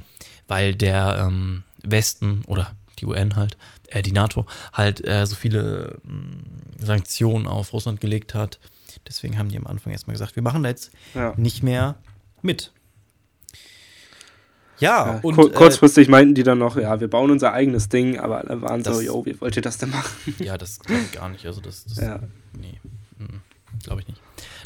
weil 0.46 0.74
der 0.76 1.24
ähm, 1.26 1.64
Westen 1.82 2.42
oder 2.46 2.72
die 3.00 3.06
UN 3.06 3.34
halt, 3.36 3.56
äh, 3.88 4.02
die 4.02 4.12
NATO, 4.12 4.46
halt 4.72 5.05
äh, 5.06 5.26
so 5.26 5.34
viele 5.34 5.98
mh, 6.05 6.84
Sanktionen 6.84 7.46
auf 7.48 7.72
Russland 7.72 8.00
gelegt 8.00 8.34
hat. 8.34 8.60
Deswegen 9.09 9.38
haben 9.38 9.48
die 9.48 9.56
am 9.59 9.66
Anfang 9.66 9.92
erstmal 9.92 10.14
gesagt, 10.14 10.36
wir 10.36 10.42
machen 10.42 10.62
da 10.62 10.68
jetzt 10.68 10.90
Ja. 11.14 11.34
nicht 11.36 11.62
mehr 11.64 11.96
mit. 12.42 12.72
Ja, 14.80 15.14
Ja, 15.14 15.20
und 15.22 15.34
kur- 15.34 15.50
äh, 15.50 15.55
kurzfristig 15.55 16.09
meinten 16.09 16.34
die 16.36 16.44
dann 16.44 16.59
noch, 16.59 16.76
ja, 16.76 17.00
wir 17.00 17.09
bauen 17.09 17.32
unser 17.32 17.52
eigenes 17.52 17.88
Ding, 17.88 18.18
aber 18.20 18.38
alle 18.38 18.62
waren 18.62 18.84
so, 18.84 18.92
Das- 18.92 19.02
yo, 19.05 19.26
wie 19.26 19.40
wollt 19.40 19.56
ihr 19.56 19.62
das 19.62 19.78
denn 19.78 19.90
machen? 19.90 20.09
ja, 20.38 20.56
das 20.56 20.78
gar 21.12 21.28
nicht. 21.28 21.44
Also 21.46 21.60
das, 21.60 21.84
das 21.84 21.98
Ja. 21.98 22.20
Nee, 22.53 22.81
glaube 23.83 24.03
ich 24.03 24.09
nicht. 24.09 24.20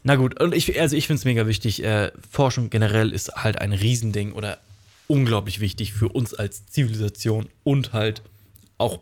Na 0.04 0.16
gut, 0.16 0.40
und 0.40 0.54
ich, 0.54 0.80
also 0.80 0.96
ich 0.96 1.06
finde 1.06 1.18
es 1.18 1.24
mega 1.24 1.46
wichtig. 1.46 1.82
Äh, 1.82 2.10
Forschung 2.30 2.70
generell 2.70 3.12
ist 3.12 3.34
halt 3.34 3.60
ein 3.60 3.72
Riesending 3.72 4.32
oder 4.32 4.58
unglaublich 5.06 5.60
wichtig 5.60 5.92
für 5.92 6.08
uns 6.08 6.34
als 6.34 6.66
Zivilisation 6.66 7.48
und 7.64 7.92
halt 7.92 8.22
auch 8.78 9.00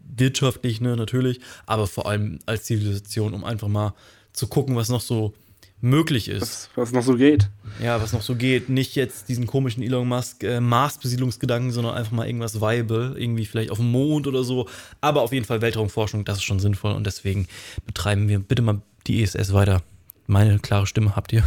wirtschaftlich, 0.00 0.80
ne, 0.80 0.96
natürlich, 0.96 1.40
aber 1.66 1.86
vor 1.86 2.06
allem 2.06 2.40
als 2.46 2.64
Zivilisation, 2.64 3.34
um 3.34 3.44
einfach 3.44 3.68
mal 3.68 3.94
zu 4.32 4.48
gucken, 4.48 4.74
was 4.74 4.88
noch 4.88 5.00
so 5.00 5.34
möglich 5.80 6.28
ist. 6.28 6.70
Was, 6.74 6.88
was 6.88 6.92
noch 6.92 7.02
so 7.02 7.16
geht. 7.16 7.50
Ja, 7.82 8.02
was 8.02 8.12
noch 8.12 8.22
so 8.22 8.34
geht. 8.34 8.68
Nicht 8.68 8.96
jetzt 8.96 9.28
diesen 9.28 9.46
komischen 9.46 9.82
Elon 9.82 10.08
Musk 10.08 10.42
äh, 10.42 10.60
Mars-Besiedlungsgedanken, 10.60 11.70
sondern 11.70 11.94
einfach 11.94 12.12
mal 12.12 12.26
irgendwas 12.26 12.60
viable, 12.60 13.14
irgendwie 13.16 13.46
vielleicht 13.46 13.70
auf 13.70 13.78
dem 13.78 13.90
Mond 13.90 14.26
oder 14.26 14.42
so. 14.44 14.68
Aber 15.00 15.22
auf 15.22 15.32
jeden 15.32 15.44
Fall 15.44 15.60
Weltraumforschung, 15.60 16.24
das 16.24 16.38
ist 16.38 16.44
schon 16.44 16.60
sinnvoll 16.60 16.92
und 16.92 17.06
deswegen 17.06 17.46
betreiben 17.86 18.28
wir 18.28 18.40
bitte 18.40 18.62
mal 18.62 18.80
die 19.06 19.22
ESS 19.22 19.52
weiter. 19.52 19.82
Meine 20.26 20.58
klare 20.58 20.86
Stimme 20.86 21.16
habt 21.16 21.32
ihr. 21.32 21.44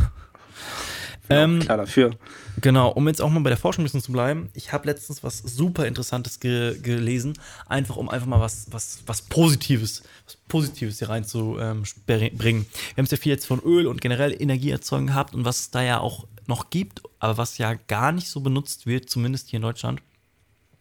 Ähm, 1.31 1.59
Klar 1.59 1.77
dafür. 1.77 2.11
Genau, 2.59 2.89
um 2.89 3.07
jetzt 3.07 3.21
auch 3.21 3.29
mal 3.29 3.39
bei 3.39 3.49
der 3.49 3.57
Forschung 3.57 3.83
ein 3.83 3.85
bisschen 3.85 4.01
zu 4.01 4.11
bleiben. 4.11 4.49
Ich 4.53 4.73
habe 4.73 4.87
letztens 4.87 5.23
was 5.23 5.39
super 5.39 5.87
Interessantes 5.87 6.39
ge 6.39 6.77
gelesen, 6.79 7.33
einfach 7.67 7.95
um 7.95 8.09
einfach 8.09 8.27
mal 8.27 8.39
was, 8.39 8.67
was, 8.71 9.01
was 9.05 9.21
Positives, 9.23 10.03
was 10.25 10.37
Positives 10.47 10.99
hier 10.99 11.09
reinzubringen. 11.09 12.65
Wir 12.65 12.97
haben 12.97 13.05
es 13.05 13.11
ja 13.11 13.17
viel 13.17 13.31
jetzt 13.31 13.45
von 13.45 13.61
Öl 13.61 13.87
und 13.87 14.01
generell 14.01 14.35
Energieerzeugung 14.39 15.07
gehabt 15.07 15.33
und 15.33 15.45
was 15.45 15.59
es 15.59 15.71
da 15.71 15.81
ja 15.81 15.99
auch 15.99 16.27
noch 16.47 16.69
gibt, 16.69 17.01
aber 17.19 17.37
was 17.37 17.57
ja 17.57 17.73
gar 17.73 18.11
nicht 18.11 18.27
so 18.27 18.41
benutzt 18.41 18.85
wird, 18.85 19.09
zumindest 19.09 19.49
hier 19.49 19.57
in 19.57 19.63
Deutschland. 19.63 20.01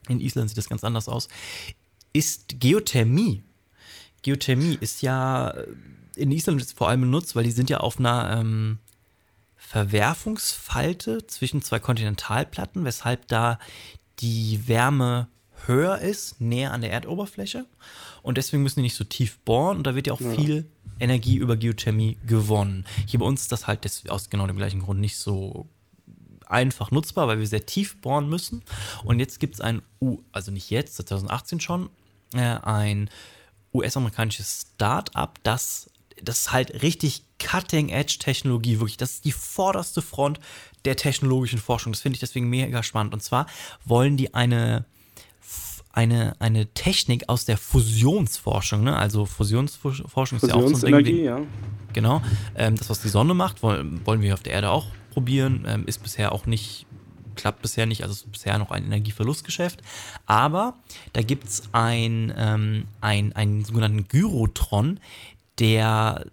In 0.08 0.20
Island 0.20 0.48
sieht 0.48 0.58
das 0.58 0.68
ganz 0.68 0.82
anders 0.82 1.08
aus, 1.08 1.28
ist 2.12 2.60
Geothermie. 2.60 3.42
Geothermie 4.22 4.76
ist 4.80 5.02
ja 5.02 5.50
äh, 5.50 5.66
in 6.16 6.32
Island 6.32 6.62
vor 6.76 6.88
allem 6.88 7.02
benutzt, 7.02 7.36
weil 7.36 7.44
die 7.44 7.50
sind 7.50 7.70
ja 7.70 7.78
auf 7.78 7.98
einer 7.98 8.38
ähm, 8.40 8.78
Verwerfungsfalte 9.70 11.28
zwischen 11.28 11.62
zwei 11.62 11.78
Kontinentalplatten, 11.78 12.84
weshalb 12.84 13.28
da 13.28 13.60
die 14.18 14.66
Wärme 14.66 15.28
höher 15.66 15.98
ist, 15.98 16.40
näher 16.40 16.72
an 16.72 16.80
der 16.80 16.90
Erdoberfläche. 16.90 17.66
Und 18.22 18.36
deswegen 18.36 18.64
müssen 18.64 18.80
die 18.80 18.82
nicht 18.82 18.96
so 18.96 19.04
tief 19.04 19.38
bohren 19.38 19.76
und 19.76 19.86
da 19.86 19.94
wird 19.94 20.08
ja 20.08 20.12
auch 20.12 20.18
viel 20.18 20.68
Energie 20.98 21.36
über 21.36 21.56
Geothermie 21.56 22.18
gewonnen. 22.26 22.84
Hier 23.06 23.20
bei 23.20 23.26
uns 23.26 23.42
ist 23.42 23.52
das 23.52 23.68
halt 23.68 23.88
aus 24.08 24.28
genau 24.28 24.48
dem 24.48 24.56
gleichen 24.56 24.80
Grund 24.80 24.98
nicht 24.98 25.16
so 25.16 25.68
einfach 26.46 26.90
nutzbar, 26.90 27.28
weil 27.28 27.38
wir 27.38 27.46
sehr 27.46 27.64
tief 27.64 28.00
bohren 28.00 28.28
müssen. 28.28 28.64
Und 29.04 29.20
jetzt 29.20 29.38
gibt 29.38 29.54
es 29.54 29.60
ein, 29.60 29.82
U 30.00 30.18
also 30.32 30.50
nicht 30.50 30.70
jetzt, 30.70 30.96
2018 30.96 31.60
schon, 31.60 31.90
äh, 32.34 32.40
ein 32.40 33.08
US-amerikanisches 33.72 34.72
Start-up, 34.74 35.38
das, 35.44 35.88
das 36.22 36.40
ist 36.40 36.52
halt 36.52 36.82
richtig 36.82 37.22
Cutting-Edge-Technologie, 37.38 38.80
wirklich. 38.80 38.96
Das 38.96 39.12
ist 39.12 39.24
die 39.24 39.32
vorderste 39.32 40.02
Front 40.02 40.40
der 40.84 40.96
technologischen 40.96 41.58
Forschung. 41.58 41.92
Das 41.92 42.02
finde 42.02 42.16
ich 42.16 42.20
deswegen 42.20 42.48
mega 42.48 42.82
spannend. 42.82 43.14
Und 43.14 43.22
zwar 43.22 43.46
wollen 43.84 44.16
die 44.16 44.34
eine, 44.34 44.84
eine, 45.92 46.34
eine 46.38 46.66
Technik 46.74 47.28
aus 47.28 47.44
der 47.44 47.56
Fusionsforschung, 47.56 48.84
ne? 48.84 48.96
also 48.96 49.26
Fusionsforschung 49.26 50.36
ist 50.36 50.46
ja 50.46 50.54
auch 50.54 50.68
so 50.68 50.86
ein 50.86 51.04
Ding. 51.04 51.24
Ja. 51.24 51.40
Genau. 51.92 52.22
Ähm, 52.54 52.76
das, 52.76 52.88
was 52.88 53.00
die 53.02 53.08
Sonne 53.08 53.34
macht, 53.34 53.62
wollen, 53.62 54.04
wollen 54.06 54.22
wir 54.22 54.34
auf 54.34 54.42
der 54.42 54.52
Erde 54.52 54.70
auch 54.70 54.86
probieren. 55.10 55.64
Ähm, 55.66 55.84
ist 55.86 56.02
bisher 56.02 56.32
auch 56.32 56.46
nicht, 56.46 56.86
klappt 57.34 57.62
bisher 57.62 57.86
nicht, 57.86 58.02
also 58.02 58.12
ist 58.12 58.30
bisher 58.30 58.58
noch 58.58 58.70
ein 58.70 58.84
Energieverlustgeschäft. 58.84 59.82
Aber 60.26 60.74
da 61.12 61.22
gibt 61.22 61.48
es 61.48 61.62
ein, 61.72 62.32
ähm, 62.36 62.84
ein, 63.00 63.32
einen 63.34 63.64
sogenannten 63.64 64.06
Gyrotron, 64.06 65.00
der 65.60 66.24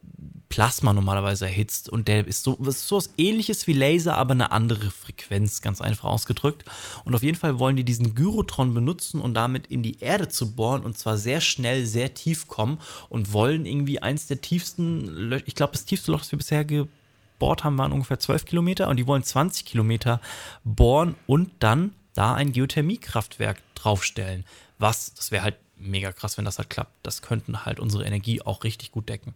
Plasma 0.50 0.94
normalerweise 0.94 1.46
erhitzt 1.46 1.90
und 1.90 2.08
der 2.08 2.26
ist 2.26 2.44
so, 2.44 2.56
ist 2.56 2.88
so 2.88 2.96
was 2.96 3.10
ähnliches 3.18 3.68
wie 3.68 3.74
Laser, 3.74 4.18
aber 4.18 4.32
eine 4.32 4.52
andere 4.52 4.92
Frequenz, 4.92 5.62
ganz 5.62 5.82
einfach 5.82 6.06
ausgedrückt. 6.06 6.64
Und 7.04 7.14
auf 7.14 7.24
jeden 7.24 7.38
Fall 7.38 7.60
wollen 7.60 7.76
die 7.76 7.84
diesen 7.84 8.16
Gyrotron 8.16 8.74
benutzen 8.74 9.20
und 9.20 9.34
damit 9.34 9.68
in 9.68 9.84
die 9.84 10.00
Erde 10.00 10.30
zu 10.30 10.56
bohren 10.56 10.84
und 10.84 10.98
zwar 10.98 11.18
sehr 11.18 11.42
schnell, 11.42 11.86
sehr 11.86 12.14
tief 12.14 12.48
kommen 12.48 12.80
und 13.10 13.34
wollen 13.34 13.66
irgendwie 13.66 14.02
eins 14.02 14.28
der 14.28 14.42
tiefsten, 14.42 15.42
ich 15.46 15.56
glaube, 15.56 15.74
das 15.74 15.86
tiefste 15.86 16.12
Loch, 16.12 16.20
das 16.20 16.32
wir 16.32 16.38
bisher 16.38 16.64
gebohrt 16.64 17.64
haben, 17.64 17.78
waren 17.78 17.92
ungefähr 17.92 18.20
12 18.20 18.46
Kilometer 18.46 18.88
und 18.88 18.98
die 18.98 19.08
wollen 19.08 19.24
20 19.24 19.66
Kilometer 19.66 20.22
bohren 20.64 21.16
und 21.28 21.52
dann 21.60 21.94
da 22.14 22.34
ein 22.34 22.54
Geothermiekraftwerk 22.54 23.62
draufstellen. 23.76 24.46
Was, 24.80 25.14
das 25.14 25.32
wäre 25.32 25.44
halt 25.44 25.56
mega 25.80 26.12
krass, 26.12 26.38
wenn 26.38 26.46
das 26.46 26.58
halt 26.58 26.70
klappt. 26.70 26.94
Das 27.04 27.22
könnten 27.22 27.66
halt 27.66 27.80
unsere 27.80 28.06
Energie 28.06 28.42
auch 28.42 28.64
richtig 28.64 28.92
gut 28.92 29.10
decken. 29.10 29.34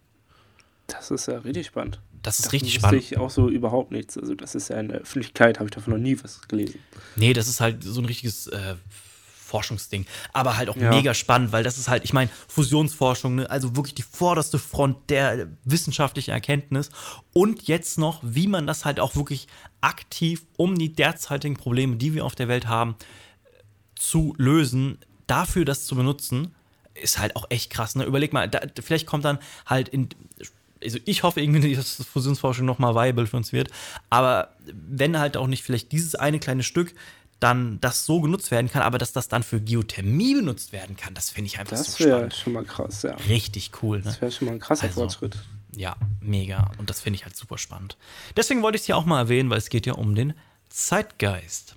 Das 0.88 1.10
ist 1.10 1.26
ja 1.26 1.38
richtig 1.38 1.66
spannend. 1.66 2.00
Das 2.22 2.38
ist 2.38 2.46
Davon 2.46 2.54
richtig 2.56 2.74
spannend. 2.74 3.02
ich 3.02 3.16
auch 3.18 3.30
so 3.30 3.48
überhaupt 3.48 3.92
nichts. 3.92 4.18
Also 4.18 4.34
das 4.34 4.54
ist 4.54 4.68
ja 4.68 4.78
in 4.78 4.88
der 4.88 4.98
Öffentlichkeit, 5.00 5.58
habe 5.58 5.68
ich 5.68 5.74
davon 5.74 5.92
noch 5.94 6.00
nie 6.00 6.16
was 6.22 6.46
gelesen. 6.48 6.80
Nee, 7.16 7.32
das 7.32 7.48
ist 7.48 7.60
halt 7.60 7.82
so 7.82 8.00
ein 8.00 8.04
richtiges 8.04 8.46
äh, 8.48 8.74
Forschungsding. 9.44 10.06
Aber 10.32 10.56
halt 10.56 10.68
auch 10.68 10.76
Ja. 10.76 10.90
mega 10.90 11.14
spannend, 11.14 11.52
weil 11.52 11.62
das 11.64 11.78
ist 11.78 11.88
halt, 11.88 12.04
ich 12.04 12.12
meine, 12.12 12.30
Fusionsforschung, 12.48 13.36
ne? 13.36 13.50
also 13.50 13.74
wirklich 13.76 13.94
die 13.94 14.02
vorderste 14.02 14.58
Front 14.58 15.10
der 15.10 15.48
wissenschaftlichen 15.64 16.30
Erkenntnis. 16.30 16.90
Und 17.32 17.68
jetzt 17.68 17.98
noch, 17.98 18.20
wie 18.22 18.46
man 18.48 18.66
das 18.66 18.84
halt 18.84 18.98
auch 19.00 19.14
wirklich 19.16 19.46
aktiv, 19.80 20.44
um 20.56 20.76
die 20.78 20.92
derzeitigen 20.92 21.56
Probleme, 21.56 21.96
die 21.96 22.14
wir 22.14 22.24
auf 22.24 22.34
der 22.34 22.48
Welt 22.48 22.66
haben, 22.66 22.96
zu 23.94 24.34
lösen, 24.38 24.98
dafür 25.32 25.64
das 25.64 25.86
zu 25.86 25.94
benutzen, 25.96 26.54
ist 26.94 27.18
halt 27.18 27.36
auch 27.36 27.46
echt 27.50 27.70
krass. 27.70 27.94
Ne? 27.94 28.04
Überleg 28.04 28.32
mal, 28.32 28.48
da, 28.48 28.60
vielleicht 28.82 29.06
kommt 29.06 29.24
dann 29.24 29.38
halt 29.66 29.88
in. 29.88 30.08
Also 30.84 30.98
ich 31.04 31.22
hoffe 31.22 31.40
irgendwie, 31.40 31.74
dass 31.76 32.04
Fusionsforschung 32.04 32.66
nochmal 32.66 32.94
viable 32.94 33.26
für 33.26 33.36
uns 33.38 33.52
wird. 33.52 33.70
Aber 34.10 34.48
wenn 34.66 35.18
halt 35.18 35.36
auch 35.36 35.46
nicht 35.46 35.62
vielleicht 35.62 35.92
dieses 35.92 36.14
eine 36.14 36.38
kleine 36.38 36.62
Stück 36.62 36.94
dann 37.40 37.80
das 37.80 38.06
so 38.06 38.20
genutzt 38.20 38.52
werden 38.52 38.70
kann, 38.70 38.82
aber 38.82 38.98
dass 38.98 39.12
das 39.12 39.26
dann 39.26 39.42
für 39.42 39.60
Geothermie 39.60 40.34
benutzt 40.36 40.70
werden 40.72 40.96
kann, 40.96 41.12
das 41.14 41.30
finde 41.30 41.48
ich 41.48 41.58
einfach 41.58 41.76
Das 41.76 41.94
so 41.94 42.04
wäre 42.04 42.18
spannend. 42.18 42.34
schon 42.34 42.52
mal 42.52 42.64
krass, 42.64 43.02
ja. 43.02 43.16
Richtig 43.28 43.72
cool, 43.82 43.98
ne? 43.98 44.04
Das 44.04 44.20
wäre 44.20 44.30
schon 44.30 44.46
mal 44.46 44.52
ein 44.52 44.60
krasser 44.60 44.84
Also, 44.84 45.00
Fortschritt. 45.00 45.36
Ja, 45.74 45.96
mega. 46.20 46.70
Und 46.78 46.88
das 46.90 47.00
finde 47.00 47.16
ich 47.16 47.24
halt 47.24 47.34
super 47.36 47.58
spannend. 47.58 47.96
Deswegen 48.36 48.62
wollte 48.62 48.76
ich 48.76 48.82
es 48.82 48.86
hier 48.86 48.96
auch 48.96 49.06
mal 49.06 49.18
erwähnen, 49.18 49.50
weil 49.50 49.58
es 49.58 49.70
geht 49.70 49.86
ja 49.86 49.94
um 49.94 50.14
den 50.14 50.34
Zeitgeist. 50.68 51.76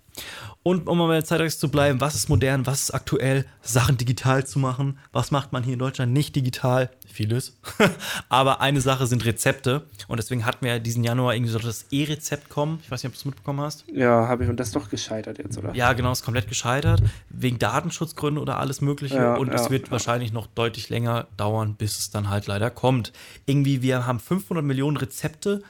Und 0.67 0.87
um 0.87 0.97
mal 0.97 1.07
bei 1.07 1.13
der 1.13 1.23
Zeitgeist 1.23 1.59
zu 1.59 1.69
bleiben, 1.69 2.01
was 2.01 2.15
ist 2.15 2.27
modern, 2.27 2.65
was 2.65 2.83
ist 2.83 2.91
aktuell, 2.91 3.45
Sachen 3.61 3.97
digital 3.97 4.47
zu 4.47 4.57
machen, 4.57 4.97
was 5.11 5.29
macht 5.29 5.53
man 5.53 5.61
hier 5.61 5.73
in 5.73 5.79
Deutschland 5.79 6.11
nicht 6.11 6.35
digital? 6.35 6.89
Vieles. 7.05 7.55
Aber 8.29 8.61
eine 8.61 8.81
Sache 8.81 9.05
sind 9.05 9.25
Rezepte. 9.25 9.83
Und 10.07 10.17
deswegen 10.17 10.43
hatten 10.43 10.65
wir 10.65 10.73
ja 10.73 10.79
diesen 10.79 11.03
Januar 11.03 11.35
irgendwie 11.35 11.51
so 11.51 11.59
das 11.59 11.85
E-Rezept 11.91 12.49
kommen. 12.49 12.79
Ich 12.81 12.89
weiß 12.89 13.03
nicht, 13.03 13.09
ob 13.09 13.13
du 13.13 13.19
es 13.19 13.25
mitbekommen 13.25 13.61
hast. 13.61 13.85
Ja, 13.93 14.27
habe 14.27 14.43
ich 14.43 14.49
und 14.49 14.59
das 14.59 14.69
ist 14.69 14.75
doch 14.75 14.89
gescheitert 14.89 15.37
jetzt, 15.37 15.55
oder? 15.57 15.75
Ja, 15.75 15.93
genau, 15.93 16.11
ist 16.11 16.25
komplett 16.25 16.47
gescheitert. 16.47 17.03
Wegen 17.29 17.59
Datenschutzgründen 17.59 18.41
oder 18.41 18.57
alles 18.57 18.81
Mögliche. 18.81 19.17
Ja, 19.17 19.35
und 19.35 19.49
ja, 19.49 19.53
es 19.53 19.69
wird 19.69 19.85
ja. 19.85 19.91
wahrscheinlich 19.91 20.33
noch 20.33 20.47
deutlich 20.47 20.89
länger 20.89 21.27
dauern, 21.37 21.75
bis 21.75 21.99
es 21.99 22.09
dann 22.09 22.31
halt 22.31 22.47
leider 22.47 22.71
kommt. 22.71 23.13
Irgendwie, 23.45 23.83
wir 23.83 24.07
haben 24.07 24.19
500 24.19 24.65
Millionen 24.65 24.97
Rezepte 24.97 25.61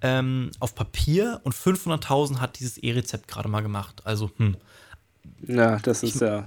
ähm, 0.00 0.50
auf 0.60 0.74
Papier 0.74 1.40
und 1.44 1.54
500.000 1.54 2.38
hat 2.38 2.58
dieses 2.58 2.78
E-Rezept 2.78 3.28
gerade 3.28 3.48
mal 3.48 3.60
gemacht. 3.62 4.02
Also, 4.04 4.30
hm. 4.36 4.56
Ja, 5.46 5.78
das 5.78 6.02
ist 6.02 6.20
ja. 6.20 6.46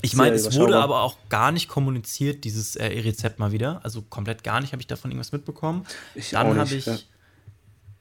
Ich 0.00 0.14
meine, 0.14 0.34
es 0.34 0.56
wurde 0.56 0.76
aber 0.76 1.02
auch 1.02 1.16
gar 1.28 1.52
nicht 1.52 1.68
kommuniziert, 1.68 2.44
dieses 2.44 2.76
äh, 2.76 2.88
E-Rezept 2.88 3.38
mal 3.38 3.52
wieder. 3.52 3.80
Also 3.84 4.02
komplett 4.02 4.44
gar 4.44 4.60
nicht 4.60 4.72
habe 4.72 4.80
ich 4.80 4.86
davon 4.86 5.10
irgendwas 5.10 5.32
mitbekommen. 5.32 5.86
Ich 6.14 6.30
dann 6.30 6.58
habe 6.58 6.74
ich. 6.74 6.88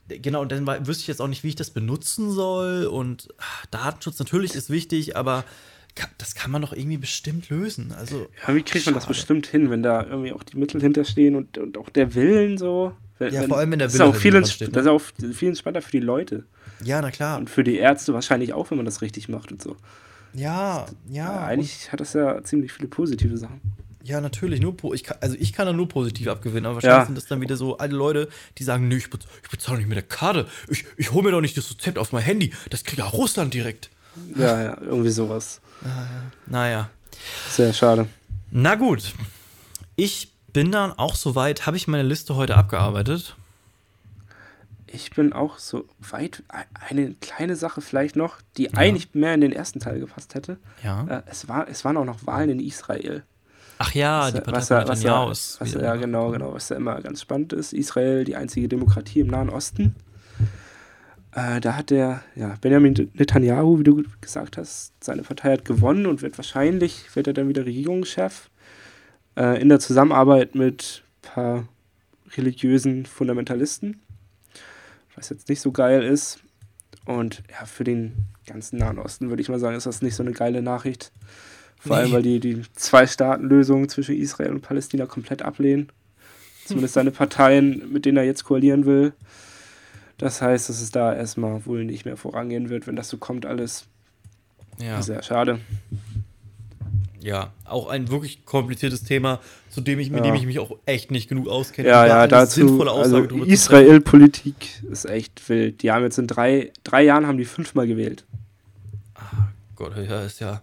Genau, 0.07 0.41
und 0.41 0.51
dann 0.51 0.67
wüsste 0.85 1.01
ich 1.01 1.07
jetzt 1.07 1.21
auch 1.21 1.27
nicht, 1.27 1.43
wie 1.43 1.49
ich 1.49 1.55
das 1.55 1.69
benutzen 1.69 2.31
soll. 2.31 2.85
Und 2.85 3.29
ah, 3.37 3.43
Datenschutz 3.71 4.19
natürlich 4.19 4.55
ist 4.55 4.69
wichtig, 4.69 5.15
aber 5.15 5.45
das 6.17 6.35
kann 6.35 6.51
man 6.51 6.61
doch 6.61 6.73
irgendwie 6.73 6.97
bestimmt 6.97 7.49
lösen. 7.49 7.91
Also, 7.91 8.27
Ja, 8.47 8.55
wie 8.55 8.63
kriegt 8.63 8.85
man 8.85 8.95
das 8.95 9.05
bestimmt 9.07 9.47
hin, 9.47 9.69
wenn 9.69 9.83
da 9.83 10.03
irgendwie 10.05 10.31
auch 10.31 10.43
die 10.43 10.57
Mittel 10.57 10.81
hinterstehen 10.81 11.35
und, 11.35 11.57
und 11.57 11.77
auch 11.77 11.89
der 11.89 12.15
Willen 12.15 12.57
so? 12.57 12.93
Wenn, 13.19 13.33
Ja, 13.33 13.43
vor 13.43 13.57
allem, 13.57 13.71
wenn 13.71 13.79
der 13.79 13.87
das 13.89 13.95
Wille 13.95 14.05
ist 14.05 14.09
auch 14.09 14.15
viel, 14.19 14.45
steht, 14.45 14.67
ne? 14.69 14.73
Das 14.73 14.85
ist 14.85 14.89
auch 14.89 15.01
viel 15.33 15.49
entspannter 15.49 15.81
für 15.81 15.91
die 15.91 15.99
Leute. 15.99 16.45
Ja, 16.83 17.01
na 17.01 17.11
klar. 17.11 17.37
Und 17.37 17.49
für 17.49 17.63
die 17.63 17.77
Ärzte 17.77 18.13
wahrscheinlich 18.13 18.53
auch, 18.53 18.71
wenn 18.71 18.77
man 18.77 18.85
das 18.85 19.01
richtig 19.01 19.29
macht 19.29 19.51
und 19.51 19.61
so. 19.61 19.75
Ja, 20.33 20.85
ja. 21.09 21.25
Ja, 21.25 21.45
eigentlich 21.45 21.91
hat 21.91 21.99
das 21.99 22.13
ja 22.13 22.41
ziemlich 22.43 22.71
viele 22.71 22.87
positive 22.87 23.37
Sachen. 23.37 23.59
Ja, 24.03 24.19
natürlich, 24.19 24.61
nur 24.61 24.75
ich 24.95 25.03
kann, 25.03 25.17
also 25.21 25.35
ich 25.39 25.53
kann 25.53 25.67
da 25.67 25.73
nur 25.73 25.87
positiv 25.87 26.27
abgewinnen, 26.27 26.65
aber 26.65 26.75
wahrscheinlich 26.75 27.01
Ja. 27.01 27.05
sind 27.05 27.15
das 27.15 27.27
dann 27.27 27.39
wieder 27.41 27.55
so 27.55 27.77
alle 27.77 27.95
Leute, 27.95 28.29
die 28.57 28.63
sagen, 28.63 28.87
nö, 28.87 28.95
ich, 28.97 29.09
bez 29.11 29.25
ich 29.43 29.49
bezahle 29.49 29.77
nicht 29.77 29.87
mit 29.87 29.95
der 29.95 30.03
Karte. 30.03 30.47
Ich, 30.69 30.85
ich 30.97 31.11
hole 31.11 31.23
mir 31.25 31.31
doch 31.31 31.41
nicht 31.41 31.55
das 31.55 31.69
Rezept 31.69 31.99
auf 31.99 32.11
mein 32.11 32.23
Handy. 32.23 32.51
Das 32.71 32.83
kriegt 32.83 32.97
ja 32.97 33.05
Russland 33.05 33.53
direkt. 33.53 33.91
Ja, 34.35 34.61
ja, 34.63 34.77
irgendwie 34.81 35.11
sowas. 35.11 35.61
Naja. 36.47 36.89
Sehr 37.49 37.73
schade. 37.73 38.07
Na 38.51 38.75
gut. 38.75 39.13
Ich 39.95 40.31
bin 40.53 40.71
dann 40.71 40.91
auch 40.91 41.15
soweit, 41.15 41.65
habe 41.65 41.77
ich 41.77 41.87
meine 41.87 42.03
Liste 42.03 42.35
heute 42.35 42.57
abgearbeitet. 42.57 43.35
Ich 44.87 45.11
bin 45.11 45.31
auch 45.31 45.57
so 45.57 45.85
weit. 45.99 46.43
Eine 46.89 47.13
kleine 47.13 47.55
Sache 47.55 47.81
vielleicht 47.81 48.15
noch, 48.15 48.37
die 48.57 48.63
ja. 48.63 48.71
eigentlich 48.75 49.13
mehr 49.13 49.33
in 49.33 49.41
den 49.41 49.53
ersten 49.53 49.79
Teil 49.79 49.99
gepasst 49.99 50.35
hätte. 50.35 50.57
Ja. 50.83 51.05
Äh, 51.07 51.23
es, 51.27 51.47
war, 51.47 51.67
es 51.69 51.85
waren 51.85 51.95
auch 51.97 52.05
noch 52.05 52.25
Wahlen 52.25 52.49
in 52.49 52.59
Israel. 52.59 53.23
Ach 53.77 53.93
ja, 53.93 54.21
was, 54.21 54.33
die 54.33 54.41
Partei 54.41 54.57
was, 54.57 54.67
von 54.67 54.77
Netanyahu 54.77 55.29
was, 55.29 55.57
was, 55.59 55.73
Ja, 55.73 55.95
genau, 55.95 56.31
genau. 56.31 56.53
Was 56.53 56.69
ja 56.69 56.75
immer 56.75 57.01
ganz 57.01 57.21
spannend 57.21 57.53
ist. 57.53 57.73
Israel, 57.73 58.25
die 58.25 58.35
einzige 58.35 58.67
Demokratie 58.67 59.21
im 59.21 59.27
Nahen 59.27 59.49
Osten. 59.49 59.95
Äh, 61.33 61.61
da 61.61 61.75
hat 61.75 61.89
der 61.89 62.23
ja, 62.35 62.57
Benjamin 62.61 63.09
Netanyahu, 63.13 63.79
wie 63.79 63.83
du 63.83 64.03
gesagt 64.19 64.57
hast, 64.57 64.93
seine 65.03 65.23
Partei 65.23 65.53
hat 65.53 65.65
gewonnen 65.65 66.05
und 66.05 66.21
wird 66.21 66.37
wahrscheinlich, 66.37 67.15
wird 67.15 67.27
er 67.27 67.33
dann 67.33 67.47
wieder 67.47 67.65
Regierungschef. 67.65 68.49
Äh, 69.37 69.61
in 69.61 69.69
der 69.69 69.79
Zusammenarbeit 69.79 70.55
mit 70.55 71.03
ein 71.03 71.33
paar 71.33 71.67
religiösen 72.35 73.05
Fundamentalisten 73.05 74.01
was 75.15 75.29
jetzt 75.29 75.49
nicht 75.49 75.61
so 75.61 75.71
geil 75.71 76.03
ist. 76.03 76.39
Und 77.05 77.43
ja, 77.49 77.65
für 77.65 77.83
den 77.83 78.13
ganzen 78.45 78.77
Nahen 78.77 78.99
Osten 78.99 79.29
würde 79.29 79.41
ich 79.41 79.49
mal 79.49 79.59
sagen, 79.59 79.75
ist 79.75 79.85
das 79.85 80.01
nicht 80.01 80.15
so 80.15 80.23
eine 80.23 80.31
geile 80.31 80.61
Nachricht. 80.61 81.11
Vor 81.79 81.95
nee. 81.95 82.03
allem, 82.03 82.11
weil 82.11 82.21
die 82.21 82.39
die 82.39 82.61
Zwei-Staaten-Lösung 82.75 83.89
zwischen 83.89 84.15
Israel 84.15 84.51
und 84.51 84.61
Palästina 84.61 85.05
komplett 85.05 85.41
ablehnen. 85.41 85.91
Zumindest 86.65 86.93
seine 86.93 87.11
Parteien, 87.11 87.91
mit 87.91 88.05
denen 88.05 88.17
er 88.17 88.23
jetzt 88.23 88.43
koalieren 88.43 88.85
will. 88.85 89.13
Das 90.21 90.41
heißt, 90.41 90.69
dass 90.69 90.81
es 90.81 90.91
da 90.91 91.13
erstmal 91.13 91.65
wohl 91.65 91.83
nicht 91.83 92.05
mehr 92.05 92.15
vorangehen 92.15 92.69
wird, 92.69 92.87
wenn 92.87 92.95
das 92.95 93.09
so 93.09 93.17
kommt, 93.17 93.45
alles. 93.45 93.87
Ja. 94.79 95.01
Sehr 95.01 95.21
schade 95.21 95.59
ja, 97.23 97.51
auch 97.65 97.87
ein 97.87 98.09
wirklich 98.09 98.45
kompliziertes 98.45 99.03
Thema, 99.03 99.39
zu 99.69 99.81
dem 99.81 99.99
ich, 99.99 100.09
mit 100.09 100.25
ja. 100.25 100.31
dem 100.31 100.35
ich 100.35 100.45
mich 100.45 100.59
auch 100.59 100.77
echt 100.85 101.11
nicht 101.11 101.29
genug 101.29 101.47
auskenne. 101.47 101.87
Ja, 101.87 102.05
ja, 102.05 102.27
dazu, 102.27 102.81
also 102.87 103.19
Israel-Politik 103.19 104.83
ist 104.89 105.05
echt 105.05 105.47
wild. 105.47 105.83
Die 105.83 105.91
haben 105.91 106.03
jetzt 106.03 106.17
in 106.17 106.27
drei, 106.27 106.71
drei 106.83 107.03
Jahren 107.03 107.27
haben 107.27 107.37
die 107.37 107.45
fünfmal 107.45 107.87
gewählt. 107.87 108.25
Ah, 109.13 109.49
Gott, 109.75 109.95
ja, 109.97 110.23
ist 110.23 110.39
ja, 110.39 110.61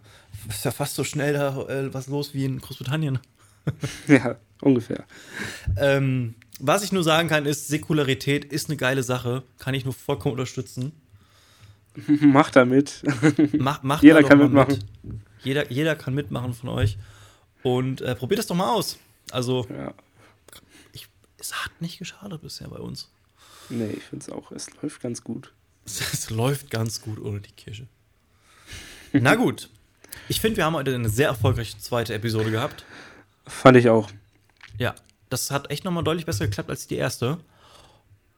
ist 0.48 0.64
ja 0.64 0.70
fast 0.72 0.96
so 0.96 1.04
schnell 1.04 1.34
da 1.34 1.66
äh, 1.68 1.94
was 1.94 2.08
los 2.08 2.34
wie 2.34 2.44
in 2.44 2.58
Großbritannien. 2.58 3.20
ja, 4.08 4.36
ungefähr. 4.60 5.04
Ähm, 5.76 6.34
was 6.58 6.82
ich 6.82 6.92
nur 6.92 7.04
sagen 7.04 7.28
kann, 7.28 7.46
ist, 7.46 7.68
Säkularität 7.68 8.44
ist 8.44 8.68
eine 8.68 8.76
geile 8.76 9.02
Sache, 9.02 9.42
kann 9.58 9.74
ich 9.74 9.84
nur 9.84 9.94
vollkommen 9.94 10.32
unterstützen. 10.32 10.92
Mach 12.06 12.50
damit. 12.50 13.02
Mach, 13.58 13.82
mach 13.82 14.02
Jeder 14.02 14.22
kann 14.22 14.38
mitmachen. 14.38 14.78
Mit. 15.02 15.20
Jeder, 15.42 15.70
jeder 15.70 15.96
kann 15.96 16.14
mitmachen 16.14 16.54
von 16.54 16.68
euch. 16.68 16.98
Und 17.62 18.00
äh, 18.00 18.14
probiert 18.14 18.38
das 18.38 18.46
doch 18.46 18.54
mal 18.54 18.72
aus. 18.72 18.98
Also, 19.30 19.66
ja. 19.68 19.92
ich, 20.92 21.08
es 21.38 21.64
hat 21.64 21.80
nicht 21.80 21.98
geschadet 21.98 22.40
bisher 22.40 22.68
bei 22.68 22.78
uns. 22.78 23.10
Nee, 23.68 23.90
ich 23.96 24.04
finde 24.04 24.24
es 24.24 24.30
auch. 24.30 24.52
Es 24.52 24.70
läuft 24.80 25.00
ganz 25.00 25.24
gut. 25.24 25.52
Es, 25.84 26.00
es 26.12 26.30
läuft 26.30 26.70
ganz 26.70 27.00
gut 27.00 27.20
ohne 27.20 27.40
die 27.40 27.52
Kirche. 27.52 27.86
Na 29.12 29.34
gut. 29.34 29.70
Ich 30.28 30.40
finde, 30.40 30.58
wir 30.58 30.64
haben 30.64 30.74
heute 30.74 30.94
eine 30.94 31.08
sehr 31.08 31.28
erfolgreiche 31.28 31.78
zweite 31.78 32.14
Episode 32.14 32.50
gehabt. 32.50 32.84
Fand 33.46 33.76
ich 33.76 33.88
auch. 33.88 34.10
Ja, 34.78 34.94
das 35.30 35.50
hat 35.50 35.70
echt 35.70 35.84
nochmal 35.84 36.04
deutlich 36.04 36.26
besser 36.26 36.46
geklappt 36.46 36.70
als 36.70 36.86
die 36.86 36.96
erste. 36.96 37.38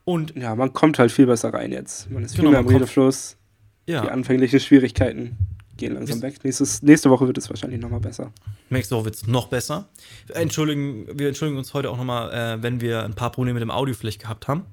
Und 0.03 0.35
ja, 0.35 0.55
man 0.55 0.73
kommt 0.73 0.99
halt 0.99 1.11
viel 1.11 1.27
besser 1.27 1.53
rein 1.53 1.71
jetzt. 1.71 2.09
Man 2.09 2.23
ist 2.23 2.31
viel 2.31 2.39
genau, 2.39 2.51
mehr 2.51 2.59
am 2.59 2.67
Redefluss. 2.67 3.37
Ja. 3.85 4.01
Die 4.01 4.09
anfänglichen 4.09 4.59
Schwierigkeiten 4.59 5.37
gehen 5.77 5.93
langsam 5.93 6.21
weg. 6.21 6.43
Nächstes, 6.43 6.81
nächste 6.81 7.09
Woche 7.09 7.27
wird 7.27 7.37
es 7.37 7.49
wahrscheinlich 7.49 7.79
nochmal 7.79 7.99
besser. 7.99 8.31
Nächste 8.69 8.95
Woche 8.95 9.05
wird 9.05 9.15
es 9.15 9.27
noch 9.27 9.47
besser. 9.47 9.89
Entschuldigen, 10.33 11.07
wir 11.17 11.27
entschuldigen 11.27 11.57
uns 11.57 11.73
heute 11.73 11.89
auch 11.89 11.97
nochmal, 11.97 12.31
äh, 12.31 12.63
wenn 12.63 12.81
wir 12.81 13.03
ein 13.03 13.13
paar 13.13 13.31
Probleme 13.31 13.55
mit 13.55 13.61
dem 13.61 13.71
Audio 13.71 13.93
vielleicht 13.95 14.21
gehabt 14.21 14.47
haben. 14.47 14.65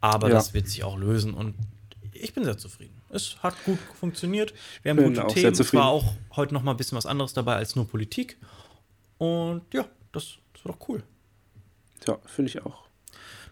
Aber 0.00 0.28
ja. 0.28 0.34
das 0.34 0.54
wird 0.54 0.68
sich 0.68 0.84
auch 0.84 0.96
lösen 0.96 1.34
und 1.34 1.54
ich 2.12 2.32
bin 2.34 2.44
sehr 2.44 2.58
zufrieden. 2.58 2.94
Es 3.10 3.36
hat 3.42 3.54
gut 3.64 3.78
funktioniert. 3.98 4.52
Wir 4.82 4.90
haben 4.90 5.02
gute 5.02 5.26
Themen. 5.28 5.52
Es 5.52 5.74
war 5.74 5.86
auch 5.86 6.14
heute 6.36 6.52
nochmal 6.52 6.74
ein 6.74 6.76
bisschen 6.76 6.96
was 6.96 7.06
anderes 7.06 7.32
dabei 7.32 7.56
als 7.56 7.76
nur 7.76 7.86
Politik. 7.88 8.36
Und 9.18 9.62
ja, 9.72 9.86
das, 10.12 10.38
das 10.52 10.64
war 10.64 10.72
doch 10.72 10.88
cool. 10.88 11.02
Ja, 12.06 12.18
finde 12.26 12.50
ich 12.50 12.64
auch. 12.64 12.84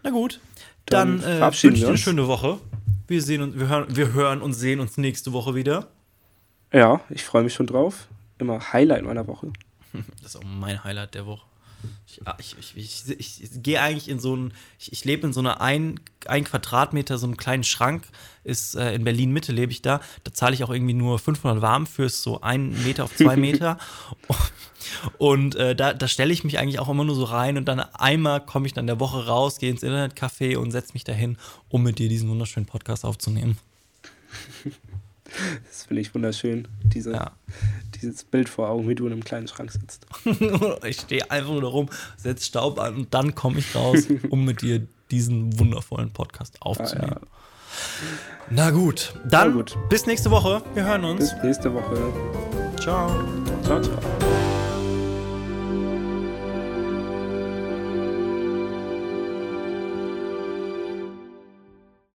Na 0.03 0.09
gut, 0.11 0.39
dann, 0.85 1.21
dann 1.21 1.41
äh, 1.41 1.41
wünsche 1.41 1.69
ich 1.69 1.85
eine 1.85 1.97
schöne 1.97 2.27
Woche. 2.27 2.59
Wir 3.07 3.21
sehen 3.21 3.41
und 3.41 3.59
wir 3.59 3.67
hören, 3.67 3.85
wir 3.95 4.13
hören 4.13 4.41
und 4.41 4.53
sehen 4.53 4.79
uns 4.79 4.97
nächste 4.97 5.33
Woche 5.33 5.55
wieder. 5.55 5.87
Ja, 6.73 7.01
ich 7.09 7.23
freue 7.23 7.43
mich 7.43 7.53
schon 7.53 7.67
drauf. 7.67 8.07
Immer 8.37 8.73
Highlight 8.73 9.03
meiner 9.03 9.27
Woche. 9.27 9.51
Das 10.21 10.35
ist 10.35 10.35
auch 10.35 10.43
mein 10.43 10.83
Highlight 10.83 11.15
der 11.15 11.25
Woche. 11.25 11.45
Ich, 12.07 12.25
ah, 12.25 12.35
ich, 12.39 12.55
ich, 12.75 13.09
ich, 13.09 13.43
ich 13.43 13.63
gehe 13.63 13.81
eigentlich 13.81 14.09
in 14.09 14.19
so 14.19 14.33
einen, 14.33 14.53
ich, 14.79 15.05
lebe 15.05 15.27
in 15.27 15.33
so 15.33 15.39
einer 15.39 15.61
ein, 15.61 15.99
ein 16.25 16.43
Quadratmeter, 16.43 17.17
so 17.17 17.27
einem 17.27 17.37
kleinen 17.37 17.63
Schrank, 17.63 18.05
ist 18.43 18.75
äh, 18.75 18.95
in 18.95 19.03
Berlin 19.03 19.31
Mitte 19.31 19.51
lebe 19.51 19.71
ich 19.71 19.81
da. 19.81 20.01
Da 20.23 20.33
zahle 20.33 20.55
ich 20.55 20.63
auch 20.63 20.69
irgendwie 20.69 20.93
nur 20.93 21.19
500 21.19 21.61
warm 21.61 21.85
fürs 21.85 22.23
so 22.23 22.41
einen 22.41 22.81
Meter 22.83 23.03
auf 23.03 23.15
zwei 23.15 23.35
Meter. 23.37 23.77
und 25.17 25.55
äh, 25.55 25.75
da, 25.75 25.93
da 25.93 26.07
stelle 26.07 26.33
ich 26.33 26.43
mich 26.43 26.57
eigentlich 26.59 26.79
auch 26.79 26.89
immer 26.89 27.03
nur 27.03 27.15
so 27.15 27.25
rein 27.25 27.57
und 27.57 27.65
dann 27.65 27.79
einmal 27.79 28.45
komme 28.45 28.67
ich 28.67 28.73
dann 28.73 28.87
der 28.87 28.99
Woche 28.99 29.27
raus, 29.27 29.59
gehe 29.59 29.69
ins 29.69 29.83
Internetcafé 29.83 30.57
und 30.57 30.71
setze 30.71 30.93
mich 30.93 31.03
dahin, 31.03 31.37
um 31.69 31.83
mit 31.83 31.99
dir 31.99 32.09
diesen 32.09 32.29
wunderschönen 32.29 32.65
Podcast 32.65 33.05
aufzunehmen. 33.05 33.57
Das 35.67 35.83
finde 35.83 36.01
ich 36.01 36.13
wunderschön, 36.13 36.67
diese, 36.83 37.11
ja. 37.11 37.31
dieses 38.01 38.23
Bild 38.23 38.49
vor 38.49 38.69
Augen, 38.69 38.87
wie 38.89 38.95
du 38.95 39.05
in 39.05 39.13
einem 39.13 39.23
kleinen 39.23 39.47
Schrank 39.47 39.71
sitzt. 39.71 40.05
ich 40.85 41.01
stehe 41.01 41.29
einfach 41.29 41.53
nur 41.53 41.69
rum, 41.69 41.89
setze 42.17 42.45
Staub 42.45 42.79
an 42.79 42.95
und 42.95 43.13
dann 43.13 43.35
komme 43.35 43.59
ich 43.59 43.75
raus, 43.75 44.07
um 44.29 44.45
mit 44.45 44.61
dir 44.61 44.85
diesen 45.11 45.57
wundervollen 45.59 46.11
Podcast 46.11 46.61
aufzunehmen. 46.61 47.15
Ah, 47.15 47.21
ja. 47.21 47.37
Na 48.49 48.71
gut, 48.71 49.13
dann 49.29 49.49
Na 49.49 49.55
gut. 49.55 49.77
bis 49.89 50.05
nächste 50.05 50.31
Woche. 50.31 50.61
Wir 50.73 50.85
hören 50.85 51.03
uns. 51.03 51.33
Bis 51.33 51.43
nächste 51.43 51.73
Woche. 51.73 52.13
Ciao. 52.79 53.09
Ciao, 53.63 53.81
ciao. 53.81 54.56